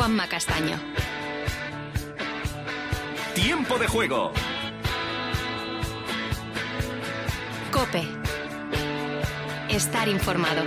Juanma 0.00 0.26
Castaño. 0.28 0.80
Tiempo 3.34 3.78
de 3.78 3.86
juego. 3.86 4.32
Cope. 7.70 8.08
Estar 9.68 10.08
informado. 10.08 10.62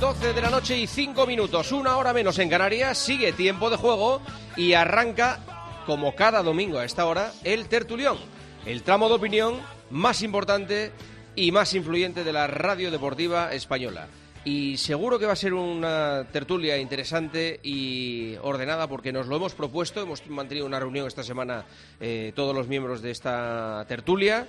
12 0.00 0.32
de 0.32 0.40
la 0.40 0.48
noche 0.48 0.78
y 0.78 0.86
5 0.86 1.26
minutos, 1.26 1.72
una 1.72 1.98
hora 1.98 2.14
menos 2.14 2.38
en 2.38 2.48
Canarias, 2.48 2.96
sigue 2.96 3.34
tiempo 3.34 3.68
de 3.68 3.76
juego 3.76 4.22
y 4.56 4.72
arranca, 4.72 5.40
como 5.84 6.14
cada 6.14 6.42
domingo 6.42 6.78
a 6.78 6.86
esta 6.86 7.04
hora, 7.04 7.32
el 7.44 7.68
tertulión, 7.68 8.16
el 8.64 8.82
tramo 8.82 9.10
de 9.10 9.16
opinión 9.16 9.60
más 9.90 10.22
importante 10.22 10.92
y 11.36 11.52
más 11.52 11.74
influyente 11.74 12.24
de 12.24 12.32
la 12.32 12.46
radio 12.46 12.90
deportiva 12.90 13.52
española. 13.52 14.08
Y 14.44 14.76
seguro 14.76 15.18
que 15.18 15.26
va 15.26 15.32
a 15.32 15.36
ser 15.36 15.54
una 15.54 16.26
tertulia 16.32 16.78
interesante 16.78 17.60
y 17.62 18.36
ordenada 18.42 18.86
porque 18.86 19.12
nos 19.12 19.26
lo 19.26 19.36
hemos 19.36 19.54
propuesto. 19.54 20.00
Hemos 20.00 20.26
mantenido 20.28 20.66
una 20.66 20.80
reunión 20.80 21.06
esta 21.06 21.22
semana 21.22 21.66
eh, 22.00 22.32
todos 22.34 22.54
los 22.54 22.68
miembros 22.68 23.02
de 23.02 23.10
esta 23.10 23.84
tertulia 23.88 24.46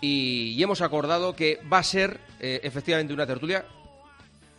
y, 0.00 0.62
hemos 0.62 0.80
acordado 0.80 1.34
que 1.34 1.60
va 1.70 1.78
a 1.78 1.82
ser 1.82 2.20
eh, 2.38 2.60
efectivamente 2.62 3.12
una 3.12 3.26
tertulia 3.26 3.66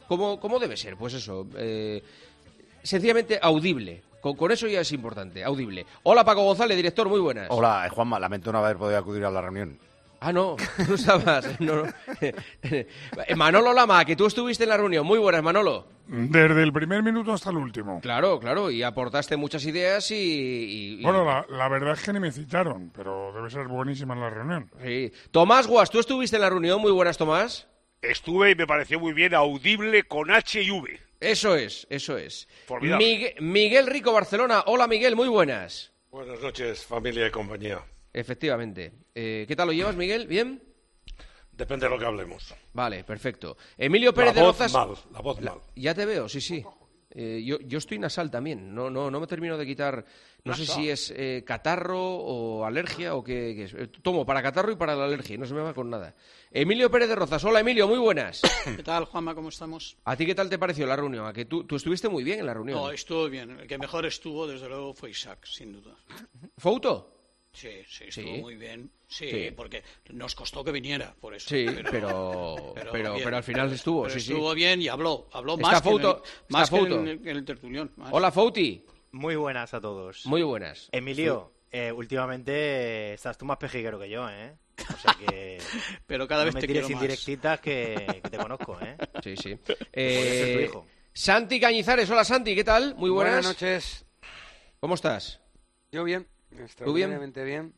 como, 0.08 0.40
como 0.40 0.60
debe 0.60 0.76
ser. 0.76 0.98
Pues 0.98 1.14
eso, 1.14 1.48
eh, 1.56 2.04
sencillamente 2.84 3.40
audible. 3.42 4.04
Con, 4.22 4.52
eso 4.52 4.68
ya 4.68 4.82
es 4.82 4.92
importante, 4.92 5.44
audible. 5.44 5.86
Hola 6.04 6.24
Paco 6.24 6.44
González, 6.44 6.78
director, 6.78 7.10
muy 7.10 7.20
buenas. 7.20 7.48
Hola, 7.50 7.90
Juanma, 7.90 8.20
lamento 8.20 8.52
no 8.52 8.60
haber 8.60 8.78
podido 8.78 9.00
acudir 9.00 9.26
a 9.26 9.32
la 9.32 9.42
reunión. 9.42 9.80
Ah, 10.24 10.32
no, 10.32 10.56
tú 10.88 10.94
estabas. 10.94 11.60
no, 11.60 11.78
no. 11.84 11.94
Eh, 12.22 12.86
Manolo 13.36 13.74
Lama, 13.74 14.06
que 14.06 14.16
tú 14.16 14.28
estuviste 14.28 14.64
en 14.66 14.70
la 14.70 14.78
reunión. 14.78 15.06
Muy 15.06 15.18
buenas, 15.18 15.42
Manolo. 15.42 15.88
Desde 16.08 16.62
el 16.62 16.72
primer 16.72 17.02
minuto 17.02 17.34
hasta 17.34 17.50
el 17.50 17.58
último. 17.58 18.00
Claro, 18.02 18.40
claro, 18.40 18.70
y 18.70 18.84
aportaste 18.84 19.36
muchas 19.36 19.66
ideas 19.66 20.12
y... 20.12 20.16
y- 20.16 21.00
y- 21.00 21.04
Bueno, 21.04 21.26
la, 21.26 21.46
la 21.50 21.68
verdad 21.70 21.94
es 21.94 22.04
que 22.04 22.14
ni 22.14 22.20
me 22.20 22.32
citaron, 22.32 22.92
pero 22.96 23.32
debe 23.34 23.50
ser 23.50 23.68
buenísima 23.68 24.14
la 24.16 24.30
reunión. 24.30 24.70
sí. 24.84 25.12
Tomás 25.32 25.66
Guas, 25.68 25.90
tú 25.90 26.00
estuviste 26.00 26.36
en 26.36 26.44
la 26.44 26.50
reunión. 26.50 26.80
Muy 26.82 26.92
buenas, 26.92 27.18
Tomás. 27.18 27.68
Estuve 28.02 28.52
y 28.52 28.56
me 28.56 28.68
pareció 28.68 29.00
muy 29.00 29.14
bien 29.14 29.34
audible 29.34 30.04
con 30.04 30.30
H 30.32 30.62
y 30.62 30.70
V. 30.70 31.00
Eso 31.20 31.56
es, 31.56 31.88
eso 31.90 32.18
es. 32.18 32.48
Formidable. 32.68 33.06
Migue- 33.06 33.36
Miguel 33.42 33.88
Rico, 33.88 34.12
Barcelona. 34.14 34.64
Hola, 34.68 34.88
Miguel, 34.88 35.16
muy 35.16 35.30
buenas. 35.30 35.92
Buenas 36.12 36.40
noches, 36.42 36.86
familia 36.86 37.26
y 37.28 37.32
compañía. 37.32 37.80
Efectivamente. 38.14 38.92
Eh, 39.16 39.46
¿Qué 39.48 39.56
tal 39.56 39.68
lo 39.68 39.74
llevas, 39.74 39.96
Miguel? 39.96 40.28
¿Bien? 40.28 40.62
Depende 41.52 41.86
de 41.86 41.90
lo 41.92 42.00
que 42.00 42.06
hablemos. 42.06 42.54
Vale, 42.74 43.04
perfecto. 43.04 43.58
Emilio 43.78 44.14
Pérez 44.14 44.36
la 44.36 44.42
de 44.42 44.48
voz 44.48 44.58
Rozas. 44.60 44.74
mal, 44.74 44.96
la 45.14 45.20
voz 45.22 45.42
La- 45.42 45.52
mal. 45.52 45.62
Ya 45.76 45.94
te 45.94 46.06
veo, 46.06 46.28
sí, 46.28 46.42
sí. 46.42 46.64
Eh, 47.14 47.44
yo, 47.46 47.60
yo 47.60 47.78
estoy 47.78 48.00
nasal 48.00 48.32
también. 48.32 48.74
No, 48.74 48.90
no, 48.90 49.12
no 49.12 49.20
me 49.20 49.28
termino 49.28 49.58
de 49.58 49.66
quitar. 49.66 50.06
No 50.46 50.56
sé 50.56 50.66
si 50.66 50.90
es 50.90 51.14
eh, 51.16 51.44
catarro 51.46 52.00
o 52.02 52.66
alergia 52.66 53.16
o 53.16 53.24
qué, 53.24 53.54
qué 53.54 53.64
es. 53.66 53.74
Eh, 53.74 53.88
Tomo 54.02 54.26
para 54.26 54.42
catarro 54.42 54.72
y 54.72 54.78
para 54.78 54.96
la 54.96 55.04
alergia. 55.06 55.38
No 55.38 55.46
se 55.46 55.54
me 55.54 55.60
va 55.60 55.74
con 55.74 55.90
nada. 55.90 56.16
Emilio 56.50 56.90
Pérez 56.90 57.10
de 57.10 57.16
Rozas. 57.16 57.44
Hola, 57.44 57.60
Emilio, 57.60 57.86
muy 57.88 58.00
buenas. 58.00 58.42
¿Qué 58.64 58.82
tal, 58.82 59.04
Juanma? 59.06 59.36
¿Cómo 59.36 59.50
estamos? 59.50 59.98
¿A 60.06 60.16
ti 60.16 60.26
qué 60.26 60.34
tal 60.34 60.50
te 60.50 60.58
pareció 60.58 60.88
la 60.88 60.96
reunión? 60.96 61.28
¿A 61.28 61.34
que 61.34 61.44
tú, 61.46 61.66
tú 61.66 61.76
estuviste 61.76 62.08
muy 62.08 62.24
bien 62.24 62.40
en 62.40 62.46
la 62.46 62.54
reunión? 62.54 62.80
No, 62.80 62.90
estuvo 62.92 63.28
bien. 63.30 63.60
El 63.60 63.68
que 63.68 63.78
mejor 63.78 64.06
estuvo, 64.06 64.48
desde 64.48 64.70
luego, 64.70 64.94
fue 64.94 65.10
Isaac, 65.12 65.46
sin 65.46 65.74
duda. 65.74 65.94
¿Fouto? 66.58 67.21
Sí, 67.54 67.70
sí, 67.88 68.06
estuvo 68.08 68.36
Sí. 68.36 68.42
muy 68.42 68.56
bien. 68.56 68.90
Sí, 69.08 69.30
Sí. 69.30 69.52
porque 69.56 69.84
nos 70.12 70.34
costó 70.36 70.64
que 70.64 70.72
viniera, 70.72 71.14
por 71.20 71.36
eso. 71.36 71.50
Sí, 71.50 71.66
pero, 71.92 72.74
pero, 72.74 72.92
pero, 73.24 73.38
al 73.38 73.44
final 73.44 73.72
estuvo. 73.74 74.04
Pero 74.04 74.14
sí, 74.14 74.22
sí. 74.22 74.32
estuvo 74.32 74.54
bien 74.54 74.82
y 74.82 74.88
habló. 74.88 75.28
Habló 75.34 75.56
Está 75.56 75.68
más, 75.72 75.82
que, 75.82 75.90
en 75.90 75.96
el, 76.02 76.16
más 76.50 76.64
está 76.72 76.78
que 76.80 76.94
en 76.94 77.08
el, 77.08 77.28
en 77.28 77.38
el 77.38 77.46
tertulión. 77.46 77.92
más. 77.98 78.10
Hola, 78.14 78.32
Fouti. 78.32 78.86
Muy 79.12 79.36
buenas 79.36 79.74
a 79.74 79.82
todos. 79.82 80.26
Muy 80.26 80.42
buenas. 80.44 80.88
Emilio, 80.94 81.52
eh, 81.72 81.92
últimamente 81.92 82.52
eh, 82.54 83.14
estás 83.16 83.38
tú 83.38 83.46
más 83.46 83.58
pejiguero 83.58 84.00
que 84.00 84.10
yo, 84.10 84.30
¿eh? 84.30 84.56
O 84.80 84.98
sea 84.98 85.14
que 85.20 85.58
Pero 86.08 86.28
cada 86.28 86.42
no 86.42 86.46
vez 86.46 86.56
me 86.56 86.62
te 86.62 86.68
tires 86.68 86.86
quiero 86.86 86.96
más. 86.96 87.04
indirectitas 87.04 87.60
que, 87.60 88.22
que 88.24 88.30
te 88.30 88.38
conozco, 88.38 88.80
¿eh? 88.82 88.96
Sí, 89.24 89.36
sí. 89.36 89.50
ser 89.50 89.78
tu 89.78 89.84
Eh, 89.92 90.66
hijo. 90.70 90.88
Santi 91.14 91.60
Cañizares. 91.60 92.10
Hola, 92.10 92.24
Santi. 92.24 92.56
¿Qué 92.56 92.64
tal? 92.64 92.96
Muy 92.96 93.10
buenas. 93.10 93.34
Buenas 93.34 93.52
noches. 93.62 94.06
¿Cómo 94.80 94.96
estás? 94.96 95.42
Yo 95.92 96.06
bien, 96.06 96.26
extraordinariamente 96.60 97.44
bien? 97.44 97.74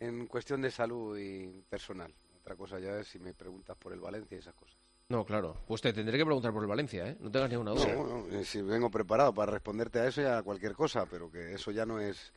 en 0.00 0.26
cuestión 0.26 0.62
de 0.62 0.70
salud 0.70 1.18
y 1.18 1.48
personal. 1.68 2.12
Otra 2.40 2.56
cosa 2.56 2.78
ya 2.78 2.98
es 3.00 3.08
si 3.08 3.18
me 3.18 3.34
preguntas 3.34 3.76
por 3.76 3.92
el 3.92 4.00
Valencia 4.00 4.36
y 4.36 4.40
esas 4.40 4.54
cosas. 4.54 4.76
No, 5.08 5.24
claro. 5.24 5.56
Pues 5.66 5.80
te 5.80 5.92
tendré 5.92 6.18
que 6.18 6.24
preguntar 6.24 6.52
por 6.52 6.62
el 6.62 6.68
Valencia, 6.68 7.08
¿eh? 7.08 7.16
No 7.20 7.30
tengas 7.30 7.50
ninguna 7.50 7.70
duda. 7.72 7.94
No, 7.94 8.26
eh, 8.28 8.44
si 8.44 8.60
vengo 8.60 8.90
preparado 8.90 9.32
para 9.32 9.52
responderte 9.52 9.98
a 10.00 10.06
eso 10.06 10.20
y 10.20 10.26
a 10.26 10.42
cualquier 10.42 10.74
cosa, 10.74 11.06
pero 11.06 11.30
que 11.30 11.54
eso 11.54 11.70
ya 11.70 11.86
no 11.86 11.98
es 11.98 12.32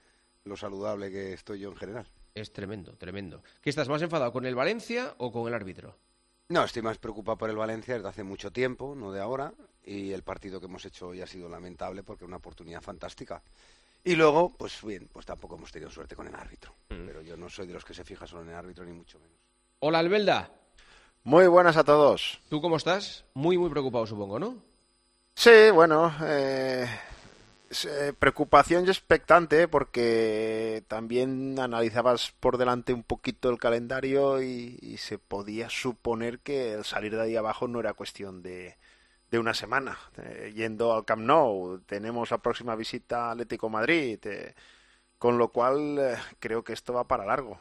lo 0.46 0.56
saludable 0.56 1.12
que 1.12 1.34
estoy 1.34 1.60
yo 1.60 1.70
en 1.70 1.76
general. 1.76 2.08
Es 2.34 2.54
tremendo, 2.54 2.96
tremendo. 2.96 3.44
¿Qué 3.62 3.70
estás 3.70 3.90
más 3.90 4.02
enfadado, 4.02 4.32
con 4.32 4.46
el 4.46 4.56
Valencia 4.56 5.16
o 5.18 5.32
con 5.32 5.48
el 5.48 5.54
árbitro? 5.54 5.98
No, 6.48 6.64
estoy 6.64 6.82
más 6.82 6.98
preocupado 6.98 7.38
por 7.38 7.50
el 7.50 7.58
Valencia 7.58 7.96
desde 7.96 8.08
hace 8.08 8.24
mucho 8.24 8.52
tiempo, 8.52 8.96
no 8.96 9.12
de 9.12 9.20
ahora, 9.20 9.54
y 9.84 10.12
el 10.12 10.24
partido 10.24 10.60
que 10.60 10.66
hemos 10.68 10.86
hecho 10.86 11.10
hoy 11.10 11.22
ha 11.22 11.28
sido 11.28 11.50
lamentable 11.50 12.04
porque 12.04 12.24
es 12.24 12.28
una 12.28 12.38
oportunidad 12.38 12.82
fantástica. 12.82 13.42
Y 14.04 14.16
luego, 14.16 14.50
pues 14.58 14.84
bien, 14.84 15.08
pues 15.12 15.26
tampoco 15.26 15.56
hemos 15.56 15.72
tenido 15.72 15.92
suerte 15.92 16.16
con 16.16 16.28
el 16.28 16.36
árbitro. 16.36 16.74
Mm. 16.90 17.06
Pero 17.06 17.22
yo 17.22 17.38
no 17.38 17.50
soy 17.50 17.68
de 17.68 17.74
los 17.74 17.86
que 17.86 17.94
se 17.94 18.04
fija 18.04 18.26
solo 18.26 18.44
en 18.44 18.50
el 18.50 18.56
árbitro, 18.56 18.84
ni 18.84 18.94
mucho 18.94 19.20
menos. 19.20 19.38
Hola, 19.80 20.00
Albelda. 20.00 20.50
Muy 21.24 21.48
buenas 21.48 21.78
a 21.78 21.84
todos. 21.84 22.40
¿Tú 22.50 22.62
cómo 22.62 22.78
estás? 22.78 23.26
Muy, 23.36 23.58
muy 23.58 23.70
preocupado, 23.70 24.08
supongo, 24.08 24.40
¿no? 24.40 24.56
Sí, 25.36 25.70
bueno, 25.72 26.14
eh, 26.24 26.88
eh, 27.86 28.14
preocupación 28.18 28.86
y 28.86 28.90
expectante 28.90 29.68
porque 29.68 30.84
también 30.88 31.60
analizabas 31.60 32.34
por 32.40 32.58
delante 32.58 32.92
un 32.92 33.04
poquito 33.04 33.50
el 33.50 33.60
calendario 33.60 34.42
y, 34.42 34.80
y 34.82 34.98
se 34.98 35.20
podía 35.20 35.70
suponer 35.70 36.40
que 36.40 36.74
el 36.74 36.86
salir 36.86 37.16
de 37.16 37.22
ahí 37.22 37.36
abajo 37.36 37.68
no 37.68 37.80
era 37.80 37.94
cuestión 37.94 38.42
de, 38.42 38.78
de 39.32 39.40
una 39.40 39.54
semana. 39.54 39.98
Eh, 40.18 40.52
yendo 40.54 40.94
al 40.94 41.06
Camp 41.06 41.24
Nou, 41.24 41.80
tenemos 41.88 42.30
la 42.30 42.38
próxima 42.38 42.76
visita 42.76 43.30
a 43.30 43.32
Atlético 43.32 43.70
Madrid, 43.70 44.20
eh, 44.26 44.54
con 45.18 45.38
lo 45.38 45.48
cual 45.48 45.98
eh, 45.98 46.18
creo 46.40 46.64
que 46.64 46.74
esto 46.74 46.94
va 46.94 47.08
para 47.08 47.26
largo. 47.26 47.58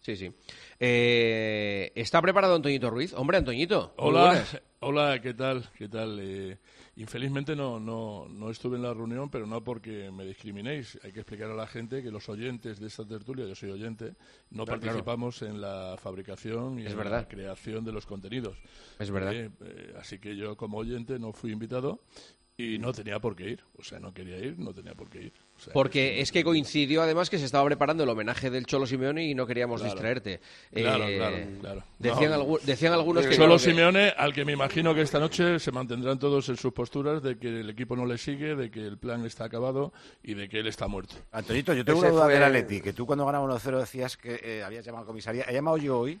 Sí, 0.00 0.16
sí. 0.16 0.32
Eh, 0.80 1.92
¿Está 1.94 2.22
preparado 2.22 2.56
Antoñito 2.56 2.88
Ruiz? 2.90 3.12
Hombre, 3.12 3.36
Antoñito. 3.36 3.92
Hola, 3.98 4.44
hola, 4.80 5.20
¿qué 5.20 5.34
tal? 5.34 5.68
¿Qué 5.76 5.88
tal? 5.88 6.58
Infelizmente 6.96 7.56
no, 7.56 7.80
no, 7.80 8.26
no 8.28 8.50
estuve 8.50 8.76
en 8.76 8.82
la 8.82 8.92
reunión, 8.92 9.30
pero 9.30 9.46
no 9.46 9.64
porque 9.64 10.10
me 10.10 10.26
discriminéis. 10.26 10.98
Hay 11.02 11.12
que 11.12 11.20
explicar 11.20 11.50
a 11.50 11.54
la 11.54 11.66
gente 11.66 12.02
que 12.02 12.10
los 12.10 12.28
oyentes 12.28 12.78
de 12.80 12.86
esta 12.86 13.06
tertulia, 13.06 13.46
yo 13.46 13.54
soy 13.54 13.70
oyente, 13.70 14.14
no 14.50 14.64
Claro, 14.66 14.80
participamos 14.80 15.40
en 15.42 15.60
la 15.60 15.96
fabricación 15.98 16.78
y 16.78 16.84
Es 16.84 16.92
en 16.92 16.98
verdad. 16.98 17.22
la 17.22 17.28
creación 17.28 17.84
de 17.84 17.92
los 17.92 18.04
contenidos. 18.04 18.58
Es 18.98 19.10
verdad. 19.10 19.32
Eh, 19.34 19.50
eh, 19.62 19.94
así 19.98 20.18
que 20.18 20.36
yo 20.36 20.54
como 20.56 20.76
oyente 20.78 21.18
no 21.18 21.32
fui 21.32 21.52
invitado 21.52 22.02
y 22.58 22.78
no 22.78 22.92
tenía 22.92 23.18
por 23.18 23.34
qué 23.36 23.48
ir. 23.50 23.64
O 23.78 23.82
sea, 23.82 23.98
no 23.98 24.12
quería 24.12 24.36
ir, 24.38 24.58
no 24.58 24.74
tenía 24.74 24.94
por 24.94 25.08
qué 25.08 25.22
ir. 25.22 25.32
Sea, 25.62 25.72
Porque 25.72 26.20
es 26.20 26.32
que 26.32 26.42
coincidió 26.42 27.02
además 27.02 27.30
que 27.30 27.38
se 27.38 27.44
estaba 27.44 27.64
preparando 27.64 28.02
el 28.02 28.08
homenaje 28.08 28.50
del 28.50 28.66
Cholo 28.66 28.84
Simeone 28.84 29.24
y 29.24 29.34
no 29.34 29.46
queríamos 29.46 29.80
Claro. 29.80 29.94
distraerte. 29.94 30.40
Claro, 30.74 31.04
Eh, 31.06 31.16
claro, 31.16 31.36
claro. 31.60 31.84
Decían, 32.00 32.30
No. 32.32 32.36
algu- 32.44 32.60
decían 32.62 32.92
algunos 32.92 33.24
que... 33.26 33.36
Que- 33.36 33.58
Simeone, 33.60 34.08
al 34.16 34.32
que 34.32 34.44
me 34.44 34.52
imagino 34.52 34.92
que 34.92 35.02
esta 35.02 35.20
noche 35.20 35.60
se 35.60 35.70
mantendrán 35.70 36.18
todos 36.18 36.48
en 36.48 36.56
sus 36.56 36.72
posturas 36.72 37.22
de 37.22 37.38
que 37.38 37.60
el 37.60 37.70
equipo 37.70 37.94
no 37.94 38.06
le 38.06 38.18
sigue, 38.18 38.56
de 38.56 38.70
que 38.72 38.80
el 38.84 38.98
plan 38.98 39.24
está 39.24 39.44
acabado 39.44 39.92
y 40.24 40.34
de 40.34 40.48
que 40.48 40.58
él 40.58 40.66
está 40.66 40.88
muerto. 40.88 41.14
Antonito, 41.30 41.72
yo 41.74 41.84
tengo 41.84 41.98
Ese 42.00 42.06
una 42.08 42.14
duda 42.14 42.24
fue- 42.24 42.34
del 42.34 42.42
Atleti, 42.42 42.80
que 42.80 42.92
tú 42.92 43.06
cuando 43.06 43.24
ganaba 43.24 43.44
1-0 43.44 43.78
decías 43.78 44.16
que 44.16 44.40
eh, 44.42 44.62
habías 44.64 44.84
llamado 44.84 45.02
a 45.02 45.04
la 45.04 45.06
comisaría. 45.06 45.44
He 45.48 45.52
llamado 45.52 45.76
yo 45.76 45.98
hoy 46.00 46.18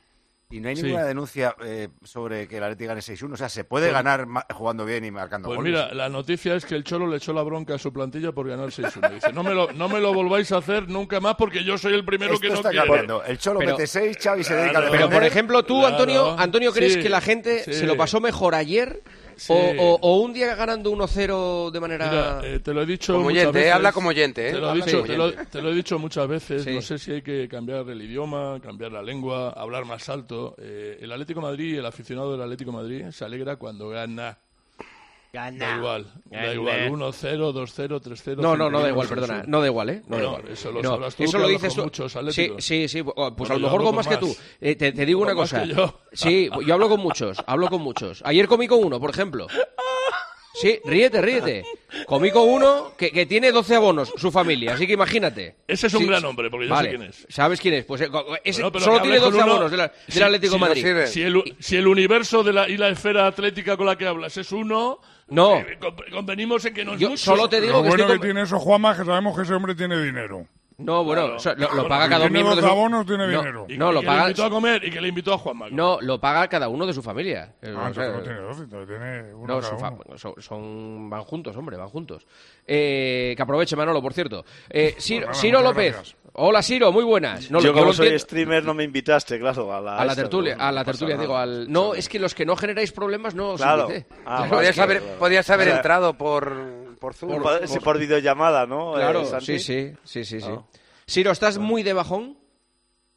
y 0.52 0.60
no 0.60 0.68
hay 0.68 0.76
Sí. 0.76 0.82
ninguna 0.84 1.04
denuncia 1.04 1.56
eh, 1.64 1.88
sobre 2.04 2.46
que 2.46 2.58
el 2.58 2.62
Atleti 2.64 2.86
gane 2.86 3.00
6-1. 3.00 3.32
O 3.34 3.36
sea, 3.36 3.48
se 3.48 3.64
puede 3.64 3.86
Pues- 3.86 3.94
ganar 3.94 4.26
jugando 4.54 4.84
bien 4.84 5.04
y 5.04 5.10
marcando 5.10 5.48
Pues 5.48 5.56
goles. 5.56 5.72
mira, 5.72 5.94
la 5.94 6.08
noticia 6.08 6.54
es 6.54 6.64
que 6.64 6.74
el 6.74 6.84
Cholo 6.84 7.06
le 7.06 7.16
echó 7.16 7.32
la 7.32 7.42
bronca 7.42 7.74
a 7.74 7.78
su 7.78 7.92
plantilla 7.92 8.32
por 8.32 8.48
ganar 8.48 8.70
6-1. 8.70 9.08
Dice, 9.10 9.32
no 9.32 9.42
me, 9.42 9.54
lo, 9.54 9.72
no 9.72 9.88
me 9.88 9.98
lo 10.00 10.12
volváis 10.12 10.52
a 10.52 10.58
hacer 10.58 10.88
nunca 10.88 11.18
más 11.20 11.34
porque 11.36 11.64
yo 11.64 11.78
soy 11.78 11.94
el 11.94 12.04
primero 12.04 12.34
Esto 12.34 12.42
que 12.42 12.48
no 12.50 12.54
está 12.54 12.70
quiere. 12.70 12.86
cambiando. 12.86 13.24
El 13.24 13.38
Cholo 13.38 13.58
Pero- 13.60 13.72
mete 13.72 13.86
6, 13.86 14.16
Xavi 14.22 14.44
se 14.44 14.54
dedica 14.54 14.68
a 14.68 14.72
Claro. 14.72 14.86
Pero, 14.90 14.98
defender. 15.04 15.18
por 15.18 15.26
ejemplo, 15.26 15.62
tú, 15.64 15.80
Claro. 15.80 15.86
Antonio, 15.96 16.38
Antonio, 16.38 16.72
¿crees 16.72 16.92
Sí, 16.94 17.00
que 17.02 17.08
la 17.08 17.20
gente 17.20 17.64
sí. 17.64 17.72
se 17.74 17.86
lo 17.86 17.96
pasó 17.96 18.20
mejor 18.20 18.54
ayer 18.54 19.02
Sí. 19.42 19.52
o, 19.52 19.56
o- 19.56 19.98
o 20.00 20.20
un 20.20 20.32
día 20.32 20.54
ganando 20.54 20.90
1-0 20.92 21.70
de 21.70 21.80
manera... 21.80 22.08
Mira, 22.08 22.40
eh, 22.54 22.58
te 22.60 22.72
lo 22.72 22.82
he 22.82 22.86
dicho 22.86 23.14
Como 23.14 23.30
eh, 23.30 23.46
veces. 23.46 23.72
habla 23.72 23.92
como 23.92 24.10
oyente, 24.10 24.48
eh, 24.48 24.52
Te 24.52 24.58
lo, 24.60 24.70
he 24.72 24.74
dicho, 24.76 25.02
te, 25.02 25.16
lo, 25.16 25.24
oyente. 25.24 25.46
te 25.46 25.62
lo 25.62 25.70
he 25.70 25.74
dicho 25.74 25.98
muchas 25.98 26.28
veces. 26.28 26.62
Sí. 26.64 26.70
No 26.74 26.82
sé 26.82 26.98
si 26.98 27.12
hay 27.12 27.22
que 27.22 27.48
cambiar 27.48 27.88
el 27.90 28.00
idioma, 28.02 28.60
cambiar 28.62 28.92
la 28.92 29.02
lengua, 29.02 29.50
hablar 29.50 29.84
más 29.84 30.08
alto. 30.08 30.54
Eh, 30.58 30.98
el 31.00 31.10
Atlético 31.10 31.40
de 31.40 31.46
Madrid, 31.46 31.78
el 31.78 31.86
aficionado 31.86 32.32
del 32.32 32.42
Atlético 32.42 32.70
de 32.70 32.76
Madrid, 32.76 33.04
se 33.10 33.24
alegra 33.24 33.56
cuando 33.56 33.88
gana. 33.88 34.38
Da 35.32 35.48
igual, 35.78 36.12
da 36.26 36.52
igual. 36.52 36.90
1-0, 36.90 37.52
2-0, 37.54 38.00
3-0. 38.02 38.36
No, 38.36 38.54
no, 38.54 38.68
no 38.70 38.80
da 38.80 38.88
5-1, 38.88 38.90
igual, 38.90 39.06
6-1. 39.08 39.10
perdona. 39.14 39.44
No 39.46 39.60
da 39.62 39.66
igual, 39.66 39.88
¿eh? 39.88 40.02
No 40.06 40.16
da 40.18 40.22
Bueno, 40.24 40.38
igual. 40.38 40.52
Eso 40.52 40.70
lo 40.72 40.82
No, 40.82 40.90
sabrás 40.90 41.16
tú, 41.16 41.22
eso 41.24 41.38
lo 41.38 41.48
dices 41.48 41.74
tú. 41.74 41.82
muchos 41.84 42.18
Sí, 42.32 42.52
sí, 42.58 42.86
sí. 42.88 43.02
Pues 43.02 43.14
Bueno, 43.16 43.54
a 43.54 43.58
lo 43.58 43.60
mejor 43.60 43.82
con 43.82 43.94
más 43.94 44.06
que 44.06 44.18
tú. 44.18 44.36
Eh, 44.60 44.76
te, 44.76 44.92
te 44.92 45.06
digo 45.06 45.20
Con 45.20 45.28
una 45.28 45.34
cosa. 45.34 45.64
yo. 45.64 46.00
Sí, 46.12 46.50
yo 46.66 46.74
hablo 46.74 46.90
con 46.90 47.00
muchos. 47.00 47.38
Hablo 47.46 47.68
con 47.68 47.80
muchos. 47.80 48.20
Ayer 48.26 48.46
comí 48.46 48.68
con 48.68 48.84
uno, 48.84 49.00
por 49.00 49.08
ejemplo. 49.08 49.46
Sí, 50.54 50.78
ríete, 50.84 51.22
ríete. 51.22 51.64
Comí 52.06 52.30
con 52.30 52.46
uno 52.46 52.92
que, 52.98 53.10
que 53.10 53.24
tiene 53.24 53.52
12 53.52 53.74
abonos, 53.74 54.12
su 54.18 54.30
familia, 54.30 54.74
así 54.74 54.86
que 54.86 54.92
imagínate. 54.92 55.56
Ese 55.66 55.86
es 55.86 55.94
un 55.94 56.00
Sí, 56.00 56.06
gran 56.08 56.20
sí. 56.20 56.26
hombre, 56.26 56.50
porque 56.50 56.66
yo 56.68 56.74
Vale, 56.74 56.90
sé 56.90 56.96
quién 56.98 57.08
es. 57.08 57.26
¿Sabes 57.30 57.58
quién 57.58 57.72
es? 57.72 57.84
Pues 57.86 58.02
eh, 58.02 58.10
ese 58.44 58.60
Bueno, 58.60 58.72
pero 58.72 58.84
solo 58.84 59.00
tiene 59.00 59.16
hables 59.16 59.22
con 59.22 59.32
12 59.32 59.44
uno- 59.44 59.52
abonos 59.54 59.70
de 59.70 59.76
del 59.78 59.90
si- 60.08 60.22
Atlético 60.22 60.52
si- 60.52 60.58
de 60.60 60.68
Madrid. 60.68 61.06
Si 61.06 61.22
el, 61.22 61.56
si 61.58 61.76
el 61.76 61.86
universo 61.86 62.42
de 62.44 62.52
la, 62.52 62.68
y 62.68 62.76
la 62.76 62.90
esfera 62.90 63.26
atlética 63.26 63.78
con 63.78 63.86
la 63.86 63.96
que 63.96 64.06
hablas 64.06 64.36
es 64.36 64.52
uno, 64.52 65.00
No. 65.28 65.56
eh, 65.58 65.78
con- 65.80 65.96
convenimos 66.10 66.64
en 66.64 66.74
que 66.74 66.84
no 66.84 66.94
es 66.94 67.00
Yo 67.00 67.10
mucho. 67.10 67.22
solo 67.24 67.48
te 67.48 67.60
digo 67.60 67.74
Lo 67.74 67.82
que 67.82 67.88
bueno 67.90 68.02
estoy 68.04 68.14
que 68.16 68.18
con- 68.18 68.26
tiene 68.28 68.42
eso, 68.42 68.58
Juanma, 68.58 68.92
es 68.92 68.98
que 68.98 69.04
sabemos 69.04 69.36
que 69.36 69.42
ese 69.42 69.54
hombre 69.54 69.74
tiene 69.74 70.02
dinero. 70.02 70.46
No, 70.78 71.04
bueno, 71.04 71.22
Claro. 71.22 71.36
o 71.36 71.38
sea, 71.38 71.54
lo, 71.54 71.72
lo 71.74 71.86
paga 71.86 72.08
cada 72.08 72.22
tiene 72.22 72.30
miembro 72.32 72.56
de 72.56 72.62
12 72.62 72.66
su... 72.74 72.78
abonos, 72.78 73.06
tiene 73.06 73.26
no, 73.28 73.38
dinero. 73.40 73.66
Y- 73.68 73.78
No, 73.78 73.90
y 73.90 73.94
lo 73.94 74.00
que 74.00 74.06
paga... 74.06 74.22
le 74.22 74.28
invitó 74.30 74.44
a 74.46 74.50
comer 74.50 74.84
y 74.84 74.90
que 74.90 75.00
le 75.00 75.08
invitó 75.08 75.34
a 75.34 75.38
Juanma. 75.38 75.68
No, 75.70 75.98
lo 76.00 76.18
paga 76.20 76.48
cada 76.48 76.68
uno 76.68 76.86
de 76.86 76.92
su 76.92 77.02
familia. 77.02 77.54
Eh, 77.62 77.72
Ah, 77.76 77.88
o 77.90 77.94
sea, 77.94 78.06
entonces 78.06 78.12
no 78.16 78.22
tiene 78.22 78.38
12, 78.40 78.62
entonces 78.64 78.88
tiene 78.88 79.34
uno 79.34 79.46
No, 79.46 79.60
cada 79.60 79.70
su 79.72 79.78
fa- 79.78 79.90
uno. 79.90 80.18
son, 80.18 80.34
son- 80.38 81.10
van 81.10 81.22
juntos, 81.22 81.56
hombre, 81.56 81.76
van 81.76 81.88
juntos. 81.88 82.26
Eh, 82.66 83.34
que 83.36 83.42
aproveche 83.42 83.76
Manolo, 83.76 84.02
por 84.02 84.12
cierto. 84.12 84.44
Eh, 84.70 84.96
Ciro, 84.98 85.26
nada, 85.26 85.34
Ciro 85.38 85.58
muchas 85.60 85.72
López. 85.74 85.92
gracias. 85.94 86.16
Hola, 86.34 86.62
Ciro, 86.62 86.90
muy 86.92 87.04
buenas. 87.04 87.50
No, 87.50 87.60
yo 87.60 87.72
como 87.74 87.86
lo 87.86 87.92
soy 87.92 88.06
entiendo. 88.06 88.24
streamer 88.24 88.64
no 88.64 88.72
me 88.72 88.84
invitaste, 88.84 89.38
claro, 89.38 89.72
a 89.74 89.80
la, 89.82 89.98
a 89.98 90.04
la 90.06 90.16
tertulia, 90.16 90.56
no- 90.56 90.62
a 90.64 90.72
la 90.72 90.82
tertulia, 90.84 91.18
digo, 91.18 91.36
al... 91.36 91.70
No, 91.70 91.94
es 91.94 92.08
que 92.08 92.18
los 92.18 92.34
que 92.34 92.46
no 92.46 92.56
generáis 92.56 92.90
problemas 92.90 93.34
no 93.34 93.50
os 93.50 93.60
Claro. 93.60 93.82
invité. 93.82 94.06
Ah, 94.24 94.36
Claro, 94.38 94.50
Podías 94.56 94.74
que- 94.74 94.80
haber, 94.80 95.02
podías 95.18 95.50
haber 95.50 95.68
entrado 95.68 96.14
por, 96.16 96.96
por 96.98 97.12
Zoom. 97.12 97.42
Por, 97.42 97.68
sí, 97.68 97.78
por 97.80 97.98
videollamada, 97.98 98.66
¿no? 98.66 98.94
Claro, 98.94 99.22
eh, 99.22 99.40
sí, 99.42 99.58
sí, 99.58 99.92
sí, 100.04 100.24
sí, 100.24 100.40
sí. 100.40 100.48
No. 100.48 100.66
Ciro, 101.06 101.32
¿estás 101.32 101.58
muy 101.58 101.82
de 101.82 101.92
bajón? 101.92 102.38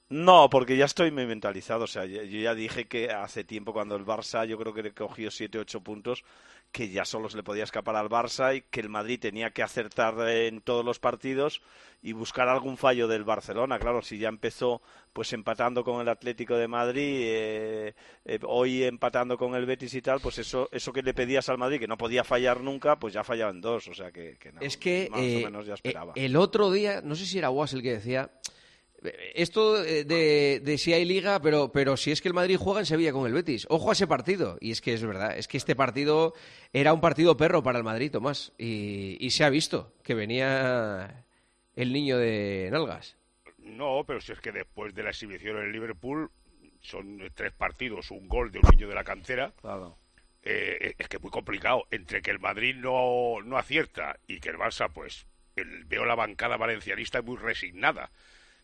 No, 0.09 0.49
porque 0.51 0.77
ya 0.77 0.85
estoy 0.85 1.09
muy 1.11 1.25
mentalizado. 1.25 1.85
O 1.85 1.87
sea, 1.87 2.05
yo 2.05 2.21
ya 2.21 2.53
dije 2.53 2.85
que 2.85 3.09
hace 3.09 3.43
tiempo 3.43 3.73
cuando 3.73 3.95
el 3.95 4.05
Barça, 4.05 4.45
yo 4.45 4.57
creo 4.57 4.73
que 4.73 4.83
le 4.83 4.93
cogió 4.93 5.29
7-8 5.29 5.81
puntos, 5.81 6.23
que 6.71 6.89
ya 6.89 7.05
solo 7.05 7.27
se 7.29 7.37
le 7.37 7.43
podía 7.43 7.63
escapar 7.63 7.95
al 7.95 8.09
Barça 8.09 8.55
y 8.55 8.61
que 8.61 8.81
el 8.81 8.89
Madrid 8.89 9.19
tenía 9.19 9.49
que 9.49 9.63
acertar 9.63 10.29
en 10.29 10.61
todos 10.61 10.85
los 10.85 10.99
partidos 10.99 11.61
y 12.03 12.11
buscar 12.11 12.49
algún 12.49 12.77
fallo 12.77 13.07
del 13.07 13.23
Barcelona. 13.23 13.79
Claro, 13.79 14.03
si 14.03 14.19
ya 14.19 14.27
empezó 14.27 14.81
pues 15.11 15.33
empatando 15.33 15.83
con 15.83 16.01
el 16.01 16.09
Atlético 16.09 16.55
de 16.55 16.67
Madrid, 16.67 17.21
eh, 17.23 17.95
eh, 18.25 18.39
hoy 18.43 18.83
empatando 18.83 19.37
con 19.37 19.55
el 19.55 19.65
Betis 19.65 19.93
y 19.95 20.01
tal, 20.03 20.19
pues 20.19 20.37
eso, 20.37 20.69
eso 20.71 20.93
que 20.93 21.01
le 21.01 21.15
pedías 21.15 21.49
al 21.49 21.57
Madrid, 21.57 21.79
que 21.79 21.87
no 21.87 21.97
podía 21.97 22.23
fallar 22.23 22.61
nunca, 22.61 22.99
pues 22.99 23.13
ya 23.13 23.23
en 23.49 23.61
dos. 23.61 23.87
O 23.87 23.93
sea 23.95 24.11
que, 24.11 24.37
que 24.37 24.51
no, 24.51 24.61
es 24.61 24.77
que 24.77 25.07
más 25.09 25.21
eh, 25.21 25.37
o 25.37 25.45
menos 25.45 25.65
ya 25.65 25.73
esperaba. 25.73 26.13
eh, 26.15 26.25
el 26.25 26.35
otro 26.35 26.69
día, 26.71 27.01
no 27.01 27.15
sé 27.15 27.25
si 27.25 27.39
era 27.39 27.49
Was 27.49 27.73
el 27.73 27.81
que 27.81 27.93
decía, 27.93 28.29
eh, 28.33 28.49
esto 29.33 29.83
eh, 29.83 30.03
de, 30.03 30.61
de 30.63 30.77
si 30.77 30.93
hay 30.93 31.05
liga, 31.05 31.41
pero, 31.41 31.71
pero 31.71 31.97
si 31.97 32.11
es 32.11 32.21
que 32.21 32.27
el 32.27 32.33
Madrid 32.33 32.57
juega 32.59 32.79
en 32.79 32.85
Sevilla 32.85 33.11
con 33.11 33.27
el 33.27 33.33
Betis. 33.33 33.65
Ojo 33.69 33.89
a 33.89 33.93
ese 33.93 34.07
partido. 34.07 34.57
Y 34.61 34.71
es 34.71 34.81
que 34.81 34.93
es 34.93 35.03
verdad, 35.05 35.37
es 35.37 35.47
que 35.47 35.57
este 35.57 35.75
partido 35.75 36.33
era 36.73 36.93
un 36.93 37.01
partido 37.01 37.37
perro 37.37 37.63
para 37.63 37.77
el 37.77 37.83
Madrid, 37.83 38.11
Tomás. 38.11 38.53
Y, 38.57 39.17
y 39.19 39.29
se 39.31 39.43
ha 39.43 39.49
visto 39.49 39.93
que 40.03 40.13
venía 40.13 41.25
el 41.75 41.91
niño 41.93 42.17
de 42.17 42.69
Nalgas. 42.71 43.17
No, 43.59 44.03
pero 44.05 44.21
si 44.21 44.31
es 44.31 44.39
que 44.39 44.51
después 44.51 44.93
de 44.93 45.03
la 45.03 45.09
exhibición 45.09 45.57
en 45.57 45.63
el 45.65 45.71
Liverpool 45.71 46.29
son 46.81 47.19
tres 47.33 47.51
partidos, 47.51 48.11
un 48.11 48.27
gol 48.27 48.51
de 48.51 48.59
un 48.59 48.69
niño 48.69 48.87
de 48.87 48.95
la 48.95 49.03
cantera. 49.03 49.51
Claro. 49.61 49.97
eh, 50.43 50.93
es 50.99 51.07
que 51.09 51.17
es 51.17 51.21
muy 51.23 51.31
complicado. 51.31 51.85
Entre 51.89 52.21
que 52.21 52.29
el 52.31 52.39
Madrid 52.39 52.75
no, 52.75 53.41
no 53.43 53.57
acierta 53.57 54.17
y 54.27 54.39
que 54.39 54.49
el 54.49 54.57
Barça, 54.57 54.91
pues, 54.93 55.25
el- 55.55 55.85
veo 55.85 56.05
la 56.05 56.13
bancada 56.13 56.57
valencianista 56.57 57.21
muy 57.23 57.37
resignada. 57.37 58.11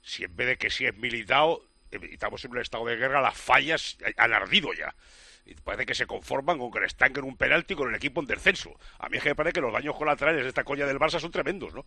Si 0.01 0.23
en 0.23 0.35
vez 0.35 0.47
de 0.47 0.57
que 0.57 0.69
si 0.69 0.85
es 0.85 0.95
militado, 0.97 1.65
estamos 1.91 2.43
en 2.45 2.51
un 2.51 2.57
estado 2.59 2.85
de 2.85 2.95
guerra, 2.95 3.21
las 3.21 3.37
fallas 3.37 3.97
han 4.17 4.33
ardido 4.33 4.73
ya. 4.73 4.93
Y 5.45 5.55
parece 5.55 5.85
que 5.85 5.95
se 5.95 6.05
conforman 6.05 6.57
con 6.59 6.71
que 6.71 6.79
le 6.79 6.85
estanquen 6.85 7.23
un 7.23 7.35
penalti 7.35 7.73
con 7.75 7.89
el 7.89 7.95
equipo 7.95 8.21
en 8.21 8.27
descenso. 8.27 8.77
A 8.99 9.09
mí 9.09 9.17
es 9.17 9.23
que 9.23 9.29
me 9.29 9.35
parece 9.35 9.53
que 9.53 9.61
los 9.61 9.73
daños 9.73 9.95
colaterales 9.95 10.43
de 10.43 10.49
esta 10.49 10.63
coña 10.63 10.85
del 10.85 10.99
Barça 10.99 11.19
son 11.19 11.31
tremendos, 11.31 11.73
¿no? 11.73 11.85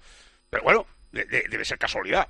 Pero 0.50 0.64
bueno, 0.64 0.86
de- 1.12 1.24
de- 1.24 1.44
debe 1.48 1.64
ser 1.64 1.78
casualidad. 1.78 2.28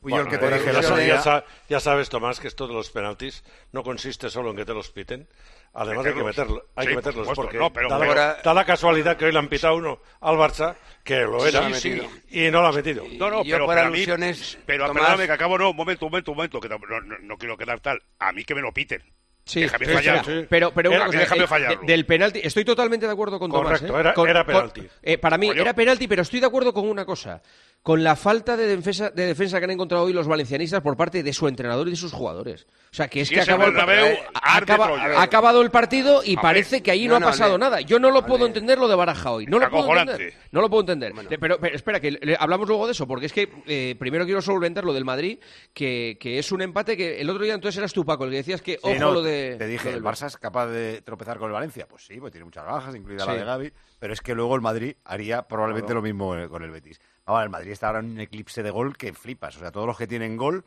Bueno, 0.00 0.20
el 0.24 0.28
que 0.28 0.38
te 0.38 0.46
eh, 0.46 0.58
dije 0.58 0.72
ya, 0.72 0.96
día- 0.96 1.06
ya 1.16 1.20
sa- 1.22 1.44
ya 1.68 1.80
sabes, 1.80 2.08
Tomás, 2.08 2.38
que 2.38 2.46
esto 2.48 2.68
de 2.68 2.74
los 2.74 2.90
penaltis 2.90 3.42
no 3.72 3.82
consiste 3.82 4.30
solo 4.30 4.50
en 4.50 4.56
que 4.56 4.64
te 4.64 4.72
los 4.74 4.90
piten. 4.90 5.26
Además 5.74 6.06
hay 6.06 6.12
que 6.14 6.22
Meterlos. 6.22 6.24
meterlo, 6.56 6.66
hay 6.76 6.84
Sí, 6.84 6.88
que 6.88 6.94
por 6.94 7.04
meterlos 7.04 7.26
supuesto. 7.28 7.42
porque 7.42 7.58
No, 7.58 7.72
pero- 7.72 7.88
da, 7.90 7.98
la, 7.98 8.06
pero- 8.06 8.36
da 8.44 8.54
la 8.54 8.64
casualidad 8.64 9.16
que 9.16 9.24
hoy 9.26 9.32
le 9.32 9.38
han 9.38 9.48
pitado 9.48 9.74
uno 9.76 9.98
al 10.20 10.36
Barça 10.36 10.74
que 11.04 11.20
lo 11.22 11.44
era 11.46 11.72
Sí, 11.74 12.00
y 12.30 12.50
no 12.50 12.62
lo 12.62 12.68
ha 12.68 12.72
metido. 12.72 13.04
No, 13.18 13.30
no, 13.30 13.42
yo 13.44 13.54
pero, 13.56 13.66
por 13.66 13.74
pero 13.74 13.86
a 13.86 13.90
mí, 13.90 13.96
alusiones, 13.98 14.58
pero 14.64 14.86
Tomás- 14.86 15.02
perdóname 15.02 15.26
que 15.26 15.32
acabo, 15.32 15.58
no, 15.58 15.70
un 15.70 15.76
momento, 15.76 16.06
un 16.06 16.12
momento, 16.12 16.30
un 16.30 16.36
momento, 16.36 16.60
que 16.60 16.68
no, 16.68 16.78
no- 16.78 17.18
no 17.20 17.36
quiero 17.36 17.56
quedar 17.58 17.80
tal. 17.80 18.00
A 18.18 18.32
mí 18.32 18.44
que 18.44 18.54
me 18.54 18.62
lo 18.62 18.72
piten. 18.72 19.02
Sí, 19.44 19.60
Déjame 19.60 19.86
sí, 19.86 19.92
fallar. 19.92 20.24
Pero, 20.48 20.72
pero 20.72 20.90
una 20.90 20.96
Era- 20.96 21.06
cosa, 21.06 21.18
déjame 21.18 21.74
eh, 21.74 21.78
del 21.82 22.04
penalti, 22.04 22.40
estoy 22.42 22.64
totalmente 22.64 23.06
de 23.06 23.12
acuerdo 23.12 23.38
con 23.38 23.48
Tomás. 23.50 23.78
Correcto, 23.80 23.96
¿eh? 23.96 24.00
era- 24.00 24.14
Con- 24.14 24.28
era 24.28 24.44
con- 24.44 24.54
penalti. 24.54 24.88
eh, 25.02 25.18
para 25.18 25.38
mí 25.38 25.48
Coño. 25.48 25.62
era 25.62 25.72
penalti, 25.72 26.08
pero 26.08 26.22
estoy 26.22 26.40
de 26.40 26.46
acuerdo 26.46 26.72
con 26.72 26.88
una 26.88 27.04
cosa. 27.04 27.40
Con 27.86 28.02
la 28.02 28.16
falta 28.16 28.56
de 28.56 28.66
defensa, 28.66 29.10
de 29.10 29.26
defensa 29.26 29.60
que 29.60 29.64
han 29.64 29.70
encontrado 29.70 30.02
hoy 30.06 30.12
los 30.12 30.26
valencianistas 30.26 30.80
por 30.80 30.96
parte 30.96 31.22
de 31.22 31.32
su 31.32 31.46
entrenador 31.46 31.86
y 31.86 31.92
de 31.92 31.96
sus 31.96 32.10
jugadores. 32.12 32.66
O 32.90 32.94
sea, 32.96 33.06
que 33.06 33.20
es 33.20 33.30
que 33.30 33.40
acaba 33.40 33.66
el, 33.66 33.76
eh, 33.76 34.18
acaba- 34.42 34.88
ha 35.16 35.22
acabado 35.22 35.62
el 35.62 35.70
partido 35.70 36.20
y 36.24 36.36
A 36.36 36.40
parece 36.40 36.76
ver. 36.76 36.82
que 36.82 36.90
ahí 36.90 37.06
no, 37.06 37.20
No, 37.20 37.28
ha 37.28 37.30
pasado 37.30 37.56
nada. 37.58 37.80
Yo 37.82 38.00
no 38.00 38.10
lo 38.10 38.26
puedo 38.26 38.44
entender 38.44 38.76
lo 38.78 38.88
de 38.88 38.96
Baraja 38.96 39.30
hoy. 39.30 39.46
No 39.46 39.60
lo 39.60 39.70
puedo 39.70 39.96
entender. 40.00 40.34
No 40.50 40.60
lo 40.62 40.68
puedo 40.68 40.80
entender. 40.80 41.14
De- 41.28 41.38
Pero, 41.38 41.60
pero 41.60 41.76
espera, 41.76 42.00
que 42.00 42.10
le- 42.10 42.36
hablamos 42.40 42.66
luego 42.66 42.86
de 42.86 42.90
eso, 42.92 43.06
porque 43.06 43.26
es 43.26 43.32
que 43.32 43.48
eh, 43.68 43.94
primero 43.96 44.24
quiero 44.24 44.42
solventar 44.42 44.84
lo 44.84 44.92
del 44.92 45.04
Madrid, 45.04 45.38
que, 45.72 46.18
que 46.20 46.40
es 46.40 46.50
un 46.50 46.62
empate 46.62 46.96
que 46.96 47.20
el 47.20 47.30
otro 47.30 47.44
día 47.44 47.54
entonces 47.54 47.78
eras 47.78 47.92
tú, 47.92 48.04
Paco, 48.04 48.24
el 48.24 48.30
que 48.32 48.38
decías 48.38 48.62
que, 48.62 48.72
Sí, 48.72 48.78
ojo, 48.82 48.94
no, 48.98 49.12
lo 49.12 49.22
de... 49.22 49.54
Te 49.60 49.68
dije, 49.68 49.90
el 49.92 50.02
Barça 50.02 50.26
es 50.26 50.36
capaz 50.38 50.66
de 50.66 51.02
tropezar 51.02 51.38
con 51.38 51.46
el 51.50 51.52
Valencia. 51.52 51.86
Pues 51.88 52.04
sí, 52.04 52.18
pues 52.18 52.32
tiene 52.32 52.46
muchas 52.46 52.66
bajas, 52.66 52.96
incluida 52.96 53.24
la 53.26 53.34
de 53.34 53.44
Gaby. 53.44 53.72
Pero 54.00 54.12
es 54.12 54.20
que 54.22 54.34
luego 54.34 54.56
el 54.56 54.60
Madrid 54.60 54.96
haría 55.04 55.42
probablemente 55.42 55.94
lo 55.94 56.02
mismo 56.02 56.34
con 56.50 56.64
el 56.64 56.72
Betis. 56.72 56.98
Ahora, 57.26 57.44
el 57.44 57.50
Madrid 57.50 57.72
está 57.72 57.88
ahora 57.88 57.98
en 58.00 58.12
un 58.12 58.20
eclipse 58.20 58.62
de 58.62 58.70
gol 58.70 58.96
que 58.96 59.12
flipas. 59.12 59.56
O 59.56 59.58
sea, 59.60 59.70
todos 59.72 59.86
los 59.86 59.98
que 59.98 60.06
tienen 60.06 60.36
gol 60.36 60.64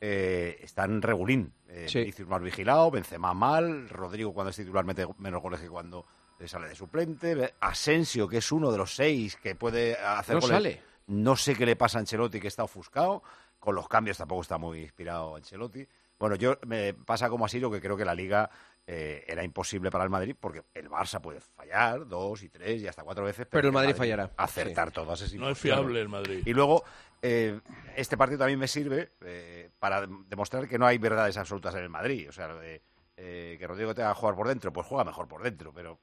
eh, 0.00 0.58
están 0.62 1.00
regulín. 1.02 1.52
Eh, 1.68 1.86
Sí. 1.88 2.24
Más 2.26 2.42
vigilado, 2.42 2.90
Benzema 2.90 3.32
mal, 3.34 3.88
Rodrigo 3.88 4.32
cuando 4.34 4.50
es 4.50 4.56
titular 4.56 4.84
mete 4.84 5.06
menos 5.18 5.40
goles 5.42 5.60
que 5.60 5.68
cuando 5.68 6.04
eh, 6.38 6.46
sale 6.48 6.68
de 6.68 6.74
suplente, 6.74 7.34
Ve- 7.34 7.54
Asensio, 7.60 8.28
que 8.28 8.38
es 8.38 8.52
uno 8.52 8.70
de 8.70 8.78
los 8.78 8.94
seis 8.94 9.36
que 9.36 9.54
puede 9.54 9.96
hacer 9.96 10.34
No 10.36 10.40
goles. 10.42 10.54
sale. 10.56 10.82
No 11.06 11.34
sé 11.36 11.54
qué 11.54 11.66
le 11.66 11.76
pasa 11.76 11.98
a 11.98 12.00
Ancelotti, 12.00 12.40
que 12.40 12.48
está 12.48 12.64
ofuscado. 12.64 13.22
Con 13.58 13.74
los 13.74 13.88
cambios 13.88 14.18
tampoco 14.18 14.42
está 14.42 14.58
muy 14.58 14.80
inspirado 14.82 15.36
Ancelotti. 15.36 15.86
Bueno, 16.18 16.34
yo 16.36 16.58
me 16.66 16.94
pasa 16.94 17.28
como 17.28 17.44
así 17.46 17.58
lo 17.60 17.70
que 17.70 17.80
creo 17.80 17.96
que 17.96 18.04
la 18.04 18.14
liga 18.14 18.50
eh, 18.86 19.24
era 19.26 19.44
imposible 19.44 19.90
para 19.90 20.04
el 20.04 20.10
Madrid, 20.10 20.34
porque 20.38 20.64
el 20.74 20.88
Barça 20.90 21.20
puede 21.20 21.40
fallar 21.40 22.06
dos 22.06 22.42
y 22.42 22.48
tres 22.48 22.82
y 22.82 22.88
hasta 22.88 23.02
cuatro 23.04 23.24
veces. 23.24 23.46
Pero 23.50 23.68
el 23.68 23.72
Madrid 23.72 23.94
fallará. 23.94 24.30
Acertar 24.36 24.90
todas 24.90 25.20
es 25.20 25.34
No 25.34 25.48
es 25.48 25.50
imposible. 25.50 25.74
fiable 25.74 26.00
el 26.00 26.08
Madrid. 26.08 26.42
Y 26.44 26.52
luego, 26.52 26.84
eh, 27.22 27.60
este 27.96 28.16
partido 28.16 28.40
también 28.40 28.58
me 28.58 28.68
sirve 28.68 29.12
eh, 29.20 29.70
para 29.78 30.06
demostrar 30.26 30.68
que 30.68 30.78
no 30.78 30.86
hay 30.86 30.98
verdades 30.98 31.36
absolutas 31.36 31.74
en 31.74 31.82
el 31.82 31.88
Madrid. 31.90 32.28
O 32.28 32.32
sea, 32.32 32.48
lo 32.48 32.58
de 32.58 32.82
eh, 33.16 33.56
que 33.58 33.66
Rodrigo 33.66 33.94
tenga 33.94 34.12
que 34.12 34.18
jugar 34.20 34.34
por 34.34 34.48
dentro, 34.48 34.72
pues 34.72 34.86
juega 34.86 35.04
mejor 35.04 35.28
por 35.28 35.42
dentro, 35.42 35.72
pero 35.72 36.00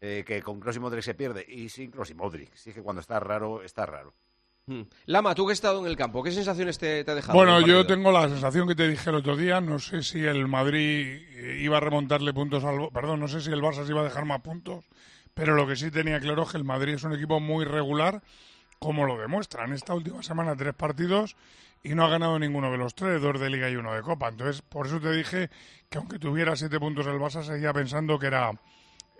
eh, 0.00 0.24
que 0.26 0.42
con 0.42 0.58
Kroos 0.58 0.76
y 0.76 0.80
Modric 0.80 1.02
se 1.02 1.14
pierde. 1.14 1.44
Y 1.46 1.68
sin 1.68 1.90
Kroos 1.90 2.10
y 2.10 2.14
Modric. 2.14 2.54
Sí 2.54 2.72
que 2.72 2.82
cuando 2.82 3.00
está 3.00 3.20
raro, 3.20 3.62
está 3.62 3.84
raro. 3.84 4.14
Mm. 4.66 4.82
Lama, 5.06 5.34
tú 5.34 5.44
que 5.46 5.52
has 5.52 5.58
estado 5.58 5.80
en 5.80 5.86
el 5.86 5.96
campo, 5.96 6.22
¿qué 6.22 6.30
sensaciones 6.30 6.78
te, 6.78 7.02
te 7.04 7.10
ha 7.10 7.14
dejado? 7.14 7.36
Bueno, 7.36 7.60
yo 7.60 7.84
tengo 7.84 8.12
la 8.12 8.28
sensación 8.28 8.68
que 8.68 8.74
te 8.74 8.88
dije 8.88 9.10
el 9.10 9.16
otro 9.16 9.36
día. 9.36 9.60
No 9.60 9.78
sé 9.78 10.02
si 10.02 10.24
el 10.24 10.46
Madrid 10.46 11.18
eh, 11.34 11.58
iba 11.60 11.78
a 11.78 11.80
remontarle 11.80 12.32
puntos 12.32 12.64
al. 12.64 12.88
Perdón, 12.92 13.20
no 13.20 13.28
sé 13.28 13.40
si 13.40 13.50
el 13.50 13.60
Barça 13.60 13.84
se 13.84 13.90
iba 13.90 14.00
a 14.00 14.04
dejar 14.04 14.24
más 14.24 14.40
puntos. 14.40 14.84
Pero 15.34 15.54
lo 15.54 15.66
que 15.66 15.76
sí 15.76 15.90
tenía 15.90 16.20
claro 16.20 16.42
es 16.42 16.50
que 16.50 16.58
el 16.58 16.64
Madrid 16.64 16.94
es 16.94 17.04
un 17.04 17.14
equipo 17.14 17.40
muy 17.40 17.64
regular, 17.64 18.22
como 18.78 19.06
lo 19.06 19.18
demuestra. 19.18 19.64
En 19.64 19.72
esta 19.72 19.94
última 19.94 20.22
semana, 20.22 20.54
tres 20.54 20.74
partidos 20.74 21.36
y 21.82 21.94
no 21.94 22.04
ha 22.04 22.08
ganado 22.08 22.38
ninguno 22.38 22.70
de 22.70 22.78
los 22.78 22.94
tres, 22.94 23.20
dos 23.20 23.40
de 23.40 23.50
Liga 23.50 23.68
y 23.68 23.76
uno 23.76 23.94
de 23.94 24.02
Copa. 24.02 24.28
Entonces, 24.28 24.62
por 24.62 24.86
eso 24.86 25.00
te 25.00 25.10
dije 25.10 25.50
que 25.88 25.98
aunque 25.98 26.18
tuviera 26.18 26.54
siete 26.54 26.78
puntos 26.78 27.06
el 27.06 27.18
Barça, 27.18 27.42
seguía 27.42 27.72
pensando 27.72 28.18
que 28.18 28.26
era 28.26 28.52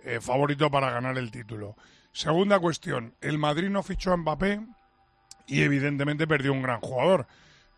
eh, 0.03 0.19
favorito 0.21 0.71
para 0.71 0.91
ganar 0.91 1.17
el 1.17 1.31
título. 1.31 1.75
Segunda 2.11 2.59
cuestión, 2.59 3.15
el 3.21 3.37
Madrid 3.37 3.69
no 3.69 3.83
fichó 3.83 4.13
a 4.13 4.17
Mbappé 4.17 4.61
y 5.47 5.61
evidentemente 5.63 6.27
perdió 6.27 6.53
un 6.53 6.61
gran 6.61 6.79
jugador. 6.81 7.27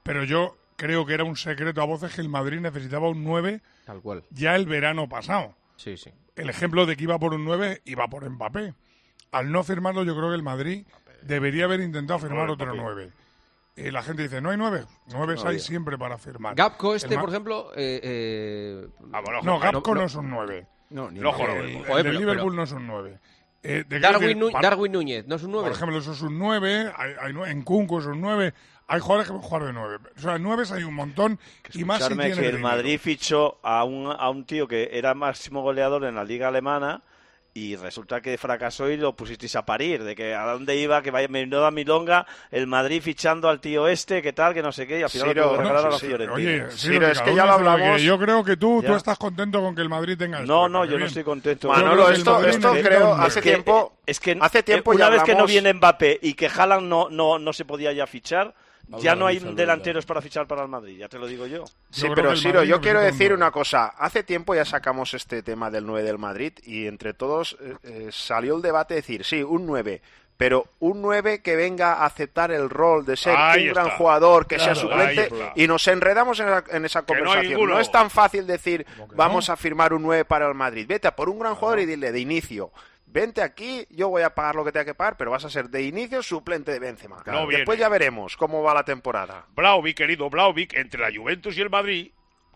Pero 0.04 0.24
yo 0.24 0.58
creo 0.76 1.06
que 1.06 1.14
era 1.14 1.24
un 1.24 1.36
secreto 1.38 1.82
a 1.82 1.86
voces 1.86 2.14
que 2.14 2.22
el 2.22 2.30
Madrid 2.30 2.60
necesitaba 2.60 3.10
un 3.10 3.24
9 3.24 3.62
Tal 3.86 4.02
cual. 4.02 4.24
ya 4.30 4.56
el 4.56 4.66
verano 4.66 5.08
pasado. 5.10 5.56
Sí, 5.78 5.98
sí. 5.98 6.12
El 6.36 6.50
ejemplo 6.50 6.86
de 6.86 6.96
que 6.98 7.04
iba 7.04 7.18
por 7.20 7.34
un 7.34 7.46
9 7.46 7.82
iba 7.86 8.08
por 8.08 8.30
Mbappé. 8.30 8.74
Al 9.32 9.52
no 9.52 9.64
firmarlo, 9.64 10.04
yo 10.04 10.16
creo 10.16 10.30
que 10.30 10.36
el 10.36 10.44
Madrid 10.44 10.86
debería 11.24 11.66
haber 11.66 11.80
intentado 11.82 12.20
firmar 12.20 12.50
otro 12.50 12.74
9. 12.76 13.12
Eh, 13.78 13.92
la 13.92 14.04
gente 14.04 14.24
dice, 14.24 14.40
no 14.40 14.52
hay 14.52 14.58
9. 14.58 14.86
9 15.08 15.36
No 15.36 15.48
hay 15.50 15.60
siempre 15.60 15.98
para 15.98 16.18
firmar. 16.18 16.56
Gapco 16.56 16.96
este, 16.96 17.14
El 17.14 17.20
por 17.20 17.30
ejemplo... 17.30 17.72
eh, 17.76 18.00
eh, 18.04 18.88
No, 19.02 19.42
no, 19.44 19.60
Gapco 19.60 19.94
no, 19.96 20.02
no- 20.02 20.06
es 20.08 20.16
un 20.16 20.30
9. 20.30 20.68
No, 20.92 21.12
ni. 21.12 21.20
El 21.20 21.26
de 21.26 21.84
pero- 21.88 22.12
Liverpool 22.12 22.52
pero- 22.52 22.54
no 22.54 22.64
es 22.64 22.72
un 22.72 22.88
9. 22.88 23.20
Eh, 23.68 23.84
de- 23.88 24.00
Darwin, 24.00 24.40
de- 24.40 24.52
Darwin 24.62 24.92
Núñez, 24.92 25.26
¿no 25.28 25.36
es 25.36 25.44
un 25.44 25.52
9? 25.52 25.68
Por 25.68 25.76
ejemplo, 25.76 25.98
eso 25.98 26.12
es 26.12 26.22
un 26.22 26.38
9. 26.38 26.92
Hay, 26.96 27.12
hay 27.20 27.52
en 27.52 27.64
Kunku 27.64 28.00
es 28.00 28.06
un 28.06 28.22
9. 28.22 28.54
Hay 28.88 29.00
jugadores 29.00 29.28
que 29.28 29.34
pueden 29.34 29.48
jugar 29.48 29.64
de 29.66 29.74
9. 29.74 29.98
O 30.16 30.20
sea, 30.20 30.38
9 30.38 30.64
hay 30.72 30.84
un 30.84 30.94
montón. 30.94 31.40
Y 31.74 31.84
más 31.84 32.04
si 32.04 32.08
tiene 32.10 32.24
que 32.26 32.30
el 32.34 32.38
dinero. 32.38 32.60
Madrid 32.60 33.00
fichó 33.00 33.58
a 33.64 33.84
un, 33.84 34.08
a 34.12 34.30
un 34.30 34.46
tío 34.46 34.68
que 34.68 34.90
era 34.94 35.14
máximo 35.16 35.64
goleador 35.64 36.04
en 36.06 36.14
la 36.16 36.24
liga 36.24 36.48
alemana 36.50 37.02
y 37.58 37.78
resulta 37.78 38.20
que 38.20 38.38
fracasó 38.38 38.90
y 38.90 38.98
lo 38.98 39.16
pusisteis 39.16 39.56
a 39.56 39.66
parir, 39.66 40.04
de 40.04 40.14
que 40.14 40.36
a 40.36 40.44
dónde 40.44 40.76
iba, 40.76 41.02
que 41.02 41.10
vaya 41.10 41.30
menuda 41.30 41.72
milonga, 41.72 42.28
el 42.52 42.68
Madrid 42.68 43.02
fichando 43.02 43.48
al 43.48 43.62
tío 43.62 43.88
este, 43.88 44.22
que 44.22 44.34
tal, 44.34 44.54
que 44.54 44.62
no 44.62 44.74
sé 44.74 44.86
qué, 44.86 45.00
y 45.00 45.04
al 45.04 45.10
final 45.10 45.30
Ciro, 45.30 45.52
lo 45.54 45.58
que 45.60 45.64
no, 45.64 45.70
a 45.70 45.82
la 45.84 45.92
sí, 45.94 46.00
sí. 46.02 46.06
Fiorentina. 46.08 46.34
Oye, 46.66 46.72
Sí, 46.72 46.88
Ciro, 46.90 47.08
es 47.08 47.22
que 47.22 47.34
ya 47.34 47.46
lo 47.46 47.58
que 47.58 47.70
hablamos. 47.70 48.02
Yo 48.02 48.20
creo 48.20 48.44
que 48.44 48.58
tú, 48.58 48.84
tú 48.86 48.94
estás 48.94 49.18
contento 49.18 49.62
con 49.62 49.74
que 49.74 49.82
el 49.82 49.88
Madrid 49.88 50.18
tenga 50.18 50.42
esto. 50.42 50.52
No, 50.52 50.68
no, 50.68 50.84
yo 50.84 50.92
no 50.92 50.98
bien. 50.98 51.08
estoy 51.08 51.24
contento. 51.24 51.70
Manolo, 51.70 52.08
que 52.08 52.14
esto- 52.16 52.34
Madrid 52.34 52.50
esto 52.50 52.68
necesita 52.74 52.90
creo 52.90 53.14
hace 53.14 53.42
tiempo- 53.42 53.94
Es 54.06 54.20
que 54.20 54.38
hace 54.38 54.62
tiempo 54.62 54.92
una 54.92 55.00
ya 55.06 55.10
vez 55.12 55.24
que 55.24 55.32
no 55.32 55.38
hablamos- 55.46 55.52
viene 55.52 55.74
Mbappé 55.74 56.20
y 56.22 56.34
que 56.34 56.48
Haaland 56.48 56.88
no, 56.90 57.08
no, 57.10 57.40
no 57.40 57.54
se 57.54 57.64
podía 57.64 57.94
ya 57.94 58.06
fichar, 58.06 58.54
ya 59.00 59.16
no 59.16 59.28
hay 59.28 59.40
delanteros 59.40 60.06
para 60.06 60.22
fichar 60.22 60.48
para 60.48 60.62
el 60.64 60.68
Madrid, 60.68 60.98
ya 60.98 61.08
te 61.10 61.18
lo 61.20 61.28
digo 61.28 61.46
yo. 61.48 61.64
Sí, 61.90 62.08
pero 62.14 62.36
Siro, 62.36 62.64
yo 62.64 62.80
quiero 62.82 63.02
decir 63.02 63.34
una 63.34 63.52
cosa. 63.52 63.88
Hace 63.98 64.24
tiempo 64.24 64.54
ya 64.56 64.66
sacamos 64.66 65.14
este 65.14 65.42
tema 65.44 65.70
del 65.72 65.86
9 65.86 66.04
del 66.04 66.18
Madrid 66.18 66.54
y 66.64 66.88
entre 66.88 67.14
todos 67.14 67.58
eh, 67.62 67.76
eh, 67.84 68.10
salió 68.12 68.56
el 68.56 68.62
debate 68.62 68.94
de 68.96 69.02
decir, 69.02 69.24
sí, 69.24 69.42
un 69.44 69.66
9, 69.66 70.02
pero 70.38 70.66
un 70.80 71.02
9 71.02 71.42
que 71.42 71.56
venga 71.56 71.94
a 71.94 72.06
aceptar 72.06 72.52
el 72.52 72.70
rol 72.70 73.06
de 73.06 73.16
ser 73.16 73.36
Ahí 73.38 73.68
un 73.70 73.74
gran 73.74 73.90
jugador, 73.92 74.46
que 74.48 74.58
Claro, 74.58 74.76
sea 74.76 74.82
suplente, 74.82 75.30
y 75.56 75.66
nos 75.68 75.88
enredamos 75.88 76.40
en, 76.42 76.52
la- 76.52 76.64
en 76.70 76.84
esa 76.86 77.00
no 77.02 77.06
conversación. 77.08 77.70
No, 77.70 77.80
es 77.80 77.90
tan 77.92 78.10
fácil 78.10 78.46
decir, 78.46 78.86
vamos 79.16 79.48
no? 79.48 79.54
a 79.54 79.58
firmar 79.58 79.94
un 79.94 80.04
9 80.04 80.26
para 80.26 80.48
el 80.48 80.54
Madrid. 80.54 80.86
Vete 80.88 81.08
a 81.08 81.16
por 81.16 81.30
un 81.30 81.40
gran 81.40 81.56
jugador 81.56 81.80
y 81.80 81.86
dile 81.86 82.12
de 82.12 82.20
inicio. 82.20 82.72
Vente 83.16 83.42
aquí, 83.42 83.88
yo 83.92 84.10
voy 84.10 84.24
a 84.24 84.36
pagar 84.36 84.56
lo 84.56 84.66
que 84.66 84.74
tenga 84.74 84.84
que 84.84 84.94
pagar, 84.94 85.16
pero 85.16 85.32
vas 85.32 85.46
a 85.46 85.50
ser 85.50 85.70
de 85.70 85.84
inicio 85.84 86.22
suplente 86.22 86.72
de 86.74 86.80
Benzema. 86.80 87.24
No 87.26 87.48
Después 87.48 87.80
ya 87.80 87.88
veremos 87.88 88.36
cómo 88.36 88.62
va 88.62 88.74
la 88.74 88.84
temporada. 88.84 89.46
Blauvik, 89.56 89.96
querido 89.96 90.30
Blauvik, 90.30 90.74
entre 90.76 91.00
la 91.00 91.18
Juventus 91.18 91.58
y 91.58 91.62
el 91.62 91.70
Madrid, 91.70 92.12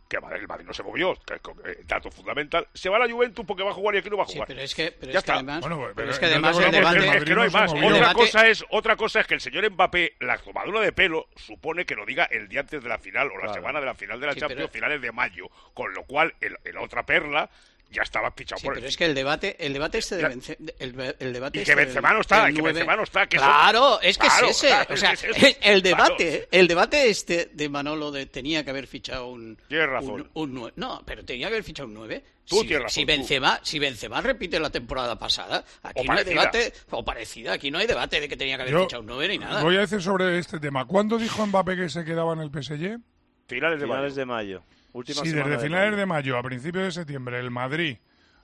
que 0.09 0.17
el 0.17 0.47
Madrid 0.47 0.65
no 0.65 0.73
se 0.73 0.83
movió, 0.83 1.15
que 1.25 1.35
es 1.35 1.39
eh, 1.65 1.83
dato 1.87 2.11
fundamental, 2.11 2.67
se 2.73 2.89
va 2.89 2.97
a 2.97 2.99
la 2.99 3.09
Juventus 3.09 3.45
porque 3.45 3.63
va 3.63 3.69
a 3.71 3.73
jugar 3.73 3.95
y 3.95 3.99
aquí 3.99 4.09
no 4.09 4.17
va 4.17 4.23
a 4.23 4.27
Sí, 4.27 4.33
jugar. 4.33 4.47
pero 4.49 4.59
es 4.59 4.75
que, 4.75 4.91
pero 4.91 5.11
Ya 5.13 5.19
es 5.19 5.23
que 5.23 5.31
además, 5.31 5.61
Bueno, 5.61 5.77
pero 5.79 5.95
pero 5.95 6.11
es 6.11 6.19
que 6.19 6.25
además 6.25 6.57
no, 6.57 6.59
el 6.59 6.65
porque 6.65 6.77
Es 6.77 6.83
debate, 6.83 6.99
que, 7.11 7.17
es 7.19 7.23
que 7.23 7.35
no 7.35 7.41
hay 7.43 7.49
más. 7.51 7.71
Otra 7.71 7.89
debate- 7.91 8.13
cosa 8.15 8.47
es 8.49 8.65
otra 8.71 8.95
cosa 8.97 9.19
es 9.21 9.27
que 9.27 9.33
el 9.35 9.41
señor 9.41 9.71
Mbappé, 9.71 10.15
la 10.19 10.37
tomadura 10.39 10.81
de 10.81 10.91
pelo, 10.91 11.27
supone 11.37 11.85
que 11.85 11.95
lo 11.95 12.05
diga 12.05 12.25
el 12.25 12.49
día 12.49 12.59
antes 12.59 12.83
de 12.83 12.89
la 12.89 12.97
final 12.97 13.29
o 13.31 13.37
la 13.45 13.53
semana 13.53 13.79
de 13.79 13.85
la 13.85 13.93
final 13.93 14.19
de 14.19 14.27
la 14.27 14.33
Sí, 14.33 14.39
Champions, 14.41 14.63
pero- 14.63 14.73
finales 14.73 15.01
de 15.01 15.11
mayo, 15.13 15.45
con 15.73 15.93
lo 15.93 16.03
cual 16.03 16.33
el, 16.41 16.57
el 16.65 16.77
otra 16.79 17.05
perla 17.05 17.49
ya 17.91 18.03
estaba 18.03 18.29
pichado 18.35 18.59
Sí, 18.59 18.65
por 18.65 18.75
pero 18.75 18.85
el 18.85 18.89
es 18.89 18.97
que 18.97 19.05
el 19.05 19.15
debate, 19.15 19.55
el 19.65 19.73
debate 19.73 19.97
este 19.97 20.17
de. 20.17 20.23
Bence- 20.27 20.57
el, 20.79 21.15
el 21.19 21.33
debate 21.33 21.57
Y 21.57 21.61
este 21.61 21.71
que 21.71 21.75
del- 21.75 21.85
Benzema 21.87 22.13
no 22.13 22.21
está, 22.21 22.51
que 22.51 22.61
Benzema 22.61 22.95
no 22.95 23.03
está, 23.03 23.27
que 23.27 23.37
claro, 23.37 23.99
es 24.01 24.17
que 24.17 24.27
Claro, 24.27 24.47
es 24.47 24.57
ese, 24.57 24.67
claro, 24.67 24.93
o 24.93 24.97
sea, 24.97 25.13
es 25.13 25.57
el 25.61 25.81
debate, 25.81 26.47
el 26.51 26.67
debate 26.67 27.09
este 27.09 27.49
de 27.53 27.69
Manolo 27.69 28.11
de 28.11 28.25
tenía 28.27 28.63
que 28.63 28.69
haber 28.69 28.85
fichado 28.87 29.27
un 29.27 29.57
Tienes 29.67 29.89
razón. 29.89 30.29
un, 30.33 30.43
un 30.43 30.53
nueve. 30.53 30.73
No, 30.75 31.01
pero 31.05 31.25
tenía 31.25 31.47
que 31.47 31.53
haber 31.55 31.63
fichado 31.63 31.87
un 31.87 31.95
9. 31.95 32.23
Tú 32.45 32.61
si, 32.61 32.67
tienes 32.67 32.83
razón, 32.83 32.93
si 32.95 33.01
tú. 33.01 33.07
Benzema, 33.07 33.59
si 33.63 33.79
Benzema 33.79 34.21
repite 34.21 34.59
la 34.59 34.69
temporada 34.71 35.17
pasada, 35.19 35.63
aquí 35.83 36.01
O 36.01 36.03
no 36.11 36.13
hay 36.17 36.23
debate 36.25 36.73
o 36.91 37.05
parecida, 37.05 37.53
aquí 37.53 37.69
no 37.71 37.77
hay 37.77 37.85
debate 37.87 38.19
de 38.19 38.27
que 38.27 38.37
tenía 38.37 38.55
que 38.55 38.63
haber 38.63 38.73
Yo 38.73 38.81
fichado 38.83 39.01
un 39.01 39.07
9 39.07 39.27
ni 39.29 39.37
nada. 39.37 39.61
Voy 39.63 39.77
a 39.77 39.81
decir 39.81 40.01
sobre 40.01 40.37
este 40.39 40.59
tema. 40.59 40.85
¿Cuándo 40.85 41.17
dijo 41.17 41.45
Mbappé 41.45 41.75
que 41.75 41.89
se 41.89 42.03
quedaba 42.05 42.33
en 42.33 42.39
el 42.41 42.49
PSG? 42.49 42.99
finales 43.47 43.79
de 43.79 43.85
mayo. 43.87 43.95
Finales 43.97 44.15
de 44.15 44.25
mayo. 44.25 44.63
Última 44.93 45.21
Si 45.21 45.29
desde 45.29 45.49
de 45.49 45.59
finales 45.59 45.89
mayo. 45.91 45.97
de 45.97 46.05
mayo 46.05 46.37
a 46.37 46.43
principios 46.43 46.83
de 46.85 46.91
septiembre 46.91 47.39
el 47.39 47.51
Madrid 47.51 47.97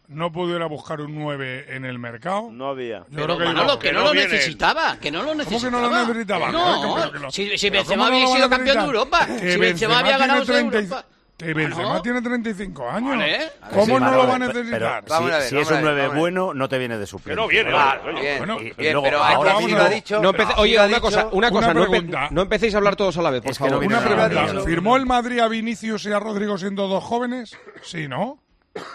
no 0.07 0.31
pudiera 0.31 0.67
buscar 0.67 1.01
un 1.01 1.15
9 1.15 1.65
en 1.75 1.83
el 1.85 1.97
mercado, 1.97 2.49
No 2.51 2.69
había. 2.69 2.99
yo 2.99 3.05
Pero 3.15 3.25
creo 3.25 3.37
que 3.39 3.45
Manolo, 3.45 3.67
no. 3.67 3.79
que 3.79 3.87
que 3.87 3.93
no, 3.93 3.99
no 4.01 4.05
lo 4.05 4.11
viene. 4.11 4.27
necesitaba, 4.31 4.99
que 4.99 5.09
no 5.11 5.19
lo 5.23 5.29
¿Cómo 5.29 5.37
necesitaba. 5.43 5.71
que 5.71 5.71
no 5.71 5.89
lo 5.89 6.07
necesitaba? 6.07 6.51
No, 6.51 6.95
Pero 6.95 7.11
que 7.11 7.19
lo- 7.19 7.31
si, 7.31 7.57
si 7.57 7.69
Benzema 7.71 8.03
¿cómo 8.05 8.09
no 8.09 8.15
había 8.23 8.35
sido 8.35 8.49
campeón 8.49 8.77
de? 8.77 8.83
Europa, 8.85 9.25
Que 9.25 9.51
si 9.53 9.59
Benzema 9.59 9.99
había 9.99 10.17
tiene 10.17 10.27
ganado 10.27 10.45
30 10.45 10.77
y- 10.77 10.83
Europa. 10.83 11.05
Que 11.37 11.53
Benzema 11.53 11.83
Bueno. 11.87 12.01
tiene 12.01 12.21
35 12.21 12.89
años. 12.89 13.09
Vale. 13.17 13.51
¿Cómo 13.71 13.85
Sí, 13.85 13.91
no 13.91 13.99
lo 14.11 14.17
va 14.19 14.23
a 14.35 14.39
pero- 14.39 14.53
necesitar? 14.53 15.03
Pero 15.03 15.25
ver, 15.25 15.41
si, 15.41 15.49
si 15.49 15.57
es 15.57 15.67
un 15.67 15.73
ver, 15.75 15.83
9 15.83 16.01
vamos 16.01 16.11
a 16.11 16.13
ver. 16.13 16.19
bueno, 16.21 16.53
no 16.53 16.69
te 16.69 16.77
viene 16.77 16.97
de 16.97 17.05
suplente. 17.07 17.35
Que 17.35 17.41
no 17.41 17.47
viene, 17.49 17.69
Claro, 17.71 18.01
oye, 18.05 18.21
bien, 18.21 18.37
bueno, 18.37 18.57
bien, 18.57 18.73
pero 19.03 19.23
ahora 19.23 19.53
vamos 19.53 19.71
lo 19.71 19.83
a 19.83 19.89
dicho. 19.89 20.21
No 20.21 20.33
oye, 20.57 20.75
lo 20.75 20.81
ha 20.81 20.85
una 20.85 20.99
cosa, 21.01 21.25
una 21.27 21.35
Una 21.35 21.51
cosa, 21.51 21.73
no, 21.73 21.85
empe- 21.85 21.89
pregunta. 21.89 22.27
no 22.31 22.41
empecéis 22.41 22.73
a 22.73 22.77
hablar 22.77 22.95
todos 22.95 23.17
a 23.17 23.21
la 23.21 23.31
vez, 23.31 23.41
por 23.41 23.51
Es 23.51 23.59
no 23.59 23.65
favor. 23.65 23.79
viene 23.81 23.95
Una 23.95 24.03
Pero 24.03 24.15
pregunta. 24.15 24.65
¿Firmó 24.65 24.95
el 24.95 25.05
Madrid 25.05 25.39
a 25.39 25.47
Vinicius 25.49 26.05
y 26.05 26.13
a 26.13 26.19
Rodrigo 26.19 26.57
siendo 26.57 26.87
dos 26.87 27.03
jóvenes? 27.03 27.57
Sí, 27.81 28.07
¿no? 28.07 28.39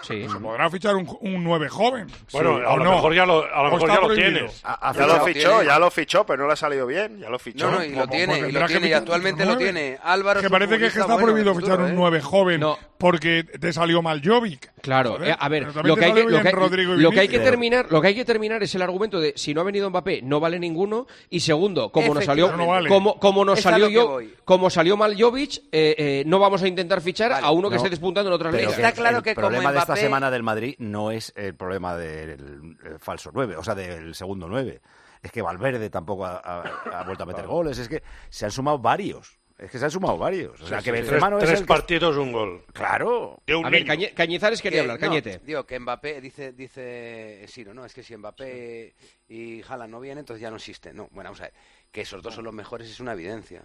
Sí. 0.03 0.27
Se 0.29 0.39
podrá 0.39 0.69
fichar 0.69 0.95
un, 0.95 1.07
un 1.21 1.43
9 1.43 1.67
joven. 1.69 2.07
Bueno, 2.31 2.57
Sí, 2.57 2.63
a 2.65 2.69
¿o 2.71 2.77
lo 2.77 2.83
no? 2.83 2.91
mejor 2.95 3.15
ya 3.15 3.25
lo, 3.25 3.43
a 3.43 3.63
lo 3.63 3.69
¿O 3.69 3.71
mejor 3.73 3.89
ya 3.89 3.99
lo 4.01 4.13
tienes. 4.13 4.61
Ha- 4.63 4.89
ha 4.89 4.93
Ya 4.93 5.07
lo 5.07 5.25
fichó, 5.25 5.49
tiene. 5.49 5.65
ya 5.65 5.79
lo 5.79 5.91
fichó, 5.91 6.25
pero 6.25 6.41
no 6.43 6.47
le 6.47 6.53
ha 6.53 6.55
salido 6.55 6.85
bien. 6.85 7.19
Ya 7.19 7.29
lo 7.29 7.39
fichó. 7.39 7.69
No, 7.71 7.77
no, 7.79 7.83
y 7.83 7.89
lo 7.89 7.95
Pues- 8.05 8.09
tiene, 8.11 8.37
pues 8.37 8.49
y 8.49 8.51
lo 8.51 8.65
tiene, 8.67 8.87
y 8.87 8.93
actualmente 8.93 9.45
lo 9.45 9.57
tiene. 9.57 9.97
Álvaro 10.03 10.41
que 10.41 10.49
parece 10.49 10.77
que, 10.77 10.85
está 10.87 11.05
bueno 11.05 11.19
en 11.19 11.25
prohibido 11.25 11.51
el 11.53 11.57
fichar 11.57 11.71
futuro, 11.77 11.85
un 11.87 11.91
¿eh? 11.93 11.95
9 11.95 12.21
joven 12.21 12.59
No. 12.59 12.77
porque 12.99 13.43
te 13.43 13.73
salió 13.73 14.01
mal 14.01 14.21
Jovic. 14.23 14.71
Claro, 14.81 15.23
eh, 15.23 15.35
a 15.37 15.49
ver, 15.49 15.67
lo 15.83 15.95
que, 15.95 16.05
hay 16.05 16.13
que, 16.13 16.23
lo, 16.23 16.29
lo 16.29 16.37
hay 16.39 17.27
terminar, 17.27 17.87
lo 17.89 18.01
que 18.01 18.07
hay 18.07 18.15
que 18.15 18.25
terminar 18.25 18.61
es 18.63 18.73
el 18.75 18.81
argumento 18.81 19.19
de 19.19 19.33
si 19.35 19.53
no 19.53 19.61
ha 19.61 19.63
venido 19.63 19.89
Mbappé 19.89 20.21
no 20.23 20.39
vale 20.39 20.59
ninguno 20.59 21.05
y 21.29 21.39
segundo, 21.39 21.91
como 21.91 22.13
nos 22.15 22.25
salió, 22.25 22.51
No 22.55 22.67
vale. 22.67 22.89
como, 22.89 23.19
como 23.19 23.45
nos 23.45 23.59
a 23.59 23.61
salió 23.71 23.89
yo, 23.89 24.19
como 24.45 24.69
salió 24.69 24.97
mal 24.97 25.15
Jovic, 25.19 25.57
eh, 25.71 25.95
eh, 25.97 26.23
no 26.25 26.39
vamos 26.39 26.61
a 26.63 26.67
intentar 26.67 27.01
fichar 27.01 27.31
Vale. 27.31 27.45
a 27.45 27.51
uno 27.51 27.69
que 27.69 27.75
No. 27.75 27.77
esté 27.77 27.89
despuntando 27.89 28.29
en 28.29 28.33
otras 28.35 28.53
ligas. 28.53 28.73
Está 28.73 28.91
claro 28.91 29.21
que 29.23 29.35
como 29.35 29.61
problema 29.71 29.85
de 29.85 29.93
esta 29.93 29.95
semana 29.95 30.31
del 30.31 30.43
Madrid 30.43 30.75
no 30.79 31.11
es 31.11 31.33
el 31.35 31.55
problema 31.55 31.95
del 31.97 32.77
falso 32.99 33.31
9, 33.33 33.55
o 33.57 33.63
sea, 33.63 33.75
del 33.75 34.13
segundo 34.15 34.47
9. 34.47 34.81
Es 35.23 35.31
que 35.31 35.41
Valverde 35.41 35.89
tampoco 35.89 36.25
ha, 36.25 36.37
ha- 36.39 36.99
ha 36.99 37.03
vuelto 37.03 37.23
a 37.23 37.25
meter 37.27 37.45
goles, 37.47 37.77
es 37.77 37.87
que 37.87 38.01
se 38.29 38.45
han 38.45 38.51
sumado 38.51 38.79
varios. 38.79 39.37
Es 39.57 39.69
que 39.69 39.77
se 39.77 39.85
han 39.85 39.91
sumado 39.91 40.17
varios. 40.17 40.59
O 40.59 40.65
sea, 40.65 40.79
Sí, 40.79 40.85
que 40.85 40.89
sí, 40.89 41.01
Benzema 41.03 41.29
no 41.29 41.37
tres, 41.37 41.49
es 41.49 41.49
tres 41.49 41.59
el 41.61 41.65
que- 41.67 41.73
partidos, 41.73 42.17
un 42.17 42.31
gol. 42.31 42.65
Claro. 42.73 43.43
De 43.45 43.53
un 43.53 43.63
A 43.63 43.69
ver, 43.69 43.83
niño. 43.85 43.93
Cañe- 43.93 44.13
Cañizares 44.15 44.59
quería 44.59 44.77
Que- 44.77 44.81
hablar, 44.81 44.99
no, 44.99 45.07
Cañete. 45.07 45.39
digo 45.45 45.63
que 45.67 45.79
Mbappé 45.79 46.19
dice 46.19 46.51
dice 46.53 47.45
Siro, 47.47 47.71
no, 47.71 47.85
es 47.85 47.93
que 47.93 48.01
si 48.01 48.17
Mbappé 48.17 48.95
y 49.29 49.61
Haaland 49.61 49.91
no 49.91 49.99
vienen, 49.99 50.19
entonces 50.21 50.41
ya 50.41 50.49
no 50.49 50.55
existe. 50.55 50.91
No, 50.93 51.09
bueno, 51.11 51.27
vamos 51.29 51.41
a 51.41 51.43
ver, 51.43 51.53
que 51.91 52.01
esos 52.01 52.23
dos 52.23 52.33
son 52.33 52.43
los 52.45 52.53
mejores 52.55 52.89
es 52.89 52.99
una 52.99 53.13
evidencia. 53.13 53.61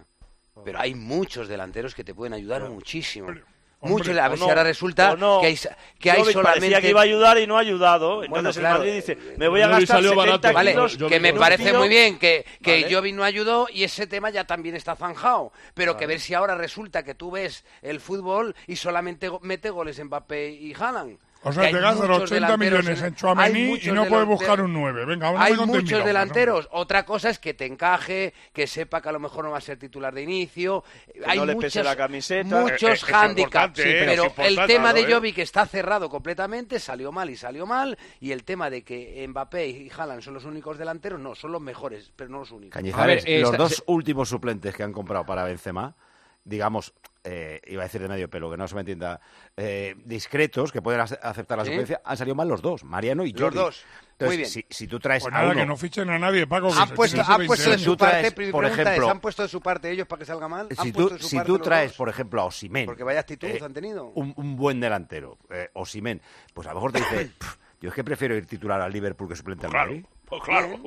Pero 0.63 0.79
hay 0.79 0.93
muchos 0.93 1.47
delanteros 1.47 1.95
que 1.95 2.03
te 2.03 2.13
pueden 2.13 2.33
ayudar 2.33 2.69
muchísimo. 2.69 3.29
Muchos, 3.79 4.17
a 4.17 4.27
ver 4.27 4.37
si 4.39 4.43
no, 4.43 4.49
ahora 4.49 4.63
resulta 4.63 5.15
no. 5.15 5.39
que 5.39 5.47
hay, 5.47 5.59
que 5.99 6.11
hay 6.11 6.17
solamente... 6.25 6.41
parecía 6.43 6.81
que 6.81 6.89
iba 6.89 6.99
a 6.99 7.03
ayudar 7.03 7.37
y 7.37 7.45
no 7.45 7.57
ha 7.57 7.59
ayudado. 7.61 8.23
Entonces 8.23 8.29
Bueno, 8.29 8.73
el. 8.73 8.77
Madrid 8.79 8.93
dice, 8.95 9.17
me 9.37 9.47
voy 9.47 9.61
a 9.61 9.67
gastar 9.67 9.87
salió 9.97 10.09
70 10.09 10.25
barato. 10.25 10.53
Vale, 10.53 10.71
kilos. 10.71 10.97
Yo 10.97 11.07
que 11.07 11.19
me 11.19 11.33
parece 11.33 11.69
tío- 11.69 11.79
muy 11.79 11.87
bien 11.89 12.17
que, 12.17 12.43
que 12.63 12.81
Vale. 12.81 12.95
Jovic 12.95 13.15
no 13.15 13.23
ayudó 13.23 13.67
y 13.71 13.83
ese 13.83 14.07
tema 14.07 14.29
ya 14.31 14.45
también 14.45 14.75
está 14.75 14.95
zanjado. 14.95 15.51
Pero 15.75 15.95
que 15.95 16.07
ver 16.07 16.19
si 16.19 16.33
ahora 16.33 16.55
resulta 16.55 17.03
que 17.03 17.13
tú 17.13 17.29
ves 17.31 17.63
el 17.83 17.99
fútbol 17.99 18.55
y 18.65 18.77
solamente 18.77 19.29
go- 19.29 19.39
mete 19.43 19.69
goles 19.69 20.03
Mbappé 20.03 20.49
y 20.49 20.73
Haaland. 20.73 21.17
O 21.47 21.49
Que 21.49 21.55
sea, 21.55 21.63
hay 21.65 21.73
te 21.73 21.79
gastas 21.79 22.07
muchos 22.09 22.23
80 22.23 22.35
delanteros 22.35 22.79
millones 22.79 22.99
en 22.99 23.05
hay 23.05 23.11
Chouameni 23.13 23.59
y 23.59 23.67
muchos 23.67 23.93
no 23.93 24.03
de 24.03 24.09
puedes 24.09 24.27
buscar 24.27 24.61
un 24.61 24.73
9. 24.73 25.05
Venga, 25.05 25.27
háblame 25.29 25.45
Hay 25.45 25.55
con 25.55 25.67
muchos 25.67 26.05
delanteros. 26.05 26.67
Otra 26.71 27.05
cosa 27.05 27.29
es 27.29 27.39
que 27.39 27.53
te 27.53 27.65
encaje, 27.65 28.33
que 28.53 28.67
sepa 28.67 29.01
que 29.01 29.09
a 29.09 29.11
lo 29.11 29.19
mejor 29.19 29.45
no 29.45 29.51
va 29.51 29.57
a 29.57 29.61
ser 29.61 29.77
titular 29.77 30.13
de 30.13 30.23
inicio. 30.23 30.83
hay 31.25 31.37
no 31.39 31.45
le 31.45 31.55
muchos, 31.55 31.73
pese 31.73 31.83
la 31.83 31.95
camiseta. 31.95 32.59
muchos 32.61 32.83
Es- 32.91 33.03
es 33.03 33.13
handicaps. 33.13 33.77
sí, 33.81 33.87
¿eh? 33.87 34.03
pero 34.05 34.33
el 34.45 34.65
tema 34.67 34.93
de 34.93 35.01
¿eh? 35.01 35.13
Jovic 35.13 35.37
está 35.39 35.65
cerrado 35.65 36.09
completamente, 36.09 36.79
salió 36.79 37.11
mal 37.11 37.29
y 37.29 37.37
salió 37.37 37.65
mal. 37.65 37.97
Y 38.19 38.31
el 38.31 38.43
tema 38.43 38.69
de 38.69 38.83
que 38.83 39.25
Mbappé 39.27 39.67
y 39.67 39.91
Haaland 39.95 40.21
son 40.21 40.33
los 40.33 40.45
únicos 40.45 40.77
delanteros, 40.77 41.19
no, 41.19 41.35
son 41.35 41.51
los 41.51 41.61
mejores, 41.61 42.11
pero 42.15 42.29
no 42.29 42.39
los 42.39 42.51
únicos. 42.51 42.73
Cañizares, 42.73 43.23
A 43.23 43.27
ver, 43.27 43.37
eh, 43.37 43.41
los 43.41 43.57
dos 43.57 43.75
se- 43.77 43.83
últimos 43.87 44.27
suplentes 44.29 44.75
que 44.75 44.83
han 44.83 44.91
comprado 44.93 45.25
para 45.25 45.43
Benzema, 45.43 45.95
digamos, 46.47 46.93
eh, 47.23 47.61
iba 47.67 47.83
a 47.83 47.85
decir 47.85 48.01
de 48.01 48.07
medio 48.07 48.29
pelo, 48.29 48.49
que 48.49 48.55
no 48.57 48.67
se 48.67 48.75
me 48.75 48.81
entienda, 48.81 49.19
eh, 49.57 49.95
discretos, 50.05 50.71
que 50.71 50.81
pueden 50.81 51.01
ace- 51.01 51.19
aceptar 51.21 51.57
la 51.57 51.65
Sí. 51.65 51.71
suplencia, 51.71 52.01
han 52.05 52.15
salido 52.17 52.35
mal 52.35 52.47
los 52.47 52.61
dos, 52.61 52.83
Mariano 52.85 53.25
y 53.25 53.33
Los 53.33 53.41
Jordi. 53.41 53.57
dos. 53.57 53.83
Entonces, 54.13 54.27
Muy 54.29 54.37
bien. 54.37 54.49
Si, 54.49 54.65
si 54.69 54.87
tú 54.87 54.97
traes 54.99 55.21
Pues 55.23 55.33
a 55.33 55.37
nada, 55.37 55.51
uno... 55.51 55.59
que 55.61 55.65
no 55.67 55.77
fichen 55.77 56.09
a 56.09 56.17
nadie, 56.17 56.47
Paco. 56.47 56.73
Han 56.73 56.89
puesto, 56.91 57.21
han 57.21 57.27
20 57.27 57.45
puesto 57.47 57.69
de 57.69 57.77
su 57.77 57.85
Tú 57.91 57.97
traes, 57.97 58.33
parte, 58.33 58.51
por 58.51 58.63
pregunta 58.63 58.67
es, 58.81 58.87
ejemplo- 58.87 59.09
¿han 59.11 59.19
puesto 59.19 59.41
de 59.43 59.49
su 59.49 59.61
parte 59.61 59.91
ellos 59.91 60.07
para 60.07 60.19
que 60.19 60.25
salga 60.25 60.47
mal? 60.47 60.67
¿Han 60.75 60.85
si 60.85 60.91
puesto 60.91 61.17
tú, 61.17 61.23
si 61.27 61.35
parte 61.35 61.47
tú 61.47 61.57
los 61.57 61.67
traes, 61.67 61.89
dos? 61.91 61.97
por 61.97 62.09
ejemplo, 62.09 62.41
a 62.41 62.45
Osimen, 62.45 62.85
Porque 62.87 63.03
vaya 63.03 63.19
actitudes 63.19 63.61
eh, 63.61 63.65
han 63.65 63.73
tenido. 63.73 64.05
un, 64.15 64.33
un 64.37 64.55
buen 64.55 64.79
delantero, 64.79 65.37
eh, 65.51 65.69
Osimen, 65.73 66.19
pues 66.53 66.65
a 66.67 66.71
lo 66.71 66.75
mejor 66.77 66.93
te 66.93 66.99
dice, 66.99 67.29
"Pff, 67.37 67.55
yo 67.81 67.89
es 67.89 67.95
que 67.95 68.03
prefiero 68.03 68.35
ir 68.35 68.47
titular 68.47 68.81
al 68.81 68.91
Liverpool 68.91 69.29
que 69.29 69.35
suplente 69.35 69.65
al 69.67 69.71
Claro, 69.71 69.91
Madrid. 69.91 70.05
Pues 70.27 70.41
claro. 70.43 70.77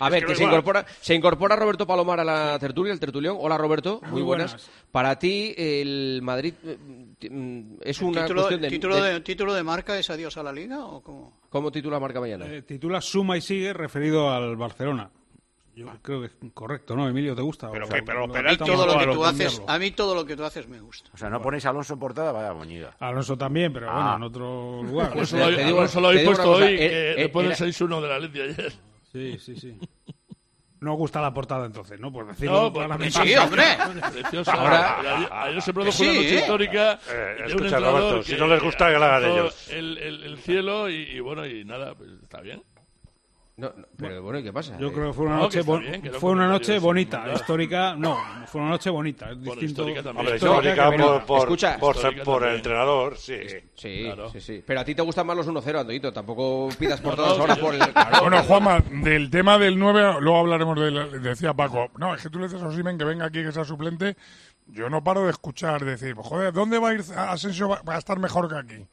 A 0.00 0.06
Es 0.06 0.12
ver, 0.12 0.22
no 0.22 0.28
que 0.28 0.34
se 0.36 0.44
incorpora, 0.44 0.84
se 1.00 1.14
incorpora 1.14 1.56
Roberto 1.56 1.86
Palomar 1.86 2.20
a 2.20 2.24
la 2.24 2.58
tertulia, 2.58 2.92
el 2.92 3.00
tertulión. 3.00 3.36
Hola 3.40 3.56
Roberto, 3.56 4.00
muy, 4.02 4.10
Muy 4.12 4.22
buenas. 4.22 4.52
buenas. 4.52 4.70
Para 4.90 5.18
ti, 5.18 5.54
el 5.56 6.20
Madrid 6.22 6.54
eh, 6.64 7.28
mm, 7.30 7.74
es 7.80 8.00
una 8.02 8.22
¿Título, 8.22 8.42
cuestión 8.42 8.60
de, 8.62 8.68
título, 8.68 9.02
de- 9.02 9.12
de, 9.14 9.20
¿Título 9.20 9.54
de 9.54 9.62
marca 9.62 9.98
es 9.98 10.10
adiós 10.10 10.36
a 10.36 10.42
la 10.42 10.52
liga 10.52 10.84
o 10.84 11.02
cómo? 11.02 11.40
¿Cómo 11.48 11.70
titula 11.72 11.98
marca 11.98 12.20
mañana? 12.20 12.46
Eh, 12.46 12.62
titula 12.62 13.00
Suma 13.00 13.36
y 13.36 13.40
sigue 13.40 13.72
referido 13.72 14.30
al 14.30 14.56
Barcelona. 14.56 15.10
Yo 15.74 15.86
creo 16.02 16.20
que 16.20 16.26
es 16.26 16.32
correcto, 16.52 16.94
¿no? 16.94 17.08
Emilio, 17.08 17.34
¿te 17.34 17.40
gusta? 17.40 17.70
Pero 17.70 17.86
O 17.86 17.88
que- 17.88 17.94
sea, 17.96 18.04
pero 18.04 18.26
no- 18.26 18.32
penalti 18.32 18.62
estamos 18.62 18.74
Todo 18.76 18.86
lo 18.86 19.00
a 19.00 19.06
que 19.06 19.12
tú 19.14 19.24
haces, 19.24 19.62
a 19.66 19.78
mí 19.78 19.90
todo 19.92 20.14
lo 20.14 20.26
que 20.26 20.36
tú 20.36 20.44
haces 20.44 20.68
me 20.68 20.80
gusta. 20.80 21.08
O 21.14 21.16
sea, 21.16 21.30
no 21.30 21.40
ponéis 21.40 21.64
a 21.64 21.70
Alonso 21.70 21.94
en 21.94 21.98
portada, 22.00 22.30
vaya 22.30 22.52
moñiga. 22.52 22.94
Alonso 23.00 23.38
también, 23.38 23.72
pero 23.72 23.88
Ah. 23.90 23.94
bueno, 23.94 24.16
en 24.16 24.22
otro 24.24 24.82
lugar. 24.82 25.12
Alonso 25.12 25.36
lo, 25.38 25.48
digo- 25.48 25.60
Alonso 25.78 26.00
lo 26.02 26.08
habéis 26.08 26.24
puesto 26.26 26.50
hoy, 26.52 26.64
eh, 26.64 26.76
que 26.76 27.10
eh, 27.12 27.14
después 27.16 27.44
del 27.44 27.52
era- 27.52 27.56
6-1 27.58 28.00
de 28.02 28.08
la 28.08 28.18
Leti 28.18 28.40
ayer. 28.42 28.72
Sí, 29.12 29.38
sí, 29.38 29.56
sí. 29.56 29.78
No 30.80 30.94
gusta 30.94 31.20
la 31.22 31.32
portada 31.32 31.64
entonces, 31.64 32.00
¿no? 32.00 32.12
Por 32.12 32.24
No, 32.26 32.32
decirlo 32.32 32.72
pues, 32.72 32.86
claramente. 32.86 33.10
sí, 33.24 33.34
hombre. 33.36 33.62
Preciosa. 34.12 34.52
Ahora- 34.52 35.44
Ayer- 35.44 35.62
se 35.62 35.72
produjo 35.72 35.92
Sí, 35.92 36.02
una 36.04 36.12
noche 36.14 36.34
¿eh? 36.34 36.38
histórica 36.40 37.00
Eh, 37.08 37.34
de 37.38 37.46
escucha, 37.46 37.78
Roberto, 37.78 38.22
si 38.24 38.34
no 38.36 38.46
les 38.48 38.60
gusta, 38.62 38.92
que 38.92 38.98
la 38.98 39.16
hagan 39.16 39.30
ellos. 39.30 39.68
El, 39.70 39.96
el, 39.98 40.22
el 40.24 40.38
cielo 40.38 40.90
y, 40.90 40.94
y 41.02 41.20
bueno, 41.20 41.46
y 41.46 41.64
nada, 41.64 41.94
pues 41.94 42.10
está 42.22 42.40
bien. 42.40 42.62
No, 43.54 43.70
no, 43.76 43.86
pero 43.98 44.22
bueno, 44.22 44.38
¿y 44.38 44.42
qué 44.44 44.52
pasa? 44.52 44.78
Yo 44.78 44.88
Eh, 44.88 44.92
creo 44.92 45.08
que 45.08 45.12
fue 45.12 45.26
una 45.26 45.34
No, 45.36 45.40
que 45.42 45.44
noche, 45.44 45.60
está 45.60 45.70
bon- 45.72 45.80
bien, 45.82 46.00
que 46.00 46.08
era 46.08 46.16
un 46.16 46.20
fue 46.22 46.30
una 46.30 46.44
comentario 46.46 46.74
noche 46.74 46.84
bonita, 46.84 47.32
histórica, 47.34 47.94
no, 47.98 48.18
fue 48.46 48.60
una 48.62 48.70
noche 48.70 48.88
bonita, 48.90 49.26
es 49.30 49.36
Bueno, 49.36 49.44
distinto. 49.60 49.66
histórica 49.82 50.02
también. 50.02 50.26
Hombre, 50.26 50.30
No, 50.32 50.36
histórica 50.60 50.84
que- 50.90 50.96
pero, 50.96 51.06
por, 51.18 51.26
por, 51.26 51.38
escucha, 51.40 51.78
por, 51.78 51.94
histórica 51.96 52.24
por 52.24 52.34
el 52.34 52.40
también. 52.40 52.56
entrenador, 52.56 53.16
sí. 53.18 53.36
Sí, 53.74 54.02
Claro. 54.04 54.30
sí, 54.30 54.40
sí. 54.40 54.64
Pero 54.66 54.80
a 54.80 54.84
ti 54.86 54.94
te 54.94 55.02
gustan 55.02 55.26
más 55.26 55.36
los 55.36 55.46
1-0, 55.46 55.80
Antoñito. 55.80 56.12
Tampoco 56.14 56.70
pidas 56.78 57.00
por 57.02 57.10
No, 57.10 57.16
todas 57.16 57.36
no, 57.38 57.44
horas 57.44 57.58
por 57.58 57.74
el... 57.74 57.80
Claro. 57.92 58.20
Bueno, 58.22 58.42
Juanma, 58.42 58.80
del 58.80 59.28
tema 59.28 59.58
del 59.58 59.78
9, 59.78 60.14
luego 60.20 60.38
hablaremos 60.38 60.80
de 60.80 60.90
la- 60.90 61.06
decía 61.08 61.52
Paco. 61.52 61.90
No, 61.98 62.14
es 62.14 62.22
que 62.22 62.30
tú 62.30 62.38
le 62.38 62.46
dices 62.46 62.62
a 62.62 62.68
Osimen 62.68 62.96
que 62.96 63.04
venga 63.04 63.26
aquí, 63.26 63.42
que 63.42 63.52
sea 63.52 63.64
suplente. 63.64 64.16
Yo 64.66 64.88
no 64.88 65.04
paro 65.04 65.24
de 65.24 65.30
escuchar 65.30 65.84
decir, 65.84 66.14
joder, 66.16 66.54
¿dónde 66.54 66.78
va 66.78 66.88
a 66.88 66.94
ir 66.94 67.02
Asensio 67.16 67.68
va- 67.68 67.82
para 67.82 67.98
estar 67.98 68.18
mejor 68.18 68.48
que 68.48 68.56
aquí? 68.56 68.86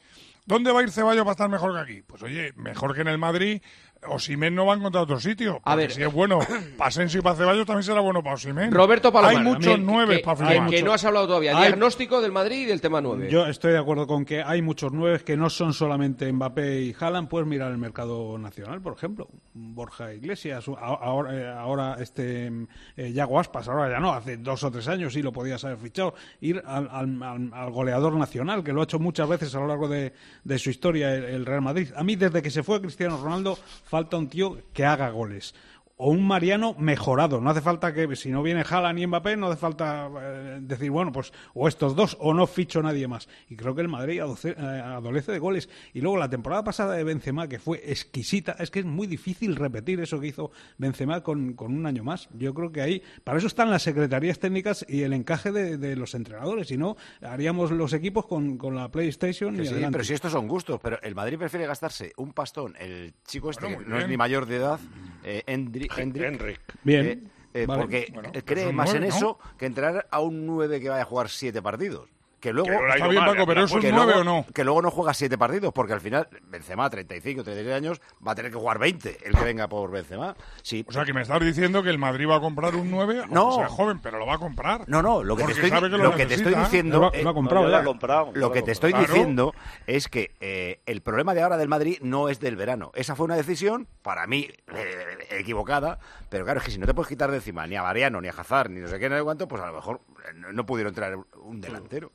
¿Dónde 0.45 0.71
va 0.71 0.79
a 0.79 0.83
ir 0.83 0.89
Ceballos 0.91 1.21
para 1.23 1.31
estar 1.33 1.47
mejor 1.49 1.73
que 1.73 1.79
aquí? 1.79 2.01
Pues 2.01 2.23
oye, 2.23 2.53
mejor 2.55 2.95
que 2.95 3.01
en 3.01 3.07
el 3.07 3.19
Madrid, 3.19 3.61
Osimen 4.07 4.55
no 4.55 4.65
va 4.65 4.73
a 4.73 4.77
encontrar 4.77 5.03
otro 5.03 5.19
sitio. 5.19 5.59
A 5.65 5.75
ver. 5.75 5.91
si 5.91 6.01
es 6.01 6.11
bueno 6.11 6.39
para 6.77 6.87
Asensio 6.87 7.19
y 7.19 7.23
para 7.23 7.35
Ceballos, 7.35 7.65
también 7.65 7.83
será 7.83 7.99
bueno 7.99 8.23
para 8.23 8.35
Osimen. 8.35 8.71
Roberto 8.71 9.11
Palomar. 9.11 9.35
Hay 9.37 9.43
muchos 9.43 9.75
que- 9.75 9.81
nueve 9.81 10.17
que- 10.17 10.23
para 10.23 10.37
que- 10.37 10.45
firmar. 10.53 10.69
Que 10.69 10.83
no 10.83 10.93
has 10.93 11.03
hablado 11.05 11.27
todavía. 11.27 11.57
Hay- 11.57 11.67
Diagnóstico 11.67 12.21
del 12.21 12.31
Madrid 12.31 12.59
y 12.61 12.65
del 12.65 12.79
tema 12.81 13.01
9. 13.01 13.29
Yo 13.29 13.45
estoy 13.45 13.73
de 13.73 13.77
acuerdo 13.77 14.07
con 14.07 14.23
que 14.23 14.41
hay 14.41 14.61
muchos 14.61 14.93
nueve 14.93 15.19
que 15.25 15.35
no 15.35 15.49
son 15.49 15.73
solamente 15.73 16.31
Mbappé 16.31 16.81
y 16.81 16.95
Haaland. 16.97 17.27
Puedes 17.27 17.47
mirar 17.47 17.71
el 17.71 17.77
mercado 17.77 18.37
nacional, 18.37 18.81
por 18.81 18.93
ejemplo. 18.93 19.27
Borja 19.53 20.13
Iglesias, 20.13 20.65
ahora, 20.79 21.35
eh, 21.35 21.47
ahora 21.47 21.97
este 21.99 22.49
eh, 22.95 23.11
Yago 23.11 23.39
Aspas, 23.39 23.67
ahora 23.67 23.89
ya 23.91 23.99
no, 23.99 24.13
hace 24.13 24.37
dos 24.37 24.63
o 24.63 24.71
tres 24.71 24.87
años 24.87 25.13
sí 25.13 25.21
lo 25.21 25.33
podías 25.33 25.63
haber 25.65 25.77
fichado. 25.77 26.13
Ir 26.39 26.63
al, 26.65 26.87
al- 26.89 27.21
al- 27.23 27.51
al 27.53 27.71
goleador 27.71 28.13
nacional, 28.15 28.63
que 28.63 28.71
lo 28.71 28.79
ha 28.81 28.83
hecho 28.85 28.99
muchas 28.99 29.27
veces 29.27 29.53
a 29.55 29.59
lo 29.59 29.67
largo 29.67 29.87
de, 29.89 30.13
de 30.43 30.57
su 30.59 30.69
historia 30.69 31.13
el, 31.13 31.25
el 31.25 31.45
Real 31.45 31.61
Madrid. 31.61 31.89
A 31.95 32.03
mí, 32.03 32.15
desde 32.15 32.41
que 32.41 32.49
se 32.49 32.63
fue 32.63 32.79
Cristiano 32.81 33.17
Ronaldo, 33.21 33.57
falta 33.89 34.17
un 34.17 34.29
tío 34.29 34.57
que 34.73 34.85
haga 34.85 35.09
goles. 35.09 35.55
O 36.01 36.11
un 36.11 36.25
Mariano 36.25 36.75
mejorado. 36.79 37.41
No 37.41 37.49
hace 37.49 37.59
falta 37.59 37.93
que, 37.93 38.15
si 38.15 38.29
no 38.29 38.41
viene 38.41 38.63
Haaland 38.67 38.99
y 38.99 39.05
Mbappé, 39.05 39.35
no 39.35 39.47
hace 39.47 39.57
falta 39.59 40.09
eh, 40.21 40.59
decir, 40.61 40.89
bueno, 40.91 41.11
pues 41.11 41.33
o 41.53 41.67
estos 41.67 41.93
dos 41.93 42.15
o 42.21 42.33
no 42.33 42.47
ficho 42.47 42.81
nadie 42.81 43.05
más. 43.09 43.27
Y 43.49 43.57
creo 43.57 43.75
que 43.75 43.81
el 43.81 43.89
Madrid 43.89 44.21
adoce- 44.21 44.55
eh, 44.57 44.81
adolece 44.81 45.33
de 45.33 45.39
goles. 45.39 45.67
Y 45.93 45.99
luego 45.99 46.15
la 46.15 46.29
temporada 46.29 46.63
pasada 46.63 46.93
de 46.95 47.03
Benzema, 47.03 47.49
que 47.49 47.59
fue 47.59 47.81
exquisita, 47.85 48.55
es 48.59 48.71
que 48.71 48.79
es 48.79 48.85
muy 48.85 49.07
difícil 49.07 49.57
repetir 49.57 49.99
eso 49.99 50.21
que 50.21 50.27
hizo 50.27 50.51
Benzema 50.77 51.21
con, 51.21 51.51
con 51.51 51.73
un 51.73 51.85
año 51.85 52.01
más. 52.05 52.29
Yo 52.33 52.53
creo 52.53 52.71
que 52.71 52.79
ahí, 52.81 53.03
para 53.25 53.37
eso 53.39 53.47
están 53.47 53.69
las 53.69 53.83
secretarías 53.83 54.39
técnicas 54.39 54.85
y 54.87 55.01
el 55.01 55.11
encaje 55.11 55.51
de, 55.51 55.77
de 55.77 55.97
los 55.97 56.15
entrenadores. 56.15 56.69
Si 56.69 56.77
no, 56.77 56.95
haríamos 57.21 57.71
los 57.71 57.91
equipos 57.91 58.25
con, 58.25 58.57
con 58.57 58.73
la 58.73 58.89
PlayStation 58.89 59.53
Que 59.57 59.63
y 59.63 59.65
sí, 59.65 59.71
adelante. 59.73 59.91
pero 59.97 60.03
si 60.05 60.13
estos 60.13 60.31
son 60.31 60.47
gustos, 60.47 60.79
pero 60.81 60.97
el 61.01 61.13
Madrid 61.13 61.37
prefiere 61.37 61.67
gastarse 61.67 62.13
un 62.15 62.31
pastón, 62.31 62.73
el 62.79 63.13
chico 63.27 63.49
este, 63.51 63.65
Bueno, 63.65 63.79
que 63.79 63.83
muy 63.83 63.93
no 63.93 63.99
es 63.99 64.07
ni 64.07 64.15
mayor 64.15 64.45
de 64.45 64.55
edad, 64.55 64.79
eh, 65.25 65.43
Endri- 65.45 65.88
Endrick, 65.97 66.25
Enric. 66.27 66.59
Bien. 66.83 67.05
eh, 67.05 67.19
eh, 67.53 67.65
Vale. 67.65 67.81
porque 67.81 68.11
Bueno, 68.13 68.31
cree 68.45 68.71
más 68.71 68.93
en 68.93 69.01
¿no? 69.01 69.07
eso 69.07 69.39
que 69.57 69.65
entrar 69.65 70.07
a 70.11 70.19
un 70.21 70.45
9 70.45 70.79
que 70.79 70.89
vaya 70.89 71.01
a 71.01 71.05
jugar 71.05 71.29
siete 71.29 71.61
partidos. 71.61 72.07
Que 72.39 72.53
luego, 72.53 72.69
Que 72.69 72.75
Está 72.95 73.07
bien, 73.09 73.21
mal, 73.23 73.33
Paco, 73.35 73.45
pero 73.47 73.63
es 73.65 73.71
un 73.71 73.81
que 73.81 73.91
9 73.91 74.13
luego- 74.13 74.21
o 74.21 74.23
no. 74.23 74.45
que 74.53 74.63
luego 74.63 74.81
no 74.81 74.91
juega 74.91 75.13
siete 75.13 75.37
partidos, 75.37 75.73
porque 75.73 75.91
al 75.91 75.99
final 75.99 76.27
Benzema, 76.43 76.89
35, 76.89 77.43
36 77.43 77.75
años, 77.75 78.01
va 78.25 78.31
a 78.31 78.35
tener 78.35 78.49
que 78.51 78.57
jugar 78.57 78.79
20, 78.79 79.17
el 79.25 79.35
que 79.35 79.43
venga 79.43 79.67
por 79.67 79.91
Benzema. 79.91 80.35
Sí, 80.61 80.85
O 80.87 80.91
sea, 80.93 81.03
que 81.03 81.13
me 81.13 81.21
estás 81.21 81.41
diciendo 81.41 81.83
que 81.83 81.89
el 81.89 81.97
Madrid 81.97 82.29
va 82.29 82.37
a 82.37 82.39
comprar 82.39 82.75
un 82.75 82.89
9, 82.89 83.23
No. 83.29 83.51
sea 83.55 83.67
joven, 83.67 83.99
pero 84.01 84.19
lo 84.19 84.25
va 84.25 84.35
a 84.35 84.37
comprar. 84.37 84.85
No, 84.87 85.01
no, 85.01 85.21
lo 85.23 85.35
que 85.35 85.43
te 85.43 85.51
estoy, 85.51 85.69
sabe 85.69 85.89
que 85.89 85.97
lo 85.97 86.03
lo 86.05 86.11
que 86.15 86.25
te 86.25 86.35
estoy 86.35 86.53
necesita. 86.53 86.63
diciendo, 86.63 86.99
Lo 86.99 87.05
ha- 87.07 87.11
eh, 87.13 87.23
lo 87.23 87.29
ha 87.29 87.33
comprado 87.33 87.65
No, 87.65 87.71
ya. 87.71 87.75
lo 87.77 87.81
ha 87.81 87.85
comprado, 87.85 88.31
lo 88.33 88.39
lo 88.39 88.51
que 88.53 88.61
te 88.61 88.71
estoy 88.71 88.91
Claro. 88.91 89.05
diciendo 89.07 89.53
es 89.85 90.07
que 90.07 90.35
eh, 90.39 90.79
el 90.85 91.01
problema 91.01 91.33
de 91.33 91.41
ahora 91.41 91.57
del 91.57 91.67
Madrid 91.67 91.97
no 92.01 92.29
es 92.29 92.39
del 92.39 92.55
verano. 92.55 92.91
Esa 92.95 93.15
fue 93.17 93.25
una 93.25 93.35
decisión, 93.35 93.87
para 94.01 94.25
mí, 94.27 94.47
eh, 94.73 95.17
equivocada, 95.31 95.99
pero 96.29 96.45
claro, 96.45 96.59
es 96.59 96.65
que 96.65 96.71
si 96.71 96.77
no 96.79 96.85
te 96.85 96.93
puedes 96.93 97.09
quitar 97.09 97.29
de 97.31 97.37
encima 97.37 97.67
ni 97.67 97.75
a 97.75 97.83
Mariano, 97.83 98.21
ni 98.21 98.27
a 98.29 98.31
Hazard, 98.31 98.69
ni 98.69 98.79
no 98.79 98.87
sé 98.87 98.97
qué, 98.97 99.09
no 99.09 99.17
sé 99.17 99.23
cuánto, 99.23 99.47
pues 99.47 99.61
a 99.61 99.67
lo 99.67 99.73
mejor 99.73 99.99
eh, 100.25 100.33
no, 100.35 100.51
no 100.53 100.65
pudieron 100.65 100.93
traer 100.93 101.17
un 101.43 101.59
delantero. 101.61 102.11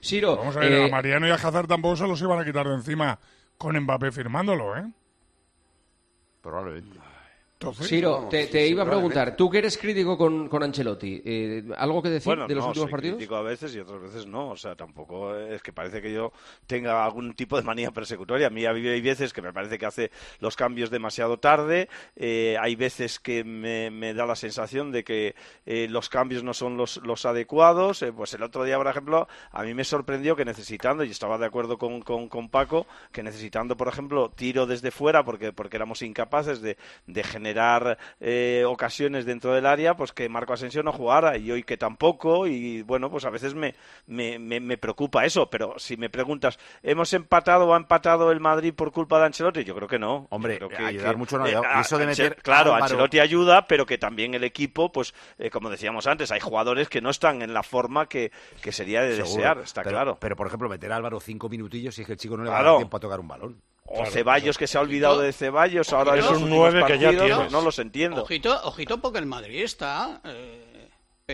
Siro, 0.00 0.36
Vamos 0.36 0.56
a 0.56 0.60
ver, 0.60 0.72
eh, 0.72 0.84
a 0.86 0.88
Mariano 0.88 1.26
y 1.26 1.30
a 1.30 1.34
Hazard 1.34 1.68
tampoco 1.68 1.96
se 1.96 2.06
los 2.06 2.20
iban 2.20 2.38
a 2.38 2.44
quitar 2.44 2.66
de 2.66 2.74
encima 2.74 3.18
con 3.56 3.78
Mbappé 3.78 4.10
firmándolo, 4.10 4.76
¿eh? 4.76 4.84
Probablemente. 6.40 6.98
Entonces, 7.62 7.86
Siro, 7.86 8.26
te, 8.28 8.46
te 8.48 8.66
iba 8.66 8.82
a 8.82 8.86
preguntar, 8.86 9.36
tú 9.36 9.48
que 9.48 9.58
eres 9.58 9.78
crítico 9.78 10.18
con, 10.18 10.48
con 10.48 10.62
Ancelotti, 10.62 11.22
eh, 11.24 11.64
¿algo 11.76 12.02
que 12.02 12.10
decir 12.10 12.26
Bueno, 12.26 12.46
de 12.48 12.54
los 12.54 12.64
no, 12.64 12.68
últimos 12.68 12.86
soy 12.86 12.90
partidos? 12.90 13.16
crítico 13.16 13.36
a 13.36 13.42
veces 13.42 13.74
y 13.76 13.78
otras 13.78 14.00
veces 14.02 14.26
no. 14.26 14.50
O 14.50 14.56
sea, 14.56 14.74
tampoco 14.74 15.36
es 15.36 15.62
que 15.62 15.72
parece 15.72 16.02
que 16.02 16.12
yo 16.12 16.32
tenga 16.66 17.04
algún 17.04 17.34
tipo 17.34 17.56
de 17.56 17.62
manía 17.62 17.92
persecutoria. 17.92 18.48
A 18.48 18.50
mí 18.50 18.66
hay 18.66 19.00
veces 19.00 19.32
que 19.32 19.42
me 19.42 19.52
parece 19.52 19.78
que 19.78 19.86
hace 19.86 20.10
los 20.40 20.56
cambios 20.56 20.90
demasiado 20.90 21.38
tarde. 21.38 21.88
eh, 22.16 22.56
hay 22.60 22.74
veces 22.74 23.20
que 23.20 23.44
me, 23.44 23.90
me 23.92 24.12
da 24.12 24.26
la 24.26 24.34
sensación 24.34 24.90
de 24.90 25.04
que 25.04 25.34
eh, 25.64 25.86
los 25.88 26.08
cambios 26.08 26.42
no 26.42 26.54
son 26.54 26.76
los, 26.76 26.96
los 27.04 27.24
adecuados. 27.26 28.02
eh, 28.02 28.12
pues 28.12 28.34
el 28.34 28.42
otro 28.42 28.64
día, 28.64 28.76
por 28.76 28.88
ejemplo, 28.88 29.28
a 29.52 29.62
mí 29.62 29.72
me 29.74 29.84
sorprendió 29.84 30.34
que 30.34 30.44
necesitando, 30.44 31.04
y 31.04 31.10
estaba 31.10 31.38
de 31.38 31.46
acuerdo 31.46 31.78
con, 31.78 32.00
con, 32.02 32.28
con 32.28 32.48
Paco, 32.48 32.86
que 33.12 33.22
necesitando, 33.22 33.76
por 33.76 33.86
ejemplo, 33.86 34.30
tiro 34.34 34.66
desde 34.66 34.90
fuera, 34.90 35.24
porque, 35.24 35.52
porque 35.52 35.76
éramos 35.76 36.02
incapaces 36.02 36.60
de, 36.60 36.76
de 37.06 37.22
generar 37.22 37.51
eh, 38.20 38.64
ocasiones 38.66 39.24
dentro 39.24 39.52
del 39.54 39.66
área, 39.66 39.94
pues 39.96 40.12
que 40.12 40.28
Marco 40.28 40.52
Asensio 40.52 40.82
no 40.82 40.92
jugara 40.92 41.36
y 41.36 41.50
hoy 41.50 41.62
que 41.62 41.76
tampoco. 41.76 42.46
Y 42.46 42.82
bueno, 42.82 43.10
pues 43.10 43.24
a 43.24 43.30
veces 43.30 43.54
me, 43.54 43.74
me, 44.06 44.38
me, 44.38 44.60
me 44.60 44.78
preocupa 44.78 45.24
eso. 45.24 45.48
Pero 45.50 45.74
si 45.78 45.96
me 45.96 46.10
preguntas, 46.10 46.58
¿hemos 46.82 47.12
empatado 47.12 47.66
o 47.68 47.74
ha 47.74 47.76
empatado 47.76 48.30
el 48.32 48.40
Madrid 48.40 48.74
por 48.74 48.92
culpa 48.92 49.18
de 49.18 49.26
Ancelotti? 49.26 49.64
Yo 49.64 49.74
creo 49.74 49.88
que 49.88 49.98
no. 49.98 50.26
Hombre, 50.30 50.58
Yo 50.60 50.68
creo 50.68 50.78
que- 50.80 50.84
ayudar 50.86 51.10
que- 51.12 51.16
mucho 51.16 51.38
no 51.38 51.44
ha 51.44 51.48
eh, 51.48 51.56
ayudado. 51.56 51.80
Eso 51.80 51.98
de 51.98 52.06
meter 52.06 52.36
Claro, 52.36 52.70
Álvaro- 52.74 52.84
Ancelotti 52.84 53.20
ayuda, 53.20 53.66
pero 53.66 53.86
que 53.86 53.98
también 53.98 54.34
el 54.34 54.44
equipo, 54.44 54.92
pues 54.92 55.14
eh, 55.38 55.50
como 55.50 55.70
decíamos 55.70 56.06
antes, 56.06 56.30
hay 56.32 56.40
jugadores 56.40 56.88
que 56.88 57.00
no 57.00 57.10
están 57.10 57.42
en 57.42 57.54
la 57.54 57.62
forma 57.62 58.06
que, 58.08 58.32
que 58.62 58.72
sería 58.72 59.02
de 59.02 59.16
Seguro. 59.16 59.34
desear, 59.34 59.58
está 59.58 59.82
pero, 59.82 59.94
claro. 59.96 60.18
Pero, 60.20 60.36
por 60.36 60.46
ejemplo, 60.46 60.68
meter 60.68 60.92
a 60.92 60.96
Álvaro 60.96 61.20
cinco 61.20 61.48
minutillos 61.48 61.96
y 61.98 62.02
es 62.02 62.06
que 62.06 62.12
el 62.14 62.18
chico 62.18 62.36
no 62.36 62.44
le 62.44 62.50
va 62.50 62.58
a 62.58 62.62
dar 62.62 62.76
tiempo 62.76 62.96
a 62.96 63.00
tocar 63.00 63.20
un 63.20 63.28
balón. 63.28 63.62
O 63.94 64.06
Ceballos 64.06 64.56
que 64.56 64.66
se 64.66 64.78
ha 64.78 64.80
olvidado 64.80 65.20
de 65.20 65.32
Ceballos, 65.32 65.92
ahora 65.92 66.16
Es 66.16 66.24
un 66.24 66.44
últimos 66.44 66.50
nueve 66.50 66.84
que 66.86 66.98
ya 66.98 67.10
tienes. 67.10 67.52
No 67.52 67.60
los 67.60 67.78
entiendo. 67.78 68.22
Ojito, 68.22 68.58
ojito 68.64 68.98
porque 68.98 69.18
el 69.18 69.26
Madrid 69.26 69.62
está 69.62 70.20
eh, 70.24 70.71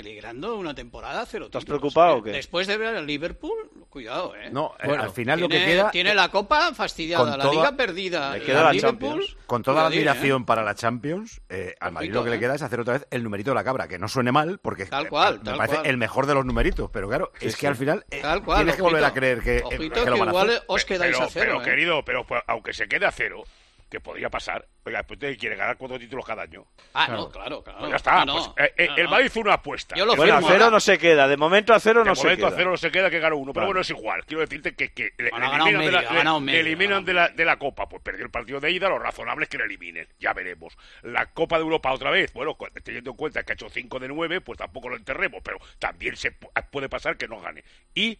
peligrando 0.02 0.56
una 0.56 0.74
temporada 0.74 1.26
cero. 1.26 1.46
¿Estás 1.46 1.64
preocupado 1.64 2.16
¿eh? 2.16 2.18
o 2.18 2.22
qué? 2.22 2.30
Después 2.30 2.66
de 2.68 2.76
ver 2.76 2.94
al 2.94 3.06
Liverpool, 3.06 3.68
cuidado, 3.90 4.34
¿eh? 4.37 4.48
No, 4.52 4.74
eh, 4.78 4.87
Bueno, 4.87 5.02
al 5.02 5.11
final 5.11 5.38
tiene, 5.38 5.42
lo 5.42 5.48
que 5.48 5.72
queda... 5.72 5.90
tiene 5.90 6.14
la 6.14 6.28
Copa 6.30 6.72
fastidiada, 6.72 7.37
la 7.37 7.42
toda- 7.42 7.54
Liga 7.54 7.72
perdida. 7.76 8.37
Le 8.37 8.44
queda 8.44 8.72
la 8.72 8.78
Champions. 8.80 9.37
Con 9.46 9.62
toda 9.62 9.82
la 9.82 9.88
cuidadín, 9.88 10.06
¿eh? 10.06 10.11
admiración 10.11 10.44
para 10.44 10.62
la 10.62 10.74
Champions, 10.76 11.40
eh, 11.48 11.74
al 11.80 11.92
Madrid 11.92 12.12
lo 12.12 12.22
que 12.22 12.30
le 12.30 12.38
queda 12.38 12.54
es 12.54 12.62
hacer 12.62 12.78
otra 12.80 12.94
vez 12.94 13.06
el 13.11 13.24
numerito 13.24 13.50
de 13.50 13.56
la 13.56 13.64
cabra, 13.64 13.88
que 13.88 13.98
no 13.98 14.06
suene 14.08 14.30
mal, 14.30 14.58
porque 14.61 14.87
Tal 14.87 15.08
cual, 15.08 15.38
me 15.38 15.44
tal 15.44 15.56
parece 15.56 15.76
cual. 15.78 15.87
el 15.88 15.96
mejor 15.96 16.26
de 16.26 16.34
los 16.34 16.44
numeritos, 16.44 16.90
pero 16.92 17.08
claro, 17.08 17.32
es 17.40 17.56
que 17.56 17.66
al 17.66 17.76
final 17.76 18.04
eh, 18.11 18.20
Tal 18.22 18.44
cual, 18.44 18.58
tienes 18.58 18.76
que 18.76 18.82
volver 18.82 19.04
a 19.04 19.12
creer 19.12 19.40
que, 19.40 19.56
eh, 19.58 19.62
Ojito 19.64 19.94
que 19.94 20.04
que 20.04 20.11
lo 20.11 20.18
van 20.18 20.28
a 20.28 20.30
igual 20.30 20.48
hacer. 20.50 20.62
os 20.68 20.84
quedáis 20.84 21.16
pero, 21.16 21.26
a 21.26 21.30
cero, 21.30 21.44
pero 21.54 21.62
¿eh? 21.62 21.64
querido, 21.64 22.04
pero 22.04 22.24
pues, 22.26 22.42
aunque 22.46 22.72
se 22.72 22.87
quede 22.87 23.06
a 23.06 23.11
cero, 23.12 23.42
que 23.90 24.01
podría 24.01 24.29
pasar. 24.29 24.66
Oiga, 24.85 25.03
pues 25.03 25.16
usted 25.16 25.38
quiere 25.38 25.57
ganar 25.57 25.77
cuatro 25.77 25.98
títulos 25.98 26.24
cada 26.24 26.42
año. 26.42 26.66
Ah, 26.94 27.09
no, 27.09 27.31
claro, 27.31 27.62
claro. 27.62 27.79
Pues 27.81 27.90
ya 27.90 27.96
está. 27.96 28.24
No, 28.24 28.35
no. 28.38 28.55
pues, 28.55 28.68
eh, 28.68 28.74
eh, 28.77 28.87
No, 28.88 28.96
el 28.96 29.05
no. 29.05 29.11
Madrid 29.11 29.27
hizo 29.27 29.40
una 29.40 29.55
apuesta. 29.55 29.96
Yo 29.96 30.05
lo 30.07 30.14
Bueno, 30.16 30.35
a 30.35 30.37
firmo, 30.37 30.48
cero 30.48 30.64
ahora. 30.64 30.74
no 30.77 30.81
se 30.81 30.98
queda, 30.98 31.29
de 31.29 31.37
momento 31.37 31.72
a 31.74 31.81
cero 31.81 32.01
De 32.01 32.07
no 32.11 32.14
se 32.14 32.22
momento 32.24 32.46
queda. 32.46 32.55
a 32.55 32.59
cero 32.59 32.70
no 32.70 32.77
se 32.77 32.90
queda 32.90 33.11
que 33.11 33.18
ganó 33.18 33.37
uno, 33.37 33.53
pero 33.53 33.66
bueno, 33.66 33.81
es 33.81 33.90
igual. 33.90 34.24
Quiero 34.27 34.40
decirte 34.42 34.74
que, 34.74 34.92
que 34.92 35.12
le, 35.18 35.29
eliminan, 35.29 35.51
de 35.51 35.59
la, 35.59 35.64
medio, 35.64 35.81
le- 35.81 36.40
medio, 36.40 36.40
le 36.40 36.61
eliminan 36.61 37.05
de, 37.05 37.14
la, 37.14 37.29
de 37.31 37.44
la 37.44 37.59
Copa. 37.59 37.88
Pues 37.88 38.03
perdió 38.03 38.24
el 38.24 38.31
partido 38.31 38.61
de 38.61 38.70
ida, 38.70 38.88
lo 38.88 38.98
razonable 38.98 39.44
es 39.44 39.48
que 39.48 39.59
le 39.59 39.64
eliminen. 39.64 40.07
Ya 40.18 40.33
veremos. 40.33 40.77
La 41.03 41.27
Copa 41.27 41.57
de 41.57 41.62
Europa 41.62 41.92
otra 41.92 42.11
vez. 42.11 42.33
Bueno, 42.35 42.57
teniendo 42.83 43.11
en 43.12 43.16
cuenta 43.16 43.42
que 43.42 43.53
ha 43.53 43.55
hecho 43.55 43.68
5 43.70 43.98
de 43.98 44.09
9, 44.09 44.40
pues 44.42 44.59
tampoco 44.59 44.88
lo 44.90 44.96
enterremos, 44.96 45.40
pero 45.42 45.59
también 45.79 46.16
se 46.16 46.33
pu- 46.38 46.51
puede 46.70 46.88
pasar 46.88 47.16
que 47.16 47.27
no 47.29 47.40
gane. 47.40 47.64
Y. 47.94 48.18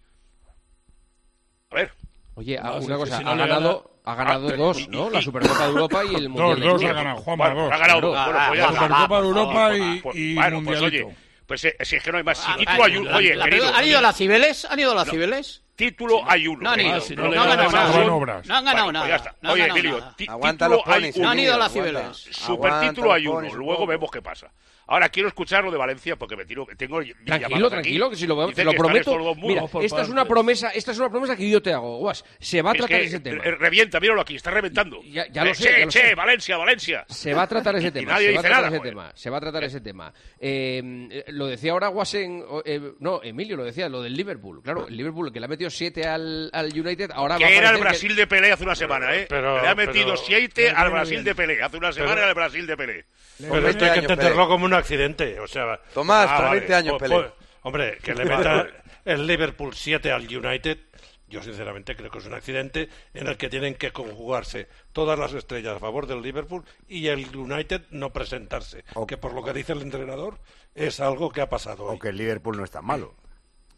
A 1.71 1.75
ver. 1.75 1.93
Oye, 2.35 2.59
No, 2.63 2.77
una 2.77 2.97
cosa, 2.97 3.19
si 3.19 3.25
no 3.25 3.31
ha 3.33 3.37
ganado, 3.37 3.98
ha 4.11 4.15
ganado 4.15 4.49
Ah, 4.49 4.57
dos, 4.57 4.81
y- 4.81 4.87
¿no? 4.89 5.09
y- 5.09 5.13
La 5.13 5.23
Supercopa 5.23 5.63
de 5.65 5.69
Europa 5.71 6.05
y 6.05 6.15
el 6.15 6.29
Mundial 6.29 6.49
Dos, 6.49 6.61
de 6.61 6.67
dos 6.67 6.85
ha 6.85 6.93
ganado, 6.95 7.17
Juanma, 7.19 7.45
Bueno, 7.47 7.63
dos. 7.65 7.73
ha 7.73 7.77
ganado 7.79 8.01
Claro. 8.01 8.09
dos. 8.09 8.25
Bueno, 8.27 8.49
pues 8.49 8.59
La. 8.61 8.69
Supercopa 8.69 9.21
de 9.21 9.27
Europa 9.27 9.67
pues, 9.69 9.81
y, 9.81 10.01
pues, 10.01 10.17
y 10.17 10.35
bueno, 10.35 10.51
pues 10.65 10.81
Mundialito. 10.81 11.07
oye, 11.09 11.17
pues 11.47 11.65
eh, 11.65 11.77
si 11.83 11.97
es 11.97 12.03
que 12.03 12.13
no 12.13 12.19
hay 12.19 12.25
más. 12.25 12.39
Si 12.39 12.45
Ah, 12.51 12.57
ah, 12.67 12.77
ayu- 12.79 13.05
la- 13.05 13.17
oye, 13.17 13.35
la- 13.37 13.45
querido, 13.45 13.65
¿Han 13.67 13.71
ido 13.85 13.97
a 13.97 13.99
oye, 13.99 14.03
las 14.03 14.17
Cibeles? 14.17 14.65
¿Han 14.65 14.79
ido 14.81 14.93
a 14.93 14.95
las 14.95 15.09
Cibeles? 15.11 15.63
título 15.77 16.23
hay 16.29 16.47
uno. 16.49 16.61
No 16.63 16.71
han 16.71 16.81
ido. 16.81 16.99
No 17.17 17.25
han 17.25 17.49
ganado 17.49 17.71
nada. 17.71 17.93
Son- 17.93 18.11
obras. 18.11 18.47
No 18.47 18.55
han 18.57 18.65
ganado 18.65 18.85
Bueno, 18.87 19.01
pues 19.01 19.09
nada. 19.09 19.09
ya 19.09 19.17
está. 19.17 19.37
No 19.41 19.49
han 19.49 19.55
Oye, 19.55 19.63
ganado 19.63 19.79
Emilio, 19.79 19.99
nada. 20.01 20.15
ti- 20.17 20.27
Aguanta 20.29 20.67
título 20.67 20.83
hay 20.87 20.99
Emilio, 20.99 21.13
uno. 21.17 21.25
No 21.25 21.31
han 21.31 21.39
ido 21.39 21.55
a 21.55 21.59
las. 21.59 21.73
Cibeles. 21.73 22.17
Super 22.17 22.73
Aguanta 22.73 22.89
título 22.91 23.07
los 23.09 23.17
hay 23.17 23.27
uno, 23.29 23.55
luego 23.55 23.87
vemos 23.87 24.11
qué 24.11 24.23
pasa. 24.23 24.51
Ahora 24.91 25.09
quiero 25.11 25.29
escuchar 25.29 25.63
lo 25.63 25.71
de 25.71 25.77
Valencia 25.77 26.17
porque 26.17 26.35
me 26.35 26.47
tiro, 26.47 26.67
tengo 26.77 27.01
Tranquilo, 27.27 27.69
tranquilo, 27.69 28.07
aquí. 28.07 28.15
que 28.15 28.21
si 28.21 28.27
lo, 28.27 28.35
Dicen 28.47 28.55
te 28.55 28.65
lo 28.65 28.71
que 28.73 28.77
prometo. 28.79 29.35
Mira, 29.37 29.65
esta 29.83 30.01
es 30.03 30.09
una 30.09 30.23
partes. 30.23 30.29
promesa, 30.31 30.71
esta 30.71 30.93
es 30.93 30.99
una 30.99 31.11
promesa 31.11 31.37
que 31.37 31.49
yo 31.51 31.61
te 31.61 31.73
hago, 31.75 31.99
Guas. 31.99 32.25
Se 32.41 32.63
va 32.63 32.71
a 32.71 32.73
Es 32.73 32.79
tratar 32.79 32.99
que, 33.01 33.05
ese 33.05 33.21
tema. 33.21 33.43
eh, 33.45 33.51
revienta, 33.53 34.01
míralo 34.01 34.23
aquí, 34.23 34.37
está 34.37 34.51
reventando. 34.51 35.03
Ya- 35.03 35.27
ya 35.29 35.45
lo 35.45 35.51
Eh, 35.51 35.55
sé, 35.55 35.65
che, 35.65 35.71
ya 35.81 35.85
lo 35.85 35.91
che, 35.91 36.01
sé. 36.01 36.15
Valencia, 36.15 36.57
Valencia. 36.57 37.05
Se 37.09 37.35
va 37.35 37.43
a 37.43 37.47
tratar 37.47 37.77
ese 37.77 37.89
Y 37.89 37.91
tema. 37.93 38.13
nadie 38.13 38.29
se 38.29 38.33
va 38.33 38.39
a 38.41 38.43
dice 38.43 38.49
tratar 38.49 38.57
nada, 38.65 38.69
ese 38.69 38.79
joder. 38.79 38.91
tema. 38.93 39.13
Se 39.15 39.31
va 39.31 39.37
a 39.37 39.41
tratar 39.41 39.65
ese 39.65 39.81
tema. 39.83 40.13
Eh, 40.41 41.09
eh, 41.11 41.25
lo 41.29 41.47
decía 41.47 41.73
ahora 41.73 41.89
Guasen, 41.89 42.43
o, 42.49 42.63
eh, 42.65 42.81
no, 43.01 43.21
Emilio 43.23 43.57
lo 43.59 43.65
decía, 43.65 43.91
lo 43.91 44.01
del 44.03 44.15
Liverpool. 44.15 44.63
Claro, 44.63 44.89
el 44.89 44.97
Liverpool 44.97 45.31
que 45.33 45.39
le 45.41 45.45
ha 45.45 45.49
metido 45.49 45.69
7 45.69 46.07
al, 46.07 46.49
al 46.53 46.67
United, 46.73 47.11
ahora 47.13 47.37
va 47.39 47.45
a 47.45 47.49
Que 47.49 47.57
era 47.59 47.69
el 47.71 47.77
que- 47.77 47.83
Brasil 47.83 48.17
de 48.17 48.27
Pelé 48.27 48.53
hace 48.53 48.65
una 48.65 48.75
semana, 48.75 49.15
¿eh? 49.15 49.27
pero- 49.29 49.61
Le 49.61 49.69
ha 49.69 49.75
metido 49.75 50.07
pero- 50.07 50.17
7 50.17 50.71
al 50.71 50.91
Brasil 50.91 51.23
de 51.25 51.35
Pelé. 51.35 51.63
Hace 51.63 51.77
una 51.77 51.93
semana 51.93 52.25
el 52.27 52.33
Brasil 52.35 52.67
de 52.67 52.77
Pelé. 52.77 53.05
Pero 53.39 53.69
esto 53.69 53.85
hay 53.85 53.93
que 53.93 53.99
entenderlo 54.01 54.49
como 54.49 54.65
un 54.65 54.75
accidente. 54.79 55.39
O 55.41 55.47
sea, 55.47 55.81
Tomás, 55.95 56.27
Ah, 56.31 56.37
tras 56.37 56.49
vale. 56.49 56.61
20 56.61 56.75
años, 56.75 56.97
Pues- 56.99 57.11
pues, 57.11 57.27
hombre, 57.63 57.99
que 58.03 58.15
le 58.15 58.25
meta 58.25 58.67
el 59.05 59.27
Liverpool 59.27 59.75
7 59.75 60.11
al 60.13 60.23
United, 60.35 60.79
yo 61.29 61.43
sinceramente 61.43 61.95
creo 61.95 62.11
que 62.11 62.19
es 62.19 62.27
un 62.27 62.33
accidente 62.35 62.89
en 63.13 63.27
el 63.27 63.37
que 63.37 63.51
tienen 63.51 63.75
que 63.75 63.93
conjugarse 63.93 64.67
todas 64.93 65.19
las 65.19 65.35
estrellas 65.35 65.77
a 65.77 65.79
favor 65.79 66.07
del 66.07 66.23
Liverpool 66.23 66.65
y 66.89 67.09
el 67.09 67.37
United 67.37 67.83
no 67.91 68.13
presentarse. 68.15 68.85
Que 69.07 69.19
por 69.19 69.35
lo 69.35 69.45
que 69.45 69.53
dice 69.53 69.73
el 69.75 69.83
entrenador 69.83 70.39
es 70.75 71.01
algo 71.01 71.31
que 71.31 71.43
ha 71.43 71.49
pasado 71.51 71.85
hoy. 71.85 71.97
O 71.97 71.99
que 71.99 72.09
el 72.09 72.17
Liverpool 72.17 72.57
no 72.57 72.65
es 72.65 72.71
tan 72.71 72.85
malo. 72.87 73.15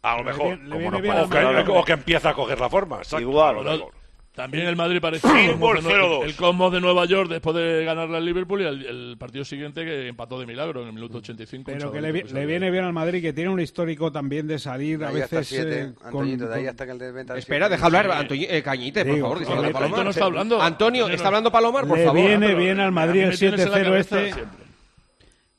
A 0.03 0.17
lo 0.17 0.23
mejor. 0.23 0.57
le 0.59 0.77
viene 0.77 1.21
O 1.21 1.29
que, 1.29 1.71
o 1.71 1.83
que 1.85 1.91
empieza 1.91 2.29
a 2.29 2.33
coger 2.33 2.59
la 2.59 2.69
forma. 2.69 2.97
exacto. 2.99 3.19
Igual. 3.21 3.85
También 4.33 4.65
el 4.65 4.77
Madrid 4.77 4.99
parece 5.01 5.27
Fútbol 5.27 5.39
el, 5.77 5.83
Cosmos 5.83 5.83
de 5.83 5.89
0-2. 5.99 6.19
Nue- 6.21 6.23
el 6.25 6.35
Cosmos 6.35 6.71
de 6.71 6.79
Nueva 6.79 7.05
York 7.05 7.29
después 7.29 7.53
de 7.53 7.83
ganarle 7.83 8.15
al 8.15 8.25
Liverpool 8.25 8.61
y 8.61 8.63
el, 8.63 8.85
el 8.85 9.15
partido 9.17 9.43
siguiente 9.43 9.83
que 9.83 10.07
empató 10.07 10.39
de 10.39 10.45
milagro 10.45 10.81
en 10.83 10.87
el 10.87 10.93
minuto 10.93 11.17
85. 11.17 11.69
un 11.69 11.77
Pero 11.77 11.91
que 11.91 11.99
le, 11.99 12.11
vi- 12.13 12.23
le 12.23 12.45
viene 12.45 12.71
bien 12.71 12.85
al 12.85 12.93
Madrid, 12.93 13.21
que 13.21 13.33
tiene 13.33 13.49
un 13.49 13.59
histórico 13.59 14.09
también 14.09 14.47
de 14.47 14.57
salir 14.57 14.99
De 14.99 15.05
a 15.05 15.11
veces 15.11 15.45
siete, 15.47 15.81
eh, 15.81 15.93
con- 15.95 16.07
Antoñito, 16.07 16.47
de 16.47 16.55
ahí 16.55 16.65
hasta 16.67 16.85
que 16.85 16.91
el 16.93 16.97
de 16.97 17.25
Espera, 17.37 17.67
deja 17.67 17.85
hablar, 17.85 18.07
Antoñi- 18.09 18.47
eh, 18.49 18.63
Cañite, 18.63 19.03
por 19.03 19.15
Digo, 19.15 19.35
favor, 19.35 19.71
Palomar. 19.73 20.03
no 20.05 20.09
está 20.11 20.25
hablando. 20.25 20.61
Antonio, 20.61 21.09
está 21.09 21.27
hablando 21.27 21.51
Palomar, 21.51 21.85
por 21.85 21.97
le 21.97 22.05
favor. 22.05 22.21
viene 22.21 22.47
pero 22.47 22.57
bien 22.57 22.79
al 22.79 22.91
Madrid 22.93 23.23
el 23.23 23.29
me 23.31 23.37
tienes 23.37 23.59
en 23.59 23.69
la 23.71 23.77
7-0 23.79 23.83
cabeza 23.83 24.21
este. 24.21 24.33
siempre. 24.33 24.60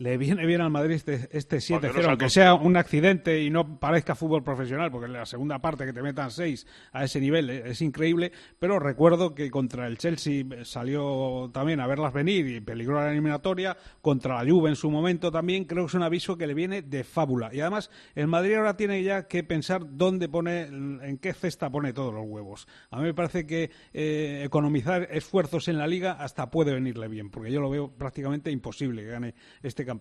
Le 0.02 0.18
viene 0.18 0.44
bien 0.46 0.60
al 0.60 0.70
Madrid 0.70 0.96
este, 0.96 1.28
este 1.30 1.58
7-0, 1.58 1.80
Porque 1.80 2.02
no 2.02 2.08
aunque 2.08 2.28
sea 2.28 2.54
un 2.54 2.76
accidente 2.76 3.40
y 3.40 3.50
no 3.50 3.78
parezca 3.78 4.16
fútbol 4.16 4.42
profesional, 4.42 4.90
porque 4.90 5.06
en 5.06 5.12
la 5.12 5.26
segunda 5.26 5.60
parte 5.60 5.84
que 5.86 5.92
te 5.92 6.02
metan 6.02 6.32
6 6.32 6.66
a 6.90 7.04
ese 7.04 7.20
nivel 7.20 7.48
eh, 7.48 7.62
es 7.66 7.80
increíble, 7.82 8.32
pero 8.58 8.80
recuerdo 8.80 9.32
que 9.32 9.48
contra 9.48 9.86
el 9.86 9.98
Chelsea 9.98 10.44
salió 10.64 11.50
también 11.54 11.78
a 11.78 11.86
verlas 11.86 12.12
venir 12.12 12.48
y 12.48 12.60
peligró 12.60 12.96
la 12.96 13.12
eliminatoria, 13.12 13.76
contra 14.00 14.42
la 14.42 14.50
Juve 14.50 14.70
en 14.70 14.76
su 14.76 14.90
momento 14.90 15.30
también, 15.30 15.66
creo 15.66 15.84
que 15.84 15.90
es 15.90 15.94
un 15.94 16.02
aviso 16.02 16.36
que 16.36 16.48
le 16.48 16.54
viene 16.54 16.82
de 16.82 17.04
fábula. 17.04 17.50
Y 17.52 17.60
además, 17.60 17.88
el 18.16 18.26
Madrid 18.26 18.54
ahora 18.54 18.76
tiene 18.76 19.04
ya 19.04 19.28
que 19.28 19.44
pensar 19.44 19.82
dónde 19.88 20.28
pone, 20.28 20.62
en 20.62 21.16
qué 21.18 21.32
cesta 21.32 21.70
pone 21.70 21.92
todos 21.92 22.12
los 22.12 22.26
huevos. 22.26 22.66
A 22.90 22.96
mí 22.96 23.04
me 23.04 23.14
parece 23.14 23.46
que 23.46 23.70
eh, 23.92 24.42
economizar 24.44 25.06
esfuerzos 25.12 25.68
en 25.68 25.78
la 25.78 25.86
liga 25.86 26.14
hasta 26.14 26.50
puede 26.50 26.74
venirle 26.74 27.06
bien, 27.06 27.30
porque 27.30 27.52
yo 27.52 27.60
lo 27.60 27.70
veo 27.70 27.88
prácticamente 27.88 28.50
imposible 28.50 29.02
que 29.02 29.08
gane 29.08 29.34
este 29.62 29.84
campeonato. 29.84 29.91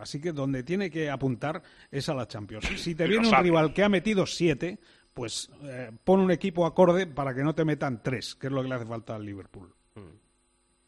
Así 0.00 0.20
que 0.20 0.32
donde 0.32 0.62
tiene 0.62 0.90
que 0.90 1.10
apuntar 1.10 1.62
es 1.90 2.08
a 2.08 2.14
la 2.14 2.26
Champions. 2.28 2.66
Si 2.76 2.94
te 2.94 3.06
viene 3.06 3.24
un 3.26 3.30
sabe. 3.30 3.44
rival 3.44 3.72
que 3.74 3.82
ha 3.84 3.88
metido 3.88 4.26
siete, 4.26 4.78
pues 5.14 5.50
eh, 5.64 5.90
pon 6.04 6.20
un 6.20 6.30
equipo 6.30 6.66
acorde 6.66 7.06
para 7.06 7.34
que 7.34 7.42
no 7.42 7.54
te 7.54 7.64
metan 7.64 8.02
tres, 8.02 8.34
que 8.34 8.46
es 8.48 8.52
lo 8.52 8.62
que 8.62 8.68
le 8.68 8.74
hace 8.74 8.86
falta 8.86 9.14
al 9.16 9.24
Liverpool. 9.24 9.72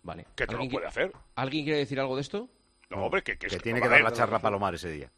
Vale. 0.04 0.26
¿Qué 0.34 0.46
te 0.46 0.52
lo 0.52 0.58
¿Alguien 0.58 0.72
puede 0.72 0.86
hacer? 0.86 1.12
¿Alguien 1.36 1.64
quiere 1.64 1.78
decir 1.80 2.00
algo 2.00 2.16
de 2.16 2.22
esto? 2.22 2.48
No, 2.90 3.04
hombre, 3.04 3.22
que, 3.22 3.38
que, 3.38 3.46
tiene 3.58 3.80
que 3.80 3.88
dar 3.88 4.02
la 4.02 4.12
charla 4.12 4.36
a 4.38 4.40
Palomar 4.40 4.74
ese 4.74 4.90
día. 4.90 5.10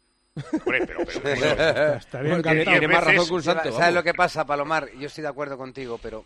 Hombre, 0.53 0.85
pero, 0.85 0.99
pero, 1.05 1.19
pero- 1.23 1.93
Estaría 1.95 2.35
encantado. 2.37 2.77
tiene 2.79 2.87
más 2.87 3.01
veces- 3.05 3.15
razón 3.15 3.27
que 3.27 3.33
un 3.33 3.43
santo. 3.43 3.63
¿Sabes 3.63 3.77
vamos. 3.79 3.93
lo 3.95 4.03
que 4.03 4.13
pasa, 4.13 4.45
Palomar? 4.45 4.89
Yo 4.99 5.07
estoy 5.07 5.21
de 5.23 5.27
acuerdo 5.29 5.57
contigo, 5.57 5.99
pero 6.01 6.25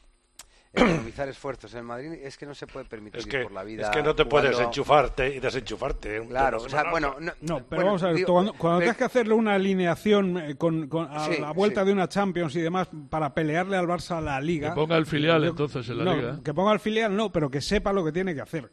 economizar 0.74 1.28
esfuerzos 1.28 1.74
en 1.74 1.84
Madrid 1.86 2.14
es 2.14 2.38
que 2.38 2.46
no 2.46 2.54
se 2.54 2.68
puede 2.68 2.86
permitir 2.86 3.20
Es 3.20 3.26
ir 3.26 3.32
que, 3.32 3.44
por 3.44 3.52
la 3.52 3.64
vida. 3.64 3.84
es 3.84 3.90
que 3.90 4.04
no 4.04 4.14
te 4.16 4.26
puedes 4.26 4.52
jugando- 4.52 4.70
enchufarte 4.70 5.36
y 5.36 5.40
desenchufarte. 5.40 6.20
un 6.20 6.28
Claro, 6.28 6.58
o 6.58 6.70
sea, 6.70 6.90
bueno, 6.92 7.16
no, 7.20 7.32
No, 7.42 7.58
pero 7.58 7.66
bueno, 7.70 7.86
vamos 7.86 8.04
a 8.04 8.08
ver, 8.08 8.16
digo, 8.18 8.34
cuando, 8.34 8.54
cuando 8.54 8.80
tengas 8.80 8.98
que 8.98 9.04
hacerle 9.04 9.34
una 9.34 9.56
alineación 9.56 10.38
eh, 10.38 10.56
con, 10.56 10.88
con- 10.88 11.08
a 11.12 11.26
Sí, 11.26 11.38
la 11.42 11.52
vuelta 11.52 11.82
sí. 11.82 11.88
de 11.88 11.94
una 11.94 12.08
Champions 12.08 12.56
y 12.56 12.62
demás 12.62 12.88
para 13.10 13.34
pelearle 13.34 13.78
al 13.78 13.88
Barça 13.88 14.22
la 14.22 14.40
Liga. 14.40 14.70
Que 14.70 14.76
ponga 14.76 14.98
el 14.98 15.06
filial, 15.06 15.42
yo- 15.44 15.50
entonces, 15.50 15.90
en 15.90 15.98
la 15.98 16.04
no, 16.04 16.16
Liga. 16.16 16.40
Que 16.44 16.54
ponga 16.54 16.72
el 16.74 16.80
filial, 16.80 17.16
no, 17.16 17.32
pero 17.32 17.50
que 17.50 17.62
sepa 17.62 17.92
lo 17.92 18.04
que 18.06 18.12
tiene 18.12 18.36
que 18.36 18.42
hacer. 18.42 18.70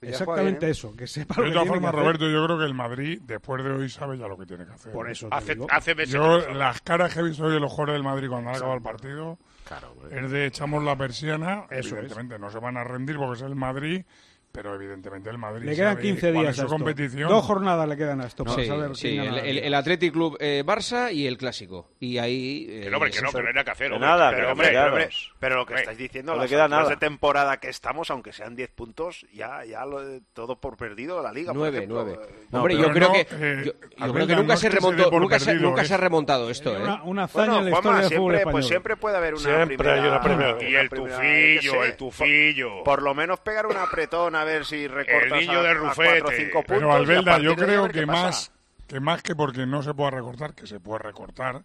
Ya 0.00 0.08
Exactamente 0.08 0.66
¿eh? 0.66 0.70
eso, 0.70 0.96
que 0.96 1.06
sepa 1.06 1.34
De 1.36 1.42
lo 1.42 1.46
que 1.46 1.52
todas 1.52 1.62
tiene 1.64 1.74
formas, 1.76 1.90
que 1.92 1.96
hacer. 1.96 2.04
Roberto, 2.18 2.28
yo 2.28 2.44
creo 2.44 2.58
que 2.58 2.64
el 2.64 2.74
Madrid, 2.74 3.20
después 3.24 3.62
de 3.62 3.70
hoy, 3.70 3.88
sabe 3.88 4.18
ya 4.18 4.26
lo 4.26 4.36
que 4.36 4.46
tiene 4.46 4.66
que 4.66 4.72
hacer. 4.72 4.92
Por 4.92 5.08
eso 5.08 5.28
hace, 5.30 5.56
hace 5.70 5.94
meses 5.94 6.12
Yo, 6.14 6.38
las 6.54 6.80
caras 6.80 7.14
que 7.14 7.20
he 7.20 7.22
visto 7.22 7.44
hoy 7.44 7.52
de 7.52 7.60
los 7.60 7.70
jugadores 7.70 7.94
del 7.94 8.02
Madrid 8.02 8.28
cuando 8.28 8.50
ha 8.50 8.54
acabado 8.54 8.74
el 8.76 8.82
partido, 8.82 9.38
Güey. 9.80 10.24
es 10.24 10.30
de 10.30 10.46
echamos 10.46 10.82
la 10.84 10.96
persiana. 10.96 11.66
Eso 11.70 11.96
evidentemente, 11.96 12.38
no 12.38 12.50
se 12.50 12.58
van 12.58 12.76
a 12.76 12.84
rendir 12.84 13.16
porque 13.16 13.36
es 13.36 13.42
el 13.42 13.54
Madrid, 13.54 14.04
pero 14.52 14.74
evidentemente 14.74 15.30
el 15.30 15.38
Madrid 15.38 15.64
Le 15.66 15.74
quedan 15.74 15.92
sabe 15.94 16.02
15 16.02 16.20
cuál 16.32 16.44
días 16.44 16.58
a 16.58 16.62
su 16.62 16.68
competición. 16.68 17.28
Dos 17.28 17.44
jornadas 17.44 17.88
le 17.88 17.96
quedan 17.96 18.20
a 18.20 18.26
esto 18.26 18.44
para 18.44 18.56
Sí, 18.62 18.66
saber 18.66 18.94
sí, 18.96 19.16
el, 19.18 19.38
el, 19.38 19.58
el 19.58 19.74
Athletic 19.74 20.12
Club 20.12 20.36
eh, 20.40 20.62
Barça 20.64 21.12
y 21.12 21.26
el 21.26 21.36
Clásico. 21.38 21.90
Y 21.98 22.18
ahí... 22.18 22.66
eh, 22.68 22.80
Que 22.84 22.90
no, 22.90 22.96
hombre, 22.98 23.10
que 23.10 23.20
no, 23.22 23.30
que 23.32 23.42
no 23.42 23.48
hay 23.48 23.54
nada 23.54 23.64
que 23.64 23.70
hacer. 23.70 23.88
Que 23.88 23.94
hombre. 23.94 24.08
nada, 24.08 24.30
Pero, 24.30 24.46
que 24.46 24.52
hombre, 24.52 24.66
hombre, 24.68 24.88
hombre, 24.90 25.08
Pero 25.40 25.56
lo 25.56 25.66
que 25.66 25.72
Hombre, 25.72 25.80
estáis 25.82 25.98
diciendo, 25.98 26.32
no 26.32 26.36
le 26.36 26.42
las 26.42 26.50
queda 26.50 26.68
nada. 26.68 26.88
de 26.88 26.96
temporada 26.96 27.56
que 27.58 27.68
estamos, 27.70 28.10
aunque 28.10 28.32
sean 28.32 28.54
10 28.54 28.70
puntos, 28.70 29.26
ya, 29.32 29.64
ya 29.64 29.84
lo, 29.86 30.02
todo 30.34 30.60
por 30.60 30.76
perdido 30.76 31.22
la 31.22 31.32
liga. 31.32 31.52
por 31.52 31.56
Nueve, 31.58 31.78
ejemplo. 31.78 32.04
nueve. 32.04 32.18
Eh, 32.22 32.46
Hombre, 32.52 32.74
pero 32.76 32.88
yo 32.88 32.92
creo 32.94 33.08
no, 33.08 33.14
que 33.14 33.20
eh, 33.30 33.62
yo, 33.66 33.72
yo 34.06 34.12
creo 34.12 34.26
que 34.26 34.36
nunca 34.36 34.52
no 34.54 34.56
se 34.58 34.66
que 34.68 34.70
se 34.72 34.76
remontó, 34.80 35.10
nunca, 35.18 35.38
se, 35.38 35.46
perdido, 35.46 35.68
nunca 35.70 35.82
es- 35.82 35.88
se 35.88 35.94
ha 35.94 35.96
remontado 35.96 36.50
esto, 36.50 36.76
¿eh? 36.76 36.82
Una, 36.82 37.02
una 37.04 37.24
hazaña 37.24 37.58
en 37.58 37.64
la 37.64 37.70
historia 37.70 38.00
del 38.00 38.12
fútbol 38.18 38.34
español. 38.34 38.52
pues 38.52 38.66
siempre 38.66 38.96
puede 38.96 39.16
haber 39.16 39.34
una 39.34 39.42
Siempre 39.42 39.76
primera, 39.78 40.54
una. 40.56 40.62
Y 40.62 40.74
el 40.74 40.88
tufillo, 40.90 41.84
el 41.84 41.96
tufillo. 41.96 42.84
Por 42.84 43.02
lo 43.02 43.14
menos 43.14 43.40
pegar 43.40 43.66
un 43.66 43.76
apretón 43.76 44.34
a 44.42 44.44
ver 44.44 44.64
si 44.64 44.86
recortas 44.86 45.40
niño 45.40 45.58
a, 45.58 45.62
de 45.62 45.68
a 45.68 45.74
Rufete. 45.74 46.20
cuatro 46.20 46.28
o 46.28 46.32
cinco 46.32 46.62
puntos. 46.62 46.76
Pero 46.78 46.92
Albelda, 46.92 47.38
yo 47.38 47.56
creo 47.56 47.88
que 47.88 48.06
pasa. 48.06 48.22
más, 48.22 48.52
que 48.86 49.00
más 49.00 49.22
que 49.22 49.34
porque 49.34 49.66
no 49.66 49.82
se 49.82 49.94
pueda 49.94 50.10
recortar, 50.10 50.54
que 50.54 50.66
se 50.66 50.80
puede 50.80 50.98
recortar, 50.98 51.62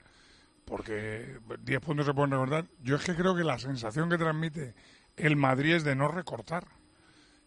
porque 0.65 1.39
10 1.61 1.81
puntos 1.81 2.05
se 2.05 2.13
pueden 2.13 2.31
recortar, 2.31 2.65
yo 2.83 2.97
es 2.97 3.03
que 3.03 3.15
creo 3.15 3.35
que 3.35 3.43
la 3.43 3.57
sensación 3.57 4.09
que 4.09 4.17
transmite 4.17 4.73
el 5.15 5.35
Madrid 5.35 5.75
es 5.75 5.83
de 5.83 5.95
no 5.95 6.07
recortar. 6.07 6.65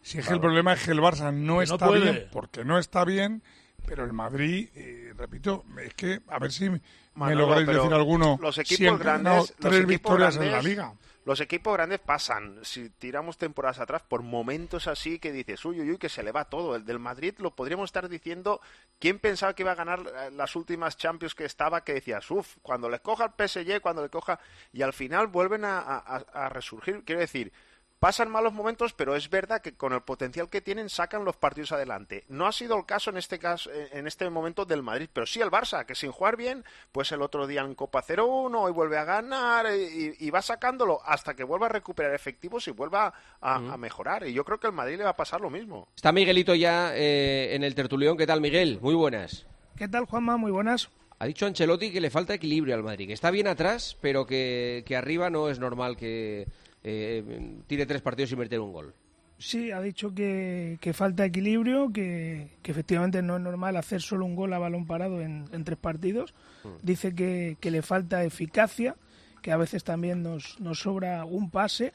Si 0.01 0.17
es 0.17 0.27
que 0.27 0.33
el 0.33 0.39
problema 0.39 0.73
es 0.73 0.83
que 0.83 0.91
el 0.91 0.99
Barça 0.99 1.31
no 1.31 1.59
Que 1.59 1.65
está 1.65 1.89
bien, 1.91 2.27
porque 2.31 2.65
no 2.65 2.79
está 2.79 3.05
bien, 3.05 3.43
pero 3.85 4.03
el 4.03 4.13
Madrid, 4.13 4.69
eh, 4.75 5.13
repito, 5.15 5.63
es 5.83 5.93
que 5.93 6.21
a 6.27 6.39
ver 6.39 6.51
si 6.51 6.69
me 6.69 7.35
lográis 7.35 7.67
decir 7.67 7.93
alguno 7.93 8.39
los 8.41 8.55
si 8.55 8.61
equipos 8.61 8.87
han 8.93 8.97
ganado 8.97 9.23
grandes, 9.23 9.49
los 9.49 9.55
tres 9.57 9.73
equipos 9.73 9.87
victorias 9.87 10.35
en 10.37 10.51
la 10.51 10.61
liga. 10.61 10.93
Los 11.23 11.39
equipos 11.39 11.73
grandes 11.73 11.99
pasan, 11.99 12.59
si 12.63 12.89
tiramos 12.89 13.37
temporadas 13.37 13.79
atrás, 13.79 14.01
por 14.01 14.23
momentos 14.23 14.87
así 14.87 15.19
que 15.19 15.31
dices, 15.31 15.63
uy, 15.65 15.79
uy, 15.79 15.91
uy, 15.91 15.97
que 15.99 16.09
se 16.09 16.23
le 16.23 16.31
va 16.31 16.45
todo. 16.45 16.75
El 16.75 16.83
del 16.83 16.97
Madrid 16.97 17.35
lo 17.37 17.55
podríamos 17.55 17.89
estar 17.89 18.09
diciendo, 18.09 18.59
¿quién 18.99 19.19
pensaba 19.19 19.53
que 19.53 19.61
iba 19.61 19.71
a 19.71 19.75
ganar 19.75 19.99
eh, 19.99 20.31
las 20.31 20.55
últimas 20.55 20.97
Champions 20.97 21.35
que 21.35 21.45
estaba? 21.45 21.83
Que 21.83 21.93
decías, 21.93 22.29
uff, 22.31 22.57
cuando 22.63 22.89
le 22.89 22.99
coja 23.01 23.25
el 23.25 23.31
PSG, 23.47 23.81
cuando 23.81 24.01
le 24.01 24.09
coja... 24.09 24.39
Y 24.73 24.81
al 24.81 24.93
final 24.93 25.27
vuelven 25.27 25.63
a, 25.63 25.77
a- 25.79 26.25
a 26.33 26.49
resurgir. 26.49 27.03
Quiero 27.05 27.21
decir, 27.21 27.53
pasan 28.01 28.31
malos 28.31 28.51
momentos, 28.51 28.93
pero 28.93 29.15
es 29.15 29.29
verdad 29.29 29.61
que 29.61 29.73
con 29.73 29.93
el 29.93 30.01
potencial 30.01 30.49
que 30.49 30.59
tienen 30.59 30.89
sacan 30.89 31.23
los 31.23 31.37
partidos 31.37 31.71
adelante. 31.71 32.23
No 32.29 32.47
ha 32.47 32.51
sido 32.51 32.75
el 32.75 32.87
caso 32.87 33.11
en 33.11 33.17
este 33.17 33.37
caso, 33.37 33.69
en 33.71 34.07
este 34.07 34.27
momento 34.27 34.65
del 34.65 34.81
Madrid, 34.81 35.07
pero 35.13 35.27
sí 35.27 35.39
el 35.39 35.51
Barça, 35.51 35.85
que 35.85 35.93
sin 35.93 36.11
jugar 36.11 36.35
bien, 36.35 36.65
pues 36.91 37.11
el 37.11 37.21
otro 37.21 37.45
día 37.45 37.61
en 37.61 37.75
Copa 37.75 38.03
0-1, 38.03 38.59
hoy 38.59 38.71
vuelve 38.71 38.97
a 38.97 39.03
ganar 39.03 39.67
y, 39.75 40.15
y 40.19 40.29
va 40.31 40.41
sacándolo 40.41 40.99
hasta 41.05 41.35
que 41.35 41.43
vuelva 41.43 41.67
a 41.67 41.69
recuperar 41.69 42.15
efectivos 42.15 42.67
y 42.67 42.71
vuelva 42.71 43.13
a, 43.39 43.55
a 43.57 43.77
mejorar. 43.77 44.27
Y 44.27 44.33
yo 44.33 44.43
creo 44.43 44.59
que 44.59 44.65
al 44.65 44.73
Madrid 44.73 44.97
le 44.97 45.03
va 45.03 45.11
a 45.11 45.15
pasar 45.15 45.39
lo 45.39 45.51
mismo. 45.51 45.87
Está 45.95 46.11
Miguelito 46.11 46.55
ya 46.55 46.95
eh, 46.95 47.53
en 47.53 47.63
el 47.63 47.75
tertulión. 47.75 48.17
¿Qué 48.17 48.25
tal, 48.25 48.41
Miguel? 48.41 48.79
Muy 48.81 48.95
buenas. 48.95 49.45
¿Qué 49.77 49.87
tal, 49.87 50.05
Juanma? 50.05 50.37
Muy 50.37 50.51
buenas. 50.51 50.89
Ha 51.19 51.27
dicho 51.27 51.45
Ancelotti 51.45 51.91
que 51.91 52.01
le 52.01 52.09
falta 52.09 52.33
equilibrio 52.33 52.73
al 52.73 52.81
Madrid, 52.81 53.05
que 53.05 53.13
está 53.13 53.29
bien 53.29 53.45
atrás, 53.45 53.95
pero 54.01 54.25
que, 54.25 54.83
que 54.87 54.95
arriba 54.95 55.29
no 55.29 55.49
es 55.49 55.59
normal 55.59 55.95
que 55.95 56.47
eh, 56.83 57.61
tire 57.67 57.85
tres 57.85 58.01
partidos 58.01 58.29
sin 58.29 58.39
meter 58.39 58.59
un 58.59 58.73
gol. 58.73 58.93
Sí, 59.37 59.71
ha 59.71 59.81
dicho 59.81 60.13
que, 60.13 60.77
que 60.81 60.93
falta 60.93 61.25
equilibrio, 61.25 61.91
que, 61.91 62.57
que 62.61 62.71
efectivamente 62.71 63.23
no 63.23 63.37
es 63.37 63.41
normal 63.41 63.75
hacer 63.75 64.01
solo 64.01 64.25
un 64.25 64.35
gol 64.35 64.53
a 64.53 64.59
balón 64.59 64.85
parado 64.85 65.19
en, 65.19 65.45
en 65.51 65.63
tres 65.63 65.79
partidos. 65.79 66.35
Dice 66.83 67.15
que, 67.15 67.57
que 67.59 67.71
le 67.71 67.81
falta 67.81 68.23
eficacia, 68.23 68.95
que 69.41 69.51
a 69.51 69.57
veces 69.57 69.83
también 69.83 70.21
nos, 70.21 70.59
nos 70.59 70.81
sobra 70.81 71.25
un 71.25 71.49
pase. 71.49 71.93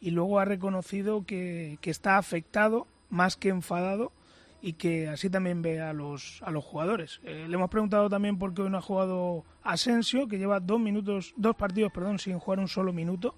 Y 0.00 0.12
luego 0.12 0.40
ha 0.40 0.46
reconocido 0.46 1.26
que, 1.26 1.78
que 1.80 1.90
está 1.90 2.16
afectado 2.16 2.86
más 3.10 3.36
que 3.36 3.50
enfadado 3.50 4.12
y 4.62 4.72
que 4.72 5.08
así 5.08 5.30
también 5.30 5.62
ve 5.62 5.80
a 5.80 5.92
los, 5.92 6.42
a 6.42 6.50
los 6.50 6.64
jugadores. 6.64 7.20
Eh, 7.22 7.46
le 7.48 7.54
hemos 7.54 7.70
preguntado 7.70 8.08
también 8.08 8.38
por 8.38 8.52
qué 8.52 8.62
hoy 8.62 8.70
no 8.70 8.78
ha 8.78 8.82
jugado 8.82 9.44
Asensio, 9.62 10.26
que 10.26 10.38
lleva 10.38 10.58
dos 10.58 10.80
minutos, 10.80 11.34
dos 11.36 11.54
partidos, 11.54 11.92
perdón, 11.92 12.18
sin 12.18 12.38
jugar 12.38 12.60
un 12.60 12.68
solo 12.68 12.92
minuto. 12.92 13.34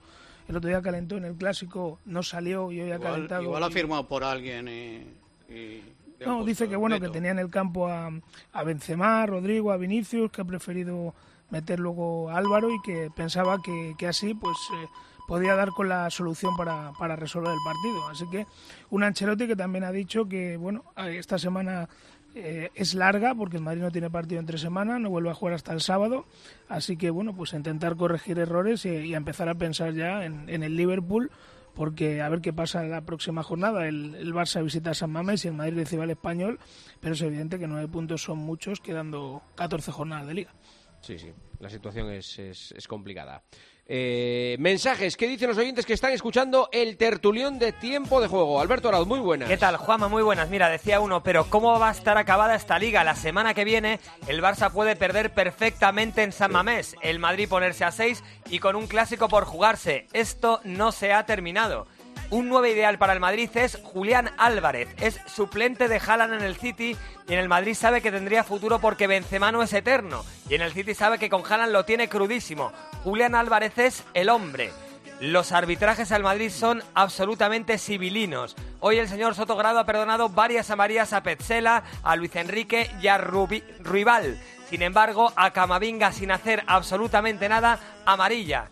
El 0.49 0.57
otro 0.57 0.69
día 0.69 0.83
calentó 0.83 1.17
en 1.17 1.25
el 1.25 1.35
clásico, 1.35 1.99
no 2.05 2.23
salió 2.23 2.71
y 2.73 2.81
hoy 2.81 2.91
ha 2.93 2.99
calentado. 2.99 3.43
igual 3.43 3.63
ha 3.63 3.71
firmado 3.71 4.07
por 4.09 4.25
alguien 4.25 4.69
y... 4.69 5.53
y 5.53 5.83
No, 6.27 6.45
dice 6.45 6.69
que 6.69 6.77
bueno, 6.77 7.01
que 7.01 7.09
tenía 7.09 7.31
en 7.31 7.39
el 7.39 7.51
campo 7.51 7.89
a, 7.89 8.11
a 8.53 8.63
Benzema, 8.65 9.23
a 9.23 9.27
Rodrigo, 9.27 9.73
a 9.73 9.77
Vinicius, 9.77 10.31
que 10.31 10.43
ha 10.43 10.45
preferido 10.45 11.15
meter 11.51 11.79
luego 11.81 12.31
a 12.31 12.37
Álvaro 12.39 12.71
y 12.71 12.81
que 12.83 13.11
pensaba 13.15 13.61
que, 13.63 13.95
que 13.99 14.07
así 14.07 14.35
pues 14.35 14.57
eh, 14.75 14.87
podía 15.29 15.55
dar 15.55 15.71
con 15.71 15.89
la 15.89 16.11
solución 16.11 16.57
para, 16.57 16.93
para 16.99 17.15
resolver 17.17 17.53
el 17.53 17.59
partido. 17.65 18.09
Así 18.09 18.25
que 18.31 18.47
un 18.91 19.03
Ancelotti 19.03 19.47
que 19.47 19.57
también 19.57 19.85
ha 19.85 19.93
dicho 19.93 20.29
que 20.29 20.57
bueno, 20.57 20.85
esta 20.97 21.39
semana 21.39 21.89
eh, 22.35 22.71
es 22.75 22.95
larga 22.95 23.35
porque 23.35 23.57
el 23.57 23.63
Madrid 23.63 23.83
no 23.83 23.91
tiene 23.91 24.11
partido 24.11 24.41
entre 24.41 24.59
semana, 24.59 24.99
no 24.99 25.11
vuelve 25.11 25.31
a 25.31 25.35
jugar 25.35 25.55
hasta 25.55 25.73
el 25.73 25.81
sábado, 25.81 26.27
así 26.69 26.97
que 26.97 27.11
bueno, 27.11 27.35
pues 27.35 27.53
intentar 27.53 27.97
corregir 27.97 28.39
errores 28.39 28.85
y, 28.87 29.15
a 29.15 29.17
empezar 29.17 29.49
a 29.49 29.55
pensar 29.55 29.93
ya 29.95 30.25
en, 30.25 30.49
en 30.49 30.63
el 30.63 30.77
Liverpool 30.77 31.31
porque 31.75 32.21
a 32.21 32.29
ver 32.29 32.41
qué 32.41 32.53
pasa 32.53 32.85
en 32.85 32.91
la 32.91 33.03
próxima 33.03 33.43
jornada. 33.43 33.87
El, 33.89 34.15
el 34.15 34.33
Barça 34.35 34.63
visita 34.63 34.91
a 34.91 34.95
San 34.95 35.11
Mamés 35.11 35.45
y 35.45 35.49
el 35.49 35.55
Madrid 35.55 35.77
recibe 35.77 36.03
al 36.03 36.11
Español, 36.11 36.59
pero 37.01 37.15
es 37.15 37.23
evidente 37.23 37.59
que 37.59 37.67
nueve 37.67 37.89
puntos 37.89 38.23
son 38.23 38.39
muchos, 38.39 38.81
quedando 38.81 39.43
14 39.57 39.93
jornadas 39.93 40.27
de 40.27 40.35
liga. 40.35 40.55
Sí, 41.01 41.19
sí, 41.19 41.33
la 41.59 41.69
situación 41.69 42.11
es, 42.11 42.39
es, 42.39 42.73
es 42.73 42.87
complicada. 42.87 43.43
Eh, 43.87 44.57
mensajes, 44.61 45.17
¿qué 45.17 45.27
dicen 45.27 45.49
los 45.49 45.59
oyentes 45.59 45.85
que 45.85 45.93
están 45.93 46.13
escuchando 46.13 46.69
el 46.73 46.97
tertulión 46.97 47.59
de 47.59 47.73
tiempo 47.73 48.21
de 48.21 48.29
juego? 48.29 48.61
Alberto 48.61 48.89
Arauz, 48.89 49.09
muy 49.09 49.19
buenas. 49.19 49.49
¿Qué 49.49 49.57
tal, 49.57 49.77
Juanma? 49.77 50.09
Muy 50.09 50.23
buenas. 50.23 50.49
Mira, 50.49 50.69
decía 50.69 51.01
uno, 51.01 51.23
pero 51.23 51.47
¿cómo 51.51 51.79
va 51.79 51.89
a 51.89 51.93
estar 51.93 52.17
acabada 52.17 52.55
esta 52.55 52.79
liga? 52.79 53.03
La 53.03 53.17
semana 53.17 53.55
que 53.55 53.65
viene 53.65 53.99
el 54.29 54.41
Barça 54.41 54.71
puede 54.71 54.95
perder 54.95 55.35
perfectamente 55.35 56.23
en 56.23 56.31
San 56.31 56.53
Mamés, 56.53 56.95
el 57.03 57.19
Madrid 57.19 57.49
ponerse 57.49 57.85
a 57.85 57.91
6 57.91 58.23
y 58.51 58.61
con 58.61 58.77
un 58.77 58.87
clásico 58.87 59.29
por 59.29 59.45
jugarse. 59.45 60.07
Esto 60.13 60.61
no 60.63 60.93
se 60.93 61.13
ha 61.13 61.27
terminado. 61.27 61.87
Un 62.33 62.49
9 62.49 62.71
ideal 62.71 62.97
para 62.97 63.13
el 63.13 63.21
Madrid 63.21 63.51
es 63.55 63.79
Julián 63.83 64.31
Álvarez. 64.39 64.89
Es 65.03 65.21
suplente 65.27 65.87
de 65.87 65.99
Haaland 66.05 66.33
en 66.33 66.43
el 66.43 66.57
City 66.57 66.97
y 67.29 67.33
en 67.35 67.39
el 67.39 67.47
Madrid 67.51 67.75
sabe 67.75 68.01
que 68.01 68.11
tendría 68.11 68.43
futuro 68.43 68.79
porque 68.79 69.07
Benzema 69.07 69.53
no 69.53 69.63
es 69.63 69.71
eterno. 69.75 70.25
Y 70.49 70.55
en 70.55 70.63
el 70.63 70.73
City 70.73 70.95
sabe 70.95 71.19
que 71.19 71.29
con 71.29 71.43
Haaland 71.45 71.73
lo 71.73 71.85
tiene 71.85 72.09
crudísimo. 72.09 72.73
Julián 73.05 73.35
Álvarez 73.35 73.77
es 73.77 74.03
el 74.15 74.31
hombre. 74.31 74.73
Los 75.21 75.53
arbitrajes 75.53 76.11
al 76.11 76.23
Madrid 76.23 76.51
son 76.51 76.83
absolutamente 76.95 77.77
civilinos. 77.77 78.57
Hoy 78.81 78.97
el 78.97 79.09
señor 79.11 79.35
Sotogrado 79.35 79.79
ha 79.79 79.85
perdonado 79.85 80.31
varias 80.31 80.71
amarillas 80.71 81.13
a 81.13 81.23
Petzela, 81.23 81.83
a 82.03 82.17
Luis 82.17 82.35
Enrique 82.35 82.91
y 83.03 83.09
a 83.09 83.19
Rubi- 83.19 83.63
Ruibal. 83.81 84.41
Sin 84.71 84.81
embargo, 84.81 85.35
a 85.37 85.51
Camavinga 85.51 86.13
sin 86.13 86.31
hacer 86.33 86.65
absolutamente 86.67 87.47
nada, 87.51 87.79
amarilla. 88.07 88.71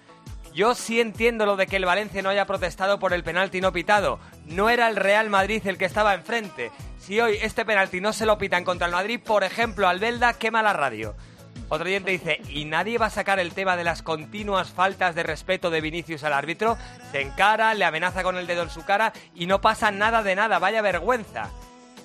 Yo 0.53 0.75
sí 0.75 1.01
entiendo 1.01 1.47
lo 1.47 1.57
de 1.57 1.67
que 1.67 1.77
el 1.77 1.85
Valencia 1.85 2.23
no 2.23 2.29
haya 2.29 2.47
protestado 2.47 2.99
por 2.99 3.13
el 3.13 3.23
penalti 3.23 3.61
no 3.61 3.73
pitado. 3.73 4.19
No 4.47 4.69
era 4.69 4.89
el 4.89 4.97
Real 4.97 5.31
Madrid 5.31 5.65
el 5.67 5.79
que 5.79 5.85
estaba 5.85 6.15
enfrente. 6.15 6.73
Si 6.99 7.21
hoy 7.21 7.39
este 7.41 7.65
penalti 7.65 8.01
no 8.01 8.13
se 8.13 8.27
lo 8.27 8.37
pitan 8.37 8.65
contra 8.65 8.87
el 8.87 8.93
Madrid, 8.93 9.21
por 9.25 9.45
ejemplo, 9.45 9.89
Albelda 9.89 10.35
quema 10.35 10.63
la 10.63 10.73
radio. 10.73 11.15
Otro 11.69 11.87
oyente 11.87 12.11
dice, 12.11 12.41
¿y 12.49 12.65
nadie 12.65 12.99
va 12.99 13.07
a 13.07 13.11
sacar 13.11 13.39
el 13.39 13.55
tema 13.55 13.77
de 13.77 13.85
las 13.85 14.03
continuas 14.03 14.71
faltas 14.71 15.15
de 15.15 15.23
respeto 15.23 15.71
de 15.71 15.81
Vinicius 15.81 16.25
al 16.25 16.33
árbitro? 16.33 16.77
Se 17.13 17.21
encara, 17.21 17.75
le 17.75 17.85
amenaza 17.85 18.25
con 18.25 18.37
el 18.37 18.49
dedo 18.49 18.65
en 18.65 18.71
su 18.71 18.85
cara 18.85 19.13
y 19.37 19.47
no 19.47 19.61
pasa 19.61 19.93
nada 19.93 20.25
de 20.25 20.35
nada, 20.35 20.59
vaya 20.59 20.83
vergüenza. 20.83 21.49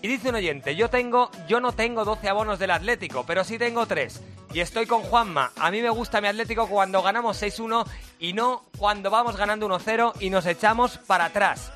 Y 0.01 0.08
dice 0.08 0.29
un 0.29 0.36
oyente, 0.36 0.75
yo 0.75 0.89
tengo, 0.89 1.31
yo 1.47 1.60
no 1.60 1.71
tengo 1.71 2.05
12 2.05 2.29
abonos 2.29 2.60
del 2.60 2.71
Atlético, 2.71 3.23
pero 3.25 3.43
sí 3.43 3.58
tengo 3.58 3.86
3. 3.88 4.21
Y 4.53 4.60
estoy 4.60 4.86
con 4.86 5.01
Juanma. 5.01 5.51
A 5.58 5.71
mí 5.71 5.81
me 5.81 5.89
gusta 5.89 6.21
mi 6.21 6.27
Atlético 6.27 6.67
cuando 6.67 7.01
ganamos 7.01 7.41
6-1 7.41 7.86
y 8.19 8.34
no 8.34 8.65
cuando 8.77 9.10
vamos 9.10 9.36
ganando 9.36 9.67
1-0 9.67 10.13
y 10.19 10.29
nos 10.29 10.45
echamos 10.45 10.97
para 10.99 11.25
atrás. 11.25 11.71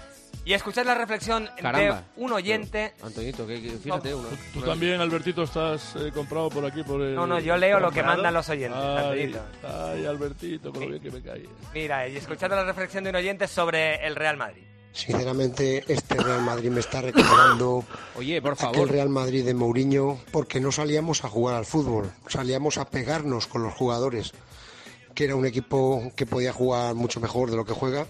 Y 0.46 0.54
escuchad 0.54 0.86
la 0.86 0.96
reflexión 0.96 1.50
Caramba. 1.62 1.80
de 1.98 2.02
un 2.24 2.32
oyente. 2.32 2.94
Antoñito, 3.04 3.46
que, 3.46 3.62
que- 3.62 3.72
fíjate 3.78 4.14
uno. 4.16 4.28
Tú 4.54 4.62
también, 4.62 5.02
Albertito, 5.02 5.44
estás 5.44 5.96
eh, 5.98 6.12
comprado 6.14 6.50
por 6.50 6.66
aquí 6.66 6.82
por 6.84 7.02
el... 7.02 7.14
No, 7.16 7.28
no, 7.28 7.40
yo 7.40 7.58
leo 7.58 7.80
lo 7.80 7.92
que 7.92 8.02
mandan 8.04 8.34
los 8.34 8.48
oyentes, 8.50 8.80
Ay, 8.82 8.98
Antoñito. 8.98 9.40
ay, 9.68 10.06
Albertito, 10.06 10.72
con 10.72 10.82
lo 10.84 10.88
bien 10.90 11.02
que 11.02 11.12
me 11.12 11.22
cae. 11.22 11.44
Mira, 11.74 12.08
y 12.08 12.16
escuchad 12.18 12.50
la 12.52 12.64
reflexión 12.64 13.04
de 13.04 13.10
un 13.10 13.16
oyente 13.18 13.48
sobre 13.48 14.06
el 14.08 14.16
Real 14.16 14.38
Madrid. 14.38 14.64
Sinceramente, 14.92 15.84
este 15.88 16.16
Real 16.16 16.42
Madrid 16.42 16.72
me 16.72 16.80
está 16.80 17.02
recordando 17.02 17.86
Oye, 18.18 18.42
por 18.42 18.54
aquel 18.54 18.74
favor. 18.74 18.92
Real 18.92 19.10
Madrid 19.10 19.46
de 19.46 19.54
Mourinho 19.54 20.20
porque 20.32 20.60
no 20.60 20.72
salíamos 20.72 21.24
a 21.24 21.30
jugar 21.30 21.56
al 21.56 21.66
fútbol, 21.66 22.12
salíamos 22.28 22.78
a 22.78 22.90
pegarnos 22.90 23.48
con 23.48 23.64
los 23.64 23.74
jugadores, 23.74 24.34
que 25.14 25.26
era 25.26 25.36
un 25.36 25.46
equipo 25.46 26.12
que 26.16 26.26
podía 26.26 26.52
jugar 26.52 26.96
mucho 26.96 27.20
mejor 27.20 27.52
de 27.52 27.58
lo 27.58 27.66
que 27.66 27.74
juega 27.74 28.08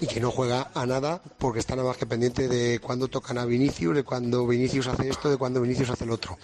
y 0.00 0.06
que 0.06 0.20
no 0.20 0.30
juega 0.30 0.70
a 0.74 0.86
nada 0.86 1.22
porque 1.38 1.60
está 1.60 1.76
nada 1.76 1.88
más 1.88 1.96
que 1.96 2.06
pendiente 2.06 2.48
de 2.48 2.80
cuándo 2.80 3.08
tocan 3.08 3.38
a 3.38 3.44
Vinicius, 3.44 3.94
de 3.94 4.02
cuándo 4.02 4.46
Vinicius 4.46 4.88
hace 4.88 5.08
esto, 5.08 5.30
de 5.30 5.36
cuándo 5.36 5.60
Vinicius 5.60 5.90
hace 5.90 6.04
el 6.04 6.10
otro. 6.10 6.38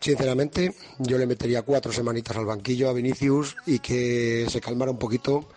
Sinceramente, 0.00 0.74
yo 0.98 1.18
le 1.18 1.26
metería 1.26 1.62
cuatro 1.62 1.92
semanitas 1.92 2.36
al 2.36 2.46
banquillo 2.46 2.88
a 2.88 2.92
Vinicius 2.92 3.56
y 3.66 3.80
que 3.80 4.46
se 4.48 4.60
calmara 4.60 4.90
un 4.90 4.98
poquito 4.98 5.48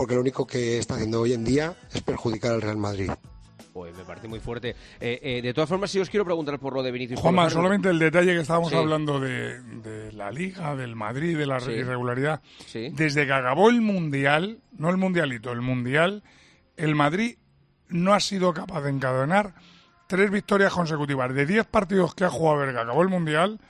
porque 0.00 0.14
lo 0.14 0.22
único 0.22 0.46
que 0.46 0.78
está 0.78 0.94
haciendo 0.94 1.20
hoy 1.20 1.34
en 1.34 1.44
día 1.44 1.74
es 1.92 2.00
perjudicar 2.00 2.52
al 2.52 2.62
Real 2.62 2.78
Madrid. 2.78 3.10
Pues 3.74 3.94
me 3.94 4.02
parece 4.02 4.28
muy 4.28 4.40
fuerte. 4.40 4.70
Eh, 4.98 5.20
eh, 5.22 5.42
de 5.42 5.52
todas 5.52 5.68
formas, 5.68 5.90
si 5.90 6.00
os 6.00 6.08
quiero 6.08 6.24
preguntar 6.24 6.58
por 6.58 6.72
lo 6.72 6.82
de 6.82 6.90
Vinicius. 6.90 7.20
Juanma, 7.20 7.42
Pablo 7.42 7.56
solamente 7.56 7.90
el 7.90 7.98
detalle 7.98 8.32
que 8.32 8.40
estábamos 8.40 8.70
Sí. 8.70 8.76
hablando 8.76 9.20
de, 9.20 9.60
de 9.60 10.10
la 10.14 10.30
Liga, 10.30 10.74
del 10.74 10.96
Madrid, 10.96 11.36
de 11.36 11.44
la 11.44 11.60
Sí. 11.60 11.72
irregularidad. 11.72 12.40
Sí. 12.64 12.88
Desde 12.94 13.26
que 13.26 13.32
acabó 13.34 13.68
el 13.68 13.82
Mundial, 13.82 14.60
no 14.78 14.88
el 14.88 14.96
Mundialito, 14.96 15.52
el 15.52 15.60
Mundial, 15.60 16.22
el 16.78 16.94
Madrid 16.94 17.36
no 17.90 18.14
ha 18.14 18.20
sido 18.20 18.54
capaz 18.54 18.80
de 18.80 18.88
encadenar 18.88 19.52
tres 20.06 20.30
victorias 20.30 20.72
consecutivas. 20.72 21.34
De 21.34 21.44
diez 21.44 21.66
partidos 21.66 22.14
que 22.14 22.24
ha 22.24 22.30
jugado 22.30 22.60
desde 22.60 22.72
que 22.72 22.80
acabó 22.80 23.02
el 23.02 23.08
Mundial, 23.10 23.60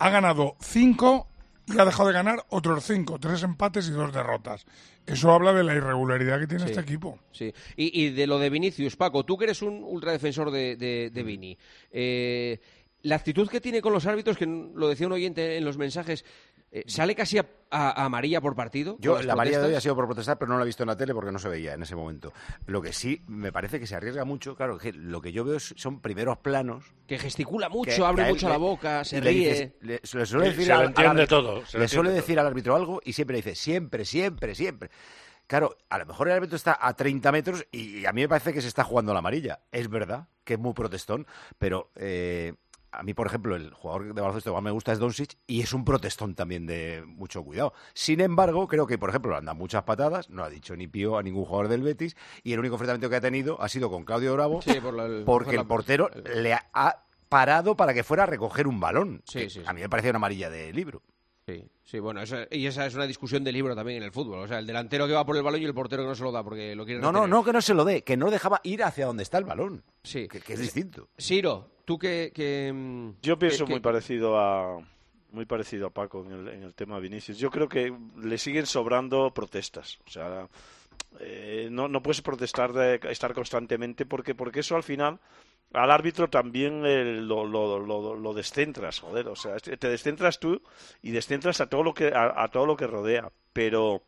ha 0.00 0.10
ganado 0.10 0.56
cinco 0.60 1.28
y 1.66 1.78
ha 1.78 1.84
dejado 1.84 2.08
de 2.08 2.14
ganar 2.14 2.44
otros 2.48 2.84
cinco, 2.84 3.18
tres 3.18 3.42
empates 3.42 3.88
y 3.88 3.92
dos 3.92 4.12
derrotas. 4.12 4.64
Eso 5.06 5.32
habla 5.32 5.52
de 5.52 5.64
la 5.64 5.74
irregularidad 5.74 6.38
que 6.40 6.46
tiene 6.46 6.64
Sí. 6.64 6.70
este 6.70 6.80
equipo. 6.82 7.18
Sí. 7.32 7.52
Y, 7.76 8.02
y 8.04 8.10
de 8.10 8.26
lo 8.26 8.38
de 8.38 8.50
Vinicius, 8.50 8.96
Paco, 8.96 9.24
tú 9.24 9.36
que 9.36 9.44
eres 9.44 9.62
un 9.62 9.82
ultradefensor 9.84 10.50
de, 10.50 10.76
de, 10.76 11.08
Mm. 11.10 11.14
de 11.14 11.22
Vini, 11.22 11.58
eh, 11.90 12.60
la 13.02 13.16
actitud 13.16 13.48
que 13.48 13.60
tiene 13.60 13.82
con 13.82 13.92
los 13.92 14.06
árbitros, 14.06 14.36
que 14.36 14.46
lo 14.46 14.88
decía 14.88 15.08
un 15.08 15.12
oyente 15.12 15.56
en 15.56 15.64
los 15.64 15.76
mensajes, 15.76 16.24
eh, 16.74 16.84
¿sale 16.86 17.14
casi 17.14 17.36
a, 17.38 17.46
a- 17.70 17.90
a 18.02 18.04
amarilla 18.06 18.40
por 18.40 18.54
partido? 18.56 18.96
Yo, 18.98 19.20
la 19.22 19.34
amarilla 19.34 19.60
de 19.60 19.66
hoy 19.68 19.74
ha 19.74 19.80
sido 19.80 19.94
por 19.94 20.06
protestar, 20.06 20.38
pero 20.38 20.50
no 20.50 20.56
la 20.56 20.62
he 20.64 20.66
visto 20.66 20.82
en 20.82 20.88
la 20.88 20.96
tele 20.96 21.12
porque 21.14 21.30
no 21.30 21.38
se 21.38 21.48
veía 21.48 21.74
en 21.74 21.82
ese 21.82 21.94
momento. 21.94 22.32
Lo 22.66 22.80
que 22.82 22.92
sí 22.92 23.22
me 23.26 23.52
parece 23.52 23.78
que 23.78 23.86
se 23.86 23.94
arriesga 23.94 24.24
mucho, 24.24 24.56
claro, 24.56 24.78
que 24.78 24.92
lo 24.92 25.20
que 25.20 25.32
yo 25.32 25.44
veo 25.44 25.56
es- 25.56 25.74
son 25.76 26.00
primeros 26.00 26.38
planos. 26.38 26.84
Que 27.06 27.18
gesticula 27.18 27.68
mucho, 27.68 27.94
que- 27.94 28.02
abre 28.04 28.24
que 28.24 28.30
mucho 28.30 28.46
le- 28.46 28.52
la 28.52 28.58
boca, 28.58 29.04
se 29.04 29.20
le 29.20 29.30
ríe. 29.30 29.48
dices- 29.52 29.72
le, 29.82 30.00
se 30.02 30.18
le 30.18 30.26
suele 30.26 30.46
decir 30.48 30.64
se 30.66 30.72
al- 30.72 30.78
le 30.78 30.82
al 30.84 30.88
entiende 30.90 31.22
árbitro- 31.22 31.28
todo, 31.42 31.66
se 31.66 31.76
le 31.78 31.84
le 31.84 31.88
suele 31.88 32.10
decir 32.10 32.40
al 32.40 32.46
árbitro 32.46 32.74
algo 32.74 33.00
y 33.04 33.12
siempre 33.12 33.36
dice 33.36 33.54
siempre, 33.54 34.04
siempre, 34.04 34.54
siempre. 34.54 34.90
Claro, 35.46 35.76
a 35.90 35.98
lo 35.98 36.06
mejor 36.06 36.28
el 36.28 36.34
árbitro 36.34 36.56
está 36.56 36.78
a 36.80 36.94
30 36.94 37.30
metros 37.30 37.66
y 37.70 38.06
a 38.06 38.12
mí 38.12 38.22
me 38.22 38.28
parece 38.28 38.54
que 38.54 38.62
se 38.62 38.68
está 38.68 38.84
jugando 38.84 39.12
la 39.12 39.18
amarilla. 39.18 39.60
Es 39.70 39.88
verdad 39.90 40.28
que 40.44 40.54
es 40.54 40.58
muy 40.58 40.72
protestón, 40.72 41.26
pero 41.58 41.90
eh, 41.96 42.54
a 42.92 43.02
mí, 43.02 43.14
por 43.14 43.26
ejemplo, 43.26 43.56
el 43.56 43.72
jugador 43.72 44.12
de 44.14 44.20
baloncesto 44.20 44.50
que 44.50 44.54
más 44.54 44.62
me 44.62 44.70
gusta 44.70 44.92
es 44.92 44.98
Doncic 44.98 45.36
y 45.46 45.62
es 45.62 45.72
un 45.72 45.84
protestón 45.84 46.34
también 46.34 46.66
de 46.66 47.02
mucho 47.06 47.42
cuidado. 47.42 47.72
Sin 47.94 48.20
embargo, 48.20 48.68
creo 48.68 48.86
que, 48.86 48.98
por 48.98 49.08
ejemplo, 49.08 49.32
dado 49.32 49.54
muchas 49.54 49.82
patadas, 49.84 50.28
no 50.30 50.44
ha 50.44 50.50
dicho 50.50 50.76
ni 50.76 50.86
pío 50.88 51.16
a 51.16 51.22
ningún 51.22 51.44
jugador 51.44 51.68
del 51.68 51.82
Betis 51.82 52.16
y 52.42 52.52
el 52.52 52.58
único 52.60 52.74
enfrentamiento 52.74 53.08
que 53.10 53.16
ha 53.16 53.20
tenido 53.20 53.60
ha 53.62 53.68
sido 53.68 53.90
con 53.90 54.04
Claudio 54.04 54.34
Bravo 54.34 54.62
Sí, 54.62 54.74
por 54.80 54.94
la- 54.94 55.06
el- 55.06 55.24
porque 55.24 55.46
por 55.46 55.54
la- 55.54 55.60
el 55.62 55.66
portero 55.66 56.10
le 56.34 56.52
ha, 56.54 57.04
parado 57.28 57.78
para 57.78 57.94
que 57.94 58.04
fuera 58.04 58.24
a 58.24 58.26
recoger 58.26 58.66
un 58.66 58.78
balón. 58.78 59.22
Sí, 59.24 59.48
sí. 59.48 59.62
A 59.64 59.72
mí 59.72 59.80
me 59.80 59.88
parecía 59.88 60.10
una 60.10 60.18
amarilla 60.18 60.50
de 60.50 60.70
libro. 60.70 61.00
Sí, 61.46 61.64
sí, 61.82 61.98
bueno, 61.98 62.22
esa- 62.22 62.46
y 62.50 62.66
esa 62.66 62.86
es 62.86 62.94
una 62.94 63.06
discusión 63.06 63.42
de 63.42 63.50
libro 63.50 63.74
también 63.74 63.98
en 63.98 64.04
el 64.04 64.12
fútbol. 64.12 64.38
O 64.40 64.46
sea, 64.48 64.60
el 64.60 64.66
delantero 64.66 65.06
que 65.08 65.12
va 65.12 65.26
por 65.26 65.36
el 65.36 65.42
balón 65.42 65.60
y 65.60 65.64
el 65.64 65.74
portero 65.74 66.02
que 66.04 66.08
no 66.08 66.14
se 66.14 66.22
lo 66.22 66.30
da 66.30 66.44
porque 66.44 66.76
lo 66.76 66.84
quiere 66.84 67.00
No, 67.00 67.08
no, 67.10 67.20
retener. 67.22 67.30
no, 67.30 67.44
que 67.44 67.52
no 67.52 67.60
se 67.60 67.74
lo 67.74 67.84
dé, 67.84 68.02
que 68.04 68.16
no 68.16 68.30
dejaba 68.30 68.60
ir 68.62 68.84
hacia 68.84 69.06
donde 69.06 69.24
está 69.24 69.38
el 69.38 69.44
balón. 69.44 69.82
Sí. 70.04 70.28
Que, 70.28 70.40
que 70.40 70.52
es 70.52 70.60
distinto. 70.60 71.08
Siro, 71.18 71.68
tú 71.84 71.98
que... 71.98 72.30
que, 72.32 72.70
mm, 72.72 73.10
Yo 73.22 73.38
pienso 73.38 73.64
que- 73.64 73.68
que- 73.68 73.72
muy 73.74 73.80
parecido 73.80 74.38
a 74.38 74.78
muy 75.32 75.46
parecido 75.46 75.86
a 75.86 75.90
Paco 75.90 76.22
en 76.26 76.32
el, 76.32 76.48
en 76.48 76.62
el 76.62 76.74
tema 76.74 76.96
de 76.96 77.00
Vinicius. 77.02 77.38
Yo 77.38 77.50
creo 77.50 77.66
que 77.66 77.90
le 78.22 78.36
siguen 78.38 78.66
sobrando 78.66 79.32
protestas. 79.32 79.98
O 80.06 80.10
sea, 80.10 80.46
eh, 81.20 81.68
no, 81.70 81.88
no 81.88 82.02
puedes 82.02 82.22
protestar 82.22 82.72
de 82.72 83.00
estar 83.10 83.34
constantemente 83.34 84.06
porque 84.06 84.34
porque 84.34 84.60
eso 84.60 84.76
al 84.76 84.82
final 84.82 85.20
al 85.72 85.90
árbitro 85.90 86.28
también 86.28 86.84
eh, 86.84 87.04
lo, 87.04 87.46
lo, 87.46 87.78
lo, 87.78 88.14
lo 88.14 88.34
descentras, 88.34 89.00
joder. 89.00 89.28
O 89.28 89.36
sea, 89.36 89.56
te 89.56 89.88
descentras 89.88 90.38
tú 90.38 90.60
y 91.00 91.12
descentras 91.12 91.60
a 91.60 91.68
todo 91.68 91.82
lo 91.82 91.94
que 91.94 92.08
a, 92.08 92.42
a 92.42 92.48
todo 92.48 92.66
lo 92.66 92.76
que 92.76 92.86
rodea. 92.86 93.30
Pero 93.52 94.02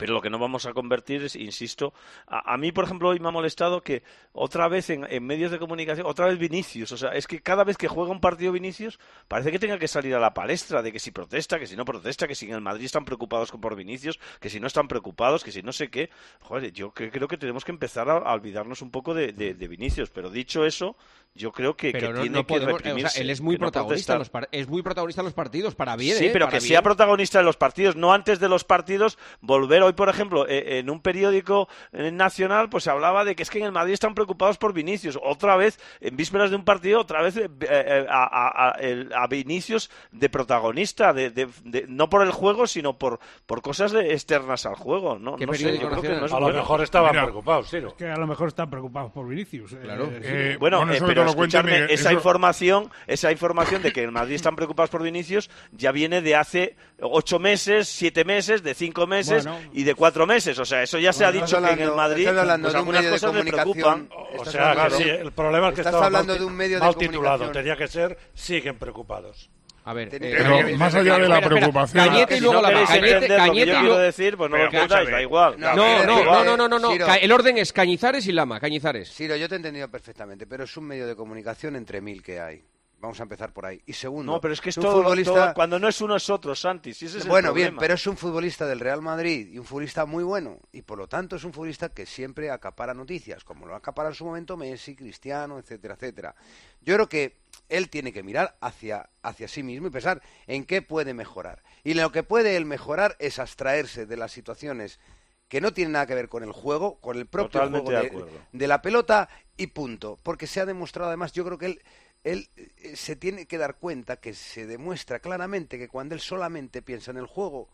pero 0.00 0.14
lo 0.14 0.20
que 0.20 0.30
no 0.30 0.38
vamos 0.38 0.66
a 0.66 0.72
convertir 0.72 1.22
es, 1.22 1.36
insisto, 1.36 1.92
a, 2.26 2.54
a 2.54 2.56
mí, 2.56 2.72
por 2.72 2.84
ejemplo, 2.84 3.10
hoy 3.10 3.20
me 3.20 3.28
ha 3.28 3.30
molestado 3.30 3.82
que 3.82 4.02
otra 4.32 4.66
vez 4.68 4.90
en, 4.90 5.06
en 5.08 5.24
medios 5.24 5.50
de 5.52 5.58
comunicación, 5.58 6.06
otra 6.06 6.26
vez 6.26 6.38
Vinicius, 6.38 6.90
o 6.92 6.96
sea, 6.96 7.10
es 7.10 7.26
que 7.26 7.40
cada 7.42 7.62
vez 7.64 7.76
que 7.76 7.86
juega 7.88 8.10
un 8.10 8.20
partido 8.20 8.50
Vinicius, 8.52 8.98
parece 9.28 9.52
que 9.52 9.58
tenga 9.58 9.78
que 9.78 9.86
salir 9.88 10.14
a 10.14 10.18
la 10.18 10.32
palestra 10.34 10.82
de 10.82 10.90
que 10.90 10.98
si 10.98 11.10
protesta, 11.10 11.58
que 11.58 11.66
si 11.66 11.76
no 11.76 11.84
protesta, 11.84 12.26
que 12.26 12.34
si 12.34 12.46
en 12.46 12.54
el 12.54 12.60
Madrid 12.60 12.86
están 12.86 13.04
preocupados 13.04 13.50
por 13.52 13.76
Vinicius, 13.76 14.18
que 14.40 14.48
si 14.50 14.58
no 14.58 14.66
están 14.66 14.88
preocupados, 14.88 15.44
que 15.44 15.52
si 15.52 15.62
no 15.62 15.72
sé 15.72 15.90
qué. 15.90 16.08
Joder, 16.40 16.72
yo 16.72 16.92
cre- 16.94 17.10
creo 17.12 17.28
que 17.28 17.36
tenemos 17.36 17.64
que 17.64 17.72
empezar 17.72 18.08
a, 18.08 18.14
a 18.16 18.32
olvidarnos 18.32 18.80
un 18.82 18.90
poco 18.90 19.12
de, 19.12 19.32
de- 19.34 19.54
de 19.54 19.68
Vinicius, 19.68 20.08
pero 20.10 20.30
dicho 20.30 20.64
eso, 20.64 20.96
yo 21.34 21.52
creo 21.52 21.76
que, 21.76 21.92
Pero 21.92 22.08
que 22.08 22.12
no, 22.14 22.20
tiene 22.22 22.38
no 22.38 22.46
que 22.46 22.54
podemos, 22.54 22.80
o 22.80 23.08
sea, 23.08 23.20
él 23.22 23.30
es 23.30 23.40
muy 23.40 23.56
que 23.56 23.60
no 23.60 23.66
protagonista, 23.70 24.14
en 24.14 24.18
protestar. 24.20 24.42
los 24.42 24.48
es 24.52 24.68
muy 24.68 24.82
protagonista 24.82 25.20
en 25.20 25.26
los 25.26 25.34
partidos, 25.34 25.74
para 25.74 25.96
bien, 25.96 26.16
Sí, 26.18 26.26
¿eh? 26.26 26.30
pero 26.32 26.46
que 26.48 26.56
bien. 26.58 26.62
sea 26.62 26.82
protagonista 26.82 27.38
de 27.38 27.44
los 27.44 27.56
partidos, 27.56 27.94
no 27.96 28.12
antes 28.12 28.40
de 28.40 28.48
los 28.48 28.64
partidos 28.64 29.18
volver 29.40 29.82
hoy, 29.90 29.94
por 29.94 30.08
ejemplo, 30.08 30.46
eh, 30.48 30.78
en 30.78 30.90
un 30.90 31.00
periódico 31.00 31.68
eh, 31.92 32.10
nacional, 32.10 32.68
pues 32.70 32.84
se 32.84 32.90
hablaba 32.90 33.24
de 33.24 33.34
que 33.36 33.42
es 33.42 33.50
que 33.50 33.58
en 33.58 33.64
el 33.66 33.72
Madrid 33.72 33.92
están 33.94 34.14
preocupados 34.14 34.56
por 34.58 34.72
Vinicius. 34.72 35.18
Otra 35.22 35.56
vez, 35.56 35.78
en 36.00 36.16
vísperas 36.16 36.50
de 36.50 36.56
un 36.56 36.64
partido, 36.64 37.00
otra 37.00 37.22
vez 37.22 37.36
eh, 37.36 37.48
eh, 37.60 38.06
a, 38.08 38.24
a- 38.24 38.68
a- 38.68 38.72
el- 38.80 39.12
a 39.14 39.26
Vinicius 39.26 39.90
de 40.12 40.28
protagonista, 40.28 41.12
de, 41.12 41.30
de- 41.30 41.48
de- 41.64 41.86
no 41.88 42.08
por 42.08 42.22
el 42.22 42.30
juego, 42.30 42.66
sino 42.66 42.98
por, 42.98 43.18
por 43.46 43.62
cosas 43.62 43.92
de- 43.92 44.12
externas 44.12 44.66
al 44.66 44.74
juego. 44.74 45.18
No, 45.18 45.36
¿Qué 45.36 45.46
no 45.46 45.52
sé, 45.54 45.58
periódico 45.64 45.82
yo 45.84 45.90
creo 46.00 46.02
que 46.14 46.20
no 46.20 46.26
es 46.26 46.32
A 46.32 46.40
lo 46.40 46.48
mejor 46.48 46.82
estaban 46.82 47.10
Mira, 47.12 47.22
preocupados. 47.24 47.72
Es 47.74 47.84
que 47.94 48.06
a 48.08 48.16
lo 48.16 48.26
mejor 48.26 48.48
están 48.48 48.70
preocupados 48.70 49.12
por 49.12 49.28
Vinicius. 49.28 49.74
Claro. 49.74 50.04
Eh, 50.12 50.20
Eh, 50.22 50.56
Bueno, 50.58 50.78
bueno, 50.78 50.92
eh, 50.92 51.00
pero 51.06 51.24
Miguel, 51.34 51.84
esa 51.90 52.08
eso- 52.08 52.12
información, 52.12 52.90
esa 53.06 53.32
información 53.32 53.82
de 53.82 53.92
que 53.92 54.02
en 54.02 54.12
Madrid 54.12 54.34
están 54.34 54.56
preocupados 54.56 54.90
por 54.90 55.02
Vinicius 55.02 55.50
ya 55.72 55.92
viene 55.92 56.20
de 56.22 56.36
hace 56.36 56.76
ocho 57.00 57.38
meses, 57.38 57.88
siete 57.88 58.24
meses, 58.24 58.62
de 58.62 58.74
cinco 58.74 59.06
meses 59.06 59.44
Bueno. 59.46 59.58
y 59.72 59.79
de 59.84 59.94
cuatro 59.94 60.26
meses. 60.26 60.58
O 60.58 60.64
sea, 60.64 60.82
eso 60.82 60.98
ya 60.98 61.12
se 61.12 61.24
ha 61.24 61.32
dicho 61.32 61.44
estás 61.44 61.60
que 61.60 61.66
en 61.74 61.78
el 61.80 61.88
hablando- 61.90 61.96
Madrid 61.96 62.22
estás 62.28 62.38
hablando 62.38 62.64
pues 62.66 62.72
de 62.74 62.78
un 62.78 62.80
algunas 62.80 63.00
medio 63.00 63.10
de 63.10 63.16
cosas 63.20 63.34
le 63.34 63.38
comunicación. 63.52 64.06
preocupan. 64.08 64.38
O 64.38 64.44
sea, 64.44 64.52
que 64.62 64.68
hablando- 64.68 64.96
sí, 64.96 65.08
el 65.08 65.32
problema 65.32 65.68
es 65.68 65.74
que 65.74 65.80
estás 65.80 65.94
hablando 65.94 66.32
mal, 66.32 66.38
de 66.38 66.44
un 66.44 66.56
medio 66.56 66.76
de 66.76 66.84
mal 66.84 66.96
titulado. 66.96 67.38
comunicación. 67.38 67.52
Tenía 67.52 67.76
que 67.76 67.88
ser, 67.88 68.18
siguen 68.34 68.78
preocupados. 68.78 69.50
A 69.82 69.94
ver, 69.94 70.08
eh, 70.14 70.18
Pero 70.20 70.76
más 70.76 70.94
allá 70.94 71.14
de 71.18 71.26
la 71.26 71.38
espera, 71.38 71.56
preocupación... 71.56 72.04
Cañete 72.04 72.34
y 72.34 72.36
Si 72.36 72.42
luego 72.44 72.60
no 72.60 72.70
la 72.70 72.84
Cañete- 72.86 73.36
Cañete 73.36 73.70
y 73.72 73.82
luego- 73.82 73.98
decir, 73.98 74.36
pues 74.36 74.50
no 74.50 74.56
entendáis, 74.58 74.90
escúchame. 74.92 75.10
da 75.10 75.22
igual. 75.22 75.54
No, 75.58 75.74
No, 75.74 76.04
no, 76.04 76.24
no, 76.24 76.44
no, 76.44 76.56
no, 76.56 76.68
no, 76.68 76.78
no. 76.78 76.92
Ciro. 76.92 77.06
El 77.20 77.32
orden 77.32 77.56
es 77.58 77.72
Cañizares 77.72 78.26
y 78.26 78.32
Lama, 78.32 78.60
Cañizares. 78.60 79.10
Ciro, 79.10 79.36
yo 79.36 79.48
te 79.48 79.54
he 79.54 79.56
entendido 79.56 79.88
perfectamente, 79.90 80.46
pero 80.46 80.64
es 80.64 80.76
un 80.76 80.84
medio 80.84 81.06
de 81.06 81.16
comunicación 81.16 81.76
entre 81.76 82.02
mil 82.02 82.22
que 82.22 82.38
hay. 82.40 82.62
Vamos 83.00 83.18
a 83.18 83.22
empezar 83.22 83.50
por 83.54 83.64
ahí. 83.64 83.80
Y 83.86 83.94
segundo, 83.94 84.30
No, 84.30 84.40
pero 84.42 84.52
es 84.52 84.60
que 84.60 84.68
es 84.68 84.76
un 84.76 84.82
todo, 84.82 85.02
futbolista... 85.02 85.32
todo- 85.32 85.54
cuando 85.54 85.78
no 85.78 85.88
es 85.88 86.00
uno 86.02 86.16
es 86.16 86.28
otro, 86.28 86.54
Santi. 86.54 86.92
Si 86.92 87.06
ese 87.06 87.16
es 87.18 87.24
el 87.24 87.30
bueno, 87.30 87.54
bien, 87.54 87.76
pero 87.78 87.94
es 87.94 88.06
un 88.06 88.14
futbolista 88.16 88.66
del 88.66 88.78
Real 88.78 89.00
Madrid 89.00 89.48
y 89.50 89.58
un 89.58 89.64
futbolista 89.64 90.04
muy 90.04 90.22
bueno. 90.22 90.58
Y 90.70 90.82
por 90.82 90.98
lo 90.98 91.08
tanto 91.08 91.36
es 91.36 91.44
un 91.44 91.52
futbolista 91.54 91.88
que 91.88 92.04
siempre 92.04 92.50
acapara 92.50 92.92
noticias, 92.92 93.42
como 93.42 93.66
lo 93.66 93.74
acapara 93.74 94.10
en 94.10 94.14
su 94.14 94.26
momento 94.26 94.58
Messi, 94.58 94.94
Cristiano, 94.94 95.58
etcétera, 95.58 95.94
etcétera. 95.94 96.34
Yo 96.82 96.94
creo 96.94 97.08
que 97.08 97.38
él 97.70 97.88
tiene 97.88 98.12
que 98.12 98.22
mirar 98.22 98.58
hacia, 98.60 99.08
hacia 99.22 99.48
sí 99.48 99.62
mismo 99.62 99.86
y 99.86 99.90
pensar 99.90 100.20
en 100.46 100.64
qué 100.66 100.82
puede 100.82 101.14
mejorar. 101.14 101.62
Y 101.84 101.94
lo 101.94 102.12
que 102.12 102.22
puede 102.22 102.56
él 102.56 102.66
mejorar 102.66 103.16
es 103.18 103.38
abstraerse 103.38 104.04
de 104.04 104.16
las 104.18 104.30
situaciones 104.30 105.00
que 105.48 105.62
no 105.62 105.72
tienen 105.72 105.92
nada 105.92 106.06
que 106.06 106.14
ver 106.14 106.28
con 106.28 106.42
el 106.44 106.52
juego, 106.52 107.00
con 107.00 107.16
el 107.16 107.26
propio 107.26 107.48
Totalmente 107.60 108.10
juego 108.10 108.26
de 108.26 108.32
de 108.52 108.66
la 108.68 108.82
pelota 108.82 109.28
y 109.56 109.68
punto. 109.68 110.18
Porque 110.22 110.46
se 110.46 110.60
ha 110.60 110.66
demostrado 110.66 111.08
además, 111.08 111.32
yo 111.32 111.44
creo 111.44 111.58
que 111.58 111.66
él, 111.66 111.82
él 112.24 112.48
eh, 112.56 112.96
se 112.96 113.16
tiene 113.16 113.46
que 113.46 113.58
dar 113.58 113.76
cuenta 113.78 114.16
que 114.16 114.34
se 114.34 114.66
demuestra 114.66 115.20
claramente 115.20 115.78
que 115.78 115.88
cuando 115.88 116.14
él 116.14 116.20
solamente 116.20 116.82
piensa 116.82 117.10
en 117.10 117.16
el 117.16 117.26
juego 117.26 117.68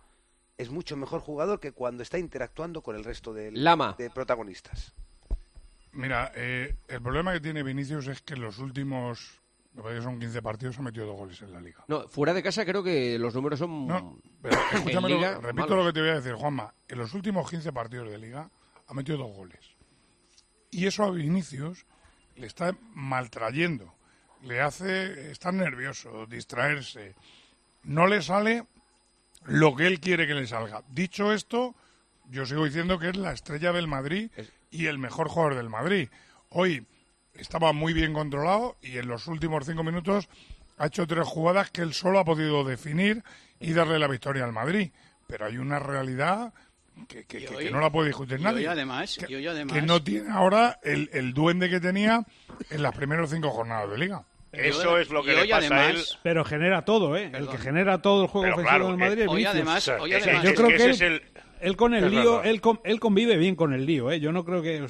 es 0.59 0.71
mucho 0.71 0.97
mejor 0.97 1.21
jugador 1.21 1.61
que 1.61 1.73
cuando 1.73 2.03
está 2.03 2.19
interactuando 2.19 2.83
con 2.83 2.97
el 2.97 3.05
resto 3.05 3.35
de, 3.35 3.51
Lama. 3.53 3.95
de 3.99 4.09
protagonistas. 4.11 4.95
Mira, 5.93 6.31
eh, 6.35 6.77
el 6.89 7.03
problema 7.03 7.33
que 7.33 7.41
tiene 7.41 7.63
Vinicius 7.63 8.07
es 8.09 8.23
que 8.23 8.35
en 8.35 8.43
los 8.43 8.59
últimos, 8.59 9.41
me 9.75 9.83
parece 9.83 10.01
que 10.01 10.05
son 10.05 10.19
15 10.21 10.43
partidos, 10.43 10.79
ha 10.79 10.83
metido 10.83 11.07
dos 11.07 11.17
goles 11.17 11.41
en 11.43 11.53
la 11.53 11.61
liga. 11.61 11.85
No, 11.89 12.07
fuera 12.09 12.33
de 12.35 12.43
casa 12.43 12.65
creo 12.65 12.83
que 12.83 13.19
los 13.19 13.35
números 13.35 13.59
son. 13.59 13.87
No, 13.87 14.19
pero 14.43 14.59
escúchame, 14.75 15.09
lo- 15.09 15.41
repito 15.41 15.69
malos. 15.69 15.77
lo 15.79 15.87
que 15.87 15.93
te 15.95 16.01
voy 16.01 16.11
a 16.11 16.15
decir, 16.21 16.35
Juanma. 16.35 16.75
En 16.89 16.99
los 16.99 17.13
últimos 17.15 17.49
15 17.51 17.73
partidos 17.73 18.11
de 18.11 18.19
liga 18.19 18.51
ha 18.87 18.95
metido 18.95 19.19
dos 19.19 19.35
goles. 19.35 19.75
Y 20.71 20.87
eso 20.87 21.05
a 21.05 21.11
Vinicius 21.11 21.87
le 22.37 22.47
está 22.47 22.77
maltrayendo. 22.95 23.95
Le 24.43 24.61
hace 24.61 25.31
estar 25.31 25.53
nervioso, 25.53 26.27
distraerse. 26.27 27.15
No 27.83 28.07
le 28.07 28.23
sale 28.23 28.67
lo 29.45 29.75
que 29.75 29.87
él 29.87 30.01
quiere 30.01 30.27
que 30.27 30.35
le 30.35 30.47
salga. 30.47 30.83
Dicho 30.89 31.33
esto, 31.33 31.75
yo 32.29 32.47
sigo 32.47 32.65
diciendo 32.65 32.99
que 32.99 33.11
es 33.11 33.17
la 33.17 33.33
estrella 33.33 33.73
del 33.73 33.89
Madrid 33.89 34.31
y 34.71 34.87
el 34.87 34.99
mejor 34.99 35.29
jugador 35.29 35.55
del 35.55 35.71
Madrid. 35.71 36.09
Hoy 36.51 36.87
estaba 37.35 37.73
muy 37.73 37.93
bien 37.93 38.13
controlado 38.13 38.77
y 38.83 38.99
en 38.99 39.09
los 39.09 39.27
últimos 39.27 39.65
cinco 39.67 39.85
minutos 39.85 40.29
ha 40.79 40.87
hecho 40.87 41.07
tres 41.07 41.27
jugadas 41.27 41.71
que 41.71 41.83
él 41.83 41.95
solo 41.95 42.19
ha 42.19 42.25
podido 42.25 42.65
definir 42.65 43.25
y 43.61 43.73
darle 43.73 43.99
la 43.99 44.09
victoria 44.09 44.45
al 44.45 44.53
Madrid. 44.53 44.91
Pero 45.27 45.47
hay 45.47 45.59
una 45.59 45.79
realidad 45.79 46.53
que, 47.09 47.25
que- 47.25 47.39
que- 47.45 47.55
hoy- 47.55 47.65
que 47.67 47.71
no 47.71 47.81
la 47.81 47.91
puede 47.91 48.09
discutir 48.09 48.41
y 48.41 48.43
nadie. 48.43 48.59
hoy 48.61 48.67
además- 48.67 49.17
que, 49.19 49.33
y 49.33 49.37
hoy 49.37 49.47
además- 49.47 49.75
que 49.75 49.83
no 49.83 50.03
tiene 50.03 50.31
ahora 50.31 50.79
el, 50.83 51.11
el 51.13 51.35
duende 51.35 51.69
que 51.71 51.81
tenía 51.81 52.25
en 52.71 52.83
las 52.83 52.95
primeras 52.97 53.31
cinco 53.31 53.51
jornadas 53.51 53.91
de 53.91 53.99
liga. 53.99 54.25
Eso 54.53 54.99
es 54.99 55.11
lo 55.11 55.23
que 55.23 55.35
le 55.35 55.47
pasa 55.49 55.77
a 55.77 55.91
él. 55.91 56.03
Pero 56.23 56.45
genera 56.45 56.83
todo, 56.85 57.15
¿eh? 57.17 57.31
El 57.35 57.49
que 57.49 57.59
genera 57.59 58.01
todo 58.01 58.23
el 58.23 58.29
juego 58.29 58.45
Pero 58.45 58.55
ofensivo 58.55 58.71
claro, 58.79 58.89
del 58.89 58.97
Madrid 58.97 59.19
es 59.23 59.29
hoy 59.29 59.35
Vinicius. 59.37 59.55
además- 59.55 59.89
hoy 60.01 60.13
Es- 60.15 60.23
además- 60.23 60.43
Yo 60.45 60.51
es 60.51 60.57
creo 60.57 60.69
que 60.69 60.85
él, 60.85 60.91
es 60.93 61.01
el... 61.03 61.23
él 61.61 61.77
con 61.77 61.95
el 61.95 62.05
es 62.05 62.11
lío, 62.11 62.43
él, 62.43 62.61
con- 62.63 62.81
él 62.85 62.99
convive 63.01 63.37
bien 63.37 63.55
con 63.57 63.75
el 63.75 63.85
lío, 63.85 64.11
¿eh? 64.11 64.19
Yo 64.21 64.33
no 64.33 64.45
creo 64.47 64.63
que... 64.63 64.87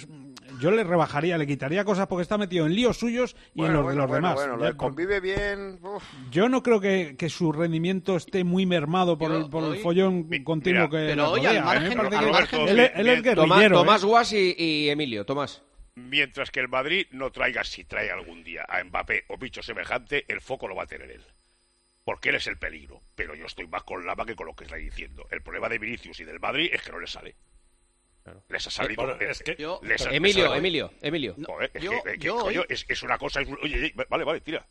Yo 0.61 0.71
le 0.71 0.85
rebajaría, 0.85 1.37
le 1.39 1.47
quitaría 1.47 1.85
cosas 1.85 2.07
porque 2.07 2.23
está 2.23 2.39
metido 2.39 2.67
en 2.67 2.75
líos 2.75 2.97
suyos 2.99 3.37
y 3.55 3.65
en 3.65 3.73
los 3.73 3.83
bueno, 3.85 3.89
de 3.91 3.97
los 3.97 4.09
bueno, 4.09 4.29
demás. 4.29 4.49
bueno, 4.49 4.65
Ya 4.65 4.77
convive 4.77 5.21
bien. 5.21 5.79
uf. 5.83 6.03
Yo 6.31 6.49
no 6.49 6.63
creo 6.63 6.81
que, 6.81 7.17
que 7.19 7.29
su 7.29 7.53
rendimiento 7.53 8.17
esté 8.17 8.45
muy 8.45 8.65
mermado 8.67 9.19
por, 9.19 9.33
el, 9.33 9.51
por 9.51 9.65
el 9.65 9.71
hoy- 9.73 9.79
follón 9.81 10.29
continuo 10.45 10.89
mira, 10.89 10.91
que 10.91 11.07
pero 11.11 11.31
hoy 11.31 11.45
al 11.47 11.55
me 11.57 11.61
margen- 11.63 11.99
al 12.01 12.69
él, 12.69 12.81
es- 12.81 12.93
él 12.95 13.09
es 13.09 13.23
de- 13.23 13.35
Tomás, 13.35 13.59
guerrillero. 13.59 13.79
Tomás 13.81 14.03
¿eh? 14.03 14.07
Guas 14.07 14.33
y, 14.33 14.55
y 14.59 14.89
Emilio, 14.89 15.25
Tomás. 15.27 15.63
Mientras 15.95 16.51
que 16.51 16.61
el 16.61 16.69
Madrid 16.69 17.07
no 17.11 17.31
traiga, 17.31 17.65
si 17.65 17.85
trae 17.85 18.11
algún 18.11 18.45
día 18.45 18.65
a 18.69 18.83
Mbappé 18.85 19.25
o 19.29 19.39
bicho 19.39 19.63
semejante, 19.63 20.25
el 20.29 20.41
foco 20.41 20.69
lo 20.69 20.75
va 20.77 20.83
a 20.85 20.87
tener 20.87 21.11
él. 21.11 21.23
Porque 22.05 22.29
él 22.29 22.35
es 22.37 22.47
el 22.47 22.59
peligro. 22.59 23.01
Pero 23.15 23.35
yo 23.35 23.47
estoy 23.47 23.67
más 23.67 23.83
con 23.83 24.05
Lama 24.07 24.25
que 24.27 24.37
con 24.37 24.47
lo 24.47 24.55
que 24.55 24.65
está 24.65 24.77
diciendo. 24.77 25.27
El 25.31 25.43
problema 25.43 25.69
de 25.69 25.79
Vinicius 25.79 26.21
y 26.21 26.25
del 26.25 26.39
Madrid 26.39 26.69
es 26.73 26.83
que 26.83 26.93
no 26.93 27.01
le 27.01 27.07
sale. 27.07 27.35
Les 28.49 28.67
ha 28.67 28.71
salido. 28.71 29.03
Bueno, 29.05 29.21
es 29.21 29.43
que- 29.43 29.57
Yo- 29.59 29.81
les 29.83 30.05
ha- 30.07 30.11
Emilio, 30.15 30.45
les 30.45 30.53
ha- 30.53 30.57
Emilio, 30.59 30.91
Emilio. 31.03 31.35
No, 31.37 31.47
Joder, 31.49 31.71
es 31.75 31.83
yo- 31.83 31.91
que, 32.03 32.13
que, 32.13 32.19
yo 32.19 32.39
coño, 32.39 32.61
hoy- 32.61 32.67
es, 32.69 32.85
es 32.89 33.03
una 33.03 33.19
cosa. 33.19 33.41
es- 33.41 33.49
Oye, 33.63 33.77
oye, 33.77 33.95
vale, 34.09 34.25
vale, 34.25 34.41
tira. 34.41 34.67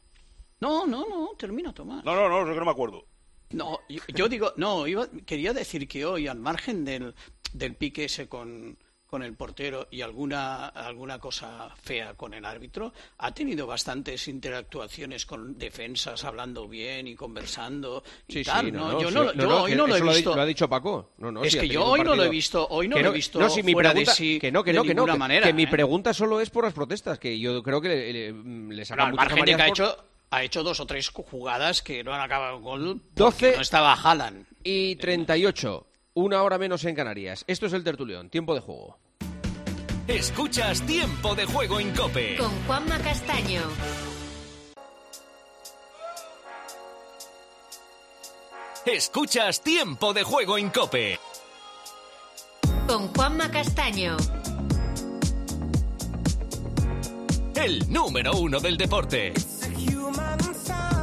No, 0.60 0.86
no, 0.88 1.06
no, 1.08 1.32
termina, 1.38 1.74
Tomás. 1.74 2.04
No, 2.06 2.16
no, 2.16 2.30
no, 2.30 2.42
es 2.48 2.54
que 2.54 2.60
no 2.60 2.66
me 2.66 2.72
acuerdo. 2.72 3.06
No, 3.52 3.80
yo, 3.90 4.02
yo 4.08 4.28
digo, 4.30 4.54
no, 4.58 4.88
iba- 4.88 5.08
quería 5.26 5.54
decir 5.54 5.88
que 5.88 6.06
hoy, 6.06 6.28
al 6.28 6.40
margen 6.40 6.84
del, 6.86 7.14
del 7.54 7.76
pique 7.76 8.06
ese 8.06 8.28
con, 8.28 8.78
con 9.16 9.24
el 9.24 9.34
portero 9.34 9.88
y 9.92 10.02
alguna, 10.02 10.68
alguna 10.68 11.20
cosa 11.20 11.70
fea 11.82 12.16
con 12.16 12.34
el 12.34 12.44
árbitro, 12.44 12.92
ha 13.20 13.34
tenido 13.34 13.66
bastantes 13.66 14.28
interactuaciones 14.28 15.26
con 15.26 15.58
defensas, 15.58 16.26
hablando 16.26 16.68
bien 16.68 17.08
y 17.08 17.16
conversando 17.16 18.04
y 18.28 18.34
Sí, 18.34 18.44
tal, 18.44 18.66
sí, 18.66 18.72
¿no? 18.74 18.92
no, 18.92 19.00
yo 19.02 19.08
sí, 19.08 19.16
no, 19.16 19.34
yo 19.34 19.48
no, 19.48 19.64
hoy 19.64 19.74
no 19.76 19.88
lo 19.88 19.96
he 19.96 20.02
visto. 20.02 20.36
Lo 20.36 20.42
ha 20.42 20.46
dicho 20.46 20.68
Paco. 20.68 21.12
No, 21.20 21.32
no, 21.32 21.44
es 21.46 21.56
que 21.56 21.66
yo 21.70 21.86
hoy 21.86 22.02
no 22.04 22.14
lo 22.14 22.26
he 22.26 22.30
visto, 22.30 22.68
hoy 22.70 22.90
no 22.90 23.00
lo 23.00 23.08
he 23.10 23.14
visto 23.14 23.40
no, 23.40 23.50
si 23.50 23.64
mi 23.64 23.72
fuera 23.72 23.92
pregunta, 23.92 24.12
de 24.12 24.18
sí 24.18 24.38
que 24.38 24.52
no, 24.52 24.66
que 24.66 24.72
de 24.74 24.80
no, 24.80 24.84
que 24.84 24.94
no, 24.94 25.06
que, 25.06 25.14
manera, 25.18 25.48
que 25.48 25.54
mi 25.54 25.64
¿eh? 25.64 25.68
pregunta 25.68 26.14
solo 26.14 26.42
es 26.42 26.50
por 26.50 26.66
las 26.66 26.74
protestas, 26.74 27.18
que 27.18 27.40
yo 27.40 27.64
creo 27.64 27.80
que 27.80 27.88
le, 27.88 28.12
le- 28.34 28.76
le 28.76 28.84
sacan 28.84 29.12
muchas 29.12 29.32
ha 29.32 29.68
hecho, 29.70 29.98
ha 30.32 30.44
hecho 30.44 30.62
dos 30.62 30.82
o 30.82 30.86
tres 30.86 31.08
jugadas 31.08 31.82
que 31.82 32.04
no 32.04 32.14
han 32.14 32.20
acabado 32.20 32.56
con 32.56 32.64
gol. 32.64 33.02
12 33.16 33.54
No 33.56 33.62
estaba 33.62 33.94
Haaland. 33.94 34.46
y 34.62 34.98
38. 34.98 35.88
Una 36.18 36.44
hora 36.44 36.58
menos 36.58 36.86
en 36.86 36.96
Canarias. 36.96 37.44
Esto 37.46 37.66
es 37.66 37.74
el 37.74 37.84
tertulión. 37.84 38.30
Tiempo 38.30 38.56
de 38.56 38.62
juego. 38.62 38.98
Escuchas 40.08 40.84
Tiempo 40.84 41.34
de 41.34 41.46
Juego 41.46 41.80
en 41.80 41.92
Cope. 41.92 42.38
Con 42.38 42.52
Juanma 42.68 43.00
Castaño. 43.00 43.62
Escuchas 48.86 49.62
Tiempo 49.62 50.14
de 50.14 50.22
Juego 50.22 50.60
en 50.60 50.70
Cope. 50.70 51.20
Con 52.88 53.08
Juanma 53.16 53.50
Castaño. 53.50 54.16
El 57.56 57.92
número 57.92 58.38
uno 58.38 58.60
del 58.60 58.78
deporte. 58.78 59.34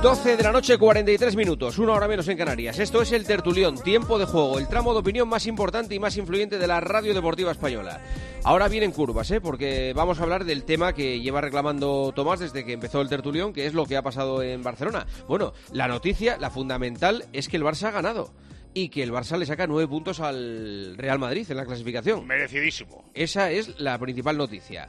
12 0.02 0.36
de 0.36 0.42
la 0.42 0.50
noche, 0.50 0.78
43 0.78 1.36
minutos, 1.36 1.78
una 1.78 1.92
hora 1.92 2.08
menos 2.08 2.26
en 2.26 2.36
Canarias. 2.36 2.80
Esto 2.80 3.02
es 3.02 3.12
el 3.12 3.24
Tertulión, 3.24 3.80
tiempo 3.80 4.18
de 4.18 4.24
juego, 4.24 4.58
el 4.58 4.66
tramo 4.66 4.94
de 4.94 4.98
opinión 4.98 5.28
más 5.28 5.46
importante 5.46 5.94
y 5.94 6.00
más 6.00 6.16
influyente 6.16 6.58
de 6.58 6.66
la 6.66 6.80
radio 6.80 7.14
deportiva 7.14 7.52
española. 7.52 8.00
Ahora 8.42 8.66
vienen 8.66 8.90
curvas, 8.90 9.30
¿eh? 9.30 9.40
porque 9.40 9.92
vamos 9.94 10.18
a 10.18 10.24
hablar 10.24 10.44
del 10.44 10.64
tema 10.64 10.92
que 10.92 11.20
lleva 11.20 11.40
reclamando 11.40 12.10
Tomás 12.16 12.40
desde 12.40 12.64
que 12.64 12.72
empezó 12.72 13.00
el 13.00 13.08
Tertulión, 13.08 13.52
que 13.52 13.64
es 13.64 13.74
lo 13.74 13.86
que 13.86 13.96
ha 13.96 14.02
pasado 14.02 14.42
en 14.42 14.64
Barcelona. 14.64 15.06
Bueno, 15.28 15.52
la 15.70 15.86
noticia, 15.86 16.36
la 16.36 16.50
fundamental, 16.50 17.24
es 17.32 17.48
que 17.48 17.56
el 17.56 17.62
Barça 17.62 17.84
ha 17.84 17.92
ganado. 17.92 18.32
y 18.74 18.88
que 18.88 19.04
el 19.04 19.12
Barça 19.12 19.38
le 19.38 19.46
saca 19.46 19.68
nueve 19.68 19.86
puntos 19.86 20.18
al 20.18 20.96
Real 20.96 21.20
Madrid 21.20 21.46
en 21.48 21.58
la 21.58 21.64
clasificación. 21.64 22.26
Merecidísimo. 22.26 23.04
Esa 23.14 23.52
es 23.52 23.78
la 23.78 23.96
principal 23.98 24.36
noticia. 24.36 24.88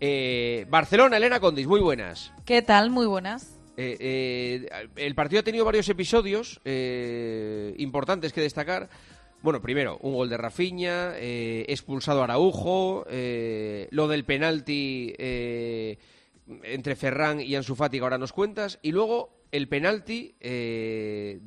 Eh, 0.00 0.66
Barcelona, 0.68 1.18
Elena 1.18 1.38
Condis, 1.38 1.68
muy 1.68 1.80
buenas. 1.80 2.32
¿Qué 2.44 2.62
tal? 2.62 2.90
Muy 2.90 3.06
buenas. 3.06 3.57
Eh, 3.80 3.96
eh, 4.00 4.88
el 4.96 5.14
partido 5.14 5.38
ha 5.38 5.44
tenido 5.44 5.64
varios 5.64 5.88
episodios 5.88 6.60
eh, 6.64 7.76
importantes 7.78 8.32
que 8.32 8.40
destacar. 8.40 8.90
Bueno, 9.40 9.62
primero, 9.62 9.98
un 10.02 10.14
gol 10.14 10.28
de 10.28 10.36
Rafinha, 10.36 11.12
eh, 11.16 11.64
expulsado 11.68 12.24
Araujo, 12.24 13.06
eh, 13.08 13.86
lo 13.92 14.08
del 14.08 14.24
penalti 14.24 15.14
entre 15.16 16.96
Ferran 16.96 17.40
y 17.40 17.54
Ansu 17.54 17.76
Fati, 17.76 17.98
que 17.98 18.02
ahora 18.02 18.18
nos 18.18 18.32
cuentas, 18.32 18.80
y 18.82 18.90
luego 18.90 19.44
el 19.52 19.68
penalti 19.68 20.34
que 20.40 21.38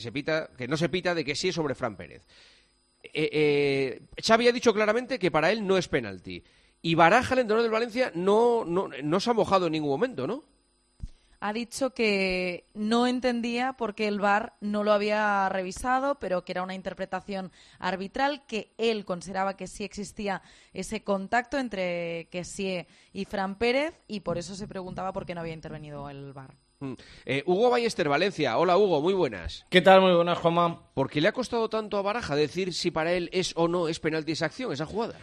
se 0.00 0.12
pita, 0.12 0.50
que 0.58 0.68
no 0.68 0.76
se 0.76 0.90
pita 0.90 1.14
de 1.14 1.24
que 1.24 1.34
sí 1.34 1.48
es 1.48 1.54
sobre 1.54 1.74
Fran 1.74 1.96
Pérez. 1.96 2.26
Xavi 4.22 4.48
ha 4.48 4.52
dicho 4.52 4.74
claramente 4.74 5.18
que 5.18 5.30
para 5.30 5.50
él 5.50 5.66
no 5.66 5.78
es 5.78 5.88
penalti. 5.88 6.44
Y 6.82 6.94
Baraja, 6.94 7.32
el 7.32 7.40
entrenador 7.40 7.62
del 7.62 7.72
Valencia, 7.72 8.12
no, 8.14 8.66
no, 8.66 8.90
no 9.02 9.20
se 9.20 9.30
ha 9.30 9.32
mojado 9.32 9.64
en 9.66 9.72
ningún 9.72 9.90
momento, 9.90 10.26
¿no? 10.26 10.44
Ha 11.42 11.54
dicho 11.54 11.94
que 11.94 12.66
no 12.74 13.06
entendía 13.06 13.72
por 13.72 13.94
qué 13.94 14.08
el 14.08 14.20
VAR 14.20 14.52
no 14.60 14.84
lo 14.84 14.92
había 14.92 15.48
revisado, 15.48 16.16
pero 16.16 16.44
que 16.44 16.52
era 16.52 16.62
una 16.62 16.74
interpretación 16.74 17.50
arbitral, 17.78 18.44
que 18.46 18.72
él 18.76 19.06
consideraba 19.06 19.56
que 19.56 19.66
sí 19.66 19.82
existía 19.82 20.42
ese 20.74 21.02
contacto 21.02 21.58
entre 21.58 22.28
Kessie 22.30 22.86
y 23.14 23.24
Fran 23.24 23.56
Pérez 23.56 23.94
y 24.06 24.20
por 24.20 24.36
eso 24.36 24.54
se 24.54 24.68
preguntaba 24.68 25.14
por 25.14 25.24
qué 25.24 25.34
no 25.34 25.40
había 25.40 25.54
intervenido 25.54 26.10
el 26.10 26.34
VAR. 26.34 26.54
Mm. 26.80 26.94
Eh, 27.24 27.42
Hugo 27.46 27.70
Ballester, 27.70 28.08
Valencia. 28.08 28.58
Hola, 28.58 28.76
Hugo, 28.76 29.00
muy 29.00 29.14
buenas. 29.14 29.64
¿Qué 29.70 29.80
tal? 29.80 30.02
Muy 30.02 30.12
buenas, 30.12 30.38
Juanma. 30.38 30.92
¿Por 30.92 31.08
qué 31.08 31.22
le 31.22 31.28
ha 31.28 31.32
costado 31.32 31.70
tanto 31.70 31.96
a 31.96 32.02
Baraja 32.02 32.36
decir 32.36 32.74
si 32.74 32.90
para 32.90 33.12
él 33.12 33.30
es 33.32 33.52
o 33.56 33.66
no 33.66 33.88
es 33.88 33.98
penalti 33.98 34.32
esa 34.32 34.46
acción, 34.46 34.72
esa 34.72 34.84
jugada? 34.84 35.14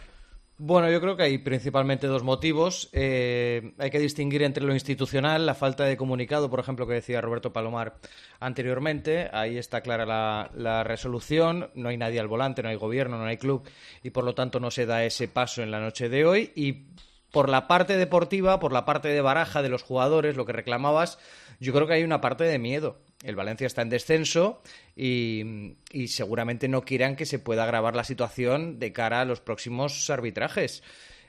Bueno, 0.60 0.90
yo 0.90 1.00
creo 1.00 1.16
que 1.16 1.22
hay 1.22 1.38
principalmente 1.38 2.08
dos 2.08 2.24
motivos. 2.24 2.88
Eh, 2.92 3.74
hay 3.78 3.90
que 3.90 4.00
distinguir 4.00 4.42
entre 4.42 4.64
lo 4.64 4.74
institucional, 4.74 5.46
la 5.46 5.54
falta 5.54 5.84
de 5.84 5.96
comunicado, 5.96 6.50
por 6.50 6.58
ejemplo, 6.58 6.84
que 6.84 6.94
decía 6.94 7.20
Roberto 7.20 7.52
Palomar 7.52 8.00
anteriormente. 8.40 9.30
Ahí 9.32 9.56
está 9.56 9.82
clara 9.82 10.04
la, 10.04 10.50
la 10.56 10.82
resolución. 10.82 11.70
No 11.74 11.90
hay 11.90 11.96
nadie 11.96 12.18
al 12.18 12.26
volante, 12.26 12.64
no 12.64 12.70
hay 12.70 12.74
gobierno, 12.74 13.18
no 13.18 13.26
hay 13.26 13.36
club 13.36 13.62
y 14.02 14.10
por 14.10 14.24
lo 14.24 14.34
tanto 14.34 14.58
no 14.58 14.72
se 14.72 14.84
da 14.84 15.04
ese 15.04 15.28
paso 15.28 15.62
en 15.62 15.70
la 15.70 15.78
noche 15.78 16.08
de 16.08 16.26
hoy. 16.26 16.50
Y 16.56 16.88
por 17.30 17.48
la 17.48 17.68
parte 17.68 17.96
deportiva, 17.96 18.58
por 18.58 18.72
la 18.72 18.84
parte 18.84 19.08
de 19.08 19.20
baraja 19.20 19.62
de 19.62 19.68
los 19.68 19.84
jugadores, 19.84 20.36
lo 20.36 20.44
que 20.44 20.52
reclamabas, 20.52 21.18
yo 21.60 21.72
creo 21.72 21.86
que 21.86 21.94
hay 21.94 22.04
una 22.04 22.20
parte 22.20 22.44
de 22.44 22.58
miedo. 22.58 22.98
El 23.22 23.34
Valencia 23.34 23.66
está 23.66 23.82
en 23.82 23.88
descenso 23.88 24.62
y, 24.94 25.74
seguramente 26.06 26.68
no 26.68 26.82
quieran 26.82 27.16
que 27.16 27.26
se 27.26 27.38
pueda 27.38 27.64
agravar 27.64 27.96
la 27.96 28.04
situación 28.04 28.78
de 28.78 28.92
cara 28.92 29.20
a 29.20 29.24
los 29.24 29.40
próximos 29.40 30.08
arbitrajes. 30.08 30.82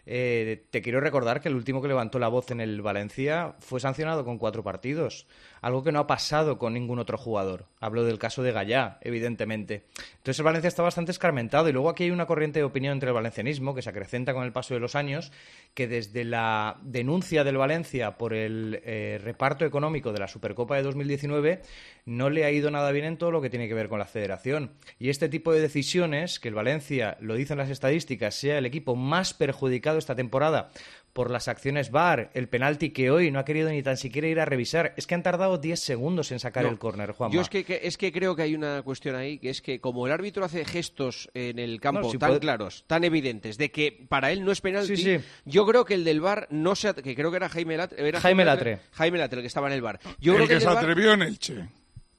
Eh, 0.06 0.66
te 0.70 0.82
quiero 0.82 1.02
recordar 1.02 1.42
que 1.42 1.50
el 1.50 1.56
último 1.56 1.82
que 1.82 1.88
levantó 1.88 2.20
la 2.20 2.28
voz 2.28 2.52
en 2.52 2.62
el 2.62 2.82
Valencia 2.82 3.56
fue 3.60 3.80
sancionado 3.80 4.24
con 4.24 4.38
cuatro 4.38 4.64
partidos, 4.64 5.28
algo 5.62 5.84
que 5.84 5.92
no 5.92 6.00
ha 6.00 6.08
pasado 6.08 6.58
con 6.58 6.74
ningún 6.74 7.00
otro 7.00 7.18
jugador. 7.18 7.66
Hablo 7.80 8.04
del 8.04 8.20
caso 8.20 8.44
de 8.44 8.52
Gallá, 8.52 8.98
evidentemente. 9.02 9.86
Entonces 10.18 10.40
el 10.40 10.46
Valencia 10.46 10.68
está 10.68 10.84
bastante 10.84 11.12
escarmentado 11.12 11.70
y 11.70 11.72
luego 11.72 11.90
aquí 11.90 12.04
hay 12.04 12.12
una 12.12 12.26
corriente 12.26 12.60
de 12.60 12.66
opinión 12.66 12.94
entre 12.94 13.10
el 13.10 13.16
valencianismo 13.16 13.76
que 13.76 13.82
se 13.82 13.90
acrecenta 13.90 14.34
con 14.34 14.44
el 14.44 14.52
paso 14.52 14.74
de 14.74 14.80
los 14.80 14.96
años, 14.96 15.32
que 15.74 15.88
desde 15.88 16.24
la 16.24 16.78
denuncia 16.82 17.44
del 17.44 17.58
Valencia 17.58 18.18
por 18.18 18.34
el 18.34 18.82
eh, 18.84 19.20
reparto 19.24 19.66
económico 19.66 20.12
de 20.12 20.20
la 20.20 20.28
Supercopa 20.28 20.76
de 20.76 20.84
2019 20.84 21.62
no 22.06 22.30
le 22.30 22.46
ha 22.46 22.52
ido 22.52 22.72
nada 22.72 22.92
bien 22.92 23.06
en 23.06 23.18
todo 23.18 23.32
lo 23.32 23.42
que 23.42 23.50
tiene 23.50 23.68
que 23.68 23.74
ver 23.74 23.90
con 23.90 24.00
la 24.00 24.06
federación. 24.06 24.72
Y 24.98 25.10
este 25.10 25.30
tipo 25.30 25.54
de 25.54 25.62
decisiones, 25.62 26.40
que 26.40 26.48
el 26.48 26.56
Valencia, 26.56 27.18
lo 27.20 27.36
dicen 27.36 27.58
las 27.58 27.70
estadísticas, 27.70 28.36
sea 28.36 28.58
el 28.58 28.66
equipo 28.66 28.96
más 28.96 29.34
perjudicado 29.34 29.98
esta 29.98 30.16
temporada 30.16 30.72
por 31.14 31.32
las 31.32 31.48
acciones 31.48 31.92
VAR, 31.92 32.30
el 32.34 32.48
penalti 32.48 32.92
que 32.92 33.12
hoy 33.12 33.32
no 33.32 33.40
ha 33.40 33.46
querido 33.46 33.70
ni 33.70 33.82
tan 33.84 33.98
siquiera 33.98 34.28
ir 34.28 34.40
a 34.40 34.46
revisar, 34.46 34.94
es 34.98 35.08
que 35.08 35.16
han 35.16 35.24
tardado 35.24 35.58
10 35.58 35.80
segundos 35.80 36.32
en 36.32 36.40
sacar 36.40 36.64
No. 36.64 36.70
el 36.70 36.78
córner, 36.80 37.12
Juanma. 37.12 37.34
Yo 37.34 37.42
es 37.42 37.50
que, 37.50 37.64
que- 37.64 37.82
es 37.84 37.98
que 37.98 38.12
creo 38.12 38.36
que 38.36 38.44
hay 38.44 38.56
una 38.56 38.82
cuestión 38.84 39.16
ahí, 39.16 39.38
que 39.40 39.50
es 39.50 39.62
que 39.62 39.80
como 39.82 40.06
el 40.08 40.14
árbitro 40.14 40.46
hace 40.46 40.64
gestos 40.66 41.30
en 41.34 41.60
el 41.60 41.82
campo 41.82 42.02
No, 42.02 42.10
si 42.12 42.18
tan 42.18 42.30
puede- 42.30 42.40
claros, 42.40 42.84
tan 42.88 43.04
evidentes, 43.04 43.58
de 43.58 43.72
que 43.72 44.06
para 44.08 44.32
él 44.32 44.46
no 44.46 44.52
es 44.52 44.62
penalti, 44.62 44.96
Sí, 44.98 45.04
sí. 45.18 45.26
yo 45.46 45.66
creo 45.66 45.84
que 45.86 45.96
el 45.96 46.04
del 46.04 46.22
bar 46.22 46.48
no 46.52 46.76
se 46.76 46.94
que 46.94 47.16
creo 47.16 47.32
que 47.32 47.38
era 47.38 47.50
Jaime 47.50 47.76
Latre, 47.78 48.08
era 48.08 48.20
Jaime 48.22 48.46
Latre. 48.46 48.80
Jaime 48.92 49.18
Latre 49.18 49.40
el 49.40 49.44
que 49.44 49.48
estaba 49.48 49.68
en 49.68 49.74
el 49.74 49.82
bar. 49.82 50.00
Yo 50.20 50.34
el 50.34 50.38
creo 50.38 50.48
que, 50.48 50.54
el 50.56 50.62
se 50.62 50.68
VAR- 50.68 50.78
atrevió 50.78 51.14
en 51.14 51.22
el 51.24 51.40
Che. 51.40 51.66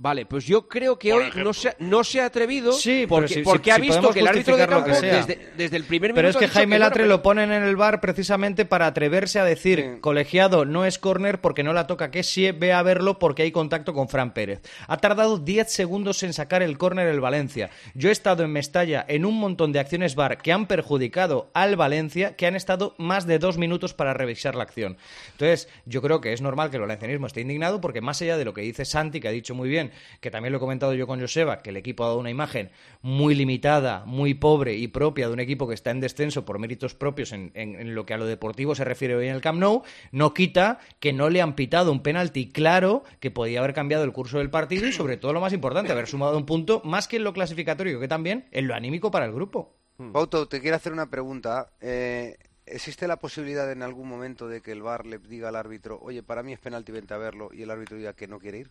Vale, 0.03 0.24
pues 0.24 0.46
yo 0.46 0.66
creo 0.66 0.98
que 0.98 1.12
hoy 1.12 1.24
no 1.36 1.53
se, 1.53 1.68
ha- 1.68 1.76
no 1.78 2.03
se 2.05 2.22
ha 2.22 2.24
atrevido 2.24 2.72
Sí, 2.72 3.05
porque, 3.07 3.28
si- 3.34 3.42
porque 3.42 3.64
si- 3.64 3.70
ha 3.70 3.78
visto 3.78 4.11
que 4.11 4.20
el 4.20 4.28
árbitro 4.28 4.57
de 4.57 4.66
campo 4.66 4.88
desde, 4.88 5.51
desde 5.59 5.76
el 5.76 5.84
primer 5.84 6.14
Pero 6.14 6.28
es 6.30 6.34
minuto 6.36 6.38
que 6.53 6.59
Jaime 6.59 6.78
Latre 6.78 7.07
lo 7.07 7.22
ponen 7.22 7.53
en 7.53 7.62
el 7.62 7.76
bar 7.76 8.01
precisamente 8.01 8.64
para 8.64 8.86
atreverse 8.86 9.38
a 9.40 9.44
decir, 9.44 9.98
colegiado, 10.01 10.64
no 10.64 10.86
es 10.86 10.98
córner 10.98 11.42
porque 11.42 11.62
no 11.62 11.74
la 11.74 11.86
toca 11.86 12.11
que 12.11 12.22
sí 12.22 12.51
ve 12.51 12.72
a 12.72 12.82
verlo 12.82 13.18
porque 13.18 13.42
hay 13.42 13.53
contacto 13.53 13.92
con 13.92 14.09
Fran 14.09 14.32
Pérez. 14.32 14.62
Ha 14.88 14.96
tardado 14.96 15.36
10 15.36 15.70
segundos 15.70 16.22
en 16.22 16.32
sacar 16.32 16.62
el 16.62 16.78
córner 16.78 17.07
el 17.09 17.20
Valencia. 17.20 17.68
Yo 17.94 18.09
he 18.09 18.12
estado 18.12 18.42
en 18.42 18.53
Mestalla 18.53 19.05
en 19.07 19.26
un 19.26 19.38
montón 19.38 19.70
de 19.70 19.80
acciones 19.80 20.14
bar 20.14 20.38
que 20.38 20.51
han 20.51 20.66
perjudicado 20.66 21.51
al 21.53 21.76
Valencia, 21.76 22.36
que 22.36 22.46
han 22.46 22.57
estado 22.57 22.94
más 22.96 23.26
de 23.26 23.38
dos 23.38 23.59
minutos 23.59 23.92
para 23.92 24.14
revisar 24.14 24.55
la 24.55 24.62
acción. 24.62 24.96
Entonces, 25.32 25.68
yo 25.84 26.01
creo 26.01 26.22
que 26.22 26.32
es 26.32 26.40
normal 26.40 26.70
que 26.70 26.76
el 26.76 26.82
valencianismo 26.82 27.26
esté 27.26 27.42
indignado 27.42 27.82
porque 27.82 28.01
más 28.01 28.22
allá 28.22 28.38
de 28.38 28.46
lo 28.46 28.55
que 28.55 28.62
dice 28.62 28.86
Santi, 28.86 29.20
que 29.20 29.28
ha 29.28 29.32
dicho 29.32 29.55
muy 29.55 29.68
bien, 29.68 29.89
que 30.20 30.30
también 30.30 30.53
lo 30.53 30.59
he 30.59 30.61
comentado 30.61 30.95
yo 30.95 31.07
con 31.07 31.20
Joseba, 31.20 31.59
que 31.62 31.70
el 31.70 31.76
equipo 31.76 32.05
ha 32.05 32.09
dado 32.09 32.18
una 32.18 32.30
imagen 32.30 32.70
muy 33.03 33.34
limitada, 33.34 34.05
muy 34.07 34.34
pobre 34.34 34.74
y 34.76 34.88
propia 34.88 35.26
de 35.28 35.32
un 35.32 35.41
equipo 35.41 35.66
que 35.68 35.74
está 35.74 35.91
en 35.91 36.01
descenso 36.01 36.45
por 36.45 36.59
méritos 36.59 36.95
propios 36.95 37.32
en, 37.32 37.51
en- 37.55 37.74
en 37.76 37.95
lo 37.95 38.07
que 38.07 38.14
a 38.14 38.18
lo 38.18 38.26
deportivo 38.26 38.74
se 38.74 38.84
refiere 38.84 39.14
hoy 39.14 39.26
en 39.28 39.34
el 39.34 39.41
Camp 39.41 39.59
Nou, 39.61 39.82
no 40.12 40.34
quita 40.34 40.78
que 41.01 41.12
no 41.12 41.28
le 41.30 41.41
han 41.43 41.55
pitado 41.55 41.93
un 41.93 42.03
penalti 42.03 42.51
claro 42.51 43.03
que 43.20 43.30
podía 43.30 43.61
haber 43.61 43.74
cambiado 43.74 44.05
el 44.05 44.12
curso 44.12 44.38
del 44.38 44.51
partido 44.51 44.86
y 44.86 44.93
sobre 44.93 45.16
todo 45.16 45.32
lo 45.32 45.41
más 45.41 45.53
importante, 45.53 45.93
haber 45.93 46.07
sumado 46.07 46.36
un 46.36 46.47
punto 46.47 46.80
más 46.84 47.09
que 47.09 47.16
en 47.16 47.24
lo 47.24 47.32
clasificatorio 47.32 48.01
que 48.01 48.09
también 48.09 48.47
en 48.53 48.66
lo 48.68 48.74
anímico 48.74 49.11
para 49.11 49.26
el 49.26 49.32
grupo. 49.32 49.74
Pauto, 50.12 50.49
te 50.49 50.61
quiero 50.61 50.76
hacer 50.76 50.93
una 50.93 51.11
pregunta. 51.11 51.68
Eh, 51.80 52.36
¿Existe 52.64 53.07
la 53.09 53.16
posibilidad 53.18 53.70
en 53.72 53.82
algún 53.82 54.09
momento 54.09 54.47
de 54.49 54.61
que 54.62 54.72
el 54.72 54.80
VAR 54.80 55.05
le 55.05 55.18
diga 55.18 55.49
al 55.49 55.57
árbitro, 55.57 55.99
oye, 56.01 56.22
para 56.22 56.43
mí 56.43 56.53
es 56.53 56.59
penalti, 56.61 56.93
vente 56.93 57.12
a 57.12 57.18
verlo, 57.18 57.51
y 57.53 57.62
el 57.62 57.70
árbitro 57.70 57.97
diga 57.97 58.12
que 58.14 58.28
no 58.28 58.38
quiere 58.38 58.59
ir? 58.59 58.70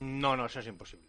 No, 0.00 0.36
no, 0.36 0.46
eso 0.46 0.60
es 0.60 0.66
imposible. 0.66 1.08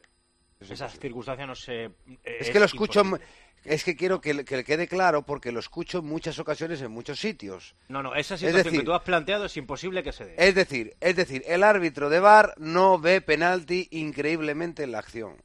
Esas 0.60 0.98
circunstancias 1.00 1.48
no 1.48 1.56
se... 1.56 1.86
eh, 1.86 1.92
Es 2.40 2.50
que 2.50 2.60
lo 2.60 2.66
escucho, 2.66 3.02
imposible. 3.02 3.28
es 3.64 3.84
que 3.84 3.96
quiero 3.96 4.20
que, 4.20 4.34
le- 4.34 4.46
que 4.46 4.64
quede 4.64 4.88
claro 4.88 5.24
porque 5.24 5.52
lo 5.52 5.60
escucho 5.60 6.00
en 6.00 6.06
muchas 6.06 6.40
ocasiones 6.40 6.82
en 6.82 6.92
muchos 6.92 7.20
sitios. 7.20 7.76
No, 7.90 8.02
no, 8.02 8.16
esa 8.16 8.34
Es 8.34 8.40
situación 8.40 8.64
decir, 8.64 8.80
que 8.80 8.86
tú 8.86 8.94
has 8.94 9.04
planteado 9.04 9.46
es 9.46 9.56
imposible 9.58 10.02
que 10.02 10.12
se 10.12 10.26
dé. 10.26 10.36
Es 10.38 10.56
decir, 10.56 10.96
es 11.00 11.16
decir, 11.16 11.44
el 11.46 11.64
árbitro 11.64 12.10
de 12.10 12.20
VAR 12.20 12.56
no 12.58 12.98
ve 12.98 13.22
penalti 13.22 13.88
increíblemente 13.92 14.82
en 14.84 14.92
la 14.94 15.00
acción. 15.00 15.38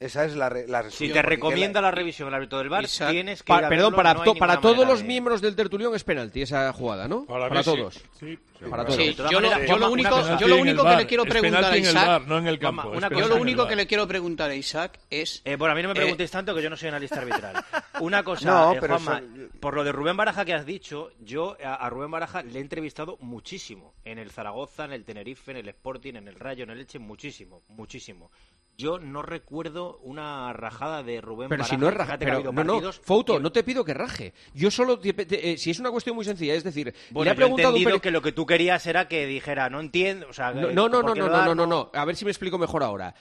Esa 0.00 0.24
es 0.24 0.34
la, 0.34 0.48
re- 0.48 0.66
la 0.66 0.90
Si 0.90 1.08
te 1.08 1.22
recomienda 1.22 1.80
la- 1.80 1.88
la 1.88 1.90
revisión 1.92 2.26
el 2.28 2.34
árbitro 2.34 2.58
del 2.58 2.68
VAR, 2.68 2.82
Isaac- 2.84 3.10
tienes 3.12 3.42
que 3.44 3.46
Pa- 3.46 3.60
ir 3.60 3.64
a 3.66 3.68
perdón, 3.68 3.92
verlo, 3.92 3.96
para, 3.96 4.14
no 4.14 4.20
hay 4.22 4.24
to- 4.24 4.34
para 4.34 4.60
todos 4.60 4.86
los 4.86 5.00
de- 5.00 5.06
miembros 5.06 5.40
del 5.40 5.54
tertulión 5.54 5.94
es 5.94 6.02
penalti 6.02 6.42
esa 6.42 6.72
jugada, 6.72 7.06
¿no? 7.06 7.24
Para 7.26 7.48
Para, 7.48 7.60
mí 7.60 7.64
sí. 7.64 7.70
todos. 7.76 8.02
Sí, 8.18 8.38
para 8.68 8.84
todos. 8.84 8.96
Sí, 8.96 9.14
yo 9.14 9.40
lo, 9.40 9.48
yo 9.48 9.58
lo 9.60 9.66
Juanma, 9.66 9.88
único, 9.90 10.36
yo 10.38 10.48
lo 10.48 10.56
único 10.56 10.82
que 10.82 10.88
bar. 10.88 10.98
le 10.98 11.06
quiero 11.06 11.24
preguntar 11.24 11.64
a 11.72 11.76
Isaac, 11.78 12.06
bar, 12.08 12.26
no 12.26 12.38
en 12.38 12.46
el 12.48 12.58
campo. 12.58 12.88
una 12.88 13.06
Es 13.06 13.12
cosa. 13.12 13.20
yo 13.20 13.28
lo 13.28 13.36
único 13.40 13.62
bar. 13.62 13.68
que 13.70 13.76
le 13.76 13.86
quiero 13.86 14.08
preguntar 14.08 14.50
a 14.50 14.54
Isaac 14.56 14.98
es 15.10 15.40
Eh, 15.44 15.54
bueno, 15.54 15.72
a 15.72 15.76
mí 15.76 15.82
no 15.82 15.88
me 15.88 15.92
Eh, 15.92 15.96
preguntéis 16.02 16.30
tanto 16.32 16.54
que 16.56 16.62
yo 16.62 16.68
no 16.70 16.76
soy 16.76 16.88
analista 16.88 17.20
arbitral. 17.20 17.54
Una 18.00 18.24
cosa, 18.24 18.46
No, 18.50 18.72
eh, 18.74 18.78
pero 18.80 18.98
Juanma, 18.98 19.18
eso- 19.20 19.48
por 19.60 19.74
lo 19.74 19.84
de 19.84 19.92
Rubén 19.92 20.16
Baraja 20.16 20.44
que 20.44 20.54
has 20.54 20.66
dicho, 20.66 21.12
yo 21.20 21.56
a, 21.64 21.74
a 21.76 21.88
Rubén 21.88 22.10
Baraja 22.10 22.42
le 22.42 22.58
he 22.58 22.62
entrevistado 22.62 23.16
muchísimo. 23.20 23.94
En 24.04 24.18
el 24.18 24.30
Zaragoza, 24.32 24.84
en 24.86 24.92
el 24.92 25.04
Tenerife, 25.04 25.52
en 25.52 25.58
el 25.58 25.68
Sporting, 25.68 26.14
en 26.16 26.26
el 26.28 26.34
Rayo, 26.34 26.64
en 26.64 26.70
el 26.70 26.80
Elche, 26.80 26.98
muchísimo, 26.98 27.62
muchísimo. 27.68 28.30
Yo 28.76 28.98
no 28.98 29.22
recuerdo 29.22 29.98
una 30.02 30.52
rajada 30.52 31.02
de 31.04 31.20
Rubén 31.20 31.48
Pero 31.48 31.60
Baraja. 31.62 31.74
si 31.76 31.80
no 31.80 31.88
es 31.88 31.94
raja, 31.94 32.04
Fíjate 32.18 32.24
que 32.24 32.30
ha 32.32 32.36
pero 32.38 32.52
no, 32.52 32.80
no, 32.80 32.92
Fouto, 32.92 33.38
no 33.38 33.52
te 33.52 33.62
pido 33.62 33.84
que 33.84 33.94
raje. 33.94 34.34
Yo 34.52 34.70
solo, 34.70 34.98
te- 34.98 35.12
te- 35.12 35.52
eh, 35.52 35.58
si 35.58 35.70
es 35.70 35.78
una 35.78 35.90
cuestión 35.92 36.16
muy 36.16 36.24
sencilla, 36.24 36.54
es 36.54 36.64
decir, 36.64 36.92
Bueno, 37.10 37.24
le 37.24 37.30
ha 37.30 37.34
yo 37.34 37.34
he 37.34 37.36
preguntado 37.36 37.68
un 37.70 37.76
entendido 37.76 37.98
peri- 37.98 38.02
que 38.02 38.10
lo 38.10 38.20
que 38.22 38.32
tú 38.32 38.46
querías 38.46 38.84
era 38.86 39.06
que 39.06 39.26
dijera, 39.26 39.70
no 39.70 39.78
entiendo, 39.80 40.26
o 40.28 40.32
sea, 40.32 40.50
No, 40.52 40.68
eh, 40.70 40.74
no, 40.74 40.88
no, 40.88 41.02
¿por 41.02 41.16
no, 41.16 41.28
no, 41.28 41.28
no, 41.28 41.44
no, 41.46 41.54
no, 41.54 41.66
no. 41.66 41.90
A 41.94 42.04
ver 42.04 42.16
si 42.16 42.24
me 42.24 42.32
explico 42.32 42.58
mejor 42.58 42.82
ahora. 42.82 43.14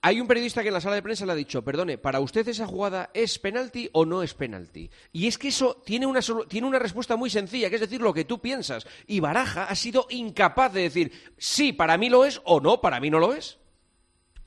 Hay 0.00 0.20
un 0.20 0.28
periodista 0.28 0.62
que 0.62 0.68
en 0.68 0.74
la 0.74 0.80
sala 0.80 0.94
de 0.94 1.02
prensa 1.02 1.26
le 1.26 1.32
ha 1.32 1.34
dicho, 1.34 1.64
perdone, 1.64 1.98
¿para 1.98 2.20
usted 2.20 2.46
esa 2.46 2.66
jugada 2.66 3.10
es 3.14 3.38
penalti 3.40 3.88
o 3.92 4.04
no 4.04 4.22
es 4.22 4.32
penalti? 4.34 4.88
Y 5.12 5.26
es 5.26 5.38
que 5.38 5.48
eso 5.48 5.82
tiene 5.84 6.06
una, 6.06 6.20
tiene 6.48 6.68
una 6.68 6.78
respuesta 6.78 7.16
muy 7.16 7.30
sencilla, 7.30 7.68
que 7.68 7.74
es 7.76 7.80
decir, 7.80 8.00
lo 8.00 8.14
que 8.14 8.24
tú 8.24 8.38
piensas. 8.40 8.86
Y 9.08 9.18
Baraja 9.18 9.64
ha 9.64 9.74
sido 9.74 10.06
incapaz 10.10 10.72
de 10.72 10.82
decir, 10.82 11.12
sí, 11.36 11.72
para 11.72 11.96
mí 11.98 12.10
lo 12.10 12.24
es 12.24 12.40
o 12.44 12.60
no, 12.60 12.80
para 12.80 13.00
mí 13.00 13.10
no 13.10 13.18
lo 13.18 13.32
es. 13.34 13.58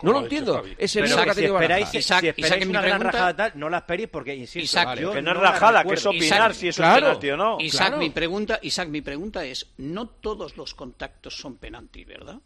No 0.04 0.12
lo 0.14 0.20
entiendo. 0.22 0.64
Ese 0.78 0.99
Pero 1.02 1.08
lío 1.16 1.24
que 1.24 1.30
ha 1.30 1.34
si 1.34 1.39
tenido 1.39 1.56
esperáis, 1.56 1.89
si 1.89 1.97
Isaac, 1.99 2.24
esperáis 2.24 2.52
Isaac, 2.54 2.66
mi 2.66 2.70
una 2.72 2.82
gran 2.82 2.99
pregunta- 2.99 3.12
rajada 3.18 3.36
tal, 3.36 3.60
no 3.60 3.70
la 3.70 3.78
esperéis 3.78 4.10
porque, 4.10 4.36
insisto, 4.36 4.60
Isaac, 4.60 4.99
yo 4.99 5.12
que 5.14 5.22
no 5.22 5.32
es 5.32 5.38
la 5.38 5.52
rajada, 5.52 5.84
que 5.84 5.93
es 5.93 6.06
opinar 6.06 6.52
Isaac- 6.52 6.54
si 6.54 6.70
claro. 6.72 6.95
es 6.95 7.02
penalti 7.04 7.30
o 7.32 7.38
no. 7.38 7.58
Isaac, 7.60 7.88
Claro. 7.88 7.97
mi 7.97 8.10
pregunta, 8.10 8.60
Isaac, 8.62 8.88
mi 8.89 9.02
pregunta 9.02 9.45
es, 9.45 9.72
no 9.78 10.08
todos 10.08 10.58
los 10.58 10.74
contactos 10.76 11.36
son 11.38 11.58
penalti, 11.58 12.04
¿verdad? 12.06 12.38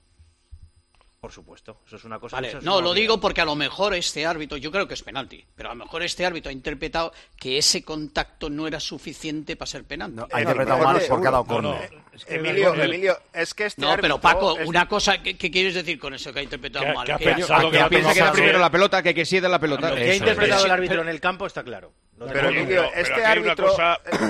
Por 1.26 1.32
supuesto, 1.32 1.82
eso 1.88 1.95
es 1.95 2.03
una 2.03 2.19
cosa. 2.19 2.36
Vale, 2.36 2.59
no, 2.61 2.80
lo 2.82 2.93
digo 2.93 3.19
porque 3.19 3.41
a 3.41 3.45
lo 3.45 3.55
mejor 3.55 3.95
este 3.95 4.28
árbitro, 4.28 4.57
yo 4.57 4.71
creo 4.71 4.88
que 4.88 4.93
es 4.93 5.01
penalti, 5.01 5.43
pero 5.55 5.71
a 5.71 5.73
lo 5.73 5.84
mejor 5.84 6.03
este 6.03 6.23
árbitro 6.23 6.51
ha 6.51 6.53
interpretado 6.53 7.11
que 7.36 7.57
ese 7.57 7.84
contacto 7.84 8.47
no 8.47 8.67
era 8.67 8.80
suficiente 8.80 9.55
para 9.55 9.65
ser 9.65 9.86
penalti. 9.86 10.21
Ha 10.32 10.41
interpretado 10.41 10.84
mal 10.84 11.01
porque 11.09 11.28
ha 11.28 11.32
dado 11.32 11.45
córner. 11.45 11.91
Emilio, 12.28 12.76
Emilio, 12.76 13.17
es 13.34 13.55
que 13.55 13.65
este 13.65 13.82
No, 13.82 13.97
pero 13.99 14.21
Paco, 14.21 14.53
una 14.67 14.88
cosa, 14.88 15.17
¿qué, 15.23 15.36
quieres 15.36 15.73
decir 15.73 15.97
con 15.97 16.13
eso 16.13 16.32
que 16.32 16.41
ha 16.41 16.43
interpretado 16.43 16.93
mal? 16.93 17.07
Que, 17.07 17.17
piensa 17.17 17.59
que 17.71 18.19
era 18.19 18.32
primero 18.32 18.59
la 18.59 18.69
pelota, 18.69 19.01
que 19.01 19.15
que 19.15 19.26
sí 19.26 19.38
era 19.38 19.49
la 19.49 19.57
pelota. 19.57 19.95
Que 19.95 20.11
ha 20.11 20.15
interpretado 20.15 20.59
es. 20.59 20.65
el 20.65 20.71
árbitro 20.71 21.01
en 21.01 21.09
el 21.09 21.19
campo 21.19 21.47
está 21.47 21.63
claro. 21.63 21.91
Pero, 22.19 22.49
Emilio, 22.49 22.84
este 22.93 23.13
aquí 23.13 23.23
árbitro... 23.23 23.76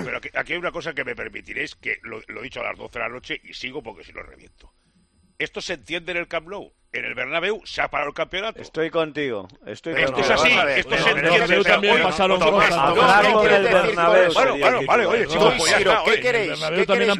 pero, 0.05 0.17
aquí 0.33 0.53
hay 0.53 0.57
una 0.57 0.71
cosa 0.71 0.93
que 0.93 1.03
me 1.03 1.13
permitiréis, 1.13 1.75
que 1.75 1.99
lo 2.03 2.21
he 2.39 2.43
dicho 2.43 2.61
a 2.61 2.63
las 2.63 2.77
12 2.77 2.99
de 2.99 2.99
la 3.03 3.09
noche 3.09 3.41
y 3.43 3.53
sigo 3.53 3.83
porque 3.83 4.05
si 4.05 4.13
lo 4.13 4.23
reviento. 4.23 4.71
Esto 5.37 5.61
se 5.61 5.73
entiende 5.73 6.11
en 6.11 6.19
el 6.19 6.27
Camp 6.27 6.47
Nou. 6.47 6.71
En 6.93 7.03
el 7.03 7.13
Bernabéu 7.13 7.61
se 7.65 7.81
ha 7.81 7.89
parado 7.89 8.09
el 8.09 8.15
campeonato. 8.15 8.61
Estoy 8.61 8.89
contigo. 8.89 9.49
Estoy 9.65 10.01
esto 10.01 10.17
es 10.17 10.29
así. 10.29 10.49
Esto 10.77 10.97
se 10.97 11.09
entiende. 11.09 11.63
también 11.63 12.01
pasaron 12.01 12.39
cosas. 12.39 12.93
Bueno, 14.33 14.57
bueno, 14.57 14.79
vale, 14.85 15.27
chicos, 15.27 15.53
pues 15.57 15.75
¿qué 16.05 16.19
queréis? 16.21 16.57
Perdón, 16.57 17.19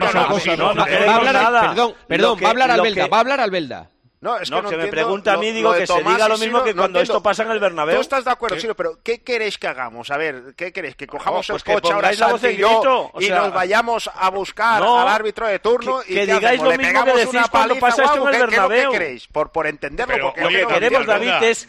perdón, 2.08 2.40
va 2.42 2.48
a 2.48 2.52
hablar 2.52 2.72
Albelda, 2.72 3.08
va 3.08 3.18
a 3.18 3.20
hablar 3.20 3.42
Albelda. 3.42 3.92
No, 4.26 4.40
es 4.40 4.50
que, 4.50 4.78
me 4.78 4.88
pregunta 4.88 5.34
a 5.34 5.38
mí, 5.38 5.52
digo 5.52 5.72
que 5.72 5.86
se 5.86 6.02
diga 6.02 6.28
lo 6.28 6.40
mismo 6.40 6.64
que 6.64 6.74
cuando 6.74 7.00
esto 7.00 7.22
pasa 7.22 7.44
en 7.44 7.52
el 7.52 7.60
Bernabéu. 7.60 7.98
Tú 7.98 8.02
estás 8.02 8.26
de 8.26 8.32
acuerdo, 8.32 8.58
pero 8.76 8.98
¿qué 9.04 9.22
queréis 9.22 9.60
que 9.60 9.68
hagamos? 9.68 10.10
A 10.10 10.18
ver, 10.18 10.56
¿qué 10.58 10.74
queréis? 10.74 10.96
¿Que 10.96 11.06
cojamos 11.06 11.46
pues 11.48 11.64
el 11.64 11.74
coche 11.74 11.94
ahora 11.94 12.12
y 12.12 12.58
yo 12.58 13.12
y 13.20 13.30
nos 13.30 13.54
vayamos 13.54 14.10
a 14.12 14.30
buscar 14.32 14.82
al 14.82 15.08
árbitro 15.08 15.46
de 15.46 15.60
turno 15.60 16.02
y 16.08 16.16
que 16.16 16.26
digáis 16.26 16.60
lo 16.60 16.72
mismo 16.76 17.06
que 17.06 17.14
decís 17.14 17.42
cuando 17.52 17.76
pasa 17.76 18.06
esto 18.06 18.28
en 18.28 18.34
el 18.34 18.42
Bernabéu? 18.42 18.92
¿Qué 18.92 18.98
queréis? 18.98 19.28
Por 19.28 19.68
entenderlo. 19.68 20.34
Lo 20.36 20.50
que 20.50 20.66
queremos, 20.66 21.06
David, 21.06 21.44
es 21.44 21.68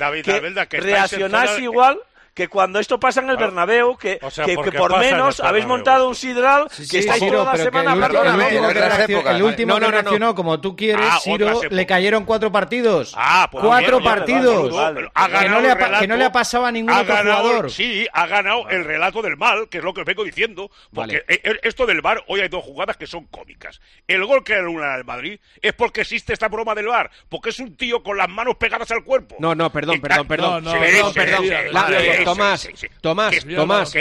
que 0.68 0.80
reaccionáis 0.80 1.58
igual 1.58 2.00
que 2.36 2.48
cuando 2.48 2.78
esto 2.78 3.00
pasa 3.00 3.22
en 3.22 3.30
el 3.30 3.38
Bernabéu, 3.38 3.96
que, 3.96 4.18
que, 4.44 4.72
por 4.72 4.98
menos 4.98 5.40
habéis 5.40 5.66
montado 5.66 6.06
un 6.06 6.14
sidral 6.14 6.68
que 6.68 6.98
estáis 6.98 7.24
Ciro, 7.24 7.38
toda 7.38 7.56
la 7.56 7.64
semana... 7.64 7.94
El, 7.94 8.00
perdóname, 8.00 8.48
el 8.48 9.42
último, 9.42 9.74
que, 9.76 9.80
no, 9.80 9.90
reaccionó 9.90 10.34
como 10.34 10.60
tú 10.60 10.76
quieres, 10.76 11.06
ah, 11.08 11.18
le 11.70 11.86
cayeron 11.86 12.26
cuatro 12.26 12.52
partidos. 12.52 13.14
Ah, 13.16 13.48
pues 13.50 13.64
cuatro 13.64 14.02
partidos. 14.02 14.68
Que, 14.68 15.48
no 15.48 16.16
le 16.16 16.24
ha, 16.24 16.30
pasado 16.30 16.66
a 16.66 16.72
ningún 16.72 16.92
otro 16.92 17.16
jugador. 17.16 17.70
Sí, 17.70 18.06
ha 18.12 18.26
ganado 18.26 18.68
el 18.68 18.84
relato 18.84 19.22
del 19.22 19.38
mal, 19.38 19.70
que 19.70 19.78
es 19.78 19.84
lo 19.84 19.94
que 19.94 20.04
vengo 20.04 20.22
diciendo. 20.22 20.70
Porque 20.92 21.24
esto 21.62 21.86
del 21.86 22.02
VAR, 22.02 22.22
hoy 22.28 22.40
hay 22.40 22.48
dos 22.48 22.62
jugadas 22.62 22.98
que 22.98 23.06
son 23.06 23.24
cómicas. 23.28 23.80
El 24.06 24.26
gol 24.26 24.44
que 24.44 24.56
anula 24.56 24.92
al 24.92 25.06
Madrid 25.06 25.40
es 25.62 25.72
porque 25.72 26.02
existe 26.02 26.34
esta 26.34 26.48
broma 26.48 26.74
del 26.74 26.88
VAR, 26.88 27.10
porque 27.30 27.48
es 27.48 27.58
un 27.60 27.76
tío 27.76 28.02
con 28.02 28.18
las 28.18 28.28
manos 28.28 28.56
pegadas 28.56 28.90
al 28.90 29.04
cuerpo. 29.04 29.36
No, 29.38 29.54
no, 29.54 29.72
perdón, 29.72 30.02
perdón, 30.02 30.28
perdón. 30.28 30.64
Tomás, 32.26 32.68
Tomás, 33.00 33.40
Tomás, 33.54 33.92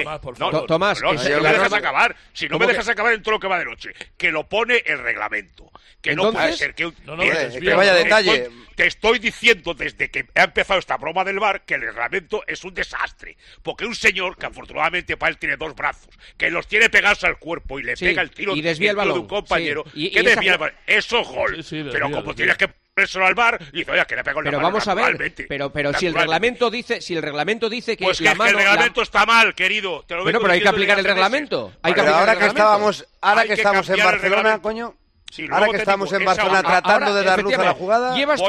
Tomás, 0.68 1.02
no, 1.02 1.18
si 1.18 1.30
no 1.30 1.42
me 1.42 1.50
dejas 1.50 1.74
acabar, 1.74 2.16
si 2.34 2.50
no 2.50 2.58
me 2.58 2.68
dejas 2.68 2.90
acabar 2.90 3.14
en 3.14 3.22
todo 3.22 3.34
lo 3.34 3.40
que 3.40 3.48
va 3.48 3.60
de 3.60 3.66
noche, 3.66 3.94
que 4.18 4.32
lo 4.32 4.50
pone 4.50 4.82
el 4.86 5.00
reglamento, 5.00 5.72
que 6.02 6.12
¿Entonces? 6.12 6.34
no 6.34 6.40
puede 6.40 6.54
ser 6.54 6.74
que, 6.74 6.86
un... 6.88 6.96
no, 7.06 7.16
no, 7.16 7.24
eh, 7.24 7.50
que, 7.52 7.58
eh, 7.58 7.62
que 7.62 7.74
vaya 7.74 7.94
detalle. 7.94 8.50
Te 8.76 8.88
estoy 8.88 9.20
diciendo 9.20 9.74
desde 9.74 10.10
que 10.10 10.26
ha 10.36 10.44
empezado 10.44 10.80
esta 10.80 10.98
broma 10.98 11.24
del 11.24 11.40
bar 11.40 11.64
que 11.64 11.76
el 11.76 11.82
reglamento 11.82 12.44
es 12.46 12.64
un 12.66 12.74
desastre, 12.74 13.38
porque 13.64 13.86
un 13.86 13.96
señor 13.96 14.38
que 14.38 14.48
afortunadamente 14.48 15.16
para 15.16 15.32
él 15.32 15.38
tiene 15.38 15.56
dos 15.56 15.74
brazos, 15.76 16.10
que 16.36 16.50
los 16.50 16.68
tiene 16.68 16.90
pegados 16.90 17.24
al 17.24 17.38
cuerpo 17.38 17.80
y 17.80 17.84
le 17.84 17.96
sí, 17.96 18.06
pega 18.06 18.22
el 18.22 18.32
tiro 18.32 18.56
y 18.56 18.62
desvía 18.62 18.92
el 18.92 18.98
balón, 18.98 19.14
de 19.14 19.20
un 19.22 19.28
compañero, 19.28 19.86
sí. 19.94 20.08
y, 20.08 20.12
que 20.12 20.24
desvía 20.24 20.54
el 20.54 20.58
balón, 20.58 20.76
eso 20.88 21.22
es 21.22 21.28
gol, 21.28 21.66
pero 21.92 22.12
como 22.12 22.36
tienes 22.36 22.58
que 22.58 22.70
pero 24.46 24.62
vamos 24.64 24.88
a 24.88 24.94
ver, 24.94 25.34
pero, 25.50 25.70
pero 25.70 25.94
si 25.96 26.06
el 26.06 26.14
reglamento 26.14 26.70
dice, 26.72 27.02
si 27.02 27.14
el 27.14 27.22
reglamento 27.22 27.70
dice 27.70 27.98
que 27.98 28.06
es 28.06 28.18
que 28.20 28.30
el 28.30 28.38
reglamento 28.56 29.02
está 29.02 29.26
mal, 29.26 29.54
querido. 29.54 30.06
Bueno, 30.08 30.40
pero 30.40 30.54
hay 30.54 30.62
que 30.62 30.70
aplicar 30.70 30.98
el 31.00 31.04
reglamento. 31.06 31.74
Ahora 31.84 32.38
que 32.38 32.46
estábamos, 32.46 33.06
ahora 33.20 33.44
que 33.44 33.54
estamos 33.54 33.90
en 33.90 33.98
Barcelona, 33.98 34.62
coño. 34.62 34.96
Ahora 35.52 35.70
que 35.70 35.78
estamos 35.78 36.12
en 36.14 36.24
Barcelona 36.24 36.64
tratando 36.64 37.14
de 37.14 37.24
dar 37.24 37.42
luz 37.42 37.54
a 37.56 37.64
la 37.64 37.74
jugada. 37.74 38.16
Llevas 38.16 38.42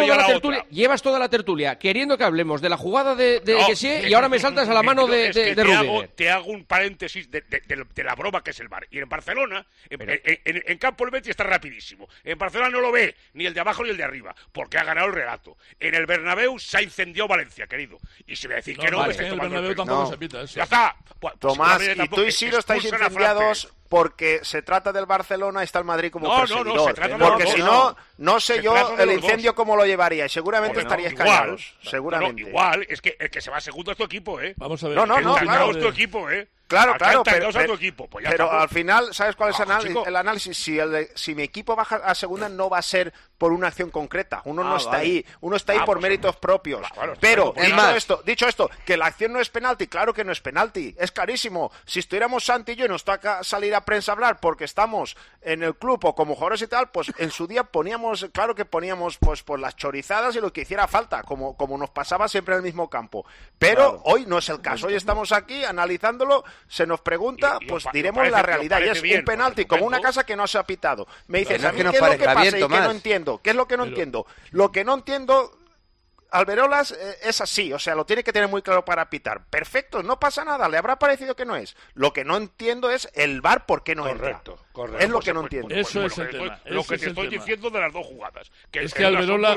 toda 1.02 1.18
la, 1.18 1.28
tertulia, 1.28 1.78
queriendo 1.78 2.16
que 2.16 2.24
hablemos 2.24 2.60
de 2.60 2.68
la 2.68 2.76
jugada 2.76 3.14
de, 3.14 3.40
de 3.40 4.06
y 4.08 4.14
ahora 4.14 4.28
me 4.28 4.38
saltas 4.38 4.68
a 4.68 4.74
la 4.74 4.82
mano 4.82 5.06
de, 5.06 5.32
de, 5.32 5.54
te, 5.54 5.72
hago, 5.72 6.08
te 6.08 6.30
hago, 6.30 6.50
un 6.50 6.64
paréntesis 6.64 7.30
de, 7.30 7.42
la 8.04 8.14
broma 8.14 8.42
que 8.42 8.50
es 8.50 8.60
el 8.60 8.68
bar. 8.68 8.86
Y 8.90 8.98
en 8.98 9.08
Barcelona, 9.08 9.66
en, 9.90 10.78
campo 10.78 11.04
el 11.04 11.10
Betis 11.10 11.30
está 11.30 11.44
rapidísimo. 11.44 12.08
En 12.22 12.38
Barcelona 12.38 12.70
no 12.70 12.80
lo 12.80 12.92
ve 12.92 13.14
ni 13.34 13.46
el 13.46 13.54
de 13.54 13.60
abajo 13.60 13.82
ni 13.82 13.90
el 13.90 13.96
de 13.96 14.04
arriba, 14.04 14.34
porque 14.52 14.78
ha 14.78 14.84
ganado 14.84 15.08
el 15.08 15.12
relato. 15.12 15.56
En 15.80 15.94
el 15.94 16.06
Bernabéu 16.06 16.58
se 16.58 16.78
ha 16.78 16.82
incendiado 16.82 17.28
Valencia, 17.28 17.66
querido. 17.66 17.98
Y 18.26 18.36
si 18.36 18.46
voy 18.46 18.54
a 18.54 18.56
decir 18.56 18.76
no, 18.76 18.84
que 18.84 18.90
no, 18.90 19.06
me 19.06 19.14
el 19.14 19.40
Bernabéu 19.40 19.74
tampoco 19.74 20.02
no. 20.02 20.06
se 20.06 20.18
pita. 20.18 20.44
Ya 20.44 20.64
está. 20.64 20.96
Pues, 21.18 21.34
Tomás, 21.38 21.82
y 21.82 22.08
tú 22.08 22.22
y 22.22 22.32
Siro 22.32 22.58
estáis 22.58 22.84
incendiados 22.84 23.72
porque 23.88 24.40
se 24.42 24.62
trata 24.62 24.92
del 24.92 25.06
Barcelona 25.06 25.60
y 25.60 25.64
está 25.64 25.78
el 25.78 25.84
Madrid 25.84 26.10
como 26.10 26.28
no, 26.28 26.38
perseguidor. 26.38 26.66
No, 26.66 26.74
no, 26.74 26.84
se 26.86 26.94
trata 26.94 27.18
porque 27.18 27.44
de 27.44 27.50
los 27.50 27.54
si 27.54 27.62
no, 27.62 27.96
no 28.18 28.40
sé 28.40 28.56
se 28.56 28.62
yo 28.62 28.98
el 28.98 29.12
incendio 29.12 29.54
cómo 29.54 29.76
lo 29.76 29.86
llevaría 29.86 30.26
y 30.26 30.28
seguramente 30.28 30.80
estaría 30.80 31.08
estaríais 31.08 31.74
Seguramente. 31.82 32.42
igual, 32.42 32.86
es 32.88 33.00
que 33.00 33.16
el 33.18 33.30
que 33.30 33.40
se 33.40 33.50
va 33.50 33.60
segundo 33.60 33.92
es 33.92 33.96
tu 33.96 34.04
equipo, 34.04 34.40
¿eh? 34.40 34.54
Vamos 34.56 34.82
a 34.82 34.88
ver. 34.88 34.96
No, 34.96 35.06
no, 35.06 35.20
no. 35.20 35.34
Claro. 35.36 35.70
es 35.70 35.80
tu 35.80 35.88
equipo, 35.88 36.30
¿eh? 36.30 36.48
Claro, 36.66 36.94
Acá 36.94 36.98
claro, 36.98 37.22
pero, 37.22 37.48
pero, 37.52 37.68
tu 37.68 37.74
equipo. 37.74 38.08
Pues 38.08 38.26
pero 38.28 38.50
al 38.50 38.68
final, 38.68 39.14
¿sabes 39.14 39.36
cuál 39.36 39.50
es 39.50 39.60
el, 39.60 39.96
el 40.06 40.16
análisis? 40.16 40.56
Si, 40.56 40.78
el 40.78 41.08
si 41.14 41.34
mi 41.34 41.42
equipo 41.42 41.76
baja 41.76 41.96
a 41.96 42.14
segunda, 42.14 42.48
no 42.48 42.68
va 42.68 42.78
a 42.78 42.82
ser 42.82 43.12
por 43.38 43.52
una 43.52 43.68
acción 43.68 43.90
concreta. 43.90 44.42
Uno 44.44 44.64
no 44.64 44.76
está 44.76 44.96
ahí. 44.96 45.24
Uno 45.40 45.56
está 45.56 45.72
ahí 45.72 45.80
por 45.84 46.00
méritos 46.00 46.36
propios. 46.36 46.86
Pero, 47.20 47.54
dicho. 47.56 47.90
Esto, 47.90 48.22
dicho 48.24 48.48
esto, 48.48 48.70
que 48.84 48.96
la 48.96 49.06
acción 49.06 49.32
no 49.32 49.40
es 49.40 49.48
penalti, 49.48 49.86
claro 49.86 50.12
que 50.12 50.24
no 50.24 50.32
es 50.32 50.40
penalti. 50.40 50.94
Es 50.98 51.12
carísimo. 51.12 51.70
Si 51.84 52.00
estuviéramos 52.00 52.44
Santi 52.44 52.72
y 52.72 52.76
yo 52.76 52.86
y 52.86 52.88
nos 52.88 53.04
toca 53.04 53.44
salir 53.44 53.74
a 53.74 53.84
prensa 53.84 54.12
a 54.12 54.14
hablar 54.14 54.40
porque 54.40 54.64
estamos 54.64 55.16
en 55.42 55.62
el 55.62 55.76
club 55.76 56.04
o 56.04 56.14
como 56.14 56.34
jugadores 56.34 56.62
y 56.62 56.66
tal, 56.66 56.90
pues 56.90 57.12
en 57.18 57.30
su 57.30 57.46
día 57.46 57.64
poníamos, 57.64 58.26
claro 58.32 58.54
que 58.54 58.64
poníamos 58.64 59.18
pues 59.18 59.42
por 59.42 59.60
las 59.60 59.76
chorizadas 59.76 60.34
y 60.36 60.40
lo 60.40 60.52
que 60.52 60.62
hiciera 60.62 60.88
falta, 60.88 61.22
como, 61.22 61.56
como 61.56 61.78
nos 61.78 61.90
pasaba 61.90 62.28
siempre 62.28 62.54
en 62.54 62.58
el 62.58 62.64
mismo 62.64 62.90
campo. 62.90 63.24
Pero 63.58 64.00
hoy 64.04 64.24
no 64.26 64.38
es 64.38 64.48
el 64.48 64.60
caso. 64.60 64.86
Hoy 64.86 64.94
estamos 64.94 65.32
aquí 65.32 65.64
analizándolo 65.64 66.44
se 66.68 66.86
nos 66.86 67.00
pregunta, 67.00 67.58
pues 67.68 67.84
diremos 67.92 68.28
la 68.28 68.42
realidad. 68.42 68.80
Y 68.80 68.88
es 68.88 69.02
un 69.18 69.24
penalti, 69.24 69.64
como 69.64 69.86
una 69.86 70.00
casa 70.00 70.24
que 70.24 70.36
no 70.36 70.46
se 70.46 70.58
ha 70.58 70.64
pitado. 70.64 71.06
Me 71.28 71.40
dices, 71.40 71.62
no, 71.62 71.68
¿a 71.68 71.72
mí 71.72 71.82
qué 71.82 71.88
es 71.88 72.00
lo 72.00 72.10
que 72.18 72.24
pasa 72.24 72.56
y 72.56 72.60
Tomás. 72.60 72.80
que 72.80 72.84
no 72.84 72.90
entiendo? 72.90 73.40
¿Qué 73.42 73.50
es 73.50 73.56
lo 73.56 73.66
que 73.66 73.76
no 73.76 73.84
entiendo? 73.84 74.26
Lo 74.50 74.72
que 74.72 74.84
no 74.84 74.94
entiendo 74.94 75.58
Alberolas 76.30 76.92
eh, 76.92 77.18
es 77.22 77.40
así, 77.40 77.72
o 77.72 77.78
sea, 77.78 77.94
lo 77.94 78.04
tiene 78.04 78.24
que 78.24 78.32
tener 78.32 78.48
muy 78.48 78.62
claro 78.62 78.84
para 78.84 79.08
pitar. 79.08 79.46
Perfecto, 79.46 80.02
no 80.02 80.18
pasa 80.18 80.44
nada, 80.44 80.68
le 80.68 80.76
habrá 80.76 80.98
parecido 80.98 81.36
que 81.36 81.44
no 81.44 81.56
es. 81.56 81.76
Lo 81.94 82.12
que 82.12 82.24
no 82.24 82.36
entiendo 82.36 82.90
es 82.90 83.08
el 83.14 83.40
bar 83.40 83.66
por 83.66 83.82
qué 83.82 83.94
no 83.94 84.04
Correcto. 84.04 84.52
entra. 84.52 84.65
Es 84.98 85.08
lo 85.08 85.20
que 85.20 85.32
no 85.32 85.42
entiendo. 85.42 85.74
Eso 85.74 86.06
es 86.06 86.18
el 86.18 86.30
tema. 86.30 86.58
Lo 86.66 86.84
que 86.84 86.98
te 86.98 87.08
estoy 87.08 87.28
diciendo 87.28 87.70
de 87.70 87.80
las 87.80 87.92
dos 87.92 88.06
jugadas. 88.06 88.50
Que 88.70 88.84
es 88.84 88.94
que, 88.94 89.04
Alberola... 89.04 89.56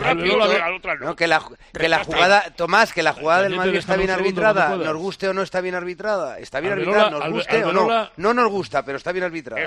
No. 1.02 1.16
Que 1.16 1.28
la, 1.28 1.42
que 1.74 1.90
la 1.90 2.04
jugada... 2.04 2.54
Tomás, 2.56 2.94
que 2.94 3.04
la 3.04 3.14
jugada 3.14 3.44
del 3.44 3.56
Madrid 3.56 3.76
está 3.76 3.96
bien 3.96 4.10
arbitrada. 4.10 4.76
¿Nos 4.76 4.98
guste 4.98 5.28
o 5.28 5.34
no 5.34 5.42
está 5.42 5.62
bien 5.62 5.76
arbitrada? 5.76 6.40
Está 6.40 6.60
bien 6.60 6.74
arbitrada, 6.74 7.10
nos 7.10 7.32
guste 7.32 7.64
o 7.64 7.74
no. 7.74 8.10
No 8.18 8.34
nos 8.34 8.50
gusta, 8.50 8.84
pero 8.84 8.98
está 8.98 9.12
bien 9.12 9.26
arbitrada. 9.26 9.62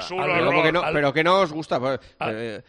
Pero 0.92 1.12
que 1.12 1.24
no 1.24 1.40
os 1.40 1.52
gusta. 1.52 1.78
Pues, 1.78 2.00
ah, 2.20 2.30
eh, 2.32 2.62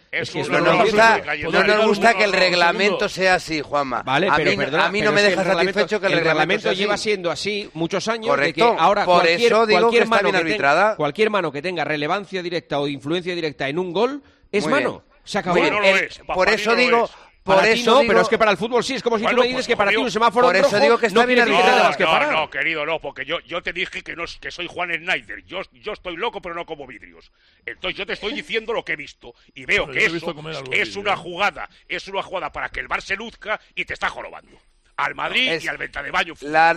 no 0.49 1.63
nos 1.63 1.85
gusta 1.85 2.13
que 2.13 2.23
el 2.23 2.33
reglamento 2.33 3.09
sea 3.09 3.35
así, 3.35 3.61
Juanma. 3.61 4.03
Vale, 4.03 4.29
pero 4.35 4.81
A 4.81 4.89
mí 4.89 5.01
no 5.01 5.11
me 5.11 5.21
deja 5.21 5.43
satisfecho 5.43 5.99
que 5.99 6.07
el 6.07 6.13
reglamento 6.13 6.71
lleva 6.73 6.97
siendo 6.97 7.31
así 7.31 7.69
muchos 7.73 8.07
años. 8.07 8.27
Correcto. 8.27 8.75
Ahora 8.77 9.05
cualquier 9.05 11.29
mano 11.29 11.51
que 11.51 11.61
tenga 11.61 11.83
relevancia 11.83 12.41
directa 12.41 12.72
o 12.79 12.87
influencia 12.87 13.33
directa 13.35 13.67
en 13.69 13.79
un 13.79 13.93
gol 13.93 14.21
es 14.51 14.63
Muy 14.63 14.71
mano. 14.73 14.91
bien. 14.91 15.03
Se 15.23 15.37
acabó. 15.39 15.55
Bien. 15.55 15.73
El- 15.83 16.09
por 16.27 16.49
eso 16.49 16.75
digo, 16.75 17.09
por 17.43 17.57
Para 17.57 17.69
eso 17.69 17.91
no, 17.91 17.99
digo- 17.99 18.07
pero 18.09 18.21
es 18.21 18.29
que 18.29 18.37
para 18.37 18.51
el 18.51 18.57
fútbol 18.57 18.83
sí, 18.85 18.95
es 18.95 19.03
como 19.03 19.17
si 19.17 19.23
Bueno, 19.23 19.35
tú 19.37 19.41
me 19.41 19.47
pues, 19.47 19.57
dices 19.57 19.67
que 19.67 19.75
para 19.77 19.91
ti 19.91 19.97
un 19.97 20.09
semáforo 20.11 20.47
por 20.47 20.55
eso 20.55 20.69
rojo 20.69 20.79
digo 20.79 20.97
que 20.97 21.07
está 21.07 21.21
no 21.21 21.27
bien 21.27 21.43
que 21.43 21.51
no, 22.03 22.09
parar. 22.09 22.31
no, 22.31 22.49
querido, 22.49 22.85
no, 22.85 22.99
porque 23.01 23.25
yo, 23.25 23.39
yo 23.41 23.61
te 23.61 23.73
dije 23.73 24.01
que, 24.01 24.15
no, 24.15 24.23
que 24.39 24.49
soy 24.51 24.67
Juan 24.67 24.91
Schneider. 24.93 25.43
Yo, 25.45 25.59
yo 25.73 25.91
estoy 25.91 26.15
loco, 26.15 26.41
pero 26.41 26.55
no 26.55 26.65
como 26.65 26.87
vidrios. 26.87 27.31
Entonces 27.65 27.97
yo 27.97 28.05
te 28.05 28.13
estoy 28.13 28.33
diciendo 28.33 28.71
lo 28.71 28.85
que 28.85 28.93
he 28.93 28.95
visto. 28.95 29.33
Y 29.53 29.65
veo 29.65 29.83
Pero 29.87 29.93
que 29.93 30.05
eso 30.05 30.15
es 30.15 30.87
vidrio, 30.87 31.01
una 31.01 31.17
jugada, 31.17 31.69
es 31.89 32.07
una 32.07 32.23
jugada 32.23 32.51
para 32.51 32.69
que 32.69 32.79
el 32.79 32.87
Bar 32.87 33.01
se 33.01 33.15
luzca 33.17 33.59
y 33.75 33.83
te 33.83 33.93
está 33.93 34.07
jorobando. 34.09 34.57
Al 34.95 35.15
Madrid 35.15 35.51
Es- 35.53 35.63
y 35.63 35.67
al 35.67 35.77
Venta 35.77 36.03
de 36.03 36.11
Baño. 36.11 36.33
La, 36.41 36.73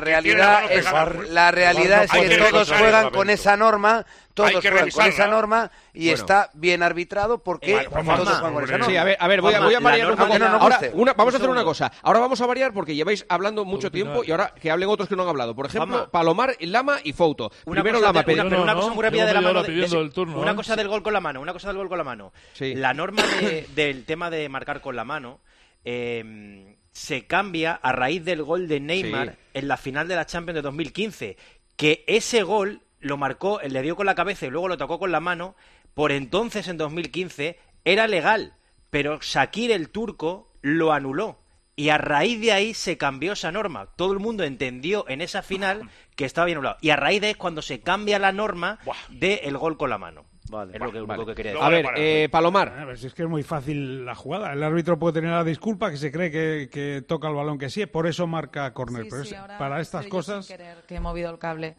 realidad 0.00 0.70
es, 0.70 0.84
la 1.30 1.50
realidad 1.52 2.04
es 2.04 2.10
que 2.10 2.28
que 2.28 2.36
todos 2.36 2.72
juegan 2.72 3.10
con 3.10 3.30
esa 3.30 3.56
norma, 3.56 4.04
todos 4.34 4.50
Hay 4.50 4.56
que 4.60 4.70
juegan 4.70 4.90
con 4.90 5.06
esa 5.06 5.26
norma 5.28 5.70
y 5.94 6.06
Bueno. 6.08 6.14
está 6.14 6.50
bien 6.54 6.82
arbitrado 6.82 7.38
porque 7.42 7.74
Vale, 7.74 7.88
todos 7.88 8.04
juegan 8.04 8.54
con 8.54 8.64
esa 8.64 8.78
norma. 8.78 8.86
Sí, 8.86 8.96
a 8.96 9.04
ver, 9.04 9.16
a 9.20 9.28
ver, 9.28 9.40
voy 9.40 9.54
a, 9.54 9.58
Juanma, 9.58 9.66
voy 9.66 9.74
a 9.74 9.80
variar 9.80 10.10
un 10.10 10.16
poco. 10.16 10.38
no 10.38 10.46
Ahora, 10.46 10.80
una- 10.94 11.12
vamos 11.14 11.34
a 11.34 11.36
hacer 11.36 11.48
una 11.48 11.62
cosa. 11.64 11.92
Ahora 12.02 12.18
vamos 12.18 12.40
a 12.40 12.46
variar 12.46 12.72
porque 12.72 12.94
lleváis 12.96 13.24
hablando 13.28 13.64
mucho 13.64 13.90
tiempo 13.92 14.24
y 14.24 14.32
ahora 14.32 14.52
que 14.60 14.68
hablen 14.70 14.88
otros 14.88 15.08
que 15.08 15.14
no 15.14 15.22
han 15.22 15.28
hablado. 15.28 15.54
Por 15.54 15.66
ejemplo, 15.66 15.94
Juanma. 15.96 16.10
Palomar, 16.10 16.56
Lama 16.60 16.98
y 17.04 17.12
Fouto. 17.12 17.52
Una 17.66 17.82
Primero 17.82 17.98
cosa 18.00 18.08
Lama 18.12 18.22
de- 18.24 18.34
una, 18.34 18.42
pero 18.48 18.62
una 18.62 18.72
No, 18.72 18.78
cosa 18.80 18.88
no, 18.88 18.94
muy 18.96 19.04
rápida 19.04 19.26
de 19.26 19.32
la 19.34 19.40
mano. 19.42 19.62
de- 19.62 19.84
el 19.84 20.12
turno, 20.12 20.40
una 20.40 20.50
¿eh? 20.52 20.56
cosa 20.56 20.74
del 20.74 20.88
gol 20.88 21.02
con 21.04 21.12
la 21.12 21.20
mano, 21.20 21.40
una 21.40 21.52
cosa 21.52 21.68
del 21.68 21.76
gol 21.76 21.88
con 21.88 21.98
la 21.98 22.04
mano. 22.04 22.32
Sí. 22.52 22.74
La 22.74 22.92
norma 22.94 23.22
de- 23.40 23.68
del 23.76 24.04
tema 24.04 24.28
de 24.28 24.48
marcar 24.48 24.80
con 24.80 24.96
la 24.96 25.04
mano 25.04 25.38
eh, 25.84 26.76
se 27.00 27.26
cambia 27.26 27.72
a 27.72 27.92
raíz 27.92 28.24
del 28.26 28.42
gol 28.42 28.68
de 28.68 28.78
Neymar 28.78 29.30
Sí. 29.32 29.38
en 29.54 29.68
la 29.68 29.78
final 29.78 30.06
de 30.06 30.16
la 30.16 30.26
Champions 30.26 30.56
de 30.56 30.62
2015. 30.62 31.36
Que 31.76 32.04
ese 32.06 32.42
gol 32.42 32.82
lo 32.98 33.16
marcó, 33.16 33.58
le 33.66 33.80
dio 33.80 33.96
con 33.96 34.04
la 34.04 34.14
cabeza 34.14 34.44
y 34.46 34.50
luego 34.50 34.68
lo 34.68 34.76
tocó 34.76 34.98
con 34.98 35.10
la 35.10 35.20
mano. 35.20 35.56
Por 35.94 36.12
entonces, 36.12 36.68
en 36.68 36.76
2015, 36.76 37.58
era 37.86 38.06
legal. 38.06 38.54
Pero 38.90 39.18
Shakir 39.22 39.72
el 39.72 39.88
turco 39.88 40.52
lo 40.60 40.92
anuló. 40.92 41.40
Y 41.74 41.88
a 41.88 41.96
raíz 41.96 42.38
de 42.38 42.52
ahí 42.52 42.74
se 42.74 42.98
cambió 42.98 43.32
esa 43.32 43.50
norma. 43.50 43.86
Todo 43.96 44.12
el 44.12 44.18
mundo 44.18 44.44
entendió 44.44 45.08
en 45.08 45.22
esa 45.22 45.40
final 45.40 45.88
que 46.16 46.26
estaba 46.26 46.44
bien 46.44 46.58
anulado. 46.58 46.76
Y 46.82 46.90
a 46.90 46.96
raíz 46.96 47.22
de 47.22 47.28
ahí 47.28 47.32
es 47.32 47.38
cuando 47.38 47.62
se 47.62 47.80
cambia 47.80 48.18
la 48.18 48.32
norma 48.32 48.78
del 49.08 49.56
gol 49.56 49.78
con 49.78 49.88
la 49.88 49.96
mano. 49.96 50.26
Es 50.72 50.80
lo 50.80 50.92
que, 50.92 51.00
único 51.02 51.26
que 51.26 51.34
quería 51.34 51.52
decir. 51.52 51.64
A 51.64 51.68
ver, 51.68 51.86
eh, 51.96 52.28
Palomar. 52.30 52.68
A 52.78 52.84
ver, 52.84 52.98
si 52.98 53.06
es 53.06 53.14
que 53.14 53.22
es 53.22 53.28
muy 53.28 53.42
fácil 53.42 54.04
la 54.04 54.14
jugada. 54.14 54.52
El 54.52 54.62
árbitro 54.62 54.98
puede 54.98 55.14
tener 55.14 55.30
la 55.30 55.44
disculpa 55.44 55.90
que 55.90 55.96
se 55.96 56.10
cree 56.12 56.30
que, 56.30 56.68
que 56.70 57.02
toca 57.06 57.28
el 57.28 57.34
balón 57.34 57.58
que 57.58 57.70
sí, 57.70 57.86
por 57.86 58.06
eso 58.06 58.26
marca 58.26 58.72
córner. 58.74 59.04
Sí, 59.04 59.08
Pero 59.10 59.24
sí, 59.24 59.34
es- 59.34 59.40
ahora 59.40 59.58
para 59.58 59.80
estas 59.80 60.06
cosas... 60.06 60.46
sin 60.46 60.56
querer 60.56 60.78
que 60.86 60.96
he 60.96 61.00
movido 61.00 61.30
el 61.30 61.38
cable. 61.38 61.76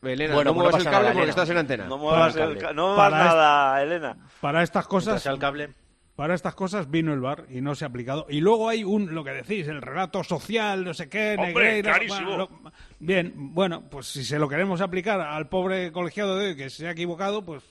Elena, 0.00 0.34
Bueno, 0.34 0.50
no 0.52 0.54
pues 0.54 0.64
no 0.64 0.70
muevas 0.70 0.80
el 0.80 0.84
cable 0.84 0.98
nada, 0.98 1.12
porque 1.12 1.18
Elena. 1.24 1.30
estás 1.30 1.50
en 1.50 1.56
antena. 1.58 1.84
No 1.86 1.98
muevas 1.98 2.36
el 2.36 2.56
ca- 2.58 2.72
no 2.72 2.86
muevas 2.88 3.10
para 3.10 3.24
nada, 3.24 3.82
Elena. 3.82 4.16
Para 4.40 4.62
estas 4.62 4.86
cosas... 4.86 5.26
El 5.26 5.38
cable. 5.38 5.70
Para 6.14 6.34
estas 6.34 6.54
cosas 6.54 6.90
vino 6.90 7.14
el 7.14 7.20
bar 7.20 7.46
y 7.48 7.62
no 7.62 7.74
se 7.74 7.84
ha 7.84 7.88
aplicado. 7.88 8.26
Y 8.28 8.40
luego 8.42 8.68
hay 8.68 8.84
un, 8.84 9.14
lo 9.14 9.24
que 9.24 9.30
decís, 9.32 9.66
el 9.66 9.80
relato 9.80 10.22
social, 10.22 10.84
no 10.84 10.92
sé 10.92 11.08
qué, 11.08 11.30
Hombre, 11.38 11.46
Negreira, 11.54 11.92
clarísimo. 11.94 12.28
bueno, 12.28 12.48
lo- 12.62 12.72
bien, 13.00 13.32
bueno, 13.34 13.88
pues 13.90 14.06
si 14.08 14.22
se 14.22 14.38
lo 14.38 14.46
queremos 14.46 14.82
aplicar 14.82 15.20
al 15.22 15.48
pobre 15.48 15.90
colegiado 15.90 16.36
de 16.38 16.48
hoy 16.48 16.56
que 16.56 16.68
se 16.68 16.86
ha 16.86 16.90
equivocado, 16.90 17.42
pues 17.44 17.62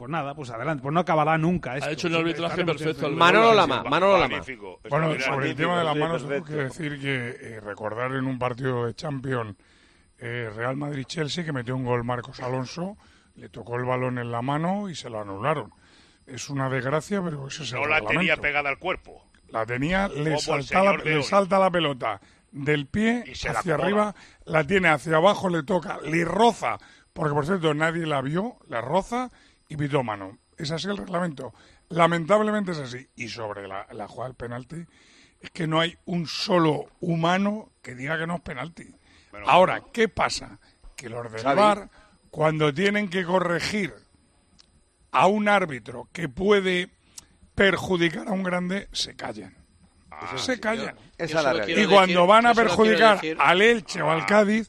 pues 0.00 0.10
nada, 0.10 0.34
pues 0.34 0.48
adelante, 0.48 0.82
pues 0.82 0.94
no 0.94 1.00
acabará 1.00 1.36
nunca 1.36 1.76
esto. 1.76 1.90
hecho 1.90 2.08
un 2.08 2.14
arbitraje 2.14 2.64
perfecto, 2.64 3.10
Manolo 3.10 3.52
Lama, 3.52 3.82
Manolo 3.82 4.14
Lama. 4.14 4.28
Magnífico. 4.28 4.80
Bueno, 4.88 5.20
sobre 5.20 5.50
el 5.50 5.54
tema 5.54 5.78
de 5.78 5.84
las 5.84 5.94
manos, 5.94 6.26
tengo 6.26 6.42
que 6.42 6.54
decir 6.54 6.98
que 6.98 7.36
eh, 7.38 7.60
recordar 7.60 8.10
en 8.12 8.24
un 8.24 8.38
partido 8.38 8.86
de 8.86 8.94
Champions 8.94 9.56
eh, 10.18 10.50
Real 10.56 10.78
Madrid-Chelsea 10.78 11.44
que 11.44 11.52
metió 11.52 11.76
un 11.76 11.84
gol 11.84 12.02
Marcos 12.02 12.40
Alonso, 12.40 12.96
le 13.34 13.50
tocó 13.50 13.76
el 13.76 13.84
balón 13.84 14.16
en 14.16 14.32
la 14.32 14.40
mano 14.40 14.88
y 14.88 14.94
se 14.94 15.10
lo 15.10 15.20
anularon. 15.20 15.70
Es 16.26 16.48
una 16.48 16.70
desgracia, 16.70 17.20
pero 17.22 17.48
ese 17.48 17.64
es 17.64 17.72
el 17.74 17.80
No 17.80 17.86
la 17.86 18.00
tenía 18.00 18.38
pegada 18.38 18.70
al 18.70 18.78
cuerpo. 18.78 19.22
La 19.48 19.66
tenía, 19.66 20.08
le 20.08 20.38
salta, 20.38 20.82
la, 20.82 20.96
le 20.96 21.22
salta 21.22 21.58
la 21.58 21.70
pelota 21.70 22.22
del 22.52 22.86
pie 22.86 23.24
Y 23.26 23.34
se 23.34 23.50
hacia 23.50 23.74
arriba, 23.74 24.14
la 24.46 24.66
tiene 24.66 24.88
hacia 24.88 25.16
abajo, 25.16 25.50
le 25.50 25.62
toca, 25.62 25.98
le 26.02 26.24
roza, 26.24 26.78
porque 27.12 27.34
por 27.34 27.44
cierto 27.44 27.74
nadie 27.74 28.06
la 28.06 28.22
vio, 28.22 28.56
la 28.66 28.80
roza 28.80 29.30
y 29.70 29.76
pitó 29.76 30.02
mano. 30.02 30.36
Es 30.58 30.70
así 30.72 30.88
el 30.88 30.98
reglamento. 30.98 31.54
Lamentablemente 31.88 32.72
es 32.72 32.78
así. 32.78 33.08
Y 33.16 33.28
sobre 33.28 33.66
la, 33.66 33.86
la 33.92 34.06
jugada 34.08 34.28
del 34.28 34.36
penalti, 34.36 34.84
es 35.40 35.50
que 35.50 35.66
no 35.66 35.80
hay 35.80 35.96
un 36.04 36.26
solo 36.26 36.90
humano 37.00 37.72
que 37.80 37.94
diga 37.94 38.18
que 38.18 38.26
no 38.26 38.34
es 38.34 38.40
penalti. 38.42 38.94
Ahora, 39.46 39.80
¿qué 39.92 40.08
pasa? 40.08 40.58
Que 40.96 41.08
los 41.08 41.32
del. 41.32 41.42
VAR, 41.42 41.88
cuando 42.30 42.74
tienen 42.74 43.08
que 43.08 43.24
corregir 43.24 43.94
a 45.12 45.28
un 45.28 45.48
árbitro 45.48 46.08
que 46.12 46.28
puede 46.28 46.90
perjudicar 47.54 48.28
a 48.28 48.32
un 48.32 48.42
grande, 48.42 48.88
se 48.92 49.14
callan. 49.14 49.56
se 50.36 50.58
callan. 50.58 50.96
Esa 51.16 51.38
es 51.38 51.44
la 51.44 51.52
realidad. 51.52 51.82
Y 51.82 51.86
cuando 51.86 52.26
van 52.26 52.46
a 52.46 52.54
perjudicar 52.54 53.20
al 53.38 53.62
Elche 53.62 54.02
o 54.02 54.10
al 54.10 54.26
Cádiz, 54.26 54.68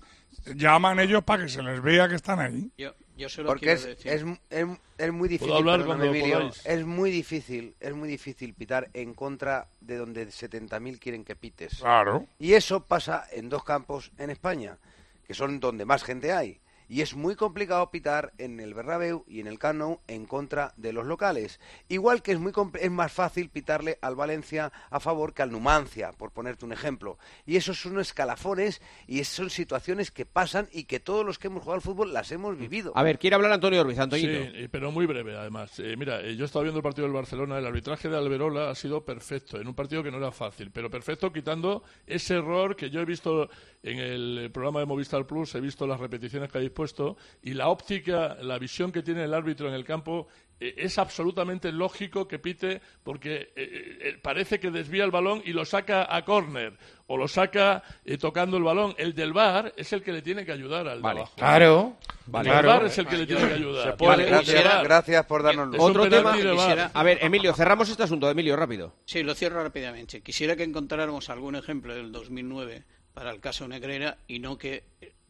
llaman 0.55 0.99
ellos 0.99 1.23
para 1.23 1.43
que 1.43 1.49
se 1.49 1.63
les 1.63 1.81
vea 1.81 2.07
que 2.07 2.15
están 2.15 2.39
ahí. 2.39 2.71
Yo, 2.77 2.93
yo 3.21 3.29
solo 3.29 3.47
Porque 3.47 3.67
quiero 3.67 3.79
es, 3.79 3.85
decir... 3.85 4.11
es, 4.11 4.23
es, 4.49 4.67
es 4.97 5.11
muy 5.13 5.29
difícil, 5.29 5.53
hablar 5.53 5.79
perdóname, 5.79 6.09
cuando 6.09 6.17
Emilio, 6.17 6.51
es 6.65 6.85
muy 6.85 7.11
difícil, 7.11 7.75
es 7.79 7.93
muy 7.93 8.09
difícil 8.09 8.53
pitar 8.53 8.89
en 8.93 9.13
contra 9.13 9.67
de 9.79 9.97
donde 9.97 10.27
70.000 10.27 10.99
quieren 10.99 11.23
que 11.23 11.35
pites. 11.35 11.79
Claro. 11.79 12.25
Y 12.39 12.53
eso 12.53 12.83
pasa 12.85 13.25
en 13.31 13.49
dos 13.49 13.63
campos 13.63 14.11
en 14.17 14.29
España, 14.29 14.77
que 15.25 15.33
son 15.33 15.59
donde 15.59 15.85
más 15.85 16.03
gente 16.03 16.33
hay. 16.33 16.59
Y 16.91 16.99
es 16.99 17.15
muy 17.15 17.35
complicado 17.37 17.89
pitar 17.89 18.33
en 18.37 18.59
el 18.59 18.73
Bernabéu 18.73 19.23
y 19.25 19.39
en 19.39 19.47
el 19.47 19.57
Camp 19.59 19.79
Nou 19.79 20.01
en 20.09 20.25
contra 20.25 20.73
de 20.75 20.91
los 20.91 21.05
locales. 21.05 21.61
Igual 21.87 22.21
que 22.21 22.33
es 22.33 22.39
muy 22.39 22.51
es 22.81 22.91
más 22.91 23.13
fácil 23.13 23.49
pitarle 23.49 23.97
al 24.01 24.17
Valencia 24.17 24.73
a 24.89 24.99
favor 24.99 25.33
que 25.33 25.41
al 25.41 25.53
Numancia, 25.53 26.11
por 26.11 26.31
ponerte 26.31 26.65
un 26.65 26.73
ejemplo. 26.73 27.17
Y 27.45 27.55
esos 27.55 27.79
son 27.79 27.97
escalafones 27.97 28.81
y 29.07 29.23
son 29.23 29.49
situaciones 29.49 30.11
que 30.11 30.25
pasan 30.25 30.67
y 30.73 30.83
que 30.83 30.99
todos 30.99 31.25
los 31.25 31.39
que 31.39 31.47
hemos 31.47 31.61
jugado 31.63 31.75
al 31.75 31.81
fútbol 31.81 32.11
las 32.11 32.29
hemos 32.33 32.57
vivido. 32.57 32.91
A 32.93 33.03
ver, 33.03 33.19
quiere 33.19 33.37
hablar 33.37 33.53
Antonio 33.53 33.85
Ruiz, 33.85 33.95
Sí, 33.95 34.01
Antoñito. 34.01 34.29
eh, 34.33 34.67
pero 34.69 34.91
muy 34.91 35.05
breve 35.05 35.37
además. 35.37 35.79
Eh, 35.79 35.95
mira, 35.97 36.19
eh, 36.19 36.35
yo 36.35 36.43
estaba 36.43 36.63
viendo 36.63 36.79
el 36.79 36.83
partido 36.83 37.05
del 37.07 37.15
Barcelona, 37.15 37.57
el 37.57 37.65
arbitraje 37.65 38.09
de 38.09 38.17
Alberola 38.17 38.69
ha 38.69 38.75
sido 38.75 39.05
perfecto, 39.05 39.61
en 39.61 39.67
un 39.69 39.75
partido 39.75 40.03
que 40.03 40.11
no 40.11 40.17
era 40.17 40.33
fácil, 40.33 40.71
pero 40.71 40.89
perfecto 40.89 41.31
quitando 41.31 41.83
ese 42.05 42.33
error 42.35 42.75
que 42.75 42.89
yo 42.89 42.99
he 42.99 43.05
visto 43.05 43.49
en 43.81 43.97
el 43.97 44.51
programa 44.51 44.81
de 44.81 44.85
Movistar 44.87 45.25
Plus, 45.25 45.55
he 45.55 45.61
visto 45.61 45.87
las 45.87 45.97
repeticiones 45.97 46.51
que 46.51 46.57
habéis 46.57 46.71
puesto, 46.81 47.15
y 47.43 47.53
la 47.53 47.67
óptica, 47.69 48.37
la 48.41 48.57
visión 48.57 48.91
que 48.91 49.03
tiene 49.03 49.23
el 49.23 49.33
árbitro 49.35 49.67
en 49.67 49.75
el 49.75 49.83
campo 49.85 50.27
eh, 50.59 50.73
es 50.77 50.97
absolutamente 50.97 51.71
lógico 51.71 52.27
que 52.27 52.39
pite 52.39 52.81
porque 53.03 53.51
eh, 53.55 53.97
eh, 54.01 54.19
parece 54.21 54.59
que 54.59 54.71
desvía 54.71 55.03
el 55.03 55.11
balón 55.11 55.41
y 55.45 55.53
lo 55.53 55.63
saca 55.65 56.07
a 56.15 56.23
córner 56.25 56.73
o 57.05 57.17
lo 57.17 57.27
saca 57.27 57.83
eh, 58.05 58.17
tocando 58.17 58.57
el 58.57 58.63
balón. 58.63 58.95
El 58.97 59.13
del 59.13 59.31
VAR 59.33 59.73
es 59.77 59.93
el 59.93 60.01
que 60.01 60.11
le 60.11 60.21
tiene 60.23 60.43
que 60.45 60.51
ayudar 60.51 60.87
al 60.87 60.97
de 60.97 61.03
Vale. 61.03 61.19
abajo. 61.19 61.35
Claro. 61.35 61.97
Vale. 62.25 62.49
El 62.49 62.53
Claro. 62.53 62.67
VAR 62.69 62.85
es 62.85 62.97
el 62.97 63.05
que 63.07 63.17
le 63.17 63.25
tiene 63.27 63.47
que 63.47 63.53
ayudar. 63.53 63.91
Se 63.91 63.97
puede- 63.97 64.09
Vale, 64.11 64.25
gracias, 64.25 64.55
quisiera- 64.55 64.83
gracias 64.83 65.25
por 65.27 65.43
darnos 65.43 65.67
luz. 65.67 65.77
Otro 65.79 66.09
tema. 66.09 66.33
Quisiera- 66.33 66.91
A 66.93 67.03
ver, 67.03 67.19
Emilio, 67.21 67.53
cerramos 67.53 67.89
este 67.89 68.03
asunto, 68.03 68.27
Emilio, 68.29 68.55
rápido. 68.55 68.95
Sí, 69.05 69.21
lo 69.23 69.35
cierro 69.35 69.61
rápidamente. 69.63 70.21
Quisiera 70.21 70.55
que 70.55 70.63
encontráramos 70.63 71.29
algún 71.29 71.55
ejemplo 71.55 71.93
del 71.93 72.11
2009 72.11 72.83
para 73.13 73.31
el 73.31 73.39
caso 73.41 73.67
Negreira 73.67 74.17
y 74.27 74.39
no 74.39 74.57
que 74.57 74.83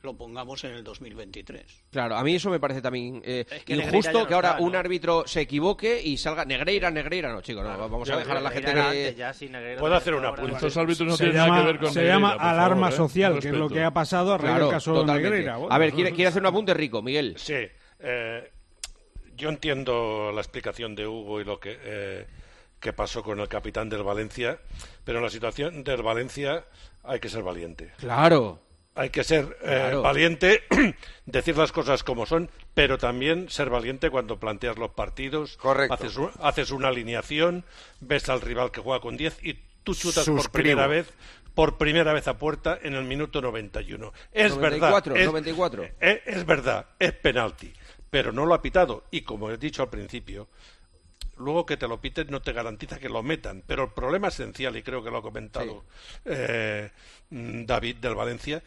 lo 0.03 0.15
pongamos 0.15 0.63
en 0.63 0.71
el 0.73 0.83
2023. 0.83 1.83
Claro, 1.91 2.15
a 2.15 2.23
mí 2.23 2.35
eso 2.35 2.49
me 2.49 2.59
parece 2.59 2.81
también 2.81 3.21
eh, 3.25 3.45
Es 3.49 3.63
que 3.63 3.75
injusto 3.75 4.19
no 4.21 4.27
que 4.27 4.33
ahora 4.33 4.49
está, 4.51 4.61
un 4.63 4.71
¿no? 4.73 4.77
árbitro 4.79 5.23
se 5.27 5.41
equivoque 5.41 6.01
y 6.01 6.17
salga 6.17 6.43
Negreira, 6.45 6.89
Negreira. 6.89 7.31
No, 7.31 7.41
chicos, 7.41 7.63
no, 7.63 7.77
vamos 7.77 8.09
a 8.09 8.13
yo- 8.13 8.19
dejar 8.19 8.37
a 8.37 8.41
la 8.41 8.49
gente 8.49 8.73
que... 8.73 9.15
ya, 9.15 9.33
Puedo 9.79 9.95
hacer 9.95 10.13
también 10.13 10.19
un 10.19 10.25
ahora. 10.25 10.29
apunte. 10.41 10.55
Estos 10.55 10.77
árbitros 10.77 11.07
no 11.07 11.17
se 11.17 11.23
tienen 11.25 11.37
nada 11.37 11.47
llama, 11.49 11.59
que 11.61 11.65
ver 11.67 11.77
con 11.79 11.87
se 11.93 11.99
Negreira, 11.99 12.15
llama 12.15 12.33
por 12.33 12.41
alarma 12.45 12.75
favor, 12.75 12.93
¿eh? 12.93 12.97
social, 12.97 13.39
que 13.39 13.47
es 13.49 13.53
lo 13.53 13.69
que 13.69 13.83
ha 13.83 13.91
pasado 13.91 14.33
a 14.33 14.37
raíz 14.37 14.49
Claro, 14.51 14.65
del 14.65 14.73
caso 14.73 14.93
totalmente. 14.93 15.29
Negreira. 15.29 15.57
Bueno, 15.57 15.73
a 15.73 15.77
ver, 15.77 15.91
quiere, 15.93 16.11
quiere 16.11 16.27
hacer 16.29 16.41
un 16.41 16.47
apunte 16.47 16.73
rico, 16.73 17.01
Miguel. 17.01 17.35
Sí, 17.37 17.53
eh, 17.99 18.51
yo 19.35 19.49
entiendo 19.49 20.31
la 20.33 20.41
explicación 20.41 20.95
de 20.95 21.07
Hugo 21.07 21.41
y 21.41 21.43
lo 21.43 21.59
que, 21.59 21.77
eh, 21.83 22.27
que 22.79 22.93
pasó 22.93 23.21
con 23.23 23.39
el 23.39 23.47
capitán 23.47 23.89
del 23.89 24.03
Valencia, 24.03 24.59
pero 25.03 25.19
en 25.19 25.23
la 25.23 25.29
situación 25.29 25.83
del 25.83 26.01
Valencia 26.01 26.65
hay 27.03 27.19
que 27.19 27.29
ser 27.29 27.43
valiente. 27.43 27.91
Claro. 27.97 28.59
Hay 28.93 29.09
que 29.09 29.23
ser 29.23 29.57
eh, 29.61 29.65
Claro. 29.67 30.01
valiente, 30.01 30.63
decir 31.25 31.57
las 31.57 31.71
cosas 31.71 32.03
como 32.03 32.25
son, 32.25 32.49
pero 32.73 32.97
también 32.97 33.49
ser 33.49 33.69
valiente 33.69 34.09
cuando 34.09 34.37
planteas 34.39 34.77
los 34.77 34.91
partidos, 34.91 35.55
Correcto. 35.57 35.93
Haces, 35.93 36.17
un- 36.17 36.31
haces 36.41 36.71
una 36.71 36.89
alineación, 36.89 37.63
ves 38.01 38.27
al 38.29 38.41
rival 38.41 38.71
que 38.71 38.81
juega 38.81 38.99
con 38.99 39.15
10 39.15 39.37
y 39.43 39.57
tú 39.83 39.95
chutas 39.95 40.25
por 40.27 40.51
primera 40.51 40.87
vez 40.87 41.09
por 41.53 41.77
primera 41.77 42.13
vez 42.13 42.27
a 42.29 42.37
puerta 42.37 42.79
en 42.81 42.93
el 42.93 43.03
minuto 43.03 43.41
91. 43.41 44.13
Es 44.31 44.55
94, 44.55 45.13
verdad. 45.13 45.21
Es, 45.21 45.25
94. 45.31 45.83
es- 45.99 46.21
es 46.25 46.45
verdad, 46.45 46.85
es 46.97 47.11
penalti, 47.13 47.73
pero 48.09 48.31
no 48.31 48.45
lo 48.45 48.53
ha 48.53 48.61
pitado. 48.61 49.03
Y 49.11 49.21
como 49.21 49.51
he 49.51 49.57
dicho 49.57 49.81
al 49.83 49.89
principio, 49.89 50.47
luego 51.41 51.65
que 51.65 51.77
te 51.77 51.87
lo 51.87 51.99
piten 51.99 52.27
no 52.29 52.41
te 52.41 52.53
garantiza 52.53 52.99
que 52.99 53.09
lo 53.09 53.23
metan. 53.23 53.63
Pero 53.65 53.83
el 53.85 53.91
problema 53.91 54.29
esencial, 54.29 54.75
y 54.77 54.83
creo 54.83 55.03
que 55.03 55.11
lo 55.11 55.17
ha 55.17 55.21
comentado 55.21 55.83
eh, 56.25 56.89
mm, 57.29 57.65
David 57.65 57.97
del 57.97 58.15
Valencia, 58.15 58.63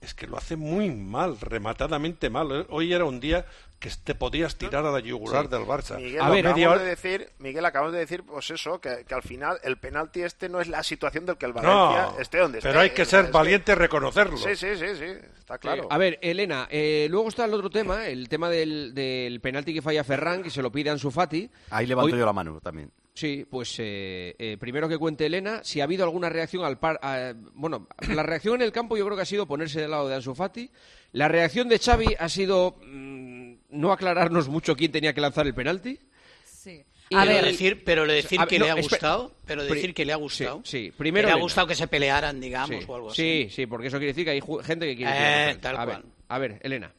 es 0.00 0.14
que 0.14 0.26
lo 0.26 0.36
hace 0.36 0.56
muy 0.56 0.90
mal, 0.90 1.38
rematadamente 1.40 2.30
mal. 2.30 2.48
¿eh? 2.52 2.66
Hoy 2.70 2.92
era 2.92 3.04
un 3.04 3.18
día 3.20 3.46
que 3.78 3.90
te 4.04 4.14
podías 4.14 4.56
tirar 4.56 4.86
a 4.86 4.90
la 4.90 5.00
yugular 5.00 5.44
Sí. 5.44 5.50
del 5.50 5.62
Barça. 5.62 5.96
Miguel, 5.96 6.20
A 6.20 6.30
ver, 6.30 6.46
acabamos 6.46 6.74
hora- 6.76 6.82
de 6.84 6.88
decir, 6.90 7.30
Miguel, 7.38 7.64
acabamos 7.64 7.92
de 7.92 7.98
decir, 8.00 8.22
pues 8.24 8.50
eso, 8.50 8.80
que, 8.80 9.04
que 9.06 9.14
al 9.14 9.22
final 9.22 9.58
el 9.64 9.76
penalti 9.76 10.22
este 10.22 10.48
no 10.48 10.60
es 10.60 10.68
la 10.68 10.82
situación 10.82 11.26
del 11.26 11.36
que 11.36 11.44
el 11.46 11.52
Valencia 11.52 12.12
No, 12.12 12.18
esté 12.18 12.38
donde 12.38 12.58
pero 12.60 12.70
esté. 12.80 12.82
hay 12.82 12.90
que 12.90 13.04
ser 13.04 13.26
es 13.26 13.32
valiente 13.32 13.72
y 13.72 13.74
reconocerlo. 13.74 14.36
Sí, 14.38 14.54
sí, 14.56 14.76
sí, 14.76 14.86
sí, 14.98 15.04
está 15.38 15.58
claro. 15.58 15.88
A 15.90 15.98
ver, 15.98 16.18
Elena, 16.22 16.68
eh, 16.70 17.06
luego 17.10 17.28
está 17.28 17.44
el 17.44 17.52
otro 17.54 17.68
tema, 17.68 18.06
el 18.06 18.28
tema 18.30 18.48
del, 18.48 18.94
del 18.94 19.40
penalti 19.40 19.74
que 19.74 19.82
falla 19.82 20.04
Ferran, 20.04 20.42
que 20.42 20.50
se 20.50 20.62
lo 20.62 20.72
pide 20.72 20.88
a 20.90 20.92
Ansu 20.94 21.10
Fati. 21.10 21.50
Ahí 21.70 21.86
levanto 21.86 22.12
Hoy- 22.14 22.18
yo 22.18 22.24
la 22.26 22.32
mano 22.32 22.60
también. 22.60 22.90
Sí, 23.16 23.46
pues 23.50 23.74
eh, 23.78 24.36
eh, 24.38 24.58
primero 24.60 24.90
que 24.90 24.98
cuente 24.98 25.24
Elena, 25.24 25.64
si 25.64 25.80
ha 25.80 25.84
habido 25.84 26.04
alguna 26.04 26.28
reacción 26.28 26.66
al 26.66 26.78
par... 26.78 27.00
a- 27.02 27.32
bueno, 27.54 27.88
la 28.14 28.22
reacción 28.22 28.56
en 28.56 28.60
el 28.62 28.72
campo 28.72 28.94
yo 28.98 29.06
creo 29.06 29.16
que 29.16 29.22
ha 29.22 29.26
sido 29.26 29.46
ponerse 29.46 29.80
del 29.80 29.90
lado 29.90 30.06
de 30.06 30.16
Ansu 30.16 30.34
Fati. 30.34 30.70
La 31.12 31.26
reacción 31.26 31.66
de 31.70 31.78
Xavi 31.78 32.14
ha 32.18 32.28
sido 32.28 32.76
mm, 32.84 33.54
no 33.70 33.90
aclararnos 33.92 34.48
mucho 34.50 34.76
quién 34.76 34.92
tenía 34.92 35.14
que 35.14 35.22
lanzar 35.22 35.46
el 35.46 35.54
penalti. 35.54 35.98
Sí. 36.44 36.84
Y 37.08 37.14
A 37.16 37.22
el- 37.22 37.28
ver, 37.30 37.44
decir, 37.46 37.84
pero 37.84 38.04
le 38.04 38.12
decir 38.12 38.38
A 38.38 38.46
que 38.46 38.58
no, 38.58 38.66
le 38.66 38.72
ha 38.72 38.74
gustado, 38.74 39.32
pero 39.46 39.64
decir 39.64 39.94
que 39.94 40.04
le 40.04 40.12
ha 40.12 40.16
gustado. 40.16 40.60
Sí, 40.64 40.86
sí. 40.88 40.92
primero 40.94 41.26
que 41.28 41.32
le 41.32 41.38
ha 41.38 41.42
gustado 41.42 41.66
que 41.68 41.74
se 41.74 41.88
pelearan, 41.88 42.38
digamos, 42.38 42.68
Sí, 42.68 42.84
o 42.86 42.94
algo 42.96 43.10
así. 43.12 43.46
sí, 43.48 43.48
sí, 43.50 43.66
porque 43.66 43.86
eso 43.86 43.96
quiere 43.96 44.12
decir 44.12 44.24
que 44.26 44.32
hay 44.32 44.42
gente 44.62 44.86
que 44.88 44.96
quiere... 44.96 45.52
Eh, 45.52 45.54
tal 45.54 45.76
a 45.78 45.84
ver, 45.86 46.00
cual. 46.02 46.12
a 46.28 46.38
ver, 46.38 46.60
Elena. 46.62 46.92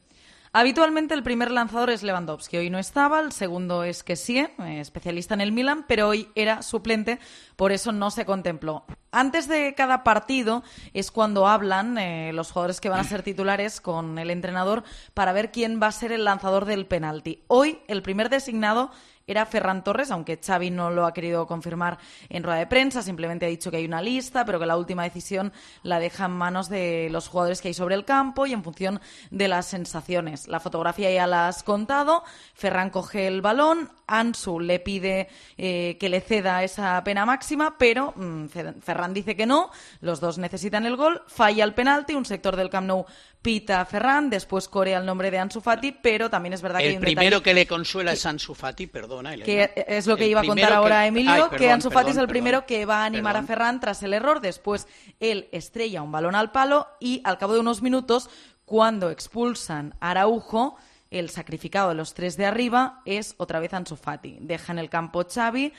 Habitualmente 0.59 1.13
el 1.13 1.21
primer 1.21 1.51
lanzador 1.51 1.91
es 1.91 2.01
Lewandowski. 2.01 2.57
Hoy 2.57 2.71
no 2.71 2.79
estaba, 2.79 3.19
el 3.19 3.31
segundo 3.31 3.83
es 3.83 4.01
Kessie, 4.01 4.49
eh, 4.57 4.79
especialista 4.79 5.35
en 5.35 5.41
el 5.41 5.51
Milan, 5.51 5.85
pero 5.87 6.07
hoy 6.07 6.29
era 6.33 6.63
suplente, 6.63 7.19
por 7.55 7.71
eso 7.71 7.91
no 7.91 8.09
se 8.09 8.25
contempló. 8.25 8.83
Antes 9.11 9.47
de 9.47 9.75
cada 9.75 10.03
partido 10.03 10.63
es 10.95 11.11
cuando 11.11 11.47
hablan 11.47 11.99
eh, 11.99 12.31
los 12.33 12.51
jugadores 12.51 12.81
que 12.81 12.89
van 12.89 13.01
a 13.01 13.03
ser 13.03 13.21
titulares 13.21 13.79
con 13.79 14.17
el 14.17 14.31
entrenador 14.31 14.83
para 15.13 15.31
ver 15.31 15.51
quién 15.51 15.79
va 15.79 15.87
a 15.87 15.91
ser 15.91 16.11
el 16.11 16.23
lanzador 16.23 16.65
del 16.65 16.87
penalti. 16.87 17.43
Hoy 17.45 17.77
el 17.87 18.01
primer 18.01 18.29
designado 18.29 18.89
era 19.27 19.45
Ferran 19.45 19.83
Torres, 19.83 20.09
aunque 20.09 20.39
Xavi 20.43 20.71
no 20.71 20.89
lo 20.89 21.05
ha 21.05 21.13
querido 21.13 21.45
confirmar 21.45 21.97
en 22.29 22.43
rueda 22.43 22.59
de 22.59 22.67
prensa, 22.67 23.01
simplemente 23.01 23.45
ha 23.45 23.49
dicho 23.49 23.69
que 23.69 23.77
hay 23.77 23.85
una 23.85 24.01
lista, 24.01 24.45
pero 24.45 24.57
que 24.57 24.65
la 24.65 24.77
última 24.77 25.03
decisión 25.03 25.51
la 25.83 25.99
deja 25.99 26.25
en 26.25 26.31
manos 26.31 26.69
de 26.69 27.09
los 27.11 27.27
jugadores 27.27 27.61
que 27.61 27.67
hay 27.67 27.73
sobre 27.73 27.95
el 27.95 28.05
campo 28.05 28.45
y 28.45 28.53
en 28.53 28.63
función 28.63 29.01
de 29.29 29.49
las 29.49 29.65
sensaciones. 29.65 30.47
La 30.47 30.61
fotografía 30.61 31.11
ya 31.11 31.27
la 31.27 31.49
has 31.49 31.61
contado, 31.61 32.23
Ferran 32.53 32.89
coge 32.89 33.27
el 33.27 33.41
balón, 33.41 33.91
Ansu 34.07 34.61
le 34.61 34.79
pide 34.79 35.27
eh, 35.57 35.97
que 35.99 36.07
le 36.07 36.21
ceda 36.21 36.63
esa 36.63 37.03
pena 37.03 37.25
máxima, 37.25 37.77
pero 37.77 38.13
mm, 38.15 38.45
Ferran 38.81 39.13
dice 39.13 39.35
que 39.35 39.45
no, 39.45 39.71
los 39.99 40.21
dos 40.21 40.37
necesitan 40.37 40.85
el 40.85 40.95
gol, 40.95 41.21
falla 41.27 41.65
el 41.65 41.73
penalti, 41.73 42.15
un 42.15 42.25
sector 42.25 42.55
del 42.55 42.69
Camp 42.69 42.87
Nou 42.87 43.03
pita 43.41 43.83
Ferran, 43.85 44.29
después 44.29 44.67
corea 44.67 44.97
el 44.97 45.05
nombre 45.05 45.31
de 45.31 45.39
Ansu 45.39 45.61
Fati, 45.61 45.91
pero 45.93 46.29
también 46.29 46.53
es 46.53 46.61
verdad 46.61 46.79
que 46.79 46.85
hay 46.85 46.89
El 46.91 46.95
un 46.97 47.01
primero 47.01 47.23
detalle 47.37 47.43
que 47.43 47.53
le 47.53 47.67
consuela 47.67 48.11
es 48.11 48.25
Ansu 48.25 48.53
Fati, 48.53 48.87
perdona. 48.87 49.33
Elena. 49.33 49.45
que 49.45 49.85
es 49.87 50.05
lo 50.07 50.17
que 50.17 50.25
El 50.25 50.31
iba 50.31 50.41
a 50.41 50.45
contar 50.45 50.73
ahora 50.73 51.01
que- 51.01 51.07
Emilio, 51.07 51.49
Ay, 51.51 51.57
que 51.57 51.71
Ansu 51.71 51.89
Fati 51.89 52.09
es 52.09 52.15
perdón, 52.15 52.21
el 52.23 52.27
primero 52.27 52.65
que 52.65 52.85
va 52.85 53.03
a 53.03 53.05
animar 53.05 53.37
a 53.37 53.43
Ferran 53.43 53.79
tras 53.79 54.03
el 54.03 54.13
error. 54.13 54.41
Después 54.41 54.87
él 55.19 55.47
estrella 55.51 56.01
un 56.01 56.11
balón 56.11 56.35
al 56.35 56.51
palo 56.51 56.87
y 56.99 57.21
al 57.23 57.37
cabo 57.37 57.53
de 57.53 57.59
unos 57.61 57.81
minutos, 57.81 58.29
cuando 58.65 59.09
expulsan 59.11 59.95
a 60.01 60.11
Araujo, 60.11 60.75
el 61.09 61.29
sacrificado 61.29 61.89
de 61.89 61.95
los 61.95 62.13
tres 62.13 62.35
de 62.35 62.45
arriba 62.45 63.01
es 63.05 63.33
otra 63.37 63.59
vez 63.61 63.73
Ansu 63.73 63.95
Fati. 63.95 64.39
Deja 64.41 64.73
en 64.73 64.79
el 64.79 64.89
campo 64.89 65.23
Xavi 65.25 65.71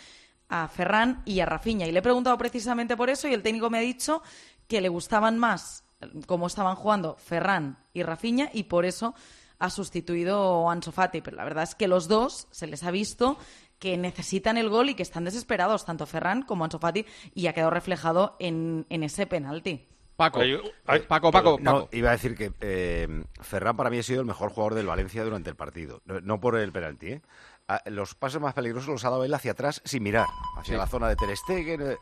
a 0.48 0.66
Ferran 0.68 1.20
y 1.26 1.40
a 1.40 1.44
Rafinha. 1.46 1.86
Y 1.86 1.92
le 1.92 1.98
he 1.98 2.02
preguntado 2.02 2.38
precisamente 2.38 2.96
por 2.96 3.10
eso 3.10 3.28
y 3.28 3.34
el 3.34 3.42
técnico 3.42 3.68
me 3.68 3.76
ha 3.76 3.82
dicho 3.82 4.22
que 4.66 4.80
le 4.80 4.88
gustaban 4.88 5.36
más 5.36 5.84
cómo 6.26 6.46
estaban 6.46 6.76
jugando 6.76 7.16
Ferran 7.16 7.78
y 7.92 8.02
Rafinha 8.02 8.50
y 8.52 8.64
por 8.64 8.84
eso 8.84 9.14
ha 9.58 9.70
sustituido 9.70 10.68
a 10.68 10.72
Ansu 10.72 10.92
Fati. 10.92 11.20
Pero 11.20 11.36
la 11.36 11.44
verdad 11.44 11.64
es 11.64 11.74
que 11.74 11.88
los 11.88 12.08
dos 12.08 12.46
se 12.50 12.66
les 12.66 12.82
ha 12.84 12.90
visto 12.90 13.38
que 13.78 13.96
necesitan 13.96 14.56
el 14.56 14.68
gol 14.70 14.90
y 14.90 14.94
que 14.94 15.02
están 15.02 15.24
desesperados, 15.24 15.84
tanto 15.84 16.06
Ferran 16.06 16.42
como 16.42 16.64
Ansu 16.64 16.78
Fati, 16.78 17.06
y 17.34 17.46
ha 17.46 17.52
quedado 17.52 17.70
reflejado 17.70 18.36
en, 18.40 18.86
en 18.88 19.02
ese 19.02 19.26
penalti. 19.26 19.86
Paco, 20.16 20.40
Hay- 20.40 20.58
Paco, 20.84 21.06
Paco, 21.06 21.30
Paco. 21.30 21.58
No, 21.60 21.88
iba 21.92 22.08
a 22.08 22.12
decir 22.12 22.34
que 22.34 22.52
eh, 22.60 23.06
Ferran 23.40 23.76
para 23.76 23.88
mí 23.88 23.98
ha 23.98 24.02
sido 24.02 24.20
el 24.20 24.26
mejor 24.26 24.50
jugador 24.50 24.74
del 24.74 24.86
Valencia 24.86 25.22
durante 25.22 25.48
el 25.50 25.54
partido. 25.54 26.02
No, 26.06 26.20
no 26.20 26.40
por 26.40 26.56
el 26.56 26.72
penalti, 26.72 27.06
¿eh? 27.12 27.22
Ah, 27.68 27.82
Los 27.86 28.14
pases 28.16 28.40
más 28.40 28.54
peligrosos 28.54 28.88
los 28.88 29.04
ha 29.04 29.10
dado 29.10 29.24
él 29.24 29.32
hacia 29.34 29.52
atrás 29.52 29.80
sin 29.84 30.02
mirar, 30.02 30.26
hacia 30.56 30.74
Sí. 30.74 30.78
la 30.78 30.86
zona 30.88 31.08
de 31.08 31.14
Ter 31.16 31.36
Stegen. 31.36 31.82
eh, 31.92 31.96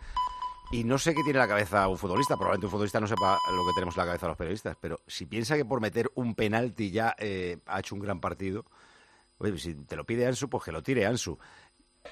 Y 0.72 0.82
no 0.82 0.98
sé 0.98 1.14
qué 1.14 1.22
tiene 1.22 1.38
en 1.38 1.46
la 1.46 1.48
cabeza 1.48 1.86
un 1.86 1.96
futbolista. 1.96 2.34
Probablemente 2.34 2.66
un 2.66 2.72
futbolista 2.72 3.00
no 3.00 3.06
sepa 3.06 3.38
lo 3.52 3.66
que 3.66 3.72
tenemos 3.74 3.96
en 3.96 4.00
la 4.00 4.06
cabeza 4.06 4.26
los 4.26 4.36
periodistas. 4.36 4.76
Pero 4.80 5.00
si 5.06 5.26
piensa 5.26 5.56
que 5.56 5.64
por 5.64 5.80
meter 5.80 6.10
un 6.14 6.34
penalti 6.34 6.90
ya 6.90 7.14
eh, 7.18 7.58
ha 7.66 7.80
hecho 7.80 7.94
un 7.94 8.00
gran 8.00 8.20
partido, 8.20 8.64
oye, 9.38 9.56
si 9.58 9.74
te 9.74 9.96
lo 9.96 10.04
pide 10.04 10.26
Ansu, 10.26 10.48
pues 10.48 10.64
que 10.64 10.72
lo 10.72 10.82
tire 10.82 11.06
Ansu. 11.06 11.38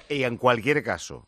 Y 0.09 0.23
en 0.23 0.37
cualquier 0.37 0.83
caso, 0.83 1.27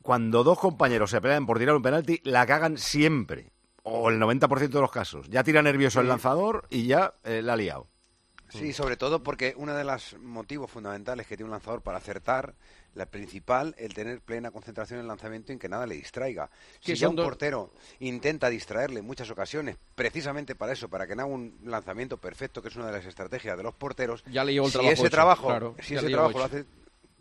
cuando 0.00 0.42
dos 0.42 0.58
compañeros 0.58 1.10
se 1.10 1.20
pelean 1.20 1.46
por 1.46 1.58
tirar 1.58 1.76
un 1.76 1.82
penalti, 1.82 2.20
la 2.24 2.46
cagan 2.46 2.78
siempre. 2.78 3.52
O 3.84 4.10
el 4.10 4.20
90% 4.20 4.68
de 4.68 4.80
los 4.80 4.92
casos. 4.92 5.28
Ya 5.28 5.42
tira 5.42 5.60
nervioso 5.60 6.00
el 6.00 6.08
lanzador 6.08 6.66
y 6.70 6.86
ya 6.86 7.14
eh, 7.24 7.42
la 7.42 7.54
ha 7.54 7.56
liado. 7.56 7.88
Sí, 8.58 8.72
sobre 8.72 8.96
todo 8.96 9.22
porque 9.22 9.54
uno 9.56 9.74
de 9.74 9.84
los 9.84 10.16
motivos 10.18 10.70
fundamentales 10.70 11.26
que 11.26 11.36
tiene 11.36 11.46
un 11.46 11.52
lanzador 11.52 11.82
para 11.82 11.98
acertar, 11.98 12.54
la 12.94 13.06
principal, 13.06 13.74
el 13.78 13.94
tener 13.94 14.20
plena 14.20 14.50
concentración 14.50 14.98
en 14.98 15.04
el 15.04 15.08
lanzamiento 15.08 15.50
y 15.50 15.54
en 15.54 15.58
que 15.58 15.68
nada 15.68 15.86
le 15.86 15.94
distraiga. 15.94 16.50
Que 16.82 16.94
Si 16.94 17.00
ya 17.00 17.08
un 17.08 17.16
dos- 17.16 17.24
portero 17.24 17.72
intenta 18.00 18.50
distraerle 18.50 19.00
en 19.00 19.06
muchas 19.06 19.30
ocasiones, 19.30 19.76
precisamente 19.94 20.54
para 20.54 20.72
eso, 20.72 20.88
para 20.90 21.06
que 21.06 21.16
no 21.16 21.22
haga 21.22 21.32
un 21.32 21.58
lanzamiento 21.64 22.18
perfecto, 22.18 22.60
que 22.60 22.68
es 22.68 22.76
una 22.76 22.86
de 22.86 22.92
las 22.92 23.06
estrategias 23.06 23.56
de 23.56 23.62
los 23.62 23.74
porteros, 23.74 24.22
Ya 24.26 24.44
le 24.44 24.52
llevo 24.52 24.66
el 24.66 24.72
si 24.72 24.78
trabajo 24.78 24.92
ese 24.92 25.02
hecho, 25.06 25.10
trabajo, 25.10 25.46
claro, 25.48 25.74
si 25.80 25.94
ese 25.94 26.10
trabajo 26.10 26.38
lo 26.38 26.44
hace, 26.44 26.64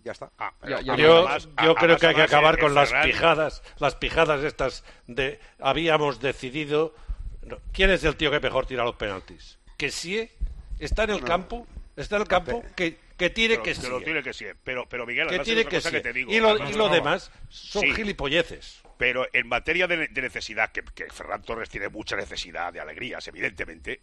ya 0.03 0.11
está. 0.11 0.31
Ya- 0.67 0.81
ya- 0.81 0.95
yo 0.97 1.13
además- 1.19 1.47
yo 1.63 1.71
a- 1.71 1.75
creo 1.75 1.97
que 1.97 2.07
hay 2.07 2.15
que 2.15 2.21
acabar 2.23 2.59
con 2.59 2.73
las 2.75 2.91
pijadas, 2.91 3.63
las 3.79 3.95
pijadas 3.95 4.43
estas 4.43 4.83
de 5.07 5.39
habíamos 5.59 6.19
decidido. 6.19 6.93
no, 7.43 7.57
¿Quién 7.71 7.89
es 7.91 8.03
el 8.03 8.17
tío 8.17 8.29
que 8.29 8.39
mejor 8.41 8.65
tira 8.65 8.83
los 8.83 8.95
penaltis? 8.95 9.57
Que 9.77 9.89
sí 9.89 10.29
está 10.83 11.03
en 11.05 11.11
el 11.11 11.21
No. 11.21 11.27
campo, 11.27 11.67
está 11.95 12.15
en 12.17 12.21
el 12.23 12.27
campo, 12.27 12.63
que, 12.75 12.97
que 13.17 13.29
tire 13.29 13.55
Pero- 13.55 13.63
que 13.63 13.73
que 13.73 13.81
sí. 13.81 13.87
lo 13.89 14.01
tire 14.01 14.23
que 14.23 14.33
sí. 14.33 14.45
Pero, 14.63 14.87
pero 14.89 15.05
Miguel, 15.05 15.27
Que 15.29 15.39
tire 15.39 15.65
que 15.65 15.79
sí. 15.81 15.89
que 15.91 16.01
te 16.01 16.11
digo. 16.13 16.31
Y 16.31 16.39
lo- 16.39 16.49
Además, 16.49 16.71
y 16.71 16.73
lo 16.77 16.87
no, 16.89 16.93
demás 16.93 17.31
son 17.49 17.81
sí. 17.83 17.93
gilipolleces. 17.93 18.81
Pero 18.97 19.27
en 19.33 19.47
materia 19.47 19.87
de, 19.87 20.07
de 20.09 20.21
necesidad, 20.21 20.71
que, 20.71 20.83
que 20.83 21.07
Ferran 21.07 21.41
Torres 21.41 21.69
tiene 21.69 21.89
mucha 21.89 22.15
necesidad 22.15 22.71
de 22.73 22.79
alegrías, 22.79 23.27
evidentemente, 23.27 24.01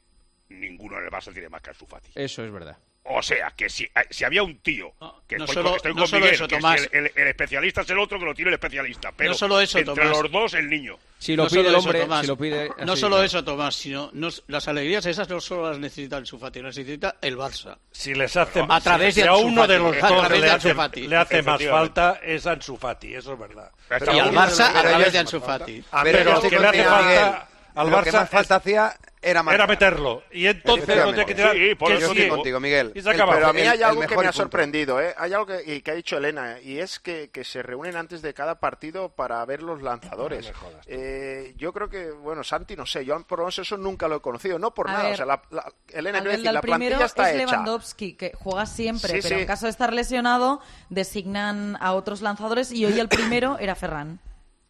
ninguno 0.48 0.98
en 0.98 1.04
el 1.04 1.10
Barça 1.10 1.32
tiene 1.32 1.48
más 1.48 1.62
que 1.62 1.70
Ansu 1.70 1.86
Fati. 1.86 2.10
Eso 2.14 2.44
es 2.44 2.50
verdad. 2.50 2.76
O 3.10 3.22
sea, 3.22 3.52
que 3.56 3.68
si, 3.70 3.84
eh, 3.84 3.90
si 4.10 4.24
había 4.24 4.42
un 4.42 4.58
tío, 4.58 4.92
que 5.26 5.36
no 5.38 5.44
estoy, 5.44 5.54
solo- 5.54 5.68
con, 5.70 5.76
estoy 5.76 5.92
no 5.94 5.98
con 6.00 6.08
solo 6.08 6.20
Miguel, 6.20 6.34
eso, 6.34 6.46
que 6.48 6.56
si 6.56 6.60
Tomás. 6.60 6.88
el, 6.92 7.06
el- 7.06 7.12
el 7.14 7.28
especialista 7.28 7.80
es 7.80 7.90
el 7.90 7.98
otro, 7.98 8.18
que 8.18 8.24
lo 8.26 8.34
tiene 8.34 8.50
el 8.50 8.54
especialista. 8.54 9.12
Pero 9.16 9.30
no 9.30 9.36
solo 9.36 9.60
eso, 9.60 9.78
entre 9.78 9.94
Tomás. 9.94 10.10
los 10.22 10.30
dos, 10.30 10.54
el 10.54 10.68
niño. 10.68 10.98
Si 11.18 11.34
lo 11.34 11.44
No 11.44 11.48
pide 11.50 11.60
el 11.62 11.66
eso, 11.68 11.78
hombre, 11.78 12.00
Tomás. 12.02 12.20
si 12.20 12.26
lo 12.26 12.36
pide... 12.36 12.70
No 12.84 12.96
solo 12.96 13.22
eso, 13.22 13.42
Tomás, 13.42 13.74
sino 13.76 14.10
no- 14.12 14.28
las 14.48 14.68
alegrías 14.68 15.06
esas 15.06 15.28
no 15.28 15.40
solo 15.40 15.70
las 15.70 15.78
necesita 15.78 16.16
el 16.18 16.26
Sufati, 16.26 16.60
las 16.60 16.76
necesita 16.76 17.16
el 17.22 17.36
Barça. 17.36 17.78
Si 17.90 18.14
les 18.14 18.36
hace 18.36 18.64
a 18.68 18.80
través 18.80 19.14
si 19.14 19.22
de 19.22 19.28
a 19.28 19.34
uno 19.36 19.66
de 19.66 19.78
los 19.78 19.96
dos 19.98 20.30
le 20.30 20.50
hace, 20.50 20.74
le 21.08 21.42
más 21.42 21.64
falta 21.64 22.20
es 22.22 22.46
Ansu 22.46 22.76
Fati, 22.76 23.14
eso 23.14 23.32
es 23.32 23.38
verdad. 23.38 23.70
Pero 23.88 24.12
Y 24.14 24.18
al 24.18 24.32
Barça 24.32 24.70
a 24.74 24.82
través 24.82 25.12
de 25.12 25.18
Ansu 25.18 25.40
Fati. 25.40 25.82
Pero 26.02 26.40
pero 26.40 26.40
que 26.42 26.58
le 26.58 26.66
hace 26.68 26.84
falta 26.84 27.48
al 27.74 27.90
Lo 27.90 28.02
que 28.02 28.10
Barça 28.12 28.26
falta 28.28 28.56
hacía 28.56 28.96
era 29.20 29.42
marcar. 29.42 29.60
era 29.60 29.66
meterlo. 29.66 30.22
Y 30.32 30.46
entonces 30.46 30.86
que 31.26 31.34
tirar. 31.34 31.54
Sí, 31.56 31.74
por 31.74 31.88
que 31.88 31.98
eso 31.98 32.12
sí. 32.12 32.18
estoy 32.22 32.28
contigo, 32.28 32.60
Miguel. 32.60 32.92
Y 32.94 33.00
se 33.02 33.10
acaba. 33.10 33.34
Pero 33.34 33.48
a 33.48 33.52
mí 33.52 33.60
El- 33.62 33.68
hay 33.68 33.82
algo 33.82 34.00
que 34.02 34.16
me 34.16 34.26
ha 34.26 34.32
sorprendido, 34.32 35.00
¿eh? 35.00 35.14
Hay 35.18 35.32
algo 35.32 35.46
que, 35.46 35.62
y 35.66 35.80
que 35.80 35.90
ha 35.90 35.94
dicho 35.94 36.16
Elena, 36.16 36.60
y 36.60 36.78
es 36.78 36.98
que, 36.98 37.30
que 37.30 37.44
se 37.44 37.62
reúnen 37.62 37.96
antes 37.96 38.22
de 38.22 38.32
cada 38.34 38.60
partido 38.60 39.08
para 39.10 39.44
ver 39.44 39.62
los 39.62 39.82
lanzadores. 39.82 40.52
Eh, 40.86 41.54
yo 41.56 41.72
creo 41.72 41.88
que, 41.88 42.10
bueno, 42.10 42.44
Santi, 42.44 42.76
no 42.76 42.86
sé, 42.86 43.04
yo 43.04 43.18
por 43.24 43.38
lo 43.40 43.44
menos 43.46 43.58
eso 43.58 43.76
nunca 43.76 44.08
lo 44.08 44.16
he 44.16 44.20
conocido, 44.20 44.58
no 44.58 44.72
por 44.74 44.88
A 44.88 44.92
nada. 44.92 45.04
ver, 45.04 45.12
o 45.14 45.16
sea, 45.16 45.26
la, 45.26 45.42
la- 45.50 45.72
Elena, 45.88 46.20
del 46.20 46.30
decir, 46.32 46.52
la 46.52 46.60
primero 46.60 46.96
plantilla 46.98 47.06
está 47.06 47.30
es 47.30 47.36
hecha. 47.36 47.46
Lewandowski, 47.52 48.12
que 48.14 48.32
juega 48.38 48.66
siempre, 48.66 49.08
Sí, 49.14 49.18
pero 49.22 49.36
sí. 49.36 49.40
en 49.42 49.46
caso 49.46 49.66
de 49.66 49.70
estar 49.70 49.92
lesionado, 49.92 50.60
designan 50.90 51.76
a 51.80 51.92
otros 51.94 52.22
lanzadores 52.22 52.72
y 52.72 52.84
hoy 52.84 52.98
el 52.98 53.08
primero 53.08 53.58
era 53.58 53.74
Ferran. 53.74 54.20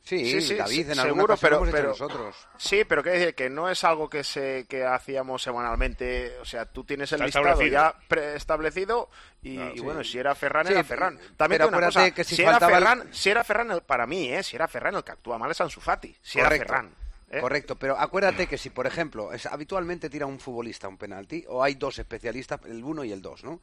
Sí, 0.08 0.24
Sí, 0.24 0.40
sí, 0.40 0.54
David, 0.54 0.88
en 0.90 0.94
seguro, 0.96 1.36
pero, 1.36 1.50
lo 1.50 1.56
hemos 1.64 1.68
hecho 1.68 1.76
pero 1.76 1.88
nosotros. 1.90 2.36
sí, 2.56 2.82
pero 2.88 3.02
que 3.02 3.10
decir 3.10 3.34
que 3.34 3.50
no 3.50 3.68
es 3.68 3.84
algo 3.84 4.08
que 4.08 4.24
se 4.24 4.64
que 4.66 4.82
hacíamos 4.86 5.42
semanalmente, 5.42 6.38
o 6.38 6.46
sea, 6.46 6.64
tú 6.64 6.82
tienes 6.84 7.12
el 7.12 7.20
Está 7.22 7.40
listado 7.40 7.62
ya 7.66 7.94
preestablecido 8.08 9.10
y, 9.42 9.56
Claro, 9.56 9.72
y 9.74 9.78
sí. 9.78 9.80
bueno, 9.84 10.04
si 10.04 10.18
era 10.18 10.34
Ferran 10.34 10.66
Sí, 10.66 10.72
era 10.72 10.82
Ferran. 10.84 11.16
pero 11.18 11.34
También 11.36 11.60
tengo 11.62 11.76
una 11.76 11.86
cosa, 11.88 12.10
que 12.10 12.24
si 12.24 12.36
si, 12.36 12.42
era 12.42 12.52
faltaba 12.52 12.78
el- 12.78 12.84
Ferran, 12.84 13.08
si 13.14 13.28
era 13.30 13.44
Ferran 13.44 13.70
el- 13.70 13.82
para 13.82 14.06
mí, 14.06 14.32
eh, 14.32 14.42
si 14.42 14.56
era 14.56 14.66
Ferran 14.66 14.94
el 14.94 15.04
que 15.04 15.12
actúa 15.12 15.36
mal 15.36 15.50
es 15.50 15.60
Ansu 15.60 15.80
Fati, 15.80 16.16
si 16.22 16.38
era 16.38 16.48
Correcto. 16.48 16.68
Ferran. 16.68 16.94
¿eh? 17.30 17.40
Correcto, 17.42 17.76
pero 17.76 17.98
acuérdate 17.98 18.46
que 18.46 18.56
si, 18.56 18.70
por 18.70 18.86
ejemplo, 18.86 19.34
es, 19.34 19.44
habitualmente 19.44 20.08
tira 20.08 20.24
un 20.24 20.40
futbolista 20.40 20.88
un 20.88 20.96
penalti, 20.96 21.44
o 21.48 21.62
hay 21.62 21.74
dos 21.74 21.98
especialistas, 21.98 22.60
el 22.64 22.82
uno 22.82 23.04
y 23.04 23.12
el 23.12 23.20
dos, 23.20 23.44
¿no? 23.44 23.60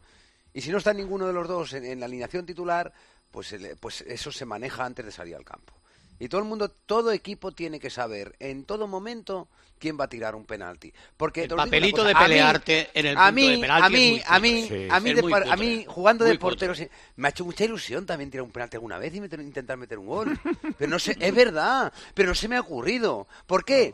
Y 0.53 0.61
si 0.61 0.69
no 0.71 0.77
está 0.77 0.93
ninguno 0.93 1.25
de 1.25 1.33
los 1.33 1.47
dos 1.47 1.73
en, 1.73 1.85
en 1.85 1.99
la 1.99 2.05
alineación 2.05 2.45
titular, 2.45 2.93
pues, 3.31 3.51
el- 3.53 3.75
pues 3.77 4.01
eso 4.01 4.31
se 4.31 4.45
maneja 4.45 4.85
antes 4.85 5.03
de 5.03 5.11
salir 5.11 5.35
al 5.35 5.43
campo. 5.43 5.73
Y 6.19 6.29
todo 6.29 6.39
el 6.41 6.47
mundo, 6.47 6.69
todo 6.69 7.11
equipo 7.11 7.51
tiene 7.51 7.79
que 7.79 7.89
saber 7.89 8.35
en 8.39 8.63
todo 8.63 8.87
momento 8.87 9.47
quién 9.77 9.99
va 9.99 10.05
a 10.05 10.07
tirar 10.07 10.33
un 10.35 10.45
penalti. 10.45 10.93
Porque 11.17 11.41
El 11.43 11.49
papelito 11.49 11.97
cosa, 11.97 12.07
de 12.07 12.13
mí- 12.13 12.19
pelearte 12.21 12.89
en 12.93 13.05
el 13.07 13.17
a 13.17 13.25
punto 13.25 13.35
mí, 13.35 13.51
de 13.51 13.57
penalti 13.57 13.85
a 13.85 13.89
mí, 13.89 14.03
es 14.05 14.09
muy 14.11 14.21
a 14.25 14.39
mí, 14.39 14.49
a 14.89 14.99
mí, 15.01 15.09
Es 15.09 15.15
de 15.15 15.21
a 15.51 15.55
mí 15.57 15.85
jugando 15.87 16.23
de 16.23 16.31
Muy 16.31 16.37
portero 16.37 16.73
sí, 16.73 16.87
me 17.17 17.27
ha 17.27 17.31
hecho 17.31 17.43
mucha 17.43 17.65
ilusión 17.65 18.05
también 18.05 18.31
tirar 18.31 18.43
un 18.45 18.51
penalti 18.51 18.77
alguna 18.77 18.97
vez 18.97 19.13
y 19.13 19.19
meter- 19.19 19.41
intentar 19.41 19.75
meter 19.77 19.97
un 19.99 20.05
gol. 20.07 20.39
Pero 20.77 20.89
no 20.89 20.97
sé, 20.99 21.17
es 21.19 21.35
verdad, 21.35 21.91
pero 22.13 22.29
no 22.29 22.35
se 22.35 22.47
me 22.47 22.55
ha 22.55 22.61
ocurrido. 22.61 23.27
¿Por 23.45 23.65
qué? 23.65 23.93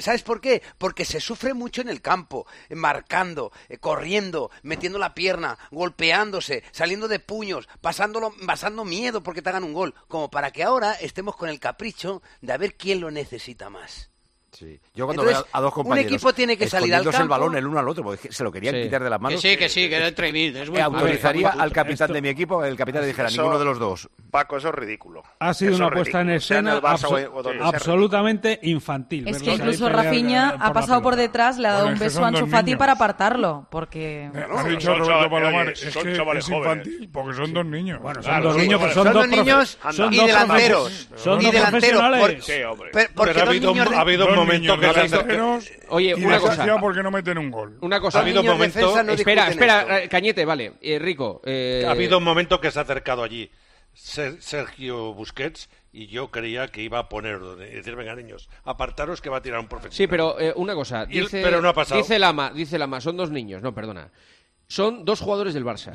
¿Sabes 0.00 0.22
por 0.22 0.40
qué? 0.40 0.62
Porque 0.78 1.04
se 1.04 1.20
sufre 1.20 1.54
mucho 1.54 1.80
en 1.80 1.88
el 1.88 2.00
campo, 2.00 2.46
eh, 2.68 2.74
marcando, 2.74 3.52
eh, 3.68 3.78
corriendo, 3.78 4.50
metiendo 4.62 4.98
la 4.98 5.14
pierna, 5.14 5.58
golpeándose, 5.70 6.62
saliendo 6.72 7.08
de 7.08 7.20
puños, 7.20 7.68
pasándolo, 7.80 8.32
pasando 8.46 8.84
miedo 8.84 9.22
porque 9.22 9.42
te 9.42 9.50
hagan 9.50 9.64
un 9.64 9.72
gol, 9.72 9.94
como 10.08 10.30
para 10.30 10.50
que 10.50 10.62
ahora 10.62 10.92
estemos 10.92 11.36
con 11.36 11.48
el 11.48 11.60
capricho 11.60 12.22
de 12.40 12.52
a 12.52 12.56
ver 12.56 12.76
quién 12.76 13.00
lo 13.00 13.10
necesita 13.10 13.70
más. 13.70 14.10
Yo 14.94 15.04
cuando 15.06 15.24
veo 15.24 15.46
a 15.52 15.60
dos 15.60 15.72
compañeros. 15.72 16.10
Un 16.10 16.14
equipo 16.14 16.32
tiene 16.32 16.56
que 16.56 16.68
salir 16.68 16.94
al 16.94 17.04
campo. 17.04 17.22
el 17.22 17.28
balón 17.28 17.56
el 17.56 17.66
uno 17.66 17.78
al 17.78 17.88
otro, 17.88 18.02
porque 18.02 18.32
se 18.32 18.42
lo 18.42 18.50
querían 18.50 18.74
quitar 18.74 19.02
de 19.02 19.10
las 19.10 19.20
manos. 19.20 19.40
Que 19.42 20.82
autorizaría 20.82 21.50
al 21.50 21.72
capitán 21.72 22.12
de 22.12 22.22
mi 22.22 22.28
equipo, 22.28 22.64
el 22.64 22.76
capitán 22.76 23.02
le 23.02 23.08
dijera 23.08 23.28
eso, 23.28 23.42
ninguno 23.42 23.58
de 23.58 23.64
los 23.64 23.78
dos. 23.78 24.08
Paco, 24.30 24.56
eso 24.56 24.68
es 24.68 24.74
ridículo. 24.74 25.22
Ha 25.38 25.54
sido 25.54 25.76
una 25.76 25.90
puesta 25.90 26.20
en 26.22 26.30
escena 26.30 26.80
absolutamente 27.60 28.58
infantil. 28.62 29.28
Es 29.28 29.42
que 29.42 29.52
incluso 29.52 29.88
Rafiña 29.88 30.54
ha 30.58 30.72
pasado 30.72 31.02
por 31.02 31.16
detrás, 31.16 31.58
le 31.58 31.68
ha 31.68 31.72
dado 31.72 31.88
un 31.88 31.98
beso 31.98 32.24
a 32.24 32.28
Ansu 32.28 32.46
Fati 32.46 32.76
para 32.76 32.92
apartarlo, 32.92 33.66
porque. 33.70 34.30
Son 35.90 36.14
chavales 36.14 36.48
infantil, 36.48 37.10
porque 37.12 37.34
son 37.34 37.52
dos 37.52 37.66
niños. 37.66 38.00
Bueno, 38.00 38.22
son 38.22 38.42
dos 38.42 38.56
niños, 38.56 38.92
son 38.92 39.12
dos 39.12 39.28
niños 39.28 39.78
y 40.10 40.26
delanteros. 40.26 41.08
Y 41.40 41.50
delanteros. 41.50 42.02
Porque 43.14 43.40
dos 43.44 43.54
niños 43.54 43.88
momento 44.48 44.80
que 44.80 45.08
se 45.08 45.80
Oye, 45.88 46.14
y 46.16 46.24
una 46.24 46.40
cosa. 46.40 46.78
porque 46.80 47.02
no 47.02 47.10
meten 47.10 47.38
un 47.38 47.50
gol. 47.50 47.78
Una 47.80 48.00
cosa. 48.00 48.18
Ha 48.18 48.22
habido 48.22 48.42
momento. 48.42 49.02
No 49.02 49.12
espera, 49.12 49.48
espera. 49.48 50.02
Eh, 50.02 50.08
Cañete, 50.08 50.44
vale. 50.44 50.74
Eh, 50.80 50.98
rico. 50.98 51.40
Eh... 51.44 51.84
Ha 51.86 51.92
habido 51.92 52.18
un 52.18 52.24
momento 52.24 52.60
que 52.60 52.70
se 52.70 52.78
ha 52.78 52.82
acercado 52.82 53.22
allí 53.22 53.50
Sergio 53.94 55.12
Busquets 55.14 55.68
y 55.92 56.06
yo 56.06 56.30
creía 56.30 56.68
que 56.68 56.82
iba 56.82 56.98
a 56.98 57.08
poner, 57.08 57.40
decir, 57.40 57.96
venga 57.96 58.14
niños, 58.14 58.48
apartaros 58.64 59.20
que 59.20 59.30
va 59.30 59.38
a 59.38 59.42
tirar 59.42 59.58
un 59.58 59.68
profesional. 59.68 59.96
Sí, 59.96 60.06
pero 60.06 60.38
eh, 60.38 60.52
una 60.54 60.74
cosa, 60.74 61.06
dice, 61.06 61.42
pero 61.42 61.60
no 61.60 61.68
ha 61.68 61.74
pasado. 61.74 62.00
dice 62.00 62.18
Lama, 62.18 62.52
dice 62.54 62.78
Lama, 62.78 63.00
son 63.00 63.16
dos 63.16 63.30
niños, 63.30 63.62
no, 63.62 63.74
perdona 63.74 64.10
son 64.68 65.04
dos 65.06 65.20
jugadores 65.20 65.54
del 65.54 65.64
Barça. 65.64 65.90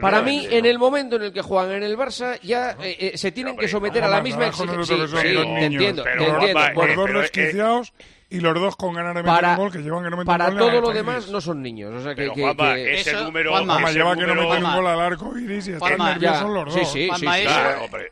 Para 0.00 0.20
mí, 0.20 0.46
en 0.50 0.66
el 0.66 0.78
momento 0.78 1.16
en 1.16 1.22
el 1.22 1.32
que 1.32 1.42
juegan 1.42 1.76
en 1.76 1.84
el 1.84 1.96
Barça, 1.96 2.40
ya 2.42 2.76
eh, 2.82 3.12
eh, 3.12 3.18
se 3.18 3.30
tienen 3.30 3.56
que 3.56 3.68
someter 3.68 4.02
a 4.02 4.08
la 4.08 4.20
misma 4.20 4.48
exigencia. 4.48 4.96
Sí, 5.06 5.36
entiendo, 5.58 6.04
entiendo. 6.04 6.74
Por 6.74 6.96
dos 6.96 7.10
resquiciados 7.10 7.92
y 8.28 8.40
los 8.40 8.54
dos 8.54 8.74
con 8.74 8.94
ganar 8.94 9.14
de 9.14 9.22
meter 9.22 9.32
para, 9.32 9.50
un 9.52 9.56
gol 9.58 9.72
que 9.72 9.78
llevan 9.78 10.02
que 10.02 10.10
no 10.10 10.16
gol. 10.16 10.58
Todo 10.58 10.80
lo 10.80 10.90
demás 10.90 11.28
no 11.28 11.40
son 11.40 11.62
niños. 11.62 11.94
O 11.94 12.02
sea, 12.02 12.16
que, 12.16 12.22
pero, 12.22 12.34
que, 12.34 12.42
Juanma, 12.42 13.66
Juanma, 13.66 13.92
lleva 13.92 14.16
que 14.16 14.22
no 14.22 14.34
meten 14.34 14.46
Juanma, 14.46 14.70
un 14.70 14.76
gol 14.76 14.86
al 14.88 15.00
arco 15.00 15.38
iris 15.38 15.68
y 15.68 15.72
están 15.74 15.96
nerviosos 15.96 16.50
los 16.50 16.74
dos. 16.74 16.74
Sí, 16.74 16.84
sí, 16.84 17.08
Juanma, 17.08 17.38
eso, 17.38 17.50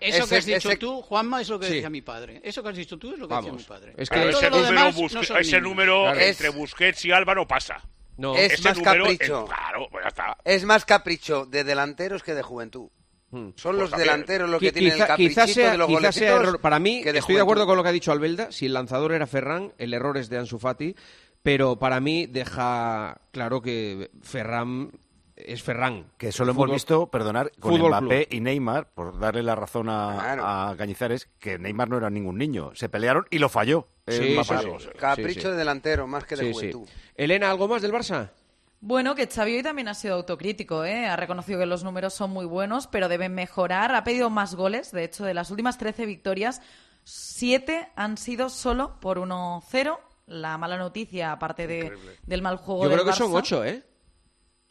eso 0.00 0.28
que 0.28 0.36
has 0.36 0.46
dicho 0.46 0.68
ese, 0.68 0.76
tú, 0.76 1.02
Juanma, 1.02 1.40
es 1.40 1.48
lo 1.48 1.58
que 1.58 1.66
decía 1.66 1.90
mi 1.90 2.02
padre. 2.02 2.40
Eso 2.44 2.62
que 2.62 2.68
has 2.68 2.76
dicho 2.76 2.96
tú 2.96 3.12
es 3.12 3.18
lo 3.18 3.26
que 3.26 3.34
decía 3.34 3.52
mi 3.52 3.62
padre. 3.64 3.94
Es 3.96 4.08
que 4.08 4.28
ese 4.28 4.48
número, 4.48 5.38
ese 5.40 5.60
número 5.60 6.14
entre 6.14 6.50
Busquets 6.50 7.04
y 7.04 7.10
Álvaro 7.10 7.48
pasa. 7.48 7.82
No, 8.16 8.36
es 8.36 8.62
más 8.64 8.78
capricho. 8.78 9.44
Es, 9.44 9.50
claro, 9.50 9.88
pues 9.90 10.04
es 10.44 10.64
más 10.64 10.84
capricho 10.84 11.46
de 11.46 11.64
delanteros 11.64 12.22
que 12.22 12.34
de 12.34 12.42
juventud. 12.42 12.88
Son 13.56 13.76
los 13.76 13.90
delanteros 13.90 14.48
los 14.48 14.60
que 14.60 14.72
tienen 14.72 14.92
el 14.92 15.06
caprichito 15.06 15.60
de 15.60 15.76
los 15.76 16.16
error. 16.18 16.60
Para 16.60 16.78
mí, 16.78 17.02
estoy 17.04 17.34
de 17.34 17.40
acuerdo 17.40 17.66
con 17.66 17.76
lo 17.76 17.82
que 17.82 17.88
ha 17.88 17.92
dicho 17.92 18.12
Albelda. 18.12 18.52
Si 18.52 18.66
el 18.66 18.74
lanzador 18.74 19.12
era 19.12 19.26
Ferran, 19.26 19.72
el 19.78 19.92
error 19.92 20.16
es 20.18 20.28
de 20.28 20.38
Ansu 20.38 20.58
Fati. 20.58 20.94
Pero 21.42 21.78
para 21.78 22.00
mí 22.00 22.26
deja 22.26 23.20
claro 23.30 23.60
que 23.60 24.10
Ferran 24.22 24.92
es 25.44 25.62
Ferran. 25.62 26.06
Que 26.18 26.32
solo 26.32 26.52
hemos 26.52 26.70
visto, 26.70 27.06
perdonar, 27.08 27.52
con 27.60 27.78
Mbappé 27.80 28.28
y 28.30 28.40
Neymar, 28.40 28.88
por 28.92 29.18
darle 29.18 29.42
la 29.42 29.54
razón 29.54 29.88
a, 29.88 30.34
claro. 30.34 30.76
Cañizares, 30.76 31.28
que 31.38 31.58
Neymar 31.58 31.88
no 31.88 31.98
era 31.98 32.10
ningún 32.10 32.38
niño. 32.38 32.72
Se 32.74 32.88
pelearon 32.88 33.26
y 33.30 33.38
lo 33.38 33.48
falló. 33.48 33.88
Eh, 34.06 34.40
capricho 34.98 35.50
de 35.50 35.56
delantero, 35.56 36.06
más 36.06 36.24
que 36.24 36.36
de 36.36 36.52
juventud. 36.52 36.88
Elena, 37.14 37.50
¿algo 37.50 37.68
más 37.68 37.82
del 37.82 37.92
Barça? 37.92 38.30
Bueno, 38.80 39.14
que 39.14 39.26
Xavi 39.26 39.56
hoy 39.56 39.62
también 39.62 39.88
ha 39.88 39.94
sido 39.94 40.14
autocrítico, 40.14 40.84
¿eh? 40.84 41.06
ha 41.06 41.16
reconocido 41.16 41.58
que 41.58 41.64
los 41.64 41.84
números 41.84 42.12
son 42.12 42.30
muy 42.30 42.44
buenos, 42.44 42.86
pero 42.86 43.08
deben 43.08 43.34
mejorar. 43.34 43.94
Ha 43.94 44.04
pedido 44.04 44.28
más 44.28 44.54
goles, 44.54 44.92
de 44.92 45.04
hecho, 45.04 45.24
de 45.24 45.32
las 45.32 45.50
últimas 45.50 45.78
13 45.78 46.04
victorias, 46.04 46.60
7 47.04 47.92
han 47.96 48.18
sido 48.18 48.50
solo 48.50 49.00
por 49.00 49.18
1-0. 49.18 49.98
La 50.26 50.58
mala 50.58 50.76
noticia, 50.76 51.32
aparte 51.32 51.66
de, 51.66 51.92
del 52.26 52.42
mal 52.42 52.56
juego. 52.56 52.84
Yo 52.84 52.92
creo 52.92 53.04
que 53.06 53.12
son 53.12 53.34
8, 53.34 53.64
¿eh? 53.64 53.82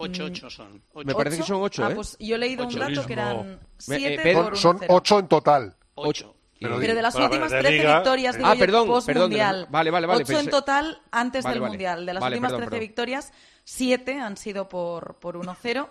Ocho, 0.03 0.23
mm. 0.23 0.25
ocho 0.27 0.49
son. 0.49 0.81
Me 1.03 1.13
parece 1.13 1.37
que 1.37 1.43
son 1.43 1.61
ocho, 1.61 1.85
ah, 1.85 1.91
¿eh? 1.91 1.95
pues 1.95 2.17
yo 2.19 2.35
he 2.35 2.37
leído 2.37 2.67
un 2.67 2.75
dato 2.75 3.05
que 3.05 3.13
eran 3.13 3.59
siete 3.77 4.29
eh, 4.29 4.31
eh, 4.31 4.35
por 4.35 4.57
son, 4.57 4.79
ocho 4.87 5.19
en 5.19 5.27
total. 5.27 5.75
Ocho. 5.95 6.35
Pero, 6.59 6.77
de 6.79 7.01
las 7.01 7.15
últimas 7.15 7.49
13 7.51 7.71
victorias 7.71 8.37
ah, 8.41 8.55
perdón, 8.57 8.87
perdón, 9.05 9.23
mundial. 9.23 9.67
Vale, 9.69 9.91
vale, 9.91 10.07
vale. 10.07 10.23
Ocho 10.23 10.39
en 10.39 10.49
total 10.49 11.01
antes 11.11 11.43
del 11.43 11.59
mundial. 11.59 12.05
De 12.05 12.13
las 12.13 12.23
últimas 12.23 12.51
perdón, 12.51 12.69
13 12.69 12.69
perdón. 12.69 12.79
victorias, 12.79 13.33
siete 13.65 14.19
han 14.19 14.37
sido 14.37 14.69
por, 14.69 15.15
por 15.15 15.35
1-0. 15.35 15.89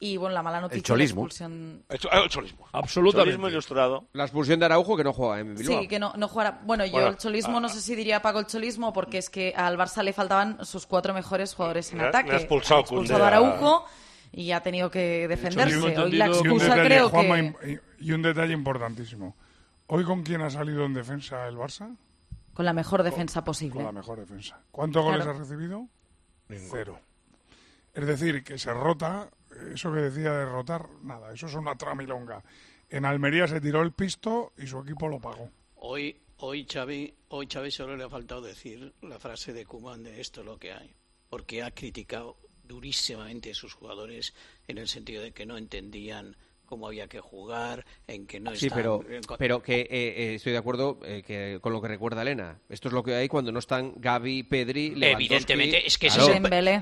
Y 0.00 0.16
bueno, 0.16 0.34
la 0.34 0.42
mala 0.42 0.60
noticia. 0.60 0.78
El 0.78 0.82
cholismo. 0.82 1.28
La 1.38 1.46
el, 1.88 1.98
cho 1.98 2.08
cholismo. 2.28 2.66
Absolutamente. 2.72 3.48
Ilustrado. 3.48 4.08
La 4.12 4.24
expulsión 4.24 4.58
de 4.58 4.66
Araujo 4.66 4.96
que 4.96 5.04
no 5.04 5.12
juega 5.12 5.40
en 5.40 5.54
Bilbao. 5.54 5.80
Sí, 5.80 5.88
que 5.88 5.98
no, 5.98 6.12
no 6.16 6.28
jugará. 6.28 6.60
Bueno, 6.64 6.84
yo 6.84 7.06
el 7.06 7.16
cholismo, 7.16 7.60
no 7.60 7.68
sé 7.68 7.80
si 7.80 7.94
diría 7.94 8.20
Paco 8.20 8.40
el 8.40 8.46
cholismo, 8.46 8.92
porque 8.92 9.18
es 9.18 9.30
que 9.30 9.54
al 9.56 9.78
Barça 9.78 10.02
le 10.02 10.12
faltaban 10.12 10.64
sus 10.64 10.86
cuatro 10.86 11.14
mejores 11.14 11.54
jugadores 11.54 11.92
en 11.92 12.00
ataque. 12.00 12.32
Ha 12.32 12.36
expulsado, 12.36 12.80
expulsado 12.80 13.24
a 13.24 13.28
Araujo 13.28 13.86
y 14.32 14.50
ha 14.50 14.60
tenido 14.62 14.90
que 14.90 15.28
defenderse. 15.28 15.76
Hoy 15.76 16.12
la 16.12 16.26
excusa 16.26 16.74
creo 16.82 17.10
que... 17.10 17.80
Y 18.00 18.12
un 18.12 18.22
detalle 18.22 18.52
importantísimo. 18.52 19.36
¿Hoy 19.86 20.04
con 20.04 20.22
quién 20.22 20.42
ha 20.42 20.50
salido 20.50 20.84
en 20.84 20.94
defensa 20.94 21.46
el 21.46 21.56
Barça? 21.56 21.96
Con 22.52 22.64
la 22.64 22.72
mejor 22.72 23.02
defensa 23.02 23.44
posible. 23.44 23.76
Con 23.76 23.84
la 23.84 23.92
mejor 23.92 24.18
defensa. 24.18 24.60
¿Cuántos 24.70 25.04
goles 25.04 25.26
ha 25.26 25.32
recibido? 25.32 25.86
Cero. 26.48 26.98
Es 27.92 28.06
decir, 28.06 28.42
que 28.42 28.58
se 28.58 28.72
rota 28.72 29.28
eso 29.72 29.92
que 29.92 30.00
decía 30.00 30.32
derrotar, 30.32 30.88
nada, 31.02 31.32
eso 31.32 31.46
es 31.46 31.54
una 31.54 31.76
tramilonga. 31.76 32.42
En 32.88 33.04
Almería 33.04 33.48
se 33.48 33.60
tiró 33.60 33.82
el 33.82 33.92
pisto 33.92 34.52
y 34.58 34.66
su 34.66 34.80
equipo 34.80 35.08
lo 35.08 35.20
pagó. 35.20 35.50
Hoy, 35.76 36.20
hoy 36.38 36.66
Xavi, 36.70 37.14
hoy 37.28 37.48
solo 37.70 37.96
le 37.96 38.04
ha 38.04 38.08
faltado 38.08 38.42
decir 38.42 38.94
la 39.02 39.18
frase 39.18 39.52
de 39.52 39.66
Kuman 39.66 40.02
de 40.02 40.20
esto 40.20 40.40
es 40.40 40.46
lo 40.46 40.58
que 40.58 40.72
hay, 40.72 40.94
porque 41.28 41.62
ha 41.62 41.70
criticado 41.70 42.36
durísimamente 42.62 43.50
a 43.50 43.54
sus 43.54 43.74
jugadores 43.74 44.34
en 44.66 44.78
el 44.78 44.88
sentido 44.88 45.22
de 45.22 45.32
que 45.32 45.46
no 45.46 45.56
entendían 45.56 46.36
cómo 46.74 46.88
había 46.88 47.06
que 47.06 47.20
jugar, 47.20 47.86
en 48.08 48.26
que 48.26 48.40
no 48.40 48.50
sí, 48.56 48.66
están... 48.66 48.76
pero, 48.76 49.00
pero 49.38 49.62
que 49.62 49.82
eh, 49.82 49.86
eh, 49.90 50.34
estoy 50.34 50.50
de 50.50 50.58
acuerdo 50.58 50.98
eh, 51.04 51.22
que, 51.24 51.60
con 51.60 51.72
lo 51.72 51.80
que 51.80 51.86
recuerda 51.86 52.22
Elena. 52.22 52.58
Esto 52.68 52.88
es 52.88 52.94
lo 52.94 53.04
que 53.04 53.14
hay 53.14 53.28
cuando 53.28 53.52
no 53.52 53.60
están 53.60 53.92
Gaby, 53.94 54.42
Pedri, 54.42 54.92
Evidentemente, 55.00 55.86
es 55.86 55.96
que... 55.96 56.08
Claro. 56.08 56.32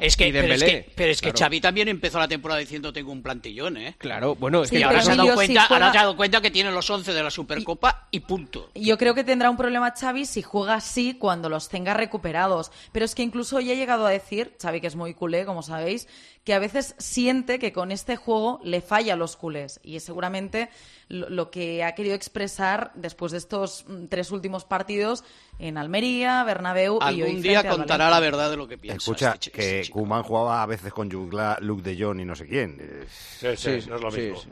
Es 0.01 0.17
que, 0.17 0.33
pero, 0.33 0.55
es 0.55 0.65
que 0.65 0.91
pero 0.97 1.13
es 1.13 1.21
que 1.21 1.33
claro. 1.33 1.45
Xavi 1.45 1.61
también 1.61 1.89
empezó 1.89 2.19
la 2.19 2.27
temporada 2.27 2.59
diciendo 2.59 2.91
tengo 2.91 3.13
un 3.13 3.23
plantillón, 3.23 3.77
¿eh? 3.77 3.95
Claro, 3.99 4.35
bueno... 4.35 4.63
Es 4.63 4.71
que 4.71 4.83
ahora, 4.83 5.03
se 5.03 5.13
ha 5.13 5.17
dado 5.17 5.35
cuenta, 5.35 5.67
ha 5.69 5.93
dado 5.93 6.17
cuenta 6.17 6.41
que 6.41 6.51
tiene 6.51 6.71
los 6.71 6.89
11 6.89 7.13
de 7.13 7.23
la 7.23 7.31
Supercopa 7.31 8.09
y, 8.11 8.21
punto. 8.21 8.71
Yo 8.75 8.97
creo 8.97 9.15
que 9.15 9.25
tendrá 9.25 9.51
un 9.51 9.59
problema 9.59 9.93
Xavi 9.95 10.25
si 10.25 10.41
juega 10.41 10.77
así 10.77 11.19
cuando 11.19 11.51
los 11.51 11.69
tenga 11.69 11.93
recuperados. 11.93 12.73
Pero 12.93 13.05
es 13.05 13.15
que 13.15 13.23
incluso 13.23 13.57
hoy 13.57 13.71
he 13.71 13.77
llegado 13.77 14.07
a 14.07 14.11
decir, 14.11 14.57
Xavi 14.59 14.81
que 14.81 14.87
es 14.87 14.97
muy 14.97 15.13
culé, 15.13 15.45
como 15.45 15.63
sabéis, 15.63 16.09
que 16.45 16.55
a 16.55 16.59
veces 16.59 16.95
siente 16.99 17.59
que 17.59 17.73
con 17.73 17.93
este 17.93 18.17
juego 18.17 18.61
le 18.65 18.81
falla 18.81 19.15
a 19.15 19.17
los 19.17 19.37
culés. 19.37 19.81
Y 19.85 19.97
es 19.97 20.03
seguramente 20.03 20.71
lo, 21.09 21.51
que 21.51 21.85
ha 21.85 21.95
querido 21.95 22.15
expresar 22.15 22.91
después 22.95 23.33
de 23.33 23.39
estos 23.39 23.85
mm, 23.87 24.07
tres 24.07 24.31
últimos 24.31 24.65
partidos 24.65 25.25
en 25.59 25.79
Almería, 25.79 26.43
Bernabéu 26.43 26.99
y 27.13 27.23
hoy 27.23 27.37
día 27.37 27.69
contará 27.69 28.11
la 28.11 28.19
verdad 28.19 28.51
de 28.51 28.57
lo 28.57 28.67
que 28.67 28.79
piensa. 28.79 28.97
Escucha, 28.97 29.33
este 29.35 29.51
que 29.51 29.81
este 29.81 29.93
Kuman 29.93 30.23
jugaba 30.25 30.63
a 30.63 30.67
veces 30.67 30.93
con 30.93 31.11
Jugla, 31.11 31.59
Luke 31.61 31.83
de 31.83 32.03
Jong 32.03 32.21
y 32.21 32.25
no 32.25 32.35
sé 32.35 32.47
quién. 32.47 33.07
Sí, 33.39 33.49
sí, 33.57 33.89
no 33.89 33.97
es 33.97 34.03
lo 34.03 34.11
mismo. 34.11 34.43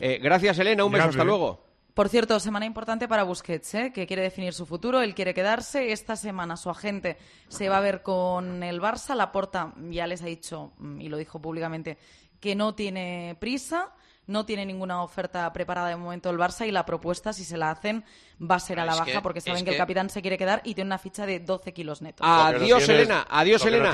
Eh, 0.00 0.18
gracias, 0.20 0.58
Elena. 0.58 0.84
Un 0.84 0.92
beso. 0.92 1.08
Hasta 1.08 1.24
luego. 1.24 1.69
Por 2.00 2.08
cierto, 2.08 2.40
semana 2.40 2.64
importante 2.64 3.08
para 3.08 3.24
Busquets, 3.24 3.74
¿eh? 3.74 3.92
que 3.92 4.06
quiere 4.06 4.22
definir 4.22 4.54
su 4.54 4.64
futuro, 4.64 5.02
él 5.02 5.14
quiere 5.14 5.34
quedarse. 5.34 5.92
Esta 5.92 6.16
semana 6.16 6.56
su 6.56 6.70
agente 6.70 7.18
se 7.48 7.68
va 7.68 7.76
a 7.76 7.82
ver 7.82 8.02
con 8.02 8.62
el 8.62 8.80
Barça. 8.80 9.14
Laporta 9.14 9.74
ya 9.90 10.06
les 10.06 10.22
ha 10.22 10.24
dicho, 10.24 10.72
mm, 10.78 10.98
y 11.02 11.10
lo 11.10 11.18
dijo 11.18 11.42
públicamente, 11.42 11.98
que 12.40 12.54
no 12.54 12.74
tiene 12.74 13.36
prisa 13.38 13.92
no 14.26 14.46
tiene 14.46 14.64
ninguna 14.64 15.02
oferta 15.02 15.52
preparada 15.52 15.88
de 15.88 15.96
momento 15.96 16.30
el 16.30 16.38
Barça 16.38 16.66
y 16.66 16.70
la 16.70 16.86
propuesta, 16.86 17.32
si 17.32 17.44
se 17.44 17.56
la 17.56 17.70
hacen, 17.70 18.04
va 18.40 18.56
a 18.56 18.60
ser 18.60 18.80
a 18.80 18.84
la 18.84 18.94
baja 18.94 19.22
porque 19.22 19.40
saben 19.40 19.64
que, 19.64 19.72
el 19.72 19.76
capitán 19.76 20.08
se 20.08 20.22
quiere 20.22 20.38
quedar 20.38 20.62
y 20.64 20.74
tiene 20.74 20.88
una 20.88 20.98
ficha 20.98 21.26
de 21.26 21.40
12 21.40 21.72
kilos 21.72 22.00
netos. 22.00 22.26
Adiós, 22.26 22.88
Elena. 22.88 23.26
Adiós, 23.28 23.64
Elena. 23.64 23.92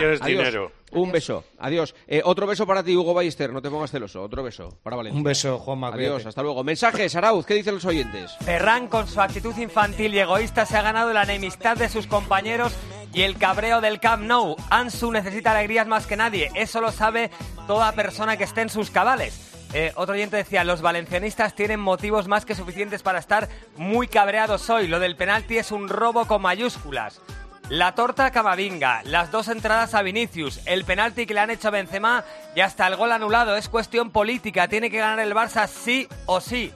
Un 0.93 1.11
beso. 1.11 1.45
Adiós. 1.59 1.95
Eh, 2.07 2.23
otro 2.25 2.47
beso 2.47 2.67
para 2.67 2.83
ti, 2.83 2.97
Hugo 2.97 3.13
Ballester. 3.13 3.53
No 3.53 3.61
te 3.61 3.71
pongas 3.71 3.91
celoso. 3.91 4.23
Otro 4.23 4.43
beso 4.43 4.79
para 4.83 4.97
Valencia. 4.97 5.19
Un 5.19 5.25
beso, 5.25 5.59
Juan 5.59 5.81
Juanma. 5.81 5.97
Adiós. 5.97 6.27
Hasta 6.27 6.43
luego. 6.43 6.63
Mensajes, 6.63 7.17
Arauz. 7.17 7.45
¿Qué 7.45 7.55
dicen 7.55 7.75
los 7.75 7.85
oyentes? 7.85 8.37
Ferran, 8.41 8.87
con 8.87 9.09
su 9.09 9.21
actitud 9.21 9.57
infantil 9.57 10.15
y 10.15 10.21
egoísta, 10.21 10.65
se 10.65 10.77
ha 10.77 10.83
ganado 10.83 11.13
la 11.13 11.25
enemistad 11.25 11.77
de 11.77 11.89
sus 11.89 12.07
compañeros 12.07 12.73
y 13.13 13.23
el 13.23 13.37
cabreo 13.37 13.81
del 13.81 13.99
Camp 13.99 14.23
Nou. 14.23 14.57
Ansu 14.71 15.11
necesita 15.11 15.51
alegrías 15.53 15.89
más 15.89 16.07
que 16.07 16.17
nadie. 16.17 16.51
Eso 16.55 16.81
lo 16.81 16.93
sabe 16.93 17.31
toda 17.67 17.93
persona 17.93 18.37
que 18.37 18.45
esté 18.45 18.61
en 18.61 18.69
sus 18.69 18.91
cabales. 18.91 19.56
Eh, 19.79 19.93
otro 19.97 20.15
oyente 20.15 20.39
decía, 20.39 20.65
los 20.65 20.81
valencianistas 20.81 21.55
tienen 21.55 21.81
motivos 21.81 22.29
más 22.29 22.47
que 22.47 22.55
suficientes 22.55 23.03
para 23.03 23.19
estar 23.19 23.47
muy 23.77 24.09
cabreados 24.09 24.71
hoy. 24.71 24.89
Lo 24.89 25.01
del 25.01 25.17
penalti 25.17 25.59
es 25.59 25.71
un 25.71 25.91
robo 25.91 26.25
con 26.25 26.41
mayúsculas. 26.41 27.21
La 27.69 27.95
torta 27.95 28.25
a 28.25 28.31
Camavinga, 28.31 29.03
las 29.05 29.31
dos 29.31 29.49
entradas 29.49 29.93
a 29.93 30.01
Vinicius, 30.01 30.63
el 30.65 30.87
penalti 30.87 31.27
que 31.27 31.35
le 31.35 31.41
han 31.41 31.51
hecho 31.51 31.69
a 31.69 31.73
Benzema 31.73 32.25
y 32.55 32.61
hasta 32.61 32.87
el 32.87 32.97
gol 32.97 33.13
anulado. 33.13 33.55
Es 33.55 33.69
cuestión 33.69 34.13
política, 34.13 34.67
tiene 34.67 34.91
que 34.91 34.97
ganar 34.97 35.21
el 35.21 35.35
Barça 35.35 35.67
sí 35.67 36.09
o 36.25 36.41
sí. 36.41 36.73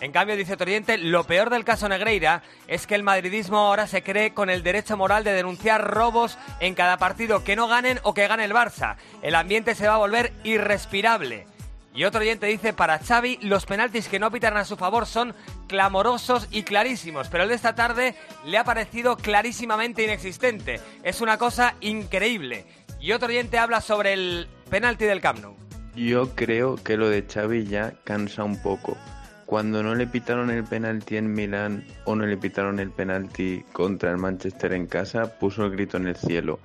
En 0.00 0.12
cambio, 0.12 0.36
dice 0.36 0.56
Toriente, 0.56 0.96
lo 0.96 1.24
peor 1.24 1.50
del 1.50 1.64
caso 1.64 1.88
Negreira 1.88 2.44
es 2.68 2.86
que 2.86 2.94
el 2.94 3.02
madridismo 3.02 3.58
ahora 3.58 3.88
se 3.88 4.04
cree 4.04 4.32
con 4.32 4.48
el 4.48 4.62
derecho 4.62 4.96
moral 4.96 5.24
de 5.24 5.32
denunciar 5.32 5.82
robos 5.82 6.38
en 6.60 6.76
cada 6.76 6.98
partido 6.98 7.42
que 7.42 7.56
no 7.56 7.66
ganen 7.66 7.98
o 8.04 8.14
que 8.14 8.28
gane 8.28 8.44
el 8.44 8.54
Barça. 8.54 8.94
El 9.22 9.34
ambiente 9.34 9.74
se 9.74 9.88
va 9.88 9.94
a 9.94 9.98
volver 9.98 10.32
irrespirable. 10.44 11.48
Y 11.94 12.02
otro 12.02 12.22
oyente 12.22 12.46
dice, 12.46 12.72
para 12.72 12.98
Xavi, 12.98 13.38
los 13.42 13.66
penaltis 13.66 14.08
que 14.08 14.18
no 14.18 14.32
pitan 14.32 14.56
a 14.56 14.64
su 14.64 14.76
favor 14.76 15.06
son 15.06 15.32
clamorosos 15.68 16.48
y 16.50 16.64
clarísimos, 16.64 17.28
pero 17.28 17.44
el 17.44 17.50
de 17.50 17.54
esta 17.54 17.76
tarde 17.76 18.16
le 18.44 18.58
ha 18.58 18.64
parecido 18.64 19.16
clarísimamente 19.16 20.02
inexistente. 20.02 20.80
Es 21.04 21.20
una 21.20 21.38
cosa 21.38 21.76
increíble. 21.80 22.66
Y 22.98 23.12
otro 23.12 23.28
oyente 23.28 23.58
habla 23.58 23.80
sobre 23.80 24.12
el 24.12 24.48
penalti 24.68 25.04
del 25.04 25.20
Camp 25.20 25.38
Nou. 25.38 25.54
Yo 25.94 26.34
creo 26.34 26.74
que 26.74 26.96
lo 26.96 27.08
de 27.08 27.22
Xavi 27.22 27.64
ya 27.66 27.94
cansa 28.02 28.42
un 28.42 28.60
poco. 28.60 28.98
Cuando 29.46 29.84
no 29.84 29.94
le 29.94 30.08
pitaron 30.08 30.50
el 30.50 30.64
penalti 30.64 31.16
en 31.16 31.32
Milán 31.32 31.86
o 32.06 32.16
no 32.16 32.26
le 32.26 32.36
pitaron 32.36 32.80
el 32.80 32.90
penalti 32.90 33.64
contra 33.72 34.10
el 34.10 34.16
Manchester 34.16 34.72
en 34.72 34.88
casa, 34.88 35.38
puso 35.38 35.64
el 35.64 35.70
grito 35.70 35.96
en 35.98 36.08
el 36.08 36.16
cielo 36.16 36.58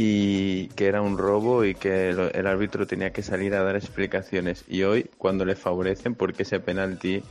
y 0.00 0.68
que 0.76 0.86
era 0.86 1.02
un 1.02 1.18
robo 1.18 1.64
y 1.64 1.74
que 1.74 2.10
el 2.10 2.46
árbitro 2.46 2.86
tenía 2.86 3.12
que 3.12 3.20
salir 3.20 3.52
a 3.56 3.64
dar 3.64 3.74
explicaciones. 3.74 4.64
Y 4.68 4.84
hoy, 4.84 5.10
cuando 5.18 5.44
le 5.44 5.56
favorecen 5.56 6.14
porque 6.14 6.44
ese 6.44 6.60
penalti 6.60 7.24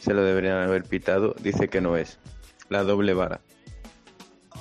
se 0.00 0.14
lo 0.14 0.24
deberían 0.24 0.56
haber 0.56 0.82
pitado, 0.82 1.36
dice 1.40 1.68
que 1.68 1.80
no 1.80 1.96
es. 1.96 2.18
La 2.70 2.82
doble 2.82 3.14
vara. 3.14 3.40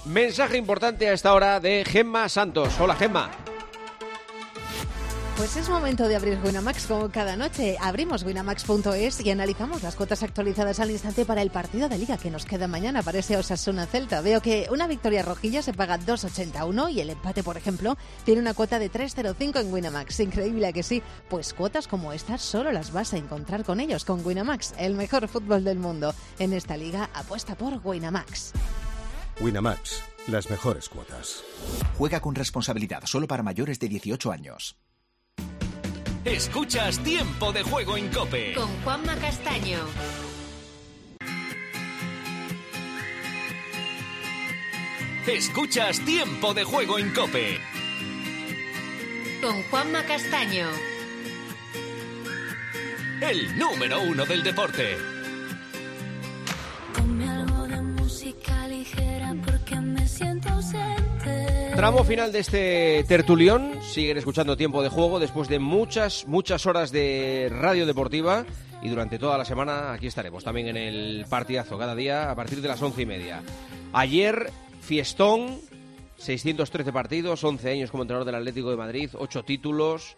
Mensaje 0.05 0.55
importante 0.55 1.09
a 1.09 1.13
esta 1.13 1.33
hora 1.33 1.59
de 1.59 1.83
Gemma 1.83 2.29
Santos. 2.29 2.79
Hola, 2.79 2.93
Gemma. 2.93 3.31
Pues 5.37 5.55
es 5.55 5.69
momento 5.69 6.07
de 6.07 6.15
abrir 6.15 6.39
Winamax 6.43 6.87
como 6.87 7.11
cada 7.11 7.35
noche. 7.35 7.77
Abrimos 7.79 8.23
winamax.es 8.23 9.23
y 9.23 9.29
analizamos 9.29 9.83
las 9.83 9.93
cuotas 9.93 10.23
actualizadas 10.23 10.79
al 10.79 10.89
instante 10.89 11.25
para 11.25 11.43
el 11.43 11.51
partido 11.51 11.87
de 11.87 11.99
liga 11.99 12.17
que 12.17 12.31
nos 12.31 12.43
queda 12.43 12.67
mañana 12.67 13.03
para 13.03 13.19
ese 13.19 13.37
Osasuna 13.37 13.85
Celta. 13.85 14.21
Veo 14.21 14.41
que 14.41 14.67
una 14.71 14.87
victoria 14.87 15.21
rojilla 15.21 15.61
se 15.61 15.73
paga 15.73 15.99
2.81 15.99 16.91
y 16.91 17.01
el 17.01 17.11
empate, 17.11 17.43
por 17.43 17.55
ejemplo, 17.55 17.97
tiene 18.25 18.41
una 18.41 18.55
cuota 18.55 18.79
de 18.79 18.91
3.05 18.91 19.61
en 19.61 19.71
Winamax. 19.71 20.21
Increíble 20.21 20.65
¿a 20.65 20.73
que 20.73 20.81
sí. 20.81 21.03
Pues 21.29 21.53
cuotas 21.53 21.87
como 21.87 22.13
estas 22.13 22.41
solo 22.41 22.71
las 22.71 22.91
vas 22.91 23.13
a 23.13 23.17
encontrar 23.17 23.63
con 23.63 23.79
ellos, 23.79 24.05
con 24.05 24.25
Winamax, 24.25 24.73
el 24.79 24.95
mejor 24.95 25.27
fútbol 25.27 25.63
del 25.63 25.77
mundo. 25.77 26.15
En 26.39 26.51
esta 26.51 26.75
liga 26.77 27.11
apuesta 27.13 27.53
por 27.53 27.79
Winamax. 27.83 28.53
Winamax, 29.39 30.01
las 30.25 30.49
mejores 30.49 30.89
cuotas. 30.89 31.43
Juega 31.95 32.21
con 32.21 32.33
responsabilidad 32.33 33.03
solo 33.05 33.27
para 33.27 33.43
mayores 33.43 33.77
de 33.77 33.87
18 33.87 34.31
años. 34.31 34.75
Escuchas 36.27 36.99
Tiempo 36.99 37.53
de 37.53 37.63
Juego 37.63 37.95
en 37.95 38.09
Cope. 38.09 38.53
Con 38.53 38.67
Juanma 38.81 39.15
Castaño. 39.15 39.79
Escuchas 45.25 46.01
Tiempo 46.01 46.53
de 46.53 46.65
Juego 46.65 46.99
en 46.99 47.13
Cope. 47.13 47.61
Con 49.41 49.63
Juanma 49.63 50.03
Castaño. 50.03 50.67
El 53.21 53.57
número 53.57 54.01
uno 54.01 54.25
del 54.25 54.43
deporte. 54.43 55.16
Tramo 61.77 62.03
final 62.03 62.31
de 62.31 62.39
este 62.39 63.05
tertulión. 63.07 63.83
Siguen 63.83 64.17
escuchando 64.17 64.57
tiempo 64.57 64.81
de 64.81 64.89
juego 64.89 65.19
después 65.19 65.47
de 65.47 65.59
muchas, 65.59 66.25
muchas 66.27 66.65
horas 66.65 66.91
de 66.91 67.49
radio 67.51 67.85
deportiva. 67.85 68.47
Y 68.81 68.89
durante 68.89 69.19
toda 69.19 69.37
la 69.37 69.45
semana 69.45 69.93
aquí 69.93 70.07
estaremos 70.07 70.43
también 70.43 70.69
en 70.69 70.77
el 70.77 71.27
partidazo, 71.29 71.77
cada 71.77 71.93
día 71.93 72.31
a 72.31 72.35
partir 72.35 72.61
de 72.61 72.67
las 72.67 72.81
once 72.81 73.03
y 73.03 73.05
media. 73.05 73.43
Ayer, 73.93 74.49
fiestón, 74.81 75.59
613 76.15 76.91
partidos, 76.91 77.43
11 77.43 77.69
años 77.69 77.91
como 77.91 78.01
entrenador 78.01 78.25
del 78.25 78.41
Atlético 78.41 78.71
de 78.71 78.77
Madrid, 78.77 79.11
8 79.13 79.43
títulos. 79.43 80.17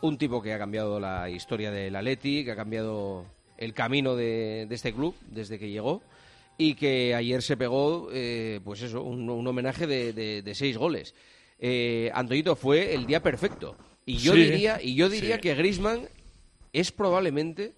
Un 0.00 0.16
tipo 0.16 0.40
que 0.40 0.54
ha 0.54 0.58
cambiado 0.58 0.98
la 0.98 1.28
historia 1.28 1.70
del 1.70 1.94
Atleti, 1.96 2.46
que 2.46 2.52
ha 2.52 2.56
cambiado 2.56 3.26
el 3.58 3.74
camino 3.74 4.16
de, 4.16 4.64
de 4.66 4.74
este 4.74 4.94
club 4.94 5.14
desde 5.30 5.58
que 5.58 5.68
llegó 5.68 6.00
y 6.58 6.74
que 6.74 7.14
ayer 7.14 7.42
se 7.42 7.56
pegó, 7.56 8.08
eh, 8.12 8.60
pues 8.64 8.82
eso, 8.82 9.02
un, 9.02 9.28
un 9.28 9.46
homenaje 9.46 9.86
de, 9.86 10.12
de- 10.12 10.42
de 10.42 10.54
seis 10.54 10.76
goles. 10.76 11.14
Eh, 11.58 12.10
Antoñito 12.14 12.56
fue 12.56 12.94
el 12.94 13.06
día 13.06 13.22
perfecto. 13.22 13.76
Y 14.06 14.16
yo 14.18 14.34
Sí, 14.34 14.44
diría, 14.44 14.80
y 14.82 14.94
yo 14.94 15.08
diría 15.08 15.36
sí. 15.36 15.40
que 15.40 15.54
Griezmann 15.54 16.08
es 16.72 16.92
probablemente 16.92 17.72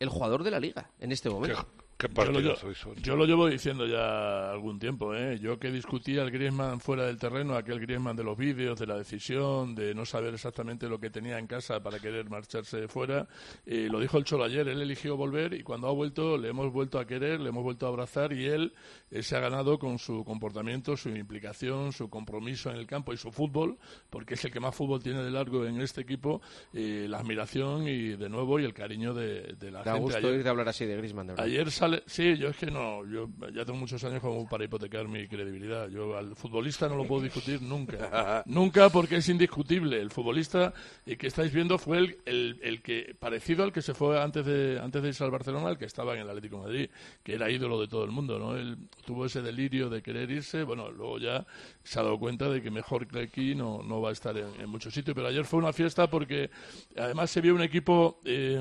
el 0.00 0.08
jugador 0.08 0.42
de 0.42 0.50
la 0.50 0.58
liga 0.60 0.90
en 0.98 1.12
este 1.12 1.30
momento. 1.30 1.66
Yo, 2.08 2.32
lo, 2.32 2.40
yo- 2.40 2.54
yo 3.02 3.16
lo 3.16 3.24
llevo 3.26 3.46
diciendo 3.48 3.86
ya 3.86 4.50
algún 4.50 4.78
tiempo, 4.78 5.14
¿eh? 5.14 5.38
Yo 5.40 5.58
que 5.58 5.70
discutía 5.70 6.22
al 6.22 6.30
Griezmann 6.30 6.80
fuera 6.80 7.06
del 7.06 7.18
terreno, 7.18 7.54
aquel 7.56 7.80
Griezmann 7.80 8.16
de 8.16 8.24
los 8.24 8.36
vídeos, 8.36 8.78
de 8.78 8.86
la 8.86 8.96
decisión, 8.96 9.74
de 9.74 9.94
no 9.94 10.04
saber 10.04 10.34
exactamente 10.34 10.88
lo 10.88 10.98
que 11.00 11.10
tenía 11.10 11.38
en 11.38 11.46
casa 11.46 11.82
para 11.82 11.98
querer 11.98 12.28
marcharse 12.30 12.88
fuera, 12.88 13.26
eh, 13.66 13.88
lo 13.90 14.00
dijo 14.00 14.18
el 14.18 14.24
Cholo 14.24 14.44
ayer, 14.44 14.66
él 14.68 14.80
eligió 14.80 15.16
volver 15.16 15.54
y 15.54 15.62
cuando 15.62 15.88
ha 15.88 15.92
vuelto 15.92 16.38
le 16.38 16.48
hemos 16.48 16.72
vuelto 16.72 16.98
a 16.98 17.06
querer, 17.06 17.40
le 17.40 17.48
hemos 17.50 17.62
vuelto 17.62 17.86
a 17.86 17.88
abrazar 17.90 18.32
y 18.32 18.46
él 18.46 18.72
eh, 19.10 19.22
se 19.22 19.36
ha 19.36 19.40
ganado 19.40 19.78
con 19.78 19.98
su 19.98 20.24
comportamiento, 20.24 20.96
su 20.96 21.08
implicación, 21.10 21.92
su 21.92 22.08
compromiso 22.08 22.70
en 22.70 22.76
el 22.76 22.86
campo 22.86 23.12
y 23.12 23.16
su 23.16 23.30
fútbol, 23.32 23.78
porque 24.10 24.34
es 24.34 24.44
el 24.44 24.52
que 24.52 24.60
más 24.60 24.74
fútbol 24.74 25.02
tiene 25.02 25.22
de 25.22 25.30
largo 25.30 25.64
en 25.66 25.80
este 25.80 26.00
equipo, 26.02 26.40
eh, 26.72 27.06
la 27.08 27.18
admiración 27.18 27.86
y 27.88 28.10
de 28.16 28.28
nuevo 28.28 28.58
y 28.60 28.64
el 28.64 28.74
cariño 28.74 29.14
de, 29.14 29.54
de 29.58 29.70
la 29.70 29.78
Da 29.82 29.92
gente. 29.92 30.00
gusto 30.00 30.18
Ayer- 30.18 30.30
oírte 30.32 30.48
hablar 30.48 30.68
así 30.68 30.84
de 30.86 30.96
Griezmann, 30.96 31.26
de. 31.28 31.34
Ayer 31.40 31.70
sale, 31.70 31.89
sí, 32.06 32.36
yo 32.36 32.48
es 32.48 32.56
que 32.56 32.70
no, 32.70 33.04
yo 33.06 33.28
ya 33.54 33.64
tengo 33.64 33.78
muchos 33.78 34.02
años 34.04 34.20
como 34.20 34.48
para 34.48 34.64
hipotecar 34.64 35.08
mi 35.08 35.26
credibilidad. 35.28 35.88
Yo 35.88 36.16
al 36.16 36.34
futbolista 36.36 36.88
no 36.88 36.96
lo 36.96 37.06
puedo 37.06 37.22
discutir 37.22 37.62
nunca, 37.62 38.42
nunca 38.46 38.88
porque 38.90 39.16
es 39.16 39.28
indiscutible. 39.28 40.00
El 40.00 40.10
futbolista 40.10 40.72
eh, 41.06 41.16
que 41.16 41.26
estáis 41.28 41.52
viendo 41.52 41.78
fue 41.78 41.98
el, 41.98 42.18
el, 42.26 42.58
el 42.62 42.82
que 42.82 43.14
parecido 43.18 43.64
al 43.64 43.72
que 43.72 43.82
se 43.82 43.94
fue 43.94 44.20
antes 44.20 44.44
de 44.46 44.78
antes 44.82 45.02
de 45.02 45.08
irse 45.08 45.24
al 45.24 45.30
Barcelona, 45.30 45.70
el 45.70 45.78
que 45.78 45.84
estaba 45.84 46.14
en 46.14 46.20
el 46.20 46.28
Atlético 46.28 46.56
de 46.58 46.62
Madrid, 46.62 46.90
que 47.22 47.34
era 47.34 47.50
ídolo 47.50 47.80
de 47.80 47.88
todo 47.88 48.04
el 48.04 48.10
mundo, 48.10 48.38
¿no? 48.38 48.56
Él 48.56 48.76
tuvo 49.04 49.26
ese 49.26 49.42
delirio 49.42 49.88
de 49.90 50.02
querer 50.02 50.30
irse, 50.30 50.62
bueno, 50.64 50.90
luego 50.90 51.18
ya 51.18 51.46
se 51.82 51.98
ha 52.00 52.02
dado 52.02 52.18
cuenta 52.18 52.48
de 52.48 52.62
que 52.62 52.70
mejor 52.70 53.06
que 53.06 53.20
aquí 53.20 53.54
no, 53.54 53.82
no 53.82 54.00
va 54.00 54.10
a 54.10 54.12
estar 54.12 54.36
en, 54.36 54.60
en 54.60 54.68
muchos 54.68 54.94
sitios. 54.94 55.14
Pero 55.14 55.28
ayer 55.28 55.44
fue 55.44 55.58
una 55.58 55.72
fiesta 55.72 56.08
porque 56.08 56.50
además 56.96 57.30
se 57.30 57.40
vio 57.40 57.54
un 57.54 57.62
equipo. 57.62 58.20
eh, 58.24 58.60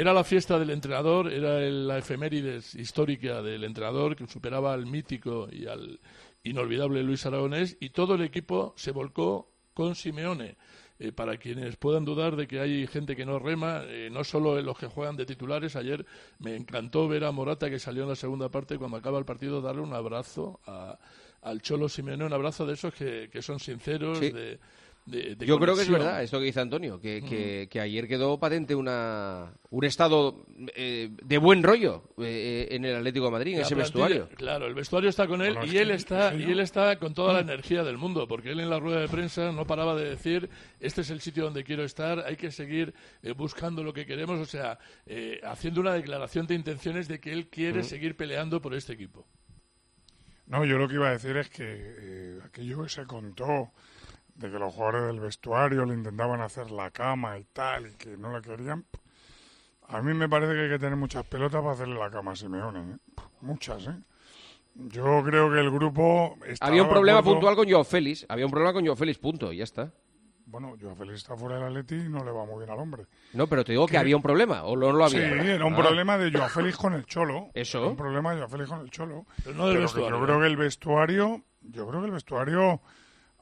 era 0.00 0.12
la 0.12 0.24
fiesta 0.24 0.58
del 0.58 0.70
entrenador, 0.70 1.30
era 1.32 1.60
el- 1.62 1.86
la 1.86 1.98
efemérides 1.98 2.74
histórica 2.74 3.42
del 3.42 3.64
entrenador 3.64 4.16
que 4.16 4.26
superaba 4.26 4.72
al 4.72 4.86
mítico 4.86 5.48
y 5.52 5.66
al 5.66 6.00
inolvidable 6.42 7.02
Luis 7.02 7.26
Aragonés 7.26 7.76
y 7.80 7.90
todo 7.90 8.14
el 8.14 8.22
equipo 8.22 8.72
se 8.76 8.92
volcó 8.92 9.52
con 9.74 9.94
Simeone. 9.94 10.56
Eh, 11.02 11.12
para 11.12 11.38
quienes 11.38 11.76
puedan 11.76 12.04
dudar 12.04 12.36
de 12.36 12.46
que 12.46 12.60
hay 12.60 12.86
gente 12.86 13.16
que 13.16 13.24
no 13.24 13.38
rema, 13.38 13.82
eh, 13.86 14.10
no 14.12 14.22
solo 14.22 14.60
los 14.60 14.76
que 14.78 14.86
juegan 14.86 15.16
de 15.16 15.24
titulares, 15.24 15.74
ayer 15.74 16.04
me 16.40 16.54
encantó 16.54 17.08
ver 17.08 17.24
a 17.24 17.32
Morata 17.32 17.70
que 17.70 17.78
salió 17.78 18.02
en 18.02 18.10
la 18.10 18.16
segunda 18.16 18.50
parte 18.50 18.76
cuando 18.76 18.98
acaba 18.98 19.18
el 19.18 19.24
partido 19.24 19.62
darle 19.62 19.80
un 19.80 19.94
abrazo 19.94 20.60
a- 20.66 20.98
al 21.40 21.62
Cholo 21.62 21.88
Simeone, 21.88 22.26
un 22.26 22.34
abrazo 22.34 22.66
de 22.66 22.74
esos 22.74 22.92
que, 22.92 23.30
que 23.32 23.40
son 23.40 23.58
sinceros, 23.60 24.18
Sí. 24.18 24.30
de, 24.30 24.58
de- 25.06 25.34
de 25.34 25.46
Yo 25.46 25.58
creo 25.58 25.74
que 25.74 25.82
es 25.82 25.88
verdad 25.90 26.22
esto 26.22 26.38
que 26.38 26.44
dice 26.44 26.60
Antonio, 26.60 27.00
que, 27.00 27.22
que- 27.22 27.68
que 27.70 27.80
ayer 27.80 28.06
quedó 28.06 28.38
patente 28.38 28.74
una, 28.74 29.52
un 29.70 29.84
estado 29.84 30.46
eh, 30.76 31.10
de 31.22 31.38
buen 31.38 31.62
rollo 31.62 32.04
eh, 32.18 32.68
en 32.70 32.84
el 32.84 32.96
Atlético 32.96 33.24
de 33.26 33.30
Madrid, 33.32 33.52
en 33.54 33.60
La 33.60 33.66
ese 33.66 33.74
vestuario. 33.74 34.28
Claro, 34.36 34.66
el 34.66 34.74
vestuario 34.74 35.10
está 35.10 35.26
con 35.26 35.42
él 35.42 35.54
Bueno, 35.54 35.72
y 35.72 35.78
él 35.78 35.90
está 35.90 36.34
y 36.34 36.44
él 36.44 36.60
está 36.60 36.96
con 36.98 37.12
toda 37.14 37.32
la 37.32 37.40
energía 37.40 37.82
del 37.82 37.98
mundo, 37.98 38.28
porque 38.28 38.50
él 38.52 38.60
en 38.60 38.70
la 38.70 38.78
rueda 38.78 39.00
de 39.00 39.08
prensa 39.08 39.50
no 39.52 39.66
paraba 39.66 39.94
de 39.96 40.10
decir 40.10 40.48
este 40.78 41.00
es 41.00 41.10
el 41.10 41.20
sitio 41.20 41.44
donde 41.44 41.64
quiero 41.64 41.82
estar, 41.84 42.20
hay 42.26 42.36
que 42.36 42.50
seguir 42.50 42.94
eh, 43.22 43.32
buscando 43.32 43.82
lo 43.82 43.92
que 43.92 44.06
queremos, 44.06 44.38
o 44.38 44.44
sea, 44.46 44.78
eh, 45.06 45.40
haciendo 45.44 45.80
una 45.80 45.94
declaración 45.94 46.46
de 46.46 46.54
intenciones 46.54 47.08
de 47.08 47.18
que 47.20 47.32
él 47.32 47.48
quiere 47.48 47.80
Mm. 47.80 47.84
seguir 47.84 48.16
peleando 48.16 48.60
por 48.60 48.74
este 48.74 48.92
equipo. 48.92 49.26
No, 50.46 50.64
yo 50.64 50.78
lo 50.78 50.88
que 50.88 50.94
iba 50.94 51.08
a 51.08 51.12
decir 51.12 51.36
es 51.36 51.48
que 51.48 51.64
eh, 51.64 52.38
aquello 52.44 52.82
que 52.82 52.88
se 52.88 53.04
contó 53.06 53.72
de 54.40 54.50
que 54.50 54.58
los 54.58 54.72
jugadores 54.74 55.06
del 55.06 55.20
vestuario 55.20 55.84
le 55.84 55.94
intentaban 55.94 56.40
hacer 56.40 56.70
la 56.70 56.90
cama 56.90 57.38
y 57.38 57.44
tal, 57.44 57.88
y 57.88 57.94
que 57.94 58.16
no 58.16 58.32
la 58.32 58.40
querían, 58.40 58.84
a 59.88 60.00
mí 60.00 60.14
me 60.14 60.28
parece 60.28 60.54
que 60.54 60.60
hay 60.62 60.68
que 60.70 60.78
tener 60.78 60.96
muchas 60.96 61.24
pelotas 61.26 61.60
para 61.60 61.72
hacerle 61.74 61.98
la 61.98 62.10
cama 62.10 62.32
a 62.32 62.36
Simeone. 62.36 62.80
¿eh? 62.94 62.96
Muchas, 63.42 63.86
¿eh? 63.86 63.96
Yo 64.74 65.22
creo 65.24 65.50
que 65.52 65.60
el 65.60 65.70
grupo... 65.70 66.36
Había 66.60 66.82
un 66.84 66.88
problema 66.88 67.18
acuerdo- 67.18 67.34
puntual 67.34 67.56
con 67.56 67.68
Joao 67.68 67.84
Félix, 67.84 68.24
había 68.28 68.46
un 68.46 68.50
problema 68.50 68.72
con 68.72 68.84
Joao 68.84 68.96
Félix, 68.96 69.18
punto, 69.18 69.52
y 69.52 69.58
ya 69.58 69.64
está. 69.64 69.92
Bueno, 70.46 70.74
Joao 70.80 70.96
Félix 70.96 71.18
está 71.18 71.36
fuera 71.36 71.56
del 71.56 71.64
Atleti 71.66 71.96
y 71.96 72.08
no 72.08 72.24
le 72.24 72.30
va 72.30 72.44
muy 72.46 72.58
bien 72.64 72.70
al 72.70 72.78
hombre. 72.78 73.04
No, 73.34 73.46
pero 73.46 73.62
te 73.62 73.72
digo 73.72 73.86
que 73.86 73.98
había 73.98 74.16
un 74.16 74.22
problema, 74.22 74.64
o 74.64 74.74
no 74.76 74.90
lo 74.90 75.04
había. 75.04 75.42
Sí, 75.42 75.48
era 75.48 75.66
un 75.66 75.74
Ah. 75.74 75.76
problema 75.76 76.16
de 76.18 76.32
Joao 76.32 76.48
Félix 76.48 76.76
con 76.78 76.94
el 76.94 77.04
Cholo. 77.04 77.50
Eso. 77.54 77.78
Era 77.80 77.88
un 77.88 77.96
problema 77.96 78.30
de 78.32 78.38
Joao 78.38 78.48
Félix 78.48 78.70
con 78.70 78.80
el 78.80 78.90
Cholo. 78.90 79.26
Pero 79.44 79.56
no 79.56 79.66
del 79.66 79.76
que 79.76 79.82
vestuario, 79.82 80.18
yo 80.18 80.24
creo 80.24 80.40
que 80.40 80.46
el 80.46 80.56
vestuario, 80.56 81.42
yo 81.60 81.86
creo 81.88 82.00
que 82.00 82.06
el 82.06 82.12
vestuario 82.12 82.80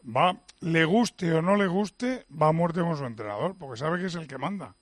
va, 0.04 0.40
le 0.60 0.84
guste 0.84 1.32
o 1.32 1.42
no 1.42 1.56
le 1.56 1.66
guste, 1.66 2.26
va 2.30 2.48
a 2.48 2.52
muerte 2.52 2.80
con 2.80 2.96
su 2.96 3.04
entrenador, 3.04 3.56
porque 3.56 3.78
sabe 3.78 3.98
que 3.98 4.06
es 4.06 4.14
el 4.14 4.26
que 4.26 4.38
manda. 4.38 4.74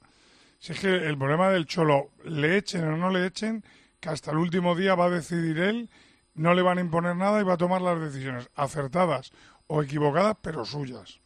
Si 0.59 0.73
es 0.73 0.81
que 0.81 0.89
el 0.89 1.19
problema 1.19 1.51
del 1.51 1.67
Cholo, 1.67 2.11
le 2.25 2.57
echen 2.57 2.85
o 2.85 2.97
no 2.97 3.11
le 3.11 3.27
echen, 3.27 3.65
que 4.01 4.09
hasta 4.09 4.31
el 4.31 4.39
último 4.39 4.75
día 4.75 4.95
va 4.95 5.07
a 5.07 5.11
decidir 5.11 5.59
él, 5.59 5.91
no 6.35 6.55
le 6.55 6.63
van 6.63 6.79
a 6.79 6.81
imponer 6.81 7.17
nada 7.17 7.41
y 7.41 7.45
va 7.45 7.55
a 7.55 7.59
tomar 7.59 7.83
las 7.83 8.01
decisiones 8.01 8.51
acertadas 8.55 9.33
o 9.67 9.83
equivocadas, 9.83 10.37
pero 10.41 10.65
suyas. 10.65 11.21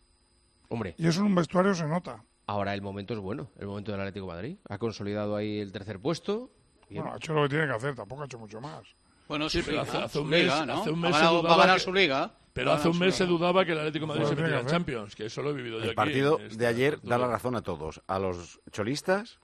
Hombre. 0.69 0.95
Y 0.99 1.07
eso 1.07 1.21
en 1.21 1.27
un 1.27 1.35
vestuario 1.35 1.75
se 1.75 1.87
nota. 1.87 2.23
Ahora 2.47 2.75
el 2.75 2.83
momento 2.83 3.15
es 3.15 3.21
bueno, 3.21 3.51
el 3.59 3.67
momento 3.67 3.93
del 3.93 4.01
Atlético 4.01 4.27
Madrid. 4.27 4.59
Ha 4.69 4.79
consolidado 4.79 5.37
ahí 5.37 5.61
el 5.61 5.73
tercer 5.73 6.01
puesto. 6.01 6.51
Y 6.89 6.97
bueno, 6.97 7.13
ha 7.13 7.17
hecho 7.17 7.33
lo 7.33 7.43
que 7.43 7.51
tiene 7.51 7.67
que 7.67 7.73
hacer, 7.73 7.95
tampoco 7.95 8.23
ha 8.23 8.27
hecho 8.27 8.39
mucho 8.39 8.61
más. 8.61 8.83
Bueno, 9.31 9.49
sí, 9.49 9.63
pero 9.65 9.83
hace, 9.83 10.19
un 10.19 10.29
mes, 10.29 10.43
liga, 10.43 10.67
¿no? 10.67 10.81
hace, 10.81 10.91
un 10.91 11.01
mes, 11.01 11.15
se 11.15 11.25
dudaba 11.25 11.57
ganar 11.57 11.79
su 11.79 11.93
liga. 11.93 12.35
Pero 12.53 12.73
hace 12.73 12.89
un 12.89 12.99
mes 12.99 13.15
se 13.15 13.27
dudaba 13.27 13.65
que 13.65 13.71
el 13.71 13.79
Atlético 13.79 14.09
Madrid 14.09 14.25
se 14.25 14.35
metiera 14.35 14.59
en 14.59 14.67
Champions, 14.67 15.15
que 15.15 15.27
eso 15.27 15.41
lo 15.41 15.51
he 15.51 15.53
vivido 15.53 15.79
yo 15.79 15.85
El 15.85 15.95
partido 15.95 16.41
de 16.51 16.67
ayer 16.67 17.01
da 17.03 17.17
la 17.17 17.29
razón 17.29 17.55
a 17.55 17.63
todos, 17.63 18.03
a 18.09 18.19
los 18.19 18.61
cholistas, 18.73 19.39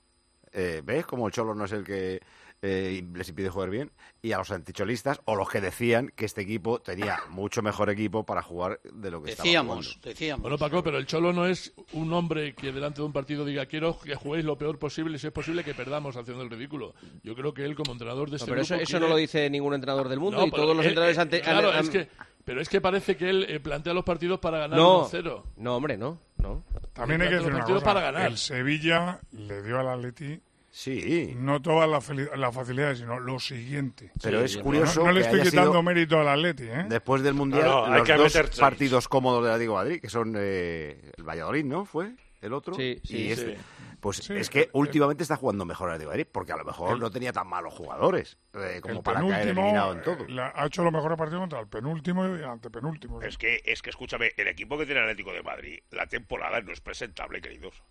eh, 0.51 0.81
¿ves 0.83 1.05
como 1.05 1.27
el 1.27 1.31
Cholo 1.31 1.55
no 1.55 1.63
es 1.63 1.71
el 1.71 1.85
que 1.85 2.19
eh, 2.61 3.03
les 3.13 3.29
impide 3.29 3.49
jugar 3.49 3.69
bien, 3.69 3.91
y 4.21 4.31
a 4.31 4.37
los 4.37 4.51
anticholistas, 4.51 5.21
o 5.25 5.35
los 5.35 5.49
que 5.49 5.61
decían 5.61 6.11
que 6.15 6.25
este 6.25 6.41
equipo 6.41 6.79
tenía 6.79 7.19
mucho 7.29 7.61
mejor 7.61 7.89
equipo 7.89 8.23
para 8.23 8.41
jugar 8.41 8.79
de 8.83 9.11
lo 9.11 9.21
que 9.21 9.31
decíamos, 9.31 9.87
estaba 9.87 10.11
Decíamos, 10.11 10.41
Bueno, 10.41 10.57
Paco, 10.57 10.83
pero 10.83 10.97
el 10.97 11.05
Cholo 11.05 11.33
no 11.33 11.45
es 11.45 11.73
un 11.93 12.11
hombre 12.13 12.55
que 12.55 12.71
delante 12.71 13.01
de 13.01 13.05
un 13.05 13.13
partido 13.13 13.45
diga 13.45 13.65
quiero 13.65 13.99
que 13.99 14.15
juguéis 14.15 14.45
lo 14.45 14.57
peor 14.57 14.79
posible, 14.79 15.19
si 15.19 15.27
es 15.27 15.33
posible 15.33 15.63
que 15.63 15.73
perdamos 15.73 16.15
haciendo 16.17 16.43
el 16.43 16.49
ridículo. 16.49 16.93
Yo 17.23 17.35
creo 17.35 17.53
que 17.53 17.63
él 17.63 17.75
como 17.75 17.91
entrenador 17.91 18.29
de 18.29 18.37
este 18.37 18.51
no, 18.51 18.61
eso, 18.61 18.75
eso 18.75 18.99
no 18.99 19.07
lo 19.07 19.15
dice 19.15 19.49
ningún 19.49 19.73
entrenador 19.73 20.09
del 20.09 20.19
ah, 20.19 20.21
mundo 20.21 20.45
y 20.45 20.51
todos 20.51 20.75
los 20.75 20.85
eh, 20.85 20.89
entrenadores... 20.89 21.17
Eh, 21.17 21.21
ante... 21.21 21.41
Claro, 21.41 21.73
es 21.73 21.89
que... 21.89 22.07
Pero 22.47 22.61
es 22.61 22.69
que 22.69 22.79
parece 22.79 23.17
que 23.17 23.29
él 23.29 23.45
eh, 23.49 23.59
plantea 23.59 23.93
los 23.93 24.05
partidos 24.05 24.39
para 24.39 24.59
ganar 24.59 24.79
no, 24.79 25.09
1-0. 25.09 25.43
No, 25.57 25.75
hombre, 25.75 25.97
no. 25.97 26.17
no. 26.37 26.63
También 26.93 27.21
hay 27.21 27.27
que 27.27 27.35
decir 27.35 27.53
una 27.53 27.65
cosa. 27.65 28.25
El 28.25 28.37
Sevilla 28.37 29.19
le 29.33 29.61
dio 29.63 29.77
al 29.77 29.89
Atleti 29.89 30.39
Sí. 30.77 31.33
No 31.35 31.59
todas 31.59 31.89
las 31.89 32.53
facilidades, 32.53 32.99
sino 32.99 33.19
lo 33.19 33.39
siguiente. 33.39 34.11
Pero 34.21 34.41
es 34.41 34.57
curioso. 34.57 34.99
No, 34.99 35.07
no 35.07 35.13
le 35.13 35.21
estoy 35.21 35.41
quitando 35.41 35.81
mérito 35.81 36.19
al 36.19 36.27
Atleti. 36.27 36.65
¿eh? 36.65 36.85
Después 36.87 37.23
del 37.23 37.33
Mundial, 37.33 37.91
hay 37.91 38.03
que 38.03 38.13
dos 38.13 38.37
partidos 38.59 39.07
cómodos 39.07 39.43
de 39.43 39.49
la 39.49 39.57
Diego 39.57 39.73
Madrid, 39.73 39.99
que 39.99 40.07
son 40.07 40.35
eh, 40.37 41.13
el 41.17 41.23
Valladolid, 41.23 41.65
¿no? 41.65 41.85
¿Fue? 41.85 42.13
El 42.41 42.53
otro. 42.53 42.75
Sí, 42.75 43.01
sí, 43.03 43.17
y 43.17 43.31
este. 43.31 43.55
sí. 43.55 43.61
Pues 43.99 44.29
es 44.29 44.51
que 44.51 44.69
últimamente 44.73 45.23
está 45.23 45.35
jugando 45.35 45.65
mejor 45.65 45.91
el 45.91 45.97
de 45.97 46.05
Madrid, 46.05 46.27
porque 46.31 46.51
a 46.51 46.57
lo 46.57 46.63
mejor 46.63 46.99
no 46.99 47.09
tenía 47.09 47.33
tan 47.33 47.47
malos 47.47 47.73
jugadores 47.73 48.37
eh, 48.53 48.79
como 48.79 49.01
para 49.01 49.21
caer 49.21 49.47
eliminado 49.47 49.93
en 49.93 50.03
todo. 50.03 50.27
La, 50.27 50.53
ha 50.55 50.67
hecho 50.67 50.83
los 50.83 50.93
mejores 50.93 51.17
partidos 51.17 51.41
contra 51.41 51.59
el 51.59 51.67
penúltimo 51.67 52.37
y 52.37 52.43
antepenúltimo. 52.43 53.19
Es 53.23 53.39
que, 53.39 53.63
es 53.65 53.81
que 53.81 53.89
escúchame, 53.89 54.31
el 54.37 54.47
equipo 54.47 54.77
que 54.77 54.85
tiene 54.85 55.01
el 55.01 55.07
Atlético 55.07 55.33
de 55.33 55.41
Madrid, 55.41 55.79
la 55.89 56.05
temporada 56.05 56.61
no 56.61 56.71
es 56.71 56.81
presentable, 56.81 57.41
queridos. 57.41 57.81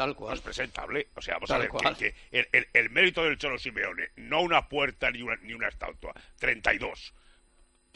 Tal 0.00 0.14
cual. 0.14 0.30
No 0.30 0.34
es 0.34 0.40
presentable. 0.40 1.08
O 1.14 1.20
sea, 1.20 1.34
vamos 1.34 1.50
a 1.50 1.58
ver, 1.58 1.70
que, 1.98 2.14
el, 2.72 2.88
mérito 2.88 3.22
del 3.22 3.36
Cholo 3.36 3.58
Simeone, 3.58 4.08
no 4.16 4.40
una 4.40 4.66
puerta 4.66 5.10
ni 5.10 5.20
una, 5.20 5.36
ni 5.42 5.52
una 5.52 5.68
estatua, 5.68 6.14
32. 6.38 7.12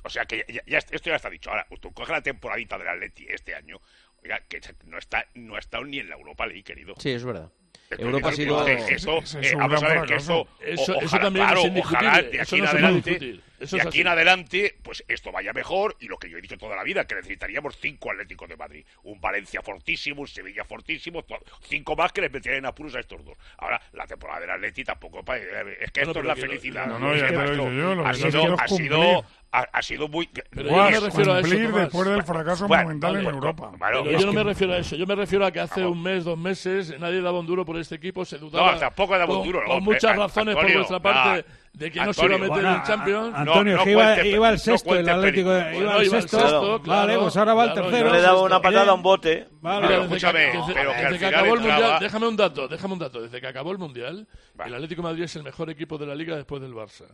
O 0.02 0.10
sea 0.10 0.26
que 0.26 0.44
ya, 0.66 0.76
esto 0.76 1.08
ya 1.08 1.16
está 1.16 1.30
dicho. 1.30 1.48
Ahora, 1.48 1.66
tú 1.80 1.94
coge 1.94 2.12
la 2.12 2.20
temporadita 2.20 2.76
del 2.76 2.88
Atleti 2.88 3.24
este 3.30 3.54
año, 3.54 3.80
oiga, 4.22 4.38
que 4.40 4.60
no, 4.84 4.98
está, 4.98 5.26
no 5.32 5.56
ha 5.56 5.58
estado 5.58 5.84
ni 5.84 5.98
en 5.98 6.10
la 6.10 6.16
Europa 6.16 6.46
League, 6.46 6.62
querido. 6.62 6.94
Sí, 6.98 7.08
es 7.08 7.24
verdad. 7.24 7.50
Europa 7.90 8.28
ha 8.28 8.32
sido... 8.32 8.66
Eso, 8.66 9.22
vamos 9.56 9.82
a 9.82 10.02
que 10.02 10.14
eso... 10.16 10.48
Eso, 10.60 10.94
eh, 11.00 11.06
también 11.10 11.46
claro, 11.46 11.60
es 11.60 11.72
ojalá 11.76 12.22
de 12.22 12.40
aquí 12.40 12.56
en 12.56 12.66
adelante... 12.66 13.40
De 13.64 13.80
aquí 13.80 14.00
en 14.02 14.08
adelante, 14.08 14.76
pues 14.82 15.04
esto 15.08 15.32
vaya 15.32 15.52
mejor 15.54 15.96
y 16.00 16.06
lo 16.06 16.18
que 16.18 16.28
yo 16.28 16.36
he 16.36 16.40
dicho 16.42 16.58
toda 16.58 16.76
la 16.76 16.82
vida, 16.82 17.06
que 17.06 17.14
necesitaríamos 17.14 17.78
cinco 17.80 18.10
Atléticos 18.10 18.48
de 18.48 18.56
Madrid. 18.56 18.84
Un 19.04 19.20
Valencia 19.20 19.62
fortísimo, 19.62 20.20
un 20.22 20.28
Sevilla 20.28 20.64
fortísimo, 20.64 21.24
cinco 21.62 21.96
más 21.96 22.12
que 22.12 22.20
les 22.20 22.32
metieran 22.32 22.66
apuros 22.66 22.94
a 22.94 23.00
estos 23.00 23.24
dos. 23.24 23.38
Ahora, 23.58 23.80
la 23.92 24.06
temporada 24.06 24.40
del 24.40 24.50
Atleti 24.50 24.84
tampoco... 24.84 25.20
Es 25.32 25.42
eh, 25.42 25.88
que 25.92 26.02
esto 26.02 26.18
es 26.18 26.26
la 26.26 26.36
felicidad. 26.36 26.86
No, 26.86 26.98
no, 26.98 28.04
ha 28.04 28.10
ha 28.10 28.68
sido, 28.68 29.24
ha, 29.54 29.68
ha 29.72 29.82
sido 29.82 30.08
muy... 30.08 30.28
Pero 30.50 30.68
yo 30.68 30.76
no 30.76 30.90
me 30.90 31.00
refiero 31.00 31.32
a 31.32 31.40
eso, 31.40 31.48
después 31.78 32.08
del 32.08 32.22
fracaso 32.24 32.66
Bueno, 32.66 32.82
monumental 32.84 33.16
en 33.16 33.26
Europa. 33.26 33.70
Pero 33.78 34.10
yo 34.10 34.26
no 34.26 34.32
me 34.32 34.42
refiero 34.42 34.72
a 34.72 34.78
eso, 34.78 34.96
yo 34.96 35.06
me 35.06 35.14
refiero 35.14 35.46
a 35.46 35.52
que 35.52 35.60
hace 35.60 35.86
un 35.86 36.02
mes, 36.02 36.24
dos 36.24 36.36
meses, 36.36 36.98
nadie 36.98 37.20
daba 37.20 37.38
un 37.38 37.46
duro 37.46 37.64
por 37.64 37.78
este 37.78 37.94
equipo, 37.94 38.24
se 38.24 38.38
dudaba. 38.38 38.72
No, 38.72 38.78
tampoco 38.78 39.16
daba 39.16 39.38
un 39.38 39.46
duro, 39.46 39.62
Con 39.64 39.84
muchas 39.84 40.16
razones 40.16 40.54
por 40.54 40.64
Antonio, 40.64 40.78
vuestra 40.80 41.00
parte 41.00 41.44
de 41.72 41.90
que 41.90 42.00
no 42.00 42.12
se 42.12 42.24
iba 42.24 42.34
a 42.34 42.38
meter 42.38 42.48
bueno, 42.50 42.74
en 42.74 42.82
Champions. 42.82 43.34
Antonio, 43.34 43.76
no 43.76 43.84
que 43.84 43.90
iba, 43.90 44.04
cuente, 44.04 44.28
iba 44.28 44.48
al 44.48 44.54
no 44.54 44.58
sexto, 44.58 44.94
el 44.96 45.08
Atlético 45.08 45.48
Bueno, 45.48 45.82
iba 45.82 45.94
al 45.94 46.06
sexto. 46.06 46.38
claro. 46.38 46.78
Vale, 46.80 47.18
pues 47.18 47.36
ahora 47.36 47.54
va 47.54 47.62
al 47.64 47.74
tercero. 47.74 48.06
Yo 48.08 48.12
le 48.14 48.20
daba 48.20 48.42
una 48.42 48.60
patada 48.60 48.90
a 48.90 48.94
un 48.94 49.02
bote. 49.02 49.48
Vale. 49.60 49.86
Pero 49.86 50.02
escúchame, 50.02 50.50
que, 50.52 50.58
pero 50.74 50.90
desde 50.92 51.18
que 51.18 51.26
acabó 51.26 51.54
el 51.54 51.60
entraba- 51.60 51.80
mundial, 51.80 52.00
déjame 52.00 52.28
un 52.28 52.36
dato, 52.36 52.68
déjame 52.68 52.92
un 52.92 52.98
dato. 52.98 53.22
Desde 53.22 53.40
que 53.40 53.46
acabó 53.46 53.72
el 53.72 53.78
mundial, 53.78 54.26
el 54.64 54.74
Atlético 54.74 55.02
de 55.02 55.08
Madrid 55.08 55.24
es 55.24 55.36
el 55.36 55.42
mejor 55.42 55.70
equipo 55.70 55.98
de 55.98 56.06
la 56.06 56.14
liga 56.14 56.36
después 56.36 56.60
del 56.62 56.74
Barça. 56.74 57.06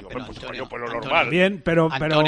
Lo 0.00 0.88
normal. 0.88 1.30
Bien, 1.30 1.60
pero, 1.64 1.88
pero, 1.98 2.22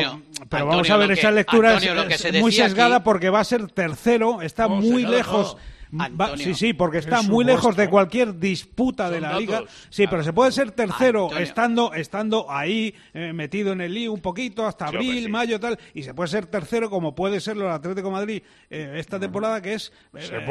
vamos 0.50 0.90
a 0.90 0.96
ver, 0.96 1.12
esa 1.12 1.30
lectura 1.30 1.78
es, 1.78 2.40
muy 2.40 2.52
sesgada 2.52 3.02
porque 3.02 3.30
va 3.30 3.40
a 3.40 3.44
ser 3.44 3.68
tercero, 3.68 4.42
está 4.42 4.68
muy 4.68 5.04
lejos. 5.04 5.56
Sí, 6.36 6.54
sí, 6.54 6.72
porque 6.72 6.98
está 6.98 7.22
muy 7.22 7.44
lejos 7.44 7.76
de 7.76 7.88
cualquier 7.88 8.38
disputa 8.38 9.10
de 9.10 9.20
la 9.20 9.38
liga. 9.38 9.62
Sí, 9.90 10.06
pero 10.08 10.24
se 10.24 10.32
puede 10.32 10.50
ser 10.52 10.72
tercero 10.72 11.36
estando 11.38 11.92
estando 11.94 12.50
ahí 12.50 12.94
eh, 13.12 13.32
metido 13.32 13.72
en 13.72 13.80
el 13.80 13.94
lío 13.94 14.12
un 14.12 14.20
poquito 14.20 14.66
hasta 14.66 14.86
abril, 14.86 15.28
mayo 15.28 15.60
tal, 15.60 15.78
y 15.94 16.02
se 16.02 16.14
puede 16.14 16.28
ser 16.28 16.46
tercero 16.46 16.90
como 16.90 17.14
puede 17.14 17.40
serlo 17.40 17.66
el 17.66 17.72
Atlético 17.72 18.10
Madrid 18.10 18.42
eh, 18.70 18.94
esta 18.96 19.20
temporada 19.20 19.60
que 19.60 19.74
es 19.74 19.92
eh, 20.14 20.44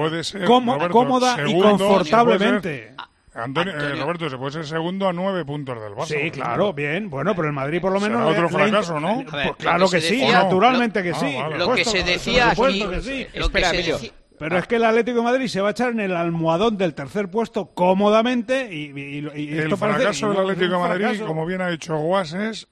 cómoda 0.46 1.38
y 1.46 1.60
confortablemente. 1.60 2.94
Antonio, 3.36 3.74
Eh, 3.74 3.96
Roberto, 3.96 4.30
se 4.30 4.38
puede 4.38 4.52
ser 4.52 4.66
segundo 4.66 5.08
a 5.08 5.14
nueve 5.14 5.44
puntos 5.46 5.82
del 5.82 5.94
Barça. 5.94 6.22
Sí, 6.22 6.32
claro, 6.32 6.74
bien. 6.74 7.10
Bueno, 7.10 7.36
pero 7.36 7.48
el 7.48 7.54
Madrid 7.54 7.82
por 7.82 7.92
lo 7.92 8.00
menos... 8.00 8.30
Otro 8.30 8.50
fracaso, 8.50 9.00
¿no? 9.00 9.24
Claro 9.58 9.90
que, 9.90 10.02
sí, 10.02 10.26
naturalmente 10.26 11.02
que 11.02 11.14
sí. 11.14 11.36
Ah, 11.38 11.50
lo 11.50 11.74
que 11.74 11.86
se 11.86 12.04
decía 12.04 12.52
aquí... 12.52 12.86
Sí. 13.02 13.28
Lo 13.36 13.50
que 13.50 14.12
Pero 14.40 14.58
es 14.58 14.68
que 14.68 14.76
el 14.76 14.84
Atlético 14.86 15.18
de 15.18 15.24
Madrid 15.24 15.48
se 15.48 15.62
va 15.62 15.70
a 15.70 15.72
echar 15.72 15.92
en 15.92 16.00
el 16.00 16.16
almohadón 16.16 16.78
del 16.78 16.94
tercer 16.94 17.30
puesto 17.30 17.74
cómodamente 17.74 18.70
y, 18.72 18.92
y, 18.92 19.20
y, 19.20 19.42
y 19.42 19.54
El 19.54 19.60
esto 19.60 19.78
fracaso 19.78 20.30
del 20.30 20.40
Atlético 20.40 20.74
de 20.74 20.80
Madrid, 20.80 21.22
como 21.26 21.46
bien 21.46 21.62
ha 21.62 21.70
dicho 21.70 21.96
Guas, 21.98 22.34
es 22.34 22.68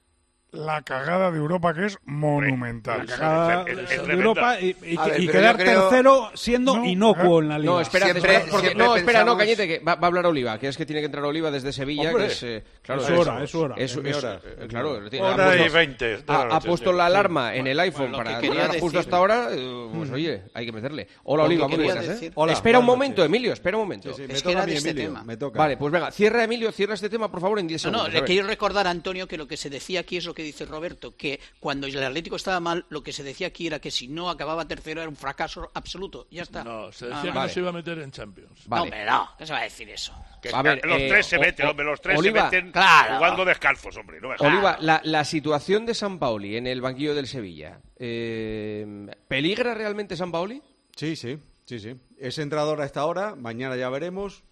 la 0.52 0.82
cagada 0.82 1.30
de 1.30 1.38
Europa 1.38 1.72
que 1.72 1.86
es 1.86 1.98
monumental. 2.04 3.06
La 3.06 3.16
cagada 3.16 3.64
de 3.64 4.12
Europa 4.12 4.60
y, 4.60 4.76
y, 4.82 4.96
ver, 4.96 5.20
y 5.20 5.26
quedar 5.26 5.56
tercero 5.56 6.30
siendo 6.34 6.84
inocuo 6.84 7.40
¿eh? 7.40 7.42
en 7.42 7.48
la 7.48 7.58
liga. 7.58 7.72
No, 7.72 7.80
espera, 7.80 8.06
siempre, 8.06 8.44
no, 8.76 8.96
espera, 8.96 9.24
no, 9.24 9.36
Cañete, 9.36 9.66
que 9.66 9.78
va, 9.78 9.92
a 9.92 10.06
hablar 10.06 10.26
Oliva, 10.26 10.58
que 10.58 10.68
es 10.68 10.76
que 10.76 10.84
tiene 10.84 11.00
que 11.00 11.06
entrar 11.06 11.24
Oliva 11.24 11.50
desde 11.50 11.72
Sevilla, 11.72 12.12
que 12.14 12.26
es, 12.26 12.42
eh, 12.42 12.62
claro, 12.82 13.00
es, 13.00 13.06
su 13.06 13.14
hora, 13.14 13.42
es 13.42 13.50
su 13.50 13.60
hora. 13.60 13.74
Es, 13.78 13.96
hora, 13.96 14.40
eh, 14.44 14.66
claro, 14.68 14.90
hora 14.90 15.66
y 15.66 15.68
20. 15.70 16.24
Ha, 16.26 16.60
puesto 16.60 16.92
la 16.92 17.06
alarma 17.06 17.54
en 17.54 17.66
el 17.66 17.80
iPhone 17.80 18.12
para 18.12 18.40
llegar 18.40 18.66
decir... 18.66 18.80
justo 18.80 18.98
hasta 18.98 19.16
ahora, 19.16 19.48
pues 19.94 20.10
oye, 20.10 20.42
hay 20.52 20.66
que 20.66 20.72
meterle. 20.72 21.08
Hola, 21.24 21.44
Oliva, 21.44 21.66
muy 21.66 21.82
buenas, 21.82 22.20
Hola, 22.34 22.52
espera 22.52 22.78
un 22.78 22.86
momento, 22.86 23.24
Emilio, 23.24 23.54
espera 23.54 23.78
un 23.78 23.84
momento. 23.84 24.10
Es 24.10 24.42
que 24.42 24.52
este 24.52 24.92
tema. 24.92 25.24
Vale, 25.54 25.78
pues 25.78 25.90
venga, 25.90 26.10
cierra 26.10 26.44
Emilio, 26.44 26.70
cierra 26.72 26.92
este 26.92 27.08
tema, 27.08 27.30
por 27.30 27.40
favor, 27.40 27.58
en 27.58 27.66
10 27.68 27.80
segundos. 27.80 28.08
No, 28.08 28.12
no, 28.12 28.20
le 28.20 28.24
quiero 28.24 28.46
recordar 28.46 28.86
a 28.86 28.90
Antonio 28.90 29.26
que 29.26 29.38
lo 29.38 29.48
que 29.48 29.56
se 29.56 29.70
decía 29.70 30.00
aquí 30.00 30.18
es 30.18 30.26
lo 30.26 30.34
que 30.34 30.41
dice 30.42 30.64
Roberto, 30.64 31.16
que 31.16 31.40
cuando 31.60 31.86
el 31.86 32.02
Atlético 32.02 32.36
estaba 32.36 32.60
mal, 32.60 32.84
lo 32.88 33.02
que 33.02 33.12
se 33.12 33.22
decía 33.22 33.48
aquí 33.48 33.66
era 33.66 33.80
que 33.80 33.90
si 33.90 34.08
no 34.08 34.30
acababa 34.30 34.66
tercero 34.66 35.00
era 35.00 35.08
un 35.08 35.16
fracaso 35.16 35.70
absoluto. 35.74 36.26
Ya 36.30 36.42
está. 36.42 36.64
No, 36.64 36.92
se 36.92 37.06
decía 37.06 37.32
que 37.32 37.38
no 37.38 37.48
se 37.48 37.60
iba 37.60 37.68
a 37.70 37.72
meter 37.72 37.98
en 37.98 38.10
Champions. 38.10 38.68
No, 38.68 38.82
hombre, 38.82 39.04
no, 39.04 39.28
no 39.38 39.46
se 39.46 39.52
va 39.52 39.60
a 39.60 39.64
decir 39.64 39.88
eso. 39.90 40.14
Que 40.42 40.48
a 40.50 40.62
los 40.62 41.00
eh, 41.00 41.06
tres 41.08 41.26
se 41.26 41.38
meten, 41.38 41.66
hombre, 41.66 41.84
los 41.84 42.00
tres 42.00 42.20
se 42.20 42.32
meten 42.32 42.72
claro. 42.72 43.16
jugando 43.16 43.44
descalzos, 43.44 43.96
hombre. 43.96 44.20
No. 44.20 44.30
Oliva, 44.38 44.78
la, 44.80 45.24
situación 45.24 45.86
de 45.86 45.94
San 45.94 46.18
Paoli 46.18 46.56
en 46.56 46.66
el 46.66 46.80
banquillo 46.80 47.14
del 47.14 47.26
Sevilla, 47.26 47.80
eh, 47.98 49.06
¿peligra 49.28 49.74
realmente 49.74 50.16
San 50.16 50.32
Paoli? 50.32 50.60
Sí, 50.96 51.16
sí, 51.16 51.38
sí, 51.64 51.78
sí. 51.78 51.96
Es 52.18 52.38
entrador 52.38 52.80
a 52.80 52.84
esta 52.84 53.04
hora, 53.06 53.34
mañana 53.36 53.76
ya 53.76 53.88
veremos, 53.88 54.42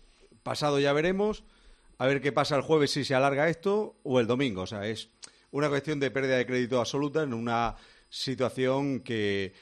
pasado 0.43 0.79
ya 0.79 0.93
veremos, 0.93 1.45
a 1.99 2.07
ver 2.07 2.21
qué 2.21 2.33
pasa 2.33 2.57
el 2.57 2.63
jueves 2.63 2.93
si 2.93 3.05
se 3.05 3.15
alarga 3.15 3.49
esto 3.49 3.97
o 4.05 4.21
el 4.21 4.27
domingo, 4.27 4.63
o 4.63 4.67
sea, 4.67 4.87
es 4.87 5.11
una 5.53 5.69
cuestión 5.69 6.01
de 6.01 6.11
pérdida 6.11 6.37
de 6.37 6.47
crédito 6.47 6.79
absoluta 6.79 7.23
en 7.23 7.35
una 7.35 7.77
situación 8.09 9.01
que, 9.01 9.53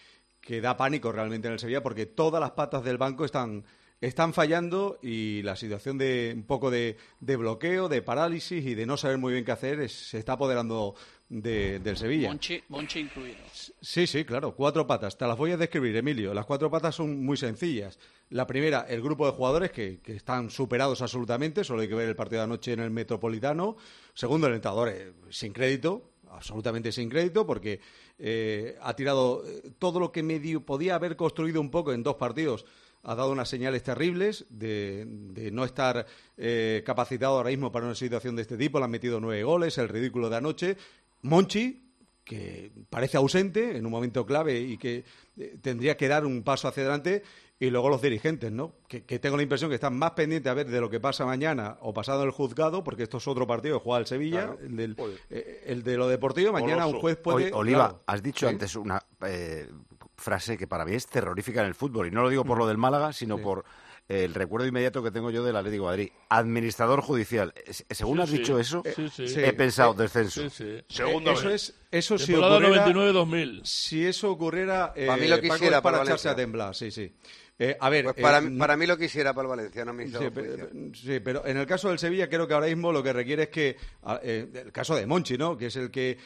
que 0.40 0.60
da 0.60 0.76
pánico 0.76 1.12
realmente 1.12 1.48
en 1.48 1.54
el 1.54 1.60
Sevilla 1.60 1.82
porque 1.82 2.06
todas 2.06 2.40
las 2.40 2.52
patas 2.52 2.84
del 2.84 2.98
banco 2.98 3.24
están, 3.24 3.64
están 4.00 4.32
fallando 4.32 4.98
y 5.02 5.42
la 5.42 5.56
situación 5.56 5.98
de 5.98 6.32
un 6.34 6.44
poco 6.44 6.70
de, 6.70 6.96
de 7.20 7.36
bloqueo, 7.36 7.88
de 7.88 8.02
parálisis 8.02 8.64
y 8.64 8.74
de 8.74 8.86
no 8.86 8.96
saber 8.96 9.18
muy 9.18 9.32
bien 9.32 9.44
qué 9.44 9.52
hacer 9.52 9.88
se 9.88 10.18
está 10.18 10.34
apoderando 10.34 10.94
de, 11.28 11.78
del 11.80 11.96
Sevilla. 11.96 12.28
Monchi, 12.28 13.00
incluido. 13.00 13.36
Sí, 13.80 14.06
sí, 14.06 14.24
claro, 14.24 14.54
cuatro 14.54 14.86
patas. 14.86 15.16
Te 15.16 15.26
las 15.26 15.36
voy 15.36 15.52
a 15.52 15.56
describir, 15.56 15.96
Emilio. 15.96 16.32
Las 16.32 16.46
cuatro 16.46 16.70
patas 16.70 16.94
son 16.94 17.24
muy 17.24 17.36
sencillas. 17.36 17.98
La 18.30 18.46
primera, 18.46 18.86
el 18.88 19.02
grupo 19.02 19.26
de 19.26 19.32
jugadores 19.32 19.70
que, 19.70 20.00
están 20.06 20.50
superados 20.50 21.02
absolutamente, 21.02 21.64
solo 21.64 21.82
hay 21.82 21.88
que 21.88 21.94
ver 21.94 22.08
el 22.08 22.16
partido 22.16 22.40
de 22.40 22.44
anoche 22.44 22.72
en 22.72 22.80
el 22.80 22.90
Metropolitano. 22.90 23.76
Segundo, 24.14 24.46
el 24.46 24.54
entrenador 24.54 24.88
eh, 24.88 25.12
sin 25.30 25.52
crédito, 25.52 26.10
absolutamente 26.30 26.92
sin 26.92 27.08
crédito, 27.08 27.46
porque 27.46 27.80
eh, 28.18 28.76
ha 28.80 28.94
tirado 28.94 29.44
eh, 29.46 29.72
todo 29.78 30.00
lo 30.00 30.12
que 30.12 30.22
medio 30.22 30.64
podía 30.64 30.94
haber 30.94 31.16
construido 31.16 31.60
un 31.60 31.70
poco 31.70 31.92
en 31.92 32.02
dos 32.02 32.16
partidos 32.16 32.64
ha 33.04 33.14
dado 33.14 33.32
unas 33.32 33.48
señales 33.48 33.82
terribles 33.82 34.46
de, 34.50 35.04
de 35.06 35.50
no 35.50 35.64
estar 35.64 36.06
eh, 36.36 36.82
capacitado 36.84 37.36
ahora 37.36 37.50
mismo 37.50 37.70
para 37.70 37.86
una 37.86 37.94
situación 37.94 38.36
de 38.36 38.42
este 38.42 38.56
tipo. 38.56 38.78
Le 38.78 38.84
han 38.84 38.90
metido 38.90 39.20
nueve 39.20 39.42
goles, 39.44 39.78
el 39.78 39.88
ridículo 39.88 40.28
de 40.28 40.36
anoche. 40.36 40.76
Monchi, 41.22 41.84
que 42.24 42.70
parece 42.90 43.16
ausente 43.16 43.76
en 43.76 43.86
un 43.86 43.92
momento 43.92 44.26
clave 44.26 44.60
y 44.60 44.76
que 44.76 45.04
eh, 45.38 45.58
tendría 45.62 45.96
que 45.96 46.08
dar 46.08 46.26
un 46.26 46.42
paso 46.42 46.68
hacia 46.68 46.82
adelante. 46.82 47.22
Y 47.60 47.70
luego 47.70 47.88
los 47.88 48.00
dirigentes, 48.00 48.52
¿no? 48.52 48.74
Que, 48.86 49.02
que 49.04 49.18
tengo 49.18 49.36
la 49.36 49.42
impresión 49.42 49.68
que 49.68 49.74
están 49.74 49.98
más 49.98 50.12
pendientes 50.12 50.48
a 50.48 50.54
ver 50.54 50.68
de 50.68 50.80
lo 50.80 50.88
que 50.88 51.00
pasa 51.00 51.26
mañana 51.26 51.76
o 51.80 51.92
pasado 51.92 52.20
en 52.22 52.26
el 52.28 52.32
juzgado, 52.32 52.84
porque 52.84 53.02
esto 53.02 53.16
es 53.16 53.26
otro 53.26 53.48
partido 53.48 53.78
que 53.80 53.82
juega 53.84 53.98
el 53.98 54.06
Sevilla, 54.06 54.42
Claro. 54.46 54.58
el, 54.62 54.76
del- 54.76 54.96
eh, 55.28 55.64
el 55.66 55.82
de 55.82 55.96
lo 55.96 56.06
deportivo. 56.06 56.52
Mañana 56.52 56.86
un 56.86 57.00
juez 57.00 57.16
puede. 57.16 57.46
Oye, 57.46 57.52
Oliva, 57.52 57.88
claro, 57.88 58.02
has 58.06 58.22
dicho 58.22 58.46
sí. 58.46 58.52
antes 58.52 58.76
una 58.76 59.02
eh, 59.26 59.68
frase 60.16 60.56
que 60.56 60.68
para 60.68 60.84
mí 60.84 60.92
es 60.94 61.08
terrorífica 61.08 61.60
en 61.62 61.66
el 61.66 61.74
fútbol, 61.74 62.06
y 62.06 62.12
no 62.12 62.22
lo 62.22 62.28
digo 62.28 62.44
por 62.44 62.58
lo 62.58 62.66
del 62.68 62.78
Málaga, 62.78 63.12
sino 63.12 63.38
Sí. 63.38 63.42
por 63.42 63.64
el 64.08 64.32
recuerdo 64.34 64.66
inmediato 64.66 65.02
que 65.02 65.10
tengo 65.10 65.30
yo 65.30 65.44
del 65.44 65.54
Atlético 65.56 65.84
de 65.84 65.88
Madrid. 65.90 66.08
Administrador 66.30 67.02
judicial. 67.02 67.52
Es- 67.66 67.84
Según 67.90 68.16
Sí, 68.18 68.22
has 68.22 68.30
sí. 68.30 68.38
dicho 68.38 68.58
eso, 68.58 68.82
Sí, 68.96 69.08
sí. 69.28 69.40
he 69.40 69.52
pensado 69.52 69.92
Eh, 69.92 69.96
descenso. 69.98 70.40
sí, 70.42 70.50
sí. 70.50 70.64
Eh, 70.64 70.84
eso 70.88 71.50
es 71.50 71.74
eso 71.90 72.18
si 72.18 72.34
ocurriera 72.34 72.86
99-2000. 72.86 73.60
si 73.64 74.04
eso 74.06 74.30
ocurriera 74.30 74.92
eh, 74.96 75.06
Para 75.06 75.20
mí 75.20 75.28
lo 75.28 75.36
Paco, 75.36 75.52
quisiera 75.54 75.76
es 75.78 75.82
para 75.82 75.98
para 75.98 76.04
echarse 76.10 76.28
a 76.28 76.36
temblar 76.36 76.74
sí 76.74 76.90
sí 76.90 77.12
Eh, 77.60 77.76
a 77.80 77.90
ver 77.90 78.04
Pues 78.04 78.16
para, 78.16 78.38
eh, 78.38 78.42
mí- 78.42 78.56
para 78.58 78.76
mí 78.76 78.86
lo 78.86 78.96
quisiera 78.96 79.34
para 79.34 79.46
el 79.46 79.48
Valencia, 79.56 79.84
no 79.84 79.92
me 79.92 80.04
hizo 80.04 80.20
Sí, 80.20 80.28
pero, 80.32 80.68
sí, 80.94 81.18
pero 81.20 81.44
en 81.44 81.56
el 81.56 81.66
caso 81.66 81.88
del 81.88 81.98
Sevilla 81.98 82.28
creo 82.28 82.46
que 82.46 82.54
ahora 82.54 82.68
mismo 82.68 82.92
lo 82.92 83.02
que 83.02 83.12
requiere 83.12 83.44
es 83.44 83.48
que, 83.48 83.76
eh, 84.22 84.46
el 84.54 84.70
caso 84.70 84.94
de 84.94 85.06
Monchi, 85.06 85.36
¿no? 85.36 85.56
que 85.58 85.66
es 85.66 85.74
el 85.76 85.90
que 85.90 86.16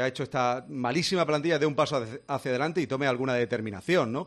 ha 0.00 0.06
hecho 0.06 0.22
esta 0.22 0.64
malísima 0.68 1.26
plantilla, 1.26 1.58
dé 1.58 1.66
un 1.66 1.74
paso 1.74 1.96
hacia- 1.96 2.20
adelante 2.50 2.80
y 2.80 2.86
tome 2.86 3.06
alguna 3.08 3.34
determinación. 3.34 4.12
¿no? 4.12 4.26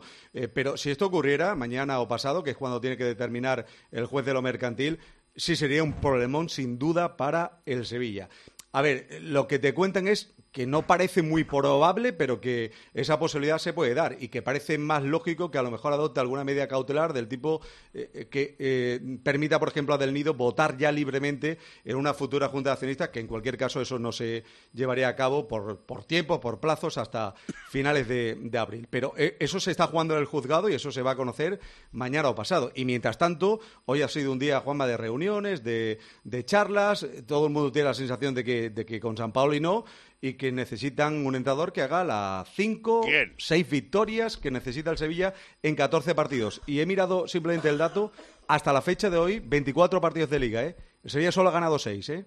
Pero 0.52 0.76
si 0.76 0.90
esto 0.90 1.06
ocurriera 1.06 1.54
mañana 1.54 1.98
o 2.00 2.06
pasado, 2.08 2.42
que 2.44 2.50
es 2.50 2.56
cuando 2.58 2.78
tiene 2.80 2.96
que 2.98 3.04
determinar 3.04 3.64
el 3.90 4.04
juez 4.04 4.26
de 4.26 4.34
lo 4.34 4.42
mercantil, 4.42 4.98
sí 5.34 5.56
sería 5.56 5.82
un 5.82 5.94
problemón 5.94 6.50
sin 6.50 6.78
duda 6.78 7.16
para 7.16 7.60
el 7.64 7.86
Sevilla. 7.86 8.28
A 8.72 8.82
ver, 8.82 9.06
lo 9.22 9.48
que 9.48 9.58
te 9.58 9.72
cuentan 9.72 10.08
es 10.08 10.34
que 10.54 10.68
no 10.68 10.86
parece 10.86 11.20
muy 11.20 11.42
probable, 11.42 12.12
pero 12.12 12.40
que 12.40 12.70
esa 12.94 13.18
posibilidad 13.18 13.58
se 13.58 13.72
puede 13.72 13.92
dar 13.92 14.16
y 14.20 14.28
que 14.28 14.40
parece 14.40 14.78
más 14.78 15.02
lógico 15.02 15.50
que 15.50 15.58
a 15.58 15.62
lo 15.62 15.70
mejor 15.72 15.92
adopte 15.92 16.20
alguna 16.20 16.44
medida 16.44 16.68
cautelar 16.68 17.12
del 17.12 17.26
tipo 17.26 17.60
eh, 17.92 18.08
eh, 18.14 18.28
que 18.30 18.54
eh, 18.60 19.18
permita, 19.24 19.58
por 19.58 19.68
ejemplo, 19.70 19.96
a 19.96 19.98
Del 19.98 20.14
Nido 20.14 20.32
votar 20.32 20.78
ya 20.78 20.92
libremente 20.92 21.58
en 21.84 21.96
una 21.96 22.14
futura 22.14 22.48
junta 22.50 22.70
de 22.70 22.74
accionistas, 22.74 23.08
que 23.08 23.18
en 23.18 23.26
cualquier 23.26 23.56
caso 23.56 23.80
eso 23.80 23.98
no 23.98 24.12
se 24.12 24.44
llevaría 24.72 25.08
a 25.08 25.16
cabo 25.16 25.48
por, 25.48 25.80
por 25.80 26.04
tiempo, 26.04 26.38
por 26.38 26.60
plazos, 26.60 26.98
hasta 26.98 27.34
finales 27.68 28.06
de, 28.06 28.56
abril. 28.56 28.86
Pero 28.88 29.12
eso 29.16 29.58
se 29.58 29.72
está 29.72 29.88
jugando 29.88 30.14
en 30.14 30.20
el 30.20 30.26
juzgado 30.26 30.68
y 30.68 30.74
eso 30.74 30.92
se 30.92 31.02
va 31.02 31.10
a 31.10 31.16
conocer 31.16 31.58
mañana 31.90 32.28
o 32.28 32.36
pasado. 32.36 32.70
Y 32.76 32.84
mientras 32.84 33.18
tanto, 33.18 33.58
hoy 33.86 34.02
ha 34.02 34.08
sido 34.08 34.30
un 34.30 34.38
día, 34.38 34.60
Juanma, 34.60 34.86
de 34.86 34.96
reuniones, 34.96 35.64
de, 35.64 35.98
de 36.22 36.44
charlas, 36.44 37.04
todo 37.26 37.48
el 37.48 37.52
mundo 37.52 37.72
tiene 37.72 37.88
la 37.88 37.94
sensación 37.94 38.34
de 38.34 38.44
que, 38.44 38.70
de 38.70 38.86
que 38.86 39.00
con 39.00 39.16
San 39.16 39.32
Paolo 39.32 39.54
y 39.54 39.60
no, 39.60 39.84
y 40.20 40.34
que 40.34 40.52
necesitan 40.52 41.26
un 41.26 41.34
entrenador 41.34 41.72
que 41.72 41.82
haga 41.82 42.04
las 42.04 42.48
cinco, 42.54 43.02
seis 43.36 43.68
victorias 43.68 44.36
que 44.36 44.50
necesita 44.50 44.90
el 44.90 44.98
Sevilla 44.98 45.34
en 45.62 45.76
14 45.76 46.14
partidos. 46.14 46.62
Y 46.66 46.80
he 46.80 46.86
mirado 46.86 47.28
simplemente 47.28 47.68
el 47.68 47.78
dato, 47.78 48.12
hasta 48.48 48.72
la 48.72 48.82
fecha 48.82 49.10
de 49.10 49.18
hoy, 49.18 49.40
24 49.40 50.00
partidos 50.00 50.30
de 50.30 50.38
liga, 50.38 50.62
¿eh? 50.64 50.76
El 51.02 51.10
Sevilla 51.10 51.32
solo 51.32 51.50
ha 51.50 51.52
ganado 51.52 51.78
seis, 51.78 52.08
¿eh? 52.08 52.24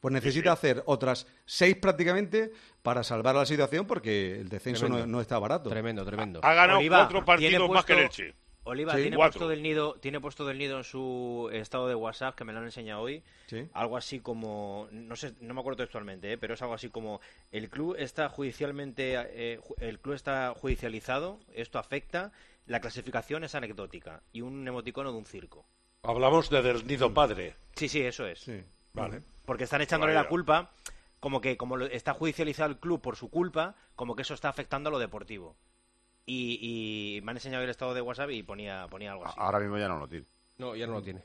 Pues 0.00 0.12
necesita 0.12 0.52
hacer 0.52 0.82
otras 0.86 1.28
seis 1.46 1.76
prácticamente 1.76 2.52
para 2.82 3.04
salvar 3.04 3.36
la 3.36 3.46
situación 3.46 3.86
porque 3.86 4.40
el 4.40 4.48
descenso 4.48 4.88
no, 4.88 5.20
está 5.20 5.38
barato. 5.38 5.70
Tremendo, 5.70 6.04
tremendo. 6.04 6.40
Ha 6.42 6.54
ganado 6.54 6.80
Oliva, 6.80 6.98
cuatro 6.98 7.24
partidos 7.24 7.70
más 7.70 7.84
que 7.84 7.92
el 7.92 7.98
Elche. 8.00 8.34
Oliva, 8.64 8.94
Sí. 8.94 9.02
tiene, 9.02 9.16
Cuatro. 9.16 9.40
puesto 9.40 9.48
del 9.48 9.62
nido, 9.62 9.94
tiene 9.94 10.20
puesto 10.20 10.46
del 10.46 10.58
nido 10.58 10.78
en 10.78 10.84
su 10.84 11.50
estado 11.52 11.88
de 11.88 11.94
WhatsApp, 11.96 12.36
que 12.36 12.44
me 12.44 12.52
lo 12.52 12.60
han 12.60 12.64
enseñado 12.66 13.00
hoy, 13.02 13.22
Sí. 13.46 13.68
algo 13.72 13.96
así 13.96 14.20
como, 14.20 14.88
no 14.92 15.16
sé, 15.16 15.34
no 15.40 15.52
me 15.54 15.60
acuerdo 15.60 15.78
textualmente, 15.78 16.32
¿eh? 16.32 16.38
pero 16.38 16.54
es 16.54 16.62
algo 16.62 16.74
así 16.74 16.88
como, 16.88 17.20
el 17.50 17.68
club 17.68 17.96
está 17.98 18.28
judicialmente, 18.28 19.14
eh, 19.16 19.60
el 19.78 19.98
club 19.98 20.14
está 20.14 20.54
judicializado, 20.56 21.40
esto 21.54 21.78
afecta, 21.80 22.30
la 22.66 22.80
clasificación 22.80 23.42
es 23.42 23.54
anecdótica, 23.56 24.22
y 24.32 24.42
un 24.42 24.66
emoticono 24.68 25.10
de 25.10 25.18
un 25.18 25.26
circo. 25.26 25.66
Hablamos 26.04 26.48
de 26.50 26.62
del 26.62 26.86
nido 26.86 27.12
padre. 27.12 27.56
Sí, 27.74 27.88
sí, 27.88 28.00
eso 28.00 28.26
es. 28.26 28.48
Vale. 28.92 29.22
Porque 29.44 29.64
están 29.64 29.80
echándole 29.82 30.14
la 30.14 30.28
culpa, 30.28 30.70
como 31.18 31.40
que 31.40 31.56
como 31.56 31.78
está 31.80 32.14
judicializado 32.14 32.70
el 32.70 32.78
club 32.78 33.00
por 33.00 33.16
su 33.16 33.28
culpa, 33.30 33.74
como 33.96 34.14
que 34.14 34.22
eso 34.22 34.34
está 34.34 34.48
afectando 34.48 34.88
a 34.88 34.92
lo 34.92 34.98
deportivo. 35.00 35.56
Y, 36.24 37.16
y 37.16 37.20
me 37.22 37.32
han 37.32 37.36
enseñado 37.36 37.64
el 37.64 37.70
estado 37.70 37.94
de 37.94 38.00
WhatsApp 38.00 38.30
y 38.30 38.42
ponía, 38.42 38.86
ponía 38.88 39.12
algo 39.12 39.26
así. 39.26 39.34
Ahora 39.38 39.58
mismo 39.58 39.78
ya 39.78 39.88
no 39.88 39.98
lo 39.98 40.08
tiene. 40.08 40.26
No, 40.58 40.76
ya 40.76 40.86
no 40.86 40.92
lo 40.92 41.02
tiene. 41.02 41.22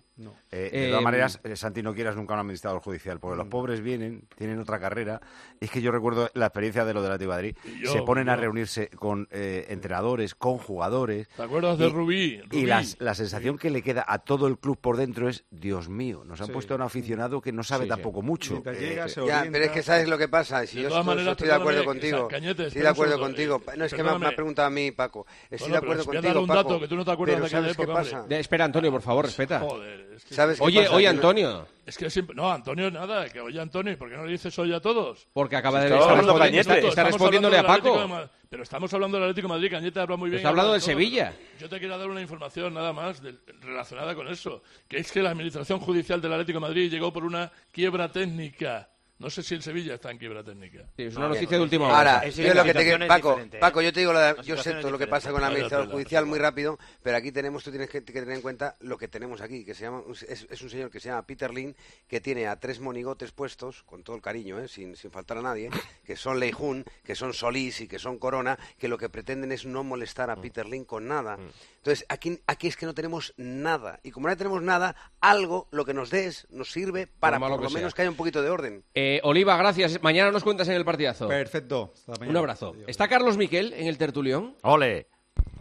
Eh, 0.52 0.70
de 0.72 0.86
Eh, 0.86 0.90
todas 0.90 1.04
maneras, 1.04 1.40
eh, 1.44 1.56
Santi, 1.56 1.84
no 1.84 1.94
quieras 1.94 2.16
nunca 2.16 2.34
un 2.34 2.40
administrador 2.40 2.82
judicial, 2.82 3.20
porque 3.20 3.36
Mm. 3.36 3.40
los 3.40 3.48
pobres 3.48 3.82
vienen, 3.82 4.24
tienen 4.36 4.60
otra 4.60 4.80
carrera. 4.80 5.22
Es 5.60 5.70
que 5.70 5.82
yo 5.82 5.92
recuerdo 5.92 6.30
la 6.34 6.48
experiencia 6.48 6.86
de 6.86 6.94
lo 6.94 7.02
de 7.04 7.10
la 7.10 7.28
Madrid. 7.28 7.56
yo, 7.84 7.92
se 7.92 8.02
ponen 8.02 8.30
a 8.30 8.36
reunirse 8.36 8.90
con 8.90 9.28
eh, 9.32 9.66
entrenadores, 9.70 10.34
con 10.36 10.58
jugadores. 10.58 11.28
¿Te 11.36 11.44
acuerdas 11.44 11.78
de 11.78 11.88
y- 11.88 11.90
Rubí? 11.92 12.42
Y 12.52 12.66
las- 12.66 12.96
la 13.00 13.14
sensación 13.14 13.58
que 13.58 13.70
le 13.70 13.82
queda 13.84 14.04
a 14.08 14.20
todo 14.20 14.48
el 14.48 14.58
club 14.58 14.78
por 14.80 14.98
dentro 14.98 15.30
es, 15.30 15.46
Dios 15.52 15.90
mío, 15.90 16.24
nos 16.26 16.40
han 16.42 16.48
Sí. 16.48 16.54
puesto 16.54 16.74
a 16.74 16.78
un 16.78 16.84
aficionado 16.84 17.42
que 17.42 17.52
no 17.52 17.64
sabe 17.64 17.84
Sí, 17.84 17.86
sí. 17.86 17.90
tampoco 17.90 18.22
mucho. 18.22 18.64
Eh, 18.66 18.78
llega, 18.80 19.08
Ya, 19.08 19.46
pero 19.52 19.66
es 19.66 19.72
que 19.72 19.84
sabes 19.84 20.08
lo 20.08 20.18
que 20.18 20.28
pasa. 20.28 20.66
Si 20.66 20.78
De 20.78 20.84
yo 20.84 20.90
todas 20.90 21.02
estoy, 21.02 21.16
maneras, 21.16 21.32
estoy 21.34 21.48
de 21.48 21.54
acuerdo 21.54 21.86
contigo. 21.86 22.28
Cañete, 22.28 22.68
estoy 22.68 22.82
de 22.82 22.88
acuerdo 22.88 23.20
contigo. 23.20 23.62
No 23.78 23.86
es 23.86 23.94
que 23.94 23.98
me, 23.98 24.10
ha- 24.10 24.14
me 24.14 24.20
perdóname. 24.20 24.34
ha 24.34 24.36
preguntado 24.36 24.68
a 24.68 24.72
mí, 24.72 24.92
Paco. 24.92 25.26
Estoy 25.50 25.58
Bueno, 25.60 25.72
de 25.74 25.78
acuerdo 25.78 26.04
pero 26.04 26.06
voy 26.06 26.18
a 26.18 26.22
contigo, 26.22 26.34
dar 26.34 26.42
un 26.42 26.48
Paco. 26.48 26.64
dato 26.70 26.80
que 26.80 26.88
tú 26.88 26.96
no 26.96 27.06
te 27.06 27.12
acuerdas 27.12 27.36
pero 27.36 27.44
de 27.44 27.48
aquella 27.48 27.62
¿sabes 27.62 27.78
qué 27.78 27.84
época, 27.84 27.98
pasa? 28.00 28.22
hombre. 28.22 28.36
De- 28.36 28.42
espera, 28.42 28.66
Antonio, 28.66 28.92
por 28.92 29.02
favor, 29.02 29.26
respeta. 29.26 29.60
Joder, 29.60 30.07
es 30.18 30.26
que- 30.26 30.36
¿Sabes 30.36 30.60
Oye, 30.62 30.84
pasa? 30.84 30.96
oye, 30.96 31.08
Antonio. 31.08 31.68
Es 31.86 31.98
que 31.98 32.10
siempre... 32.10 32.36
No, 32.36 32.52
Antonio, 32.52 32.92
nada, 32.92 33.30
que 33.30 33.40
oye, 33.40 33.60
Antonio, 33.62 33.98
¿por 33.98 34.10
qué 34.10 34.18
no 34.18 34.26
le 34.26 34.34
dices 34.34 34.58
hoy 34.60 34.74
a 34.74 34.82
todos? 34.82 35.28
Porque 35.32 35.56
acaba 35.56 35.80
de 35.80 35.88
hablando 35.94 36.34
respondi- 36.38 36.52
de 36.52 36.60
está- 36.60 36.78
está 36.80 37.04
respondiéndole 37.06 37.58
a 37.58 37.66
Paco. 37.66 37.98
De 37.98 38.28
Pero 38.50 38.64
estamos 38.64 38.94
hablando 38.94 39.18
del 39.18 39.30
Atlético 39.30 39.48
de 39.48 39.54
Madrid, 39.54 39.72
Cañete 39.72 40.00
habla 40.00 40.18
muy 40.18 40.30
bien. 40.30 40.38
Está 40.40 40.50
hablando 40.50 40.74
habla 40.74 40.80
del 40.80 40.82
de 40.82 40.94
todo. 40.94 41.00
Sevilla. 41.02 41.34
Yo 41.60 41.70
te 41.70 41.80
quiero 41.80 41.98
dar 41.98 42.08
una 42.10 42.22
información 42.22 42.74
nada 42.74 42.92
más 42.94 43.22
del- 43.22 43.40
relacionada 43.62 44.16
con 44.16 44.28
eso, 44.28 44.64
que 44.88 44.98
es 44.98 45.12
que 45.12 45.22
la 45.22 45.30
Administración 45.32 45.80
Judicial 45.80 46.22
del 46.22 46.34
Atlético 46.34 46.58
de 46.60 46.68
Madrid 46.68 46.92
llegó 46.92 47.14
por 47.14 47.24
una 47.24 47.52
quiebra 47.72 48.12
técnica. 48.12 48.90
No 49.20 49.32
sé 49.32 49.42
si 49.42 49.56
el 49.56 49.64
Sevilla 49.64 49.96
está 49.96 50.12
en 50.12 50.20
quiebra 50.20 50.44
técnica. 50.44 50.86
es 50.96 51.16
una 51.16 51.30
noticia 51.30 51.58
de 51.58 51.64
última 51.64 51.86
hora. 51.88 51.98
Ahora, 51.98 52.26
Es 52.26 52.36
yo 52.36 52.54
lo 52.54 52.64
que 52.64 52.74
te 52.74 52.80
situación 52.80 53.02
es 53.02 53.08
Paco. 53.08 53.40
Paco, 53.60 53.82
yo 53.82 53.92
te 53.92 54.00
digo, 54.02 54.14
la- 54.14 54.34
La 54.34 54.42
yo 54.44 54.58
sé 54.58 54.74
todo 54.76 54.92
lo 54.92 55.00
que 55.00 55.08
pasa 55.08 55.32
con 55.32 55.42
la 55.42 55.48
administración 55.48 55.90
judicial 55.90 56.26
muy 56.28 56.38
rápido, 56.38 56.78
pero 57.02 57.18
aquí 57.18 57.32
tenemos, 57.32 57.64
tú 57.64 57.72
tienes 57.72 57.90
que, 57.90 58.04
que 58.04 58.14
tener 58.14 58.30
en 58.36 58.42
cuenta 58.42 58.76
lo 58.82 58.96
que 58.98 59.08
tenemos 59.08 59.42
aquí, 59.42 59.66
que 59.66 59.74
se 59.74 59.86
llama, 59.86 60.04
es, 60.12 60.46
es 60.50 60.62
un 60.62 60.70
señor 60.70 60.92
que 60.92 61.00
se 61.00 61.10
llama 61.10 61.24
Peter 61.26 61.52
Lin, 61.52 61.76
que 62.08 62.22
tiene 62.22 62.46
a 62.48 62.60
tres 62.60 62.80
monigotes 62.80 63.32
puestos, 63.32 63.82
con 63.84 64.04
todo 64.04 64.16
el 64.16 64.22
cariño, 64.22 64.60
¿eh? 64.60 64.68
sin, 64.68 64.96
sin 64.96 65.10
faltar 65.10 65.38
a 65.40 65.42
nadie, 65.42 65.72
que 66.06 66.16
son 66.16 66.40
Lei 66.40 66.52
Jun, 66.52 66.86
que 67.04 67.16
son 67.16 67.34
Solís 67.34 67.82
y 67.82 67.88
que 67.88 67.98
son 67.98 68.20
Corona, 68.20 68.60
que 68.78 68.88
lo 68.88 69.00
que 69.00 69.10
pretenden 69.10 69.52
es 69.52 69.66
no 69.66 69.84
molestar 69.84 70.30
a 70.30 70.36
Mm. 70.36 70.42
Peter 70.42 70.66
Lin 70.68 70.86
con 70.86 71.08
nada. 71.08 71.40
Entonces, 71.78 72.06
aquí, 72.10 72.40
aquí 72.48 72.68
es 72.68 72.76
que 72.78 72.86
no 72.86 72.94
tenemos 72.94 73.34
nada, 73.38 74.00
y 74.04 74.12
como 74.12 74.28
no 74.28 74.38
tenemos 74.38 74.62
nada, 74.62 74.96
algo, 75.22 75.68
lo 75.72 75.86
que 75.86 75.94
nos 75.96 76.10
des, 76.12 76.46
nos 76.52 76.72
sirve 76.72 77.08
para 77.08 77.40
por 77.40 77.58
que 77.58 77.64
lo 77.64 77.70
sea. 77.70 77.78
menos 77.80 77.94
que 77.96 78.02
haya 78.04 78.12
un 78.12 78.18
poquito 78.18 78.42
de 78.44 78.50
orden. 78.50 78.84
Eh, 78.94 79.07
Oliva, 79.24 79.58
gracias. 79.58 80.02
Mañana 80.02 80.32
nos 80.32 80.44
cuentas 80.44 80.68
en 80.68 80.76
el 80.76 80.86
partidazo. 80.86 81.28
Perfecto. 81.28 81.94
Un 82.28 82.36
abrazo. 82.38 82.76
¿Está 82.88 83.08
Carlos 83.08 83.38
Miquel 83.38 83.74
en 83.74 83.88
el 83.88 83.98
tertulión? 83.98 84.56
¡Ole! 84.64 85.08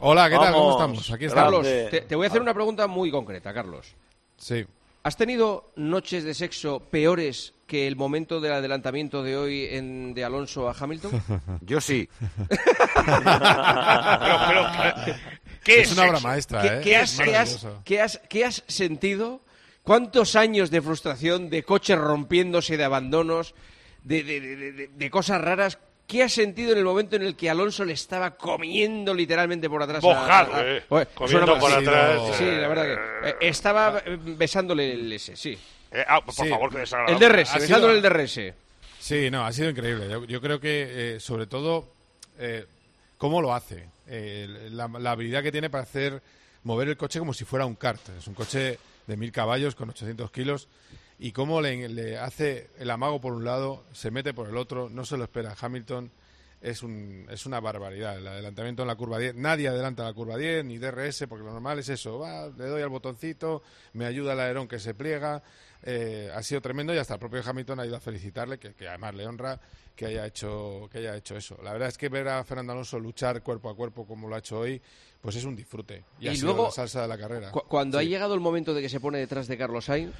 Hola, 0.00 0.28
¿qué 0.30 0.36
tal? 0.36 0.52
¿Cómo 0.54 0.70
estamos? 0.72 1.10
Aquí 1.10 1.26
Carlos, 1.28 1.66
estamos. 1.66 1.90
te, 1.90 2.00
te 2.02 2.14
voy 2.16 2.26
a 2.26 2.28
hacer 2.28 2.40
una 2.42 2.54
pregunta 2.54 2.86
muy 2.86 3.10
concreta, 3.10 3.52
Carlos. 3.54 3.94
Sí. 4.36 4.64
¿Has 5.02 5.16
tenido 5.16 5.70
noches 5.76 6.24
de 6.24 6.34
sexo 6.34 6.80
peores 6.80 7.54
que 7.66 7.86
el 7.86 7.94
momento 7.96 8.40
del 8.40 8.52
adelantamiento 8.52 9.22
de 9.22 9.36
hoy 9.36 9.66
en, 9.70 10.14
de 10.14 10.24
Alonso 10.24 10.68
a 10.68 10.74
Hamilton? 10.78 11.22
Yo 11.62 11.80
sí. 11.80 12.08
Pero, 13.06 14.38
pero, 14.48 15.16
¿qué 15.64 15.80
es 15.80 15.90
Es 15.92 15.98
una 15.98 16.08
obra 16.08 16.20
maestra, 16.20 16.62
¿Qué, 16.62 16.68
¿eh? 16.68 16.80
qué 16.82 16.96
has, 16.96 17.12
Es 17.12 17.18
qué 17.20 17.36
has- 17.36 17.62
maravilloso. 17.62 17.82
qué 17.84 18.00
has- 18.00 18.20
qué 18.28 18.44
has 18.44 18.64
sentido? 18.66 19.40
¿Cuántos 19.86 20.34
años 20.34 20.72
de 20.72 20.82
frustración, 20.82 21.48
de 21.48 21.62
coches 21.62 21.96
rompiéndose, 21.96 22.76
de 22.76 22.82
abandonos, 22.82 23.54
de, 24.02 24.24
de- 24.24 24.40
de- 24.40 24.72
de- 24.72 24.88
de 24.88 25.10
cosas 25.10 25.40
raras? 25.40 25.78
¿Qué 26.08 26.24
has 26.24 26.32
sentido 26.32 26.72
en 26.72 26.78
el 26.78 26.84
momento 26.84 27.14
en 27.14 27.22
el 27.22 27.36
que 27.36 27.48
Alonso 27.48 27.84
le 27.84 27.92
estaba 27.92 28.32
comiendo 28.36 29.14
literalmente 29.14 29.70
por 29.70 29.80
atrás? 29.84 30.02
a- 30.02 30.06
Bojado, 30.08 30.54
a- 30.54 30.62
eh. 30.66 30.82
Comiendo 31.14 31.56
por 31.60 31.72
atrás, 31.72 32.20
Sí, 32.36 32.42
eh. 32.44 32.60
la 32.60 32.66
verdad 32.68 32.84
que... 33.22 33.28
eh, 33.30 33.34
estaba 33.42 34.02
eh, 34.04 34.18
besándole 34.20 34.92
el 34.92 35.12
S, 35.12 35.36
sí. 35.36 35.56
Eh, 35.92 36.04
ah, 36.08 36.20
por 36.20 36.34
Sí. 36.34 36.48
favor, 36.48 36.68
que 36.72 36.78
desagradable. 36.78 37.14
El 37.14 37.32
DRS, 37.32 37.50
Ha 37.54 37.58
besándole 37.60 37.94
sido- 37.94 37.96
el 37.96 38.02
DRS. 38.02 38.54
Sí, 38.98 39.30
no, 39.30 39.46
ha 39.46 39.52
sido 39.52 39.70
increíble. 39.70 40.08
Yo, 40.10 40.24
yo 40.24 40.40
creo 40.40 40.58
que, 40.58 41.14
eh, 41.16 41.20
sobre 41.20 41.46
todo, 41.46 41.86
eh, 42.40 42.66
cómo 43.18 43.40
lo 43.40 43.54
hace. 43.54 43.86
Eh, 44.08 44.68
la, 44.72 44.88
la 44.88 45.12
habilidad 45.12 45.44
que 45.44 45.52
tiene 45.52 45.70
para 45.70 45.84
hacer 45.84 46.20
mover 46.64 46.88
el 46.88 46.96
coche 46.96 47.20
como 47.20 47.32
si 47.32 47.44
fuera 47.44 47.66
un 47.66 47.76
kart. 47.76 48.00
Es 48.18 48.26
un 48.26 48.34
coche 48.34 48.78
de 49.06 49.16
mil 49.16 49.32
caballos 49.32 49.74
con 49.74 49.90
800 49.90 50.30
kilos. 50.30 50.68
Y 51.18 51.32
cómo 51.32 51.60
le, 51.62 52.18
hace 52.18 52.68
el 52.78 52.90
amago 52.90 53.20
por 53.20 53.32
un 53.32 53.44
lado, 53.44 53.84
se 53.92 54.10
mete 54.10 54.34
por 54.34 54.48
el 54.48 54.56
otro, 54.56 54.90
no 54.90 55.04
se 55.06 55.16
lo 55.16 55.24
espera 55.24 55.56
Hamilton. 55.58 56.10
es, 56.60 56.82
un, 56.82 57.26
es 57.30 57.46
una 57.46 57.58
barbaridad. 57.60 58.18
El 58.18 58.26
adelantamiento 58.26 58.82
en 58.82 58.88
la 58.88 58.96
curva 58.96 59.18
10, 59.18 59.34
nadie 59.36 59.68
adelanta 59.68 60.04
la 60.04 60.12
curva 60.12 60.36
10, 60.36 60.64
ni 60.64 60.78
DRS, 60.78 61.24
porque 61.28 61.44
lo 61.44 61.52
normal 61.52 61.78
es 61.78 61.88
eso, 61.88 62.18
va, 62.18 62.48
le 62.48 62.66
doy 62.66 62.82
al 62.82 62.90
botoncito, 62.90 63.62
me 63.94 64.04
ayuda 64.04 64.34
el 64.34 64.40
alerón 64.40 64.68
que 64.68 64.78
se 64.78 64.92
pliega, 64.92 65.42
eh, 65.82 66.30
ha 66.34 66.42
sido 66.42 66.60
tremendo 66.60 66.94
y 66.94 66.98
hasta 66.98 67.14
el 67.14 67.20
propio 67.20 67.42
Hamilton 67.44 67.80
ha 67.80 67.86
ido 67.86 67.96
a 67.96 68.00
felicitarle, 68.00 68.58
que, 68.58 68.74
que 68.74 68.88
además 68.88 69.14
le 69.14 69.26
honra 69.26 69.58
que 69.96 70.06
haya 70.06 70.26
hecho 70.26 70.88
que 70.92 70.98
haya 70.98 71.16
hecho 71.16 71.36
eso. 71.36 71.58
La 71.62 71.72
verdad 71.72 71.88
es 71.88 71.96
que 71.96 72.08
ver 72.08 72.28
a 72.28 72.44
Fernando 72.44 72.72
Alonso 72.72 73.00
luchar 73.00 73.42
cuerpo 73.42 73.70
a 73.70 73.74
cuerpo 73.74 74.06
como 74.06 74.28
lo 74.28 74.36
ha 74.36 74.38
hecho 74.38 74.60
hoy, 74.60 74.80
pues 75.26 75.36
es 75.36 75.44
un 75.44 75.54
disfrute. 75.56 76.04
Y, 76.20 76.26
Y 76.26 76.28
ha 76.28 76.34
sido 76.34 76.46
luego, 76.46 76.64
la 76.66 76.70
salsa 76.70 77.02
de 77.02 77.08
la 77.08 77.18
carrera. 77.18 77.50
Cu- 77.50 77.64
cuando 77.68 77.98
ha 77.98 78.02
llegado 78.02 78.34
el 78.34 78.40
momento 78.40 78.72
de 78.72 78.80
que 78.82 78.88
se 78.88 79.00
pone 79.00 79.18
detrás 79.18 79.48
de 79.48 79.58
Carlos 79.58 79.84
Sainz, 79.86 80.12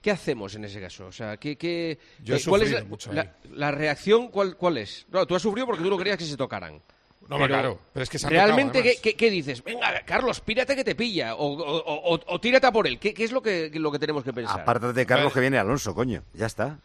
¿qué 0.00 0.10
hacemos 0.10 0.54
en 0.54 0.64
ese 0.64 0.80
caso? 0.80 1.06
O 1.06 1.12
sea, 1.12 1.36
¿qué, 1.36 1.56
qué- 1.56 1.98
Yo 2.22 2.36
he 2.36 2.38
eh, 2.38 2.42
¿cuál 2.48 2.62
es 2.62 2.68
sufrido 2.68 2.80
la, 2.84 2.88
mucho 2.88 3.12
la- 3.12 3.20
ahí. 3.22 3.28
la 3.52 3.70
reacción? 3.72 4.28
¿cuál, 4.28 4.56
¿Cuál 4.56 4.78
es? 4.78 5.06
No, 5.10 5.26
tú 5.26 5.34
has 5.34 5.42
sufrido 5.42 5.66
porque 5.66 5.82
tú 5.82 5.90
no 5.90 5.98
querías 5.98 6.16
que 6.16 6.24
se 6.24 6.36
tocaran. 6.36 6.80
No, 7.28 7.36
claro, 7.46 7.78
pero 7.92 8.04
es 8.04 8.08
que 8.08 8.18
se 8.18 8.26
han 8.26 8.32
realmente, 8.32 8.78
tocado, 8.78 8.94
¿qué, 9.02 9.10
qué- 9.10 9.14
qué 9.16 9.30
dices? 9.30 9.62
Venga, 9.62 10.02
Carlos, 10.06 10.40
pírate 10.40 10.74
que 10.74 10.82
te 10.82 10.94
pilla. 10.94 11.34
O, 11.34 11.46
o- 11.52 12.14
o- 12.14 12.20
o 12.26 12.40
tírate 12.40 12.66
a 12.68 12.72
por 12.72 12.86
él. 12.86 12.98
¿Qué, 12.98 13.12
qué 13.12 13.24
es 13.24 13.32
lo 13.32 13.42
que, 13.42 13.70
lo 13.74 13.92
que 13.92 13.98
tenemos 13.98 14.24
que 14.24 14.32
pensar? 14.32 14.60
Aparte 14.60 14.94
de 14.94 15.04
Carlos 15.04 15.34
que 15.34 15.40
viene 15.40 15.58
Alonso, 15.58 15.94
coño. 15.94 16.22
Ya 16.32 16.46
está. 16.46 16.78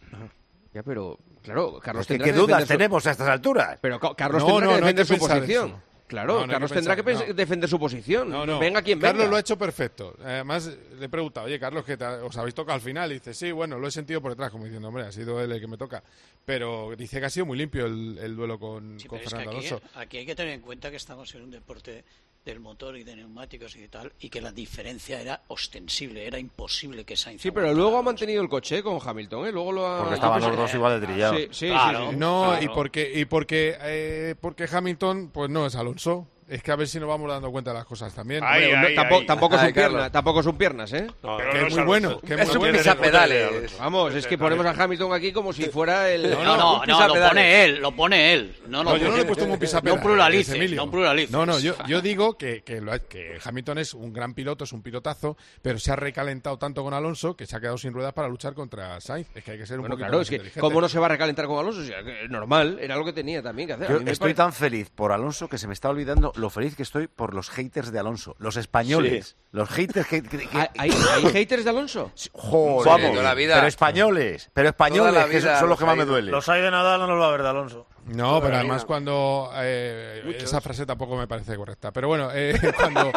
Ya, 0.74 0.84
pero, 0.84 1.18
claro, 1.44 1.80
Carlos 1.80 2.02
Es 2.02 2.08
que 2.08 2.18
¿Qué 2.18 2.24
que 2.26 2.34
dudas 2.34 2.64
su- 2.64 2.68
tenemos 2.68 3.06
a 3.08 3.12
estas 3.12 3.30
alturas? 3.30 3.78
Pero 3.80 4.00
Ca- 4.02 4.16
Carlos 4.16 4.42
No, 4.42 4.48
tendrá 4.48 4.66
no, 4.66 4.72
que 4.74 4.82
no 4.82 4.88
defender 4.88 5.06
que 5.08 5.14
su 5.14 5.20
posición. 5.20 5.68
eso. 5.70 5.82
Claro, 6.14 6.34
No, 6.34 6.34
no 6.34 6.42
hay 6.44 6.48
que 6.48 6.54
Carlos 6.54 6.72
tendrá 6.72 6.96
que 6.96 7.04
no. 7.28 7.34
defender 7.34 7.70
su 7.70 7.80
posición. 7.80 8.30
No, 8.30 8.46
no. 8.46 8.60
Venga 8.60 8.82
quien 8.82 9.00
Carlos 9.00 9.18
venga. 9.24 9.30
lo 9.32 9.36
ha 9.38 9.40
hecho 9.40 9.58
perfecto. 9.58 10.16
Además, 10.24 10.72
le 11.00 11.06
he 11.06 11.10
preguntado, 11.10 11.48
oye, 11.48 11.60
Carlos, 11.60 11.84
¿qué 11.84 11.98
tal? 11.98 12.22
¿os 12.24 12.38
habéis 12.38 12.54
tocado 12.56 12.76
al 12.76 12.82
final? 12.82 13.12
Y 13.12 13.16
dice, 13.16 13.34
sí, 13.34 13.52
bueno, 13.52 13.78
lo 13.80 13.88
he 13.88 13.92
sentido 13.92 14.22
por 14.22 14.32
detrás, 14.32 14.52
como 14.52 14.66
diciendo, 14.66 14.88
hombre, 14.88 15.04
ha 15.06 15.12
sido 15.12 15.42
él 15.42 15.52
el 15.52 15.60
que 15.60 15.68
me 15.68 15.78
toca. 15.78 16.04
Pero 16.46 16.96
dice 16.96 17.20
que 17.20 17.26
ha 17.26 17.30
sido 17.30 17.46
muy 17.48 17.58
limpio 17.58 17.86
el, 17.88 18.18
el 18.22 18.36
duelo 18.36 18.60
con, 18.60 19.00
Sí, 19.00 19.08
con 19.08 19.18
pero 19.20 19.28
es 19.28 19.34
que 19.34 19.38
Fernando 19.40 19.58
aquí, 19.60 19.68
Alonso. 19.68 19.88
aquí 19.96 20.18
hay 20.18 20.26
que 20.26 20.36
tener 20.36 20.54
en 20.54 20.62
cuenta 20.62 20.90
que 20.92 20.98
estamos 20.98 21.34
en 21.36 21.42
un 21.44 21.52
deporte 21.52 22.04
del 22.46 22.60
motor 22.60 22.98
y 22.98 23.04
de 23.04 23.16
neumáticos 23.16 23.76
y 23.78 23.88
tal, 23.88 24.12
y 24.20 24.30
que 24.30 24.42
la 24.42 24.52
diferencia 24.52 25.22
era 25.22 25.42
ostensible, 25.48 26.28
era 26.28 26.38
imposible 26.38 27.06
que 27.06 27.16
Sainz 27.16 27.42
Sí, 27.42 27.52
pero 27.52 27.74
luego 27.74 27.98
ha 27.98 28.02
mantenido 28.02 28.42
el 28.42 28.50
coche 28.50 28.84
con 28.84 29.00
Hamilton, 29.04 29.48
¿eh? 29.48 29.52
Luego 29.52 29.72
lo 29.72 29.88
ha... 29.88 30.00
Porque 30.00 30.16
estaban 30.16 30.42
los 30.42 30.56
dos 30.58 30.74
igual 30.74 31.00
de 31.00 31.08
trillados. 31.08 31.38
Sí, 31.38 31.48
sí, 31.52 31.68
Claro. 31.70 32.00
sí, 32.08 32.12
sí. 32.12 32.18
No, 32.18 32.46
Claro. 32.50 32.64
y 32.66 32.68
porque 32.70 33.12
y 33.16 33.26
porque 33.26 33.78
eh, 33.82 34.36
porque 34.42 34.68
Hamilton 34.72 35.30
pues 35.34 35.50
no 35.50 35.66
es 35.66 35.76
Alonso. 35.76 36.28
Es 36.48 36.62
que 36.62 36.72
a 36.72 36.76
ver 36.76 36.88
si 36.88 37.00
nos 37.00 37.08
vamos 37.10 37.30
dando 37.30 37.52
cuenta 37.52 37.72
de 37.72 37.78
las 37.78 37.86
cosas 37.86 38.14
también. 38.14 38.44
Hombre, 38.44 38.72
no, 38.76 38.96
tampoco, 38.96 39.22
ay. 39.22 39.26
tampoco 39.28 39.58
son 39.58 39.74
piernas, 39.74 40.12
tampoco 40.12 40.44
son 40.44 40.58
piernas, 40.58 40.94
¿eh? 40.94 41.08
No, 41.24 41.38
que 41.38 41.44
es 41.68 41.70
no 41.70 41.76
muy 41.78 41.86
bueno, 41.86 42.20
que 42.22 42.34
es 42.34 42.48
muy 42.48 42.56
un 42.56 42.60
bueno. 42.60 42.78
pisapedales. 42.78 43.78
Vamos, 43.80 44.14
es 44.16 44.28
que 44.28 44.38
ponemos 44.38 44.66
a 44.66 44.72
Hamilton 44.72 45.14
aquí 45.14 45.32
como 45.32 45.54
si 45.54 45.64
fuera 45.66 46.10
el... 46.12 46.30
No, 46.32 46.44
No, 46.44 46.86
no, 46.86 47.08
lo 47.08 47.14
pone 47.28 47.64
él, 47.66 47.80
lo 47.82 47.92
pone 47.96 48.34
él. 48.34 48.56
No, 48.68 48.84
No, 48.84 48.98
yo 48.98 49.10
no 49.10 49.16
le 49.16 49.22
he 49.22 49.26
puesto 49.26 49.46
un 49.46 49.58
pisapedales, 49.58 50.02
No 50.04 50.08
pluralices, 50.10 50.56
Emilio. 50.56 50.86
no. 50.86 51.04
No, 51.30 51.46
no, 51.46 51.60
yo, 51.60 51.76
yo 51.88 52.02
digo 52.02 52.38
que, 52.38 52.62
que, 52.64 52.82
lo 52.82 52.92
ha- 52.94 53.00
que 53.00 53.38
Hamilton 53.44 53.78
es 53.80 53.94
un 53.94 54.12
gran 54.14 54.34
piloto, 54.34 54.64
es 54.64 54.74
un 54.74 54.82
pilotazo, 54.82 55.38
pero 55.62 55.80
se 55.80 55.92
ha 55.92 55.96
recalentado 55.96 56.58
tanto 56.58 56.84
con 56.84 56.94
Alonso 56.94 57.36
que 57.36 57.46
se 57.46 57.56
ha 57.56 57.60
quedado 57.60 57.78
sin 57.78 57.94
ruedas 57.94 58.14
para 58.14 58.28
luchar 58.28 58.54
contra 58.54 59.00
Sainz. 59.02 59.28
Es 59.36 59.44
que 59.44 59.52
hay 59.52 59.58
que 59.58 59.66
ser 59.66 59.78
un 59.78 59.84
Bueno, 59.84 59.96
poquito 59.96 60.08
claro, 60.08 60.18
más 60.20 60.26
es 60.26 60.30
que 60.30 60.36
inteligente. 60.36 60.60
cómo 60.60 60.82
no 60.82 60.90
se 60.90 61.00
va 61.00 61.06
a 61.06 61.10
recalentar 61.10 61.46
con 61.48 61.60
Alonso, 61.60 61.82
O 61.82 61.84
sea, 61.86 62.04
que 62.04 62.28
normal, 62.30 62.78
era 62.82 62.96
lo 62.96 63.06
que 63.06 63.14
tenía 63.14 63.42
también 63.42 63.68
que 63.68 63.74
hacer. 63.74 63.88
Yo 63.90 63.98
estoy 63.98 64.16
parece- 64.16 64.34
tan 64.36 64.54
feliz 64.54 64.90
por 64.90 65.12
Alonso 65.12 65.48
que 65.48 65.58
se 65.58 65.68
me 65.68 65.74
está 65.74 65.90
olvidando 65.90 66.33
lo 66.36 66.50
feliz 66.50 66.76
que 66.76 66.84
estoy 66.84 67.08
por 67.08 67.34
los 67.34 67.50
haters 67.50 67.92
de 67.92 68.00
Alonso. 68.00 68.36
Los 68.40 68.58
españoles. 68.58 69.36
Los 69.52 69.70
haters 69.70 70.08
que... 70.08 70.24
que- 70.24 70.48
que- 70.48 70.70
¿Hay, 70.78 70.92
haters 71.32 71.64
de 71.64 71.70
Alonso? 71.70 72.12
Joder, 72.32 72.88
Vamos, 72.88 73.12
toda 73.12 73.24
la 73.24 73.34
vida. 73.36 73.56
pero 73.56 73.68
españoles. 73.68 74.50
Pero 74.54 74.70
españoles, 74.70 75.26
que 75.26 75.42
son 75.42 75.70
los 75.70 75.78
que 75.80 75.86
más 75.86 75.96
me 75.98 76.06
duelen. 76.06 76.32
Los 76.32 76.50
hay 76.50 76.62
de 76.62 76.72
Nadal, 76.72 77.00
no 77.02 77.08
los 77.08 77.20
va 77.22 77.28
a 77.28 77.32
ver 77.32 77.44
de 77.44 77.50
Alonso. 77.50 77.88
No, 78.08 78.42
pero 78.42 78.56
además 78.58 78.84
cuando 78.84 79.50
eh, 79.56 80.36
esa 80.40 80.60
frase 80.60 80.86
tampoco 80.86 81.16
me 81.16 81.26
parece 81.28 81.56
correcta. 81.56 81.92
Pero 81.92 82.08
bueno, 82.10 82.30
eh, 82.34 82.54
cuando 82.76 83.12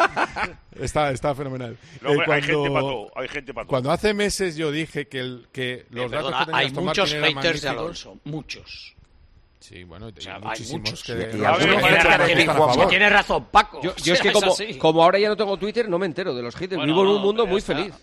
está, 0.79 1.11
está 1.11 1.35
fenomenal. 1.35 1.77
No, 2.01 2.09
Eh, 2.11 2.17
hay 2.19 2.25
cuando- 2.25 2.45
gente 2.47 2.69
para 2.69 2.81
todo, 2.81 3.11
hay 3.15 3.27
gente 3.27 3.53
para 3.53 3.63
todo. 3.65 3.69
Cuando 3.69 3.91
hace 3.91 4.13
meses 4.13 4.55
yo 4.55 4.71
dije 4.71 5.07
que, 5.07 5.19
el, 5.19 5.47
que 5.51 5.85
los 5.89 6.05
Eh, 6.05 6.09
datos 6.15 6.31
perdona, 6.31 6.39
que 6.39 6.45
tenía 6.45 6.59
hay 6.59 6.71
muchos 6.71 7.13
haters 7.13 7.61
de. 7.63 7.69
Alonso, 7.69 8.17
muchos. 8.23 8.95
Sí, 9.59 9.83
bueno, 9.83 10.09
y 10.09 10.21
sea, 10.21 10.35
hay 10.35 10.41
muchísimos 10.41 10.81
muchos. 10.91 11.03
que, 11.03 11.13
Y- 11.13 11.43
algunos 11.43 11.81
que 11.83 12.25
tienen. 12.25 12.89
Tienes 12.89 13.11
razón, 13.11 13.45
Paco. 13.51 13.81
Yo, 13.81 13.91
O 13.91 13.95
yo 13.95 14.13
es 14.13 14.21
que 14.21 14.31
como, 14.77 15.03
ahora 15.03 15.17
ya 15.19 15.29
no 15.29 15.35
tengo 15.35 15.57
Twitter, 15.57 15.89
no 15.89 15.97
me 15.97 16.05
entero 16.05 16.33
de 16.35 16.41
los 16.43 16.55
haters. 16.55 16.77
Bueno, 16.77 16.93
Vivo 16.93 17.03
en 17.03 17.15
un 17.17 17.21
mundo 17.21 17.45
muy 17.47 17.57
está. 17.59 17.75
feliz. 17.75 17.93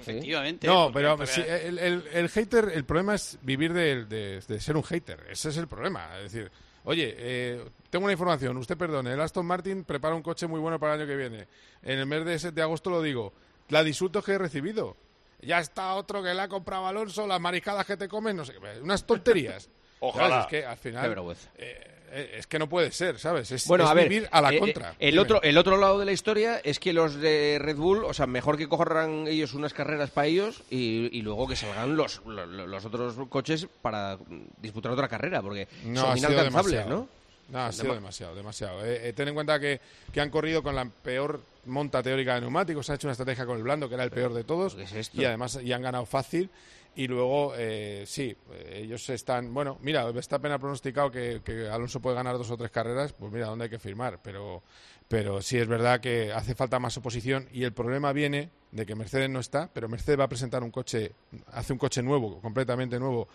Efectivamente. 0.00 0.66
No, 0.66 0.90
pero 0.92 1.16
porque- 1.16 1.32
sí, 1.32 1.40
el, 1.46 1.78
el- 1.78 2.04
el 2.12 2.28
hater, 2.28 2.70
el 2.74 2.84
problema 2.84 3.14
es 3.14 3.38
vivir 3.42 3.72
de, 3.72 4.04
de- 4.04 4.40
de 4.40 4.60
ser 4.60 4.76
un 4.76 4.82
hater. 4.82 5.24
Ese 5.30 5.48
es 5.50 5.56
el 5.56 5.66
problema. 5.68 6.08
Es 6.18 6.32
decir, 6.32 6.50
oye, 6.84 7.14
eh, 7.16 7.64
tengo 7.90 8.04
una 8.04 8.12
información, 8.12 8.56
usted 8.58 8.76
perdone, 8.76 9.12
el 9.12 9.20
Aston 9.20 9.46
Martin 9.46 9.84
prepara 9.84 10.14
un 10.14 10.22
coche 10.22 10.46
muy 10.46 10.60
bueno 10.60 10.78
para 10.78 10.94
el 10.94 11.00
año 11.00 11.08
que 11.08 11.16
viene. 11.16 11.46
En 11.82 11.98
el 12.00 12.06
mes 12.06 12.42
de, 12.42 12.50
de 12.50 12.62
agosto 12.62 12.90
lo 12.90 13.00
digo. 13.00 13.32
La 13.70 13.82
de 13.82 13.88
insultos 13.90 14.24
que 14.24 14.32
he 14.32 14.38
recibido. 14.38 14.96
Ya 15.40 15.58
está 15.60 15.94
otro 15.94 16.22
que 16.22 16.34
le 16.34 16.40
ha 16.40 16.48
comprado 16.48 16.86
Alonso, 16.86 17.26
las 17.26 17.40
mariscadas 17.40 17.86
que 17.86 17.96
te 17.96 18.08
comes, 18.08 18.34
no 18.34 18.44
sé 18.44 18.52
qué. 18.54 18.80
Unas 18.82 19.06
tonterías. 19.06 19.70
Ojalá. 20.08 20.28
¿Sabes? 20.28 20.44
Es 20.44 20.50
que 20.60 20.66
al 20.66 20.76
final. 20.76 21.02
Qué 21.02 21.08
vergüenza. 21.08 21.48
eh, 21.58 21.90
eh, 22.16 22.36
es 22.38 22.46
que 22.46 22.60
no 22.60 22.68
puede 22.68 22.92
ser, 22.92 23.18
¿sabes? 23.18 23.50
Es, 23.50 23.66
Bueno, 23.66 23.84
es 23.84 23.90
a 23.90 23.94
ver, 23.94 24.08
vivir 24.08 24.28
a 24.30 24.40
la 24.40 24.52
eh, 24.52 24.58
contra. 24.60 24.94
el 25.00 25.10
Dime. 25.12 25.22
otro, 25.22 25.42
el 25.42 25.58
otro 25.58 25.76
lado 25.78 25.98
de 25.98 26.04
la 26.04 26.12
historia 26.12 26.60
es 26.62 26.78
que 26.78 26.92
los 26.92 27.16
de 27.16 27.58
Red 27.60 27.76
Bull, 27.76 28.04
o 28.04 28.14
sea, 28.14 28.26
mejor 28.28 28.56
que 28.56 28.68
corran 28.68 29.26
ellos 29.26 29.52
unas 29.54 29.74
carreras 29.74 30.10
para 30.10 30.28
ellos 30.28 30.62
y, 30.70 31.08
y 31.16 31.22
luego 31.22 31.48
que 31.48 31.56
salgan 31.56 31.96
los, 31.96 32.22
los, 32.24 32.46
los 32.48 32.84
otros 32.84 33.16
coches 33.28 33.66
para 33.82 34.16
disputar 34.58 34.92
otra 34.92 35.08
carrera, 35.08 35.42
porque 35.42 35.66
No, 35.86 36.02
son 36.02 36.10
ha 36.10 36.16
sido 36.16 36.30
inalcanzables, 36.30 36.72
demasiado. 36.72 36.88
¿no? 37.00 37.08
No, 37.50 37.58
ha 37.66 37.72
sido 37.72 37.84
Dema- 37.86 37.94
demasiado, 37.96 38.34
demasiado. 38.36 38.84
Eh, 38.86 39.08
eh, 39.08 39.12
ten 39.12 39.28
en 39.28 39.34
cuenta 39.34 39.58
que, 39.58 39.80
que 40.12 40.20
han 40.20 40.30
corrido 40.30 40.62
con 40.62 40.76
la 40.76 40.84
peor 40.86 41.40
monta 41.66 42.00
teórica 42.00 42.36
de 42.36 42.42
neumáticos, 42.42 42.88
han 42.90 42.94
hecho 42.96 43.08
una 43.08 43.12
estrategia 43.12 43.44
con 43.44 43.56
el 43.56 43.64
blando, 43.64 43.88
que 43.88 43.96
era 43.96 44.04
el 44.04 44.10
peor 44.12 44.32
de 44.34 44.44
todos, 44.44 44.76
y 45.14 45.24
además 45.24 45.58
y 45.62 45.72
han 45.72 45.82
ganado 45.82 46.06
fácil. 46.06 46.48
Y 46.96 47.08
luego, 47.08 47.54
eh, 47.56 48.04
sí, 48.06 48.36
ellos 48.70 49.08
están... 49.10 49.52
Bueno, 49.52 49.78
mira, 49.82 50.10
Verstappen 50.12 50.52
ha 50.52 50.58
pronosticado 50.58 51.10
que, 51.10 51.40
que 51.44 51.68
Alonso 51.68 52.00
puede 52.00 52.16
ganar 52.16 52.38
dos 52.38 52.50
o 52.50 52.56
tres 52.56 52.70
carreras, 52.70 53.12
pues 53.12 53.32
mira, 53.32 53.46
¿dónde 53.46 53.64
hay 53.64 53.70
que 53.70 53.80
firmar? 53.80 54.20
Pero, 54.22 54.62
pero 55.08 55.42
sí 55.42 55.58
es 55.58 55.66
verdad 55.66 56.00
que 56.00 56.32
hace 56.32 56.54
falta 56.54 56.78
más 56.78 56.96
oposición 56.96 57.48
y 57.52 57.64
el 57.64 57.72
problema 57.72 58.12
viene 58.12 58.50
de 58.70 58.86
que 58.86 58.94
Mercedes 58.94 59.28
no 59.28 59.40
está, 59.40 59.70
pero 59.72 59.88
Mercedes 59.88 60.20
va 60.20 60.24
a 60.24 60.28
presentar 60.28 60.62
un 60.62 60.70
coche, 60.70 61.12
hace 61.52 61.72
un 61.72 61.78
coche 61.78 62.02
nuevo, 62.02 62.40
completamente 62.40 62.98
nuevo, 63.00 63.28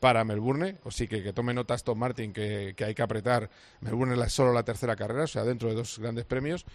para 0.00 0.24
Melbourne, 0.24 0.76
o 0.84 0.90
sí 0.90 1.08
que, 1.08 1.22
que 1.22 1.32
tome 1.32 1.54
nota 1.54 1.74
Aston 1.74 1.98
Martin 1.98 2.32
que, 2.32 2.74
que 2.76 2.84
hay 2.84 2.94
que 2.94 3.02
apretar. 3.02 3.48
Melbourne 3.80 4.22
es 4.22 4.32
solo 4.32 4.52
la 4.52 4.62
tercera 4.62 4.94
carrera, 4.94 5.24
o 5.24 5.26
sea, 5.26 5.44
dentro 5.44 5.68
de 5.68 5.74
dos 5.74 5.98
grandes 5.98 6.24
premios. 6.26 6.66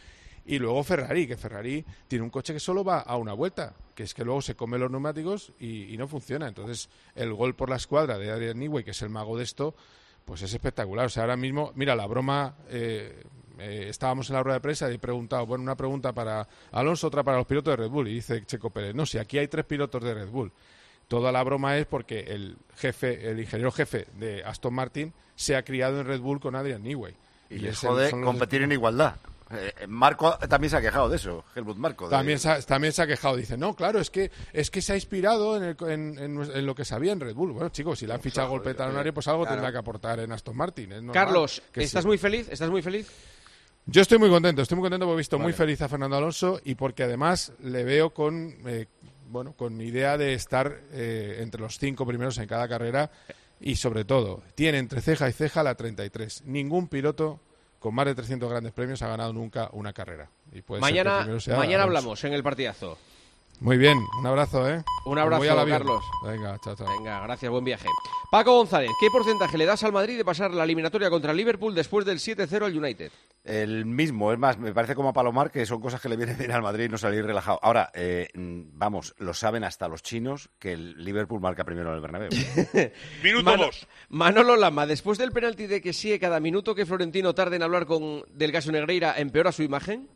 Y 0.46 0.58
luego 0.60 0.84
Ferrari, 0.84 1.28
que 1.28 1.38
Ferrari 1.38 1.86
tiene 2.08 2.24
un 2.24 2.32
coche 2.32 2.54
que 2.54 2.60
solo 2.60 2.84
va 2.84 3.00
a 3.02 3.16
una 3.18 3.34
vuelta, 3.34 3.74
que 3.94 4.04
es 4.04 4.14
que 4.14 4.26
luego 4.26 4.42
se 4.42 4.56
come 4.56 4.78
los 4.80 4.90
neumáticos 4.90 5.54
y, 5.60 5.94
y 5.94 5.98
no 5.98 6.08
funciona. 6.08 6.48
Entonces, 6.48 6.90
el 7.16 7.34
gol 7.34 7.56
por 7.56 7.70
la 7.70 7.76
escuadra 7.76 8.18
de 8.18 8.32
Adrian 8.32 8.58
Newey, 8.58 8.84
que 8.84 8.92
es 8.92 9.02
el 9.04 9.10
mago 9.10 9.38
de 9.38 9.44
esto, 9.44 9.76
pues 10.26 10.42
es 10.42 10.54
espectacular. 10.54 11.06
O 11.06 11.10
sea, 11.10 11.24
ahora 11.24 11.38
mismo, 11.38 11.72
mira, 11.76 11.96
la 11.96 12.08
broma, 12.08 12.56
eh, 12.70 13.24
eh, 13.60 13.86
estábamos 13.90 14.30
en 14.30 14.36
la 14.36 14.44
rueda 14.44 14.56
de 14.58 14.62
prensa 14.62 14.90
y 14.92 14.96
he 14.96 15.00
preguntado, 15.00 15.46
bueno, 15.46 15.62
una 15.64 15.76
pregunta 15.76 16.12
para 16.12 16.48
Alonso, 16.72 17.08
otra 17.08 17.22
para 17.24 17.38
los 17.38 17.46
pilotos 17.46 17.74
de 17.74 17.84
Red 17.84 17.90
Bull. 17.90 18.08
Y 18.08 18.16
dice 18.16 18.44
Checo 18.46 18.72
Pérez, 18.72 18.96
no, 18.96 19.06
si 19.06 19.20
aquí 19.20 19.38
hay 19.38 19.48
tres 19.48 19.66
pilotos 19.66 20.04
de 20.04 20.14
Red 20.14 20.30
Bull. 20.30 20.52
Toda 21.08 21.32
la 21.32 21.44
broma 21.44 21.78
es 21.78 21.86
porque 21.86 22.22
el 22.22 22.58
jefe, 22.78 23.30
el 23.30 23.40
ingeniero 23.40 23.72
jefe 23.72 24.08
de 24.18 24.44
Aston 24.44 24.74
Martin 24.74 25.14
se 25.36 25.56
ha 25.56 25.64
criado 25.64 26.00
en 26.00 26.08
Red 26.08 26.22
Bull 26.22 26.40
con 26.40 26.56
Adrian 26.56 26.82
Newey. 26.82 27.14
Y 27.50 27.60
les 27.60 27.74
es 27.74 27.84
el- 27.84 27.90
jode 27.90 28.12
competir 28.22 28.62
en 28.64 28.72
igualdad. 28.72 29.16
Eh, 29.54 29.88
Marco 29.88 30.38
también 30.50 30.70
se 30.72 30.78
ha 30.78 30.82
quejado 30.82 31.10
de 31.10 31.16
eso, 31.18 31.44
Helmut 31.56 31.78
Marco. 31.78 32.06
de- 32.06 32.12
También 32.12 32.40
se, 32.40 32.50
ha, 32.50 32.62
también 32.62 32.94
se 32.94 33.02
ha 33.02 33.08
quejado. 33.08 33.36
Dice, 33.36 33.58
no, 33.58 33.76
claro, 33.76 34.00
es 34.00 34.10
que 34.10 34.32
es 34.54 34.70
que 34.72 34.82
se 34.82 34.94
ha 34.94 34.96
inspirado 34.96 35.58
en, 35.58 35.64
el- 35.64 35.78
en- 35.90 36.20
en 36.20 36.36
nues- 36.38 36.56
en 36.56 36.66
lo 36.66 36.76
que 36.76 36.86
sabía 36.86 37.12
en 37.12 37.20
Red 37.20 37.34
Bull. 37.36 37.52
Bueno, 37.52 37.70
chicos, 37.70 38.00
si 38.00 38.08
le 38.08 38.14
han 38.14 38.22
fichado 38.22 38.50
golpe 38.50 38.74
talonario, 38.74 39.14
pues 39.14 39.28
algo 39.28 39.44
Claro. 39.44 39.56
tendrá 39.58 39.72
que 39.72 39.78
aportar 39.78 40.20
en 40.20 40.32
Aston 40.32 40.56
Martin. 40.56 40.92
es 40.92 41.02
normal 41.04 41.14
Carlos, 41.14 41.62
que 41.72 41.84
¿estás 41.84 42.04
sí. 42.04 42.08
muy 42.08 42.18
feliz? 42.18 42.48
¿Estás 42.50 42.70
muy 42.70 42.82
feliz? 42.82 43.08
Yo 43.86 44.02
estoy 44.04 44.20
muy 44.20 44.30
contento, 44.30 44.62
estoy 44.62 44.76
muy 44.78 44.84
contento 44.84 45.06
porque 45.06 45.16
he 45.16 45.18
visto 45.18 45.40
muy 45.40 45.54
feliz 45.54 45.82
a 45.82 45.90
Fernando 45.90 46.16
Alonso 46.16 46.62
y 46.64 46.76
porque 46.76 47.04
además 47.04 47.52
le 47.64 47.84
veo 47.84 48.12
con, 48.12 48.56
eh, 48.68 48.86
bueno, 49.30 49.54
con 49.54 49.76
mi 49.76 49.86
idea 49.86 50.18
de 50.18 50.34
estar 50.34 50.82
eh, 50.92 51.38
entre 51.42 51.62
los 51.62 51.80
cinco 51.80 52.06
primeros 52.06 52.38
en 52.38 52.48
cada 52.48 52.68
carrera 52.68 53.10
y 53.60 53.76
sobre 53.78 54.06
todo, 54.06 54.44
tiene 54.56 54.78
entre 54.78 55.02
ceja 55.02 55.28
y 55.30 55.34
ceja 55.34 55.64
la 55.64 55.74
33. 55.76 56.44
Ningún 56.46 56.88
piloto 56.90 57.40
con 57.82 57.96
más 57.96 58.06
de 58.06 58.14
300 58.14 58.48
grandes 58.48 58.74
premios 58.74 59.02
ha 59.02 59.08
ganado 59.08 59.34
nunca 59.34 59.68
una 59.74 59.92
carrera. 59.92 60.30
Y 60.54 60.62
puede 60.62 60.84
ser 60.84 60.94
que 60.94 61.00
el 61.00 61.06
Mañana, 61.08 61.40
sea 61.40 61.58
mañana 61.58 61.84
hablamos 61.84 62.24
en 62.24 62.34
el 62.34 62.44
partidazo. 62.44 62.96
Muy 63.62 63.78
bien, 63.78 64.00
un 64.20 64.26
abrazo, 64.26 64.68
¿eh? 64.68 64.84
Un 65.06 65.20
abrazo, 65.20 65.44
avión. 65.60 65.70
Carlos. 65.78 66.04
Venga, 66.26 66.58
chao, 66.64 66.76
chao. 66.76 66.88
Venga, 66.98 67.20
gracias, 67.22 67.52
buen 67.52 67.64
viaje. 67.64 67.88
Paco 68.32 68.56
González, 68.56 68.90
¿qué 69.00 69.08
porcentaje 69.12 69.56
le 69.56 69.68
das 69.68 69.84
al 69.84 69.92
Madrid 69.92 70.18
de 70.18 70.26
pasar 70.26 70.52
la 70.52 70.64
eliminatoria 70.64 71.12
contra 71.12 71.30
el 71.30 71.38
Liverpool 71.38 71.76
después 71.76 72.04
del 72.04 72.18
7-0 72.18 72.66
al 72.66 72.76
United? 72.76 73.12
El 73.44 73.86
mismo, 73.86 74.34
es 74.34 74.40
más, 74.40 74.58
me 74.58 74.74
parece 74.74 74.96
como 74.96 75.10
a 75.10 75.14
Palomar 75.14 75.52
que 75.52 75.68
son 75.68 75.80
cosas 75.80 76.02
que 76.02 76.10
le 76.10 76.18
vienen 76.18 76.40
bien 76.40 76.52
al 76.52 76.64
Madrid 76.64 76.86
y 76.86 76.90
no 76.90 76.98
salir 76.98 77.24
relajado. 77.24 77.60
Ahora, 77.62 77.92
eh, 77.94 78.30
vamos, 78.34 79.14
lo 79.20 79.36
saben 79.36 79.64
hasta 79.64 79.88
los 79.88 80.02
chinos 80.02 80.50
que 80.58 80.74
el 80.74 81.04
Liverpool 81.04 81.40
marca 81.40 81.64
primero 81.64 81.90
en 81.90 81.96
el 81.98 82.02
Bernabéu. 82.02 82.30
Minuto 83.24 83.44
Mano- 83.44 83.66
dos. 83.66 83.88
Manolo 84.10 84.56
Lama, 84.56 84.88
después 84.88 85.20
del 85.20 85.32
penalti 85.32 85.68
de 85.68 85.82
que 85.82 85.94
sí, 85.94 86.18
cada 86.18 86.40
minuto 86.40 86.74
que 86.74 86.88
Florentino 86.88 87.36
tarde 87.36 87.58
en 87.58 87.64
hablar 87.64 87.86
con 87.86 88.24
Del 88.32 88.52
Caso 88.52 88.72
Negreira, 88.72 89.14
¿empeora 89.20 89.52
su 89.52 89.62
imagen? 89.62 90.10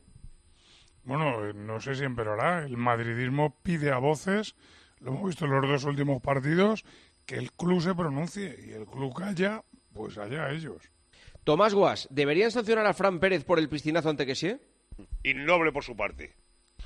Bueno, 1.05 1.45
eh, 1.45 1.53
no 1.53 1.79
sé 1.79 1.95
si 1.95 2.03
empeorará. 2.03 2.65
El 2.65 2.77
madridismo 2.77 3.55
pide 3.63 3.91
a 3.91 3.97
voces, 3.97 4.55
lo 4.99 5.11
hemos 5.11 5.27
visto 5.27 5.45
en 5.45 5.51
los 5.51 5.69
dos 5.69 5.83
últimos 5.85 6.21
partidos, 6.21 6.83
que 7.25 7.35
el 7.35 7.51
club 7.51 7.81
se 7.81 7.95
pronuncie 7.95 8.59
y 8.67 8.71
el 8.71 8.85
club 8.85 9.13
calla, 9.15 9.63
pues 9.93 10.17
allá 10.17 10.49
ellos. 10.49 10.81
Tomás 11.43 11.75
Guas, 11.75 12.07
¿deberían 12.09 12.51
sancionar 12.51 12.87
a 12.87 12.93
Fran 12.93 13.19
Pérez 13.19 13.43
por 13.43 13.59
el 13.59 13.69
piscinazo 13.69 14.09
ante 14.09 14.25
que 14.25 14.35
sí? 14.35 14.57
Innoble 15.23 15.71
por 15.71 15.83
su 15.83 15.95
parte. 15.95 16.33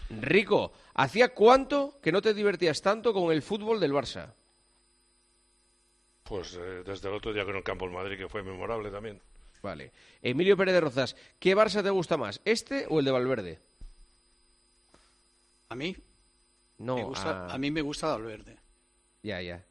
Rico, 0.09 0.73
¿hacía 0.95 1.33
cuánto 1.33 1.99
que 2.01 2.11
no 2.11 2.21
te 2.21 2.33
divertías 2.33 2.81
tanto 2.81 3.13
con 3.13 3.31
el 3.31 3.41
fútbol 3.41 3.79
del 3.79 3.93
Barça? 3.93 4.33
Pues 6.23 6.55
eh, 6.59 6.83
desde 6.85 7.07
el 7.07 7.15
otro 7.15 7.31
día 7.31 7.45
con 7.45 7.55
el 7.55 7.63
campo 7.63 7.85
del 7.85 7.93
Madrid, 7.93 8.17
que 8.17 8.27
fue 8.27 8.43
memorable 8.43 8.91
también. 8.91 9.21
Vale. 9.61 9.91
Emilio 10.21 10.57
Pérez 10.57 10.73
de 10.73 10.81
Rozas, 10.81 11.15
¿qué 11.39 11.55
Barça 11.55 11.83
te 11.83 11.89
gusta 11.89 12.17
más, 12.17 12.41
este 12.43 12.85
o 12.89 12.99
el 12.99 13.05
de 13.05 13.11
Valverde? 13.11 13.59
A 15.69 15.75
mí, 15.75 15.95
No, 16.79 16.95
me 16.95 17.03
gusta, 17.03 17.45
a- 17.47 17.53
a 17.53 17.57
mí 17.57 17.69
me 17.71 17.81
gusta 17.81 18.07
Valverde. 18.07 18.57
Ya, 19.21 19.41
ya. 19.41 19.65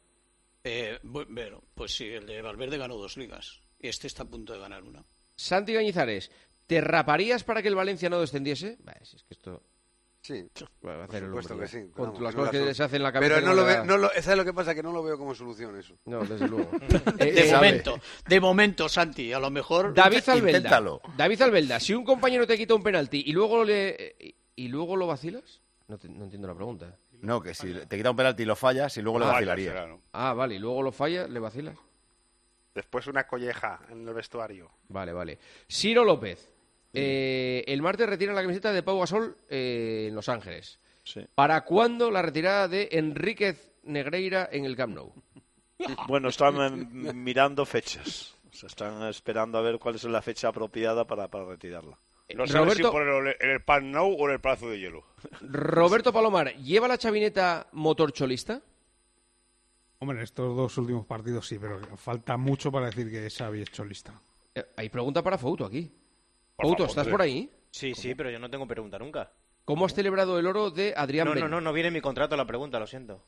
Eh, 0.63 0.99
bu- 1.03 1.25
bueno, 1.29 1.63
pues 1.73 1.95
sí, 1.95 2.05
el 2.07 2.25
de 2.25 2.41
Valverde 2.41 2.77
ganó 2.77 2.95
dos 2.95 3.17
ligas. 3.17 3.61
Y 3.79 3.87
este 3.87 4.07
está 4.07 4.23
a 4.23 4.25
punto 4.27 4.53
de 4.53 4.59
ganar 4.59 4.83
una. 4.83 5.03
Santi 5.35 5.73
Gañizares, 5.73 6.31
¿te 6.67 6.81
raparías 6.81 7.43
para 7.43 7.61
que 7.61 7.67
el 7.69 7.75
Valencia 7.75 8.09
no 8.09 8.19
descendiese? 8.21 8.77
Bah, 8.83 8.93
si 9.01 9.15
es 9.17 9.23
que 9.23 9.33
esto... 9.33 9.63
Sí, 10.21 10.33
Va 10.85 10.95
a 11.03 11.07
por 11.07 11.15
hacer 11.15 11.23
el 11.23 11.29
supuesto 11.29 11.53
hombre 11.53 11.67
que 11.69 11.71
sí. 11.71 11.91
Con 11.93 12.05
Vamos, 12.07 12.21
las 12.21 12.35
no 12.35 12.39
cosas 12.41 12.53
la 12.61 12.67
que 12.67 12.73
se 12.73 12.83
hacen 12.83 12.95
en 12.97 13.03
la 13.03 13.11
cabeza. 13.13 13.35
Pero 13.35 13.39
que 13.41 13.45
no 13.47 13.53
lo 13.55 13.85
no 13.85 13.97
lo, 13.97 14.09
¿sabes 14.21 14.37
lo 14.37 14.43
que 14.45 14.53
pasa? 14.53 14.75
Que 14.75 14.83
no 14.83 14.91
lo 14.91 15.01
veo 15.01 15.17
como 15.17 15.33
solución 15.33 15.77
eso. 15.79 15.97
No, 16.05 16.19
desde 16.25 16.45
luego. 16.49 16.69
De 17.17 17.47
Eh, 17.47 17.53
momento, 17.53 17.99
de 18.27 18.39
momento, 18.41 18.89
Santi, 18.89 19.31
a 19.31 19.39
lo 19.39 19.49
mejor. 19.49 19.93
David 19.93 20.27
Albelda. 20.27 20.57
Inténtalo. 20.57 21.01
David 21.15 21.41
Albelda, 21.41 21.79
si 21.79 21.93
un 21.93 22.03
compañero 22.03 22.45
te 22.45 22.57
quita 22.57 22.75
un 22.75 22.83
penalti 22.83 23.23
y 23.25 23.31
luego 23.31 23.63
le 23.63 24.15
y 24.57 24.67
luego 24.67 24.97
lo 24.97 25.07
vacilas? 25.07 25.61
No, 25.89 25.97
te- 25.97 26.07
no 26.07 26.23
entiendo 26.23 26.47
la 26.47 26.55
pregunta. 26.55 26.95
No, 27.21 27.41
que 27.41 27.53
si 27.53 27.73
te 27.73 27.97
quita 27.97 28.11
un 28.11 28.15
penalti 28.15 28.43
y 28.43 28.45
lo 28.45 28.55
fallas, 28.55 28.95
y 28.95 29.01
luego 29.01 29.19
le 29.19 29.25
Ah, 29.25 29.31
vacilaría. 29.33 29.97
Ah, 30.13 30.33
vale, 30.33 30.55
y 30.55 30.59
luego 30.59 30.81
lo 30.81 30.91
falla, 30.93 31.27
le 31.27 31.39
vacilas. 31.39 31.77
Después 32.73 33.07
una 33.07 33.25
colleja 33.27 33.81
en 33.89 34.07
el 34.07 34.13
vestuario. 34.13 34.71
Vale, 34.87 35.11
vale. 35.11 35.37
Ciro 35.69 36.05
López. 36.05 36.53
eh, 36.93 37.63
el 37.67 37.81
martes 37.81 38.07
retira 38.07 38.31
la 38.33 38.41
camiseta 38.41 38.71
de 38.71 38.81
Pau 38.83 38.99
Gasol 38.99 39.35
eh, 39.49 40.05
en 40.09 40.15
Los 40.15 40.29
Ángeles. 40.29 40.79
¿Para 41.35 41.61
cuándo 41.65 42.09
la 42.11 42.21
retirada 42.21 42.67
de 42.67 42.87
Enríquez 42.91 43.73
Negreira 43.83 44.47
en 44.51 44.65
el 44.65 44.75
Camp 44.75 44.93
Nou? 44.95 45.11
Bueno, 46.07 46.29
están 46.29 46.55
eh, 47.07 47.13
mirando 47.13 47.65
fechas. 47.65 48.35
O 48.51 48.53
sea, 48.53 48.67
están 48.67 49.03
esperando 49.07 49.57
a 49.57 49.61
ver 49.61 49.79
cuál 49.79 49.95
es 49.95 50.03
la 50.05 50.21
fecha 50.21 50.49
apropiada 50.49 51.05
para, 51.05 51.27
para 51.29 51.45
retirarla. 51.45 51.97
No 52.35 52.45
sabes 52.47 52.63
Roberto- 52.77 52.87
si 52.89 52.91
por 52.91 53.01
el, 53.27 53.35
en 53.39 53.49
el 53.49 53.61
Pan 53.63 53.91
Now 53.91 54.13
o 54.17 54.27
en 54.27 54.33
el 54.35 54.39
plazo 54.39 54.69
de 54.69 54.79
hielo. 54.79 55.03
Roberto 55.41 56.13
Palomar, 56.13 56.53
¿lleva 56.57 56.87
la 56.87 56.97
chavineta 56.97 57.67
motor 57.71 58.11
cholista? 58.11 58.61
Hombre, 59.99 60.17
en 60.19 60.23
estos 60.23 60.55
dos 60.55 60.77
últimos 60.77 61.05
partidos 61.05 61.47
sí, 61.47 61.57
pero 61.59 61.79
falta 61.97 62.37
mucho 62.37 62.71
para 62.71 62.85
decir 62.85 63.09
que 63.11 63.29
Xavi 63.29 63.61
es 63.63 63.71
cholista. 63.71 64.13
Eh, 64.55 64.63
hay 64.77 64.89
pregunta 64.89 65.21
para 65.23 65.37
Fouto 65.37 65.65
aquí. 65.65 65.91
Por 66.55 66.65
Fouto, 66.67 66.77
favor, 66.83 66.89
¿estás 66.89 67.05
sí. 67.05 67.11
por 67.11 67.21
ahí? 67.21 67.49
Sí, 67.71 67.93
sí, 67.95 68.15
pero 68.15 68.29
yo 68.29 68.39
no 68.39 68.49
tengo 68.49 68.65
pregunta 68.67 68.97
nunca. 68.99 69.31
¿Cómo 69.65 69.85
has 69.85 69.93
celebrado 69.93 70.39
el 70.39 70.47
oro 70.47 70.71
de 70.71 70.93
Adrián 70.95 71.25
No, 71.27 71.33
Ben? 71.33 71.41
no, 71.43 71.47
no, 71.49 71.61
no 71.61 71.73
viene 71.73 71.87
en 71.89 71.93
mi 71.93 72.01
contrato 72.01 72.35
la 72.37 72.45
pregunta, 72.45 72.79
lo 72.79 72.87
siento. 72.87 73.23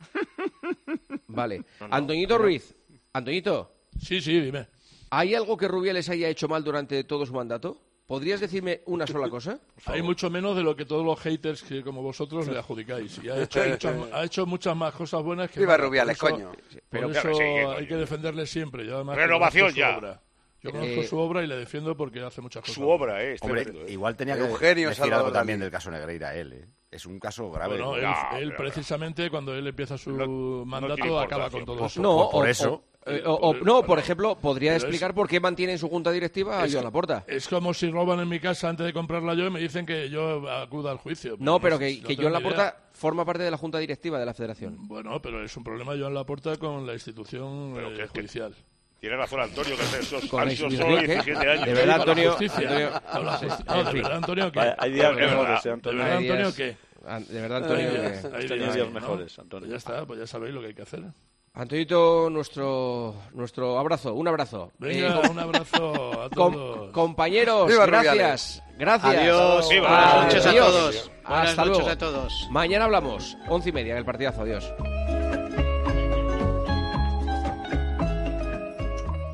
Vale. 1.28 1.64
No, 1.80 1.88
no, 1.88 1.96
Antoñito 1.96 2.36
pero- 2.36 2.44
Ruiz. 2.44 2.76
Antoñito. 3.14 3.74
Sí, 4.00 4.22
sí, 4.22 4.40
dime. 4.40 4.68
¿Hay 5.10 5.36
algo 5.36 5.58
que 5.58 5.68
Rubiales 5.68 6.08
haya 6.10 6.30
hecho 6.30 6.48
mal 6.48 6.64
durante 6.64 7.04
todo 7.04 7.26
su 7.26 7.34
mandato? 7.34 7.82
¿Podrías 8.08 8.42
decirme 8.42 8.82
una 8.88 9.08
sola 9.08 9.30
cosa? 9.30 9.58
Hay 9.86 10.02
mucho 10.02 10.30
menos 10.30 10.56
de 10.58 10.64
lo 10.64 10.76
que 10.76 10.84
todos 10.86 11.06
los 11.06 11.18
haters 11.22 11.64
que 11.64 11.82
como 11.82 12.02
vosotros 12.02 12.46
le 12.48 12.58
adjudicáis. 12.60 13.20
Y 13.24 13.30
ha 13.30 13.42
hecho, 13.42 13.64
muchas, 13.66 13.96
ha 14.12 14.24
hecho 14.26 14.46
muchas 14.46 14.76
más 14.76 14.94
cosas 14.94 15.24
buenas 15.24 15.50
que 15.50 15.62
Viva. 15.62 15.78
Rubiales, 15.78 16.18
Por 16.18 16.30
eso- 16.32 16.36
coño. 16.38 16.52
Por 16.52 16.82
Pero- 16.90 17.10
eso 17.12 17.22
Claro, 17.22 17.36
sí, 17.38 17.42
que 17.44 17.60
hay 17.60 17.66
coño. 17.76 17.88
que 17.88 17.96
defenderle 17.96 18.46
siempre. 18.48 18.86
Yo 18.86 18.96
además 18.96 19.16
Renovación 19.16 19.74
ya. 19.74 19.98
obra. 19.98 20.22
Yo 20.64 20.72
conozco 20.72 21.02
Eh, 21.02 21.08
su 21.08 21.18
obra 21.18 21.42
y 21.44 21.48
le 21.48 21.56
defiendo 21.56 21.96
porque 21.98 22.20
hace 22.22 22.42
muchas 22.42 22.62
cosas. 22.62 22.76
Su 22.76 22.88
obra, 22.88 23.24
¿eh? 23.24 23.38
Hombre, 23.42 23.64
tremendo, 23.64 23.88
¿eh? 23.88 23.94
igual 23.94 24.16
tenía 24.16 24.36
que 24.36 24.42
Eugenio 24.42 24.90
decir 24.90 25.02
Salvador 25.04 25.26
algo 25.28 25.38
también 25.40 25.60
del 25.60 25.72
caso 25.72 25.90
Negreira 25.90 26.36
él. 26.36 26.54
¿eh? 26.54 26.68
Es 26.92 27.06
un 27.08 27.18
caso 27.20 27.50
grave. 27.50 27.78
Bueno, 27.78 27.96
él, 27.96 28.04
No, 28.04 28.38
él 28.38 28.54
precisamente 28.56 29.30
cuando 29.32 29.56
él 29.56 29.66
empieza 29.66 29.98
su 29.98 30.12
no 30.12 30.66
mandato 30.66 30.96
tiene 30.96 31.18
acaba 31.18 31.50
con 31.50 31.64
todo 31.66 31.78
pues, 31.80 31.94
eso. 31.94 32.02
No, 32.02 32.30
por 32.30 32.46
o- 32.46 32.48
eso. 32.48 32.74
o- 32.74 32.84
eh, 33.06 33.24
o- 33.26 33.34
o- 33.34 33.54
no, 33.56 33.84
por 33.84 33.98
ejemplo, 34.00 34.36
podría 34.38 34.72
Pero 34.72 34.78
es- 34.78 34.84
explicar 34.84 35.14
por 35.14 35.28
qué 35.28 35.40
mantiene 35.40 35.74
en 35.74 35.80
su 35.80 35.90
junta 35.90 36.12
directiva 36.12 36.62
a 36.62 36.66
Es- 36.66 36.72
Joan 36.74 36.84
Laporta. 36.86 37.24
Es 37.28 37.48
como 37.48 37.74
si 37.74 37.90
roban 37.90 38.20
en 38.20 38.30
mi 38.30 38.40
casa 38.40 38.70
antes 38.70 38.86
de 38.86 38.94
comprarla 38.94 39.34
yo 39.34 39.48
y 39.48 39.50
me 39.50 39.60
dicen 39.60 39.86
que 39.86 40.10
yo 40.10 40.50
acuda 40.50 40.92
al 40.92 40.98
juicio. 40.98 41.36
No, 41.40 41.60
pero 41.60 41.78
sé, 41.78 41.96
que, 41.96 42.02
no 42.02 42.08
que 42.08 42.16
Joan 42.16 42.34
ni 42.34 42.40
idea. 42.40 42.40
Laporta 42.40 42.78
forma 42.94 43.26
parte 43.26 43.44
de 43.44 43.52
la 43.52 43.58
junta 43.58 43.80
directiva 43.80 44.20
de 44.20 44.26
la 44.26 44.34
federación. 44.34 44.88
Bueno, 44.88 45.22
pero 45.22 45.44
es 45.44 45.56
un 45.58 45.64
problema 45.64 45.94
Joan 45.98 46.14
Laporta 46.14 46.58
con 46.58 46.86
la 46.86 46.94
institución 46.94 47.72
Pero 47.76 47.88
eh, 47.90 47.94
que- 47.94 48.02
que- 48.04 48.08
judicial. 48.22 48.54
Tiene 49.00 49.16
razón 49.18 49.40
Antonio, 49.42 49.76
que 49.76 49.82
hace 49.82 50.00
esos, 50.02 50.26
Con 50.30 50.42
han 50.42 50.52
sido 50.52 50.68
Luis 50.68 50.80
solo 50.80 50.94
Enrique, 51.00 51.14
17 51.16 51.50
años. 51.50 51.66
de 51.66 51.74
verdad, 51.74 51.96
Antonio-. 52.02 52.34
Antonio-. 52.40 52.92
No, 53.66 53.84
de 53.84 53.94
verdad, 53.94 54.14
Antonio, 54.18 54.52
¿qué? 54.52 54.74
Hay- 54.78 54.92
días 54.92 55.16
mejores, 55.16 55.60
¿eh, 55.66 55.70
¿De 55.70 55.74
Antonio? 55.74 55.98
verdad, 56.04 56.18
Hay 56.18 56.28
Antonio, 56.28 56.52
De 57.28 57.42
verdad, 57.42 57.58
Antonio. 57.64 57.88
Hay 57.88 58.48
que- 58.48 58.54
días- 58.58 58.76
Hay 58.76 58.82
¿no? 58.84 58.92
mejores, 58.92 59.40
Antonio. 59.40 59.68
Pues 59.68 59.72
ya 59.72 59.78
está, 59.78 60.06
pues 60.06 60.20
ya 60.20 60.28
sabéis 60.28 60.54
lo 60.54 60.62
que 60.62 60.68
hay 60.68 60.74
que 60.76 60.82
hacer. 60.84 61.02
Antonito, 61.54 62.30
nuestro, 62.30 63.14
nuestro 63.34 63.78
abrazo, 63.78 64.14
un 64.14 64.26
abrazo. 64.28 64.72
Venga, 64.80 65.20
Eh, 65.22 65.30
un 65.30 65.38
abrazo 65.38 66.22
a 66.24 66.30
com- 66.30 66.54
todos. 66.54 66.92
compañeros, 66.92 67.68
Viva 67.68 67.86
gracias. 67.86 68.64
Gracias. 68.78 69.16
Adiós. 69.18 69.68
Sí, 69.68 69.80
Buenas 69.80 70.14
Adiós. 70.14 70.24
noches 70.24 70.46
a 70.46 70.52
todos. 70.54 71.12
Buenas 71.28 71.50
Hasta 71.50 71.66
noches 71.66 71.78
luego. 71.78 71.90
a 71.92 71.98
todos. 71.98 72.48
Mañana 72.52 72.86
hablamos, 72.86 73.38
once 73.50 73.70
y 73.70 73.72
media, 73.74 73.92
en 73.92 73.98
el 73.98 74.06
partidazo. 74.06 74.42
Adiós. 74.44 74.74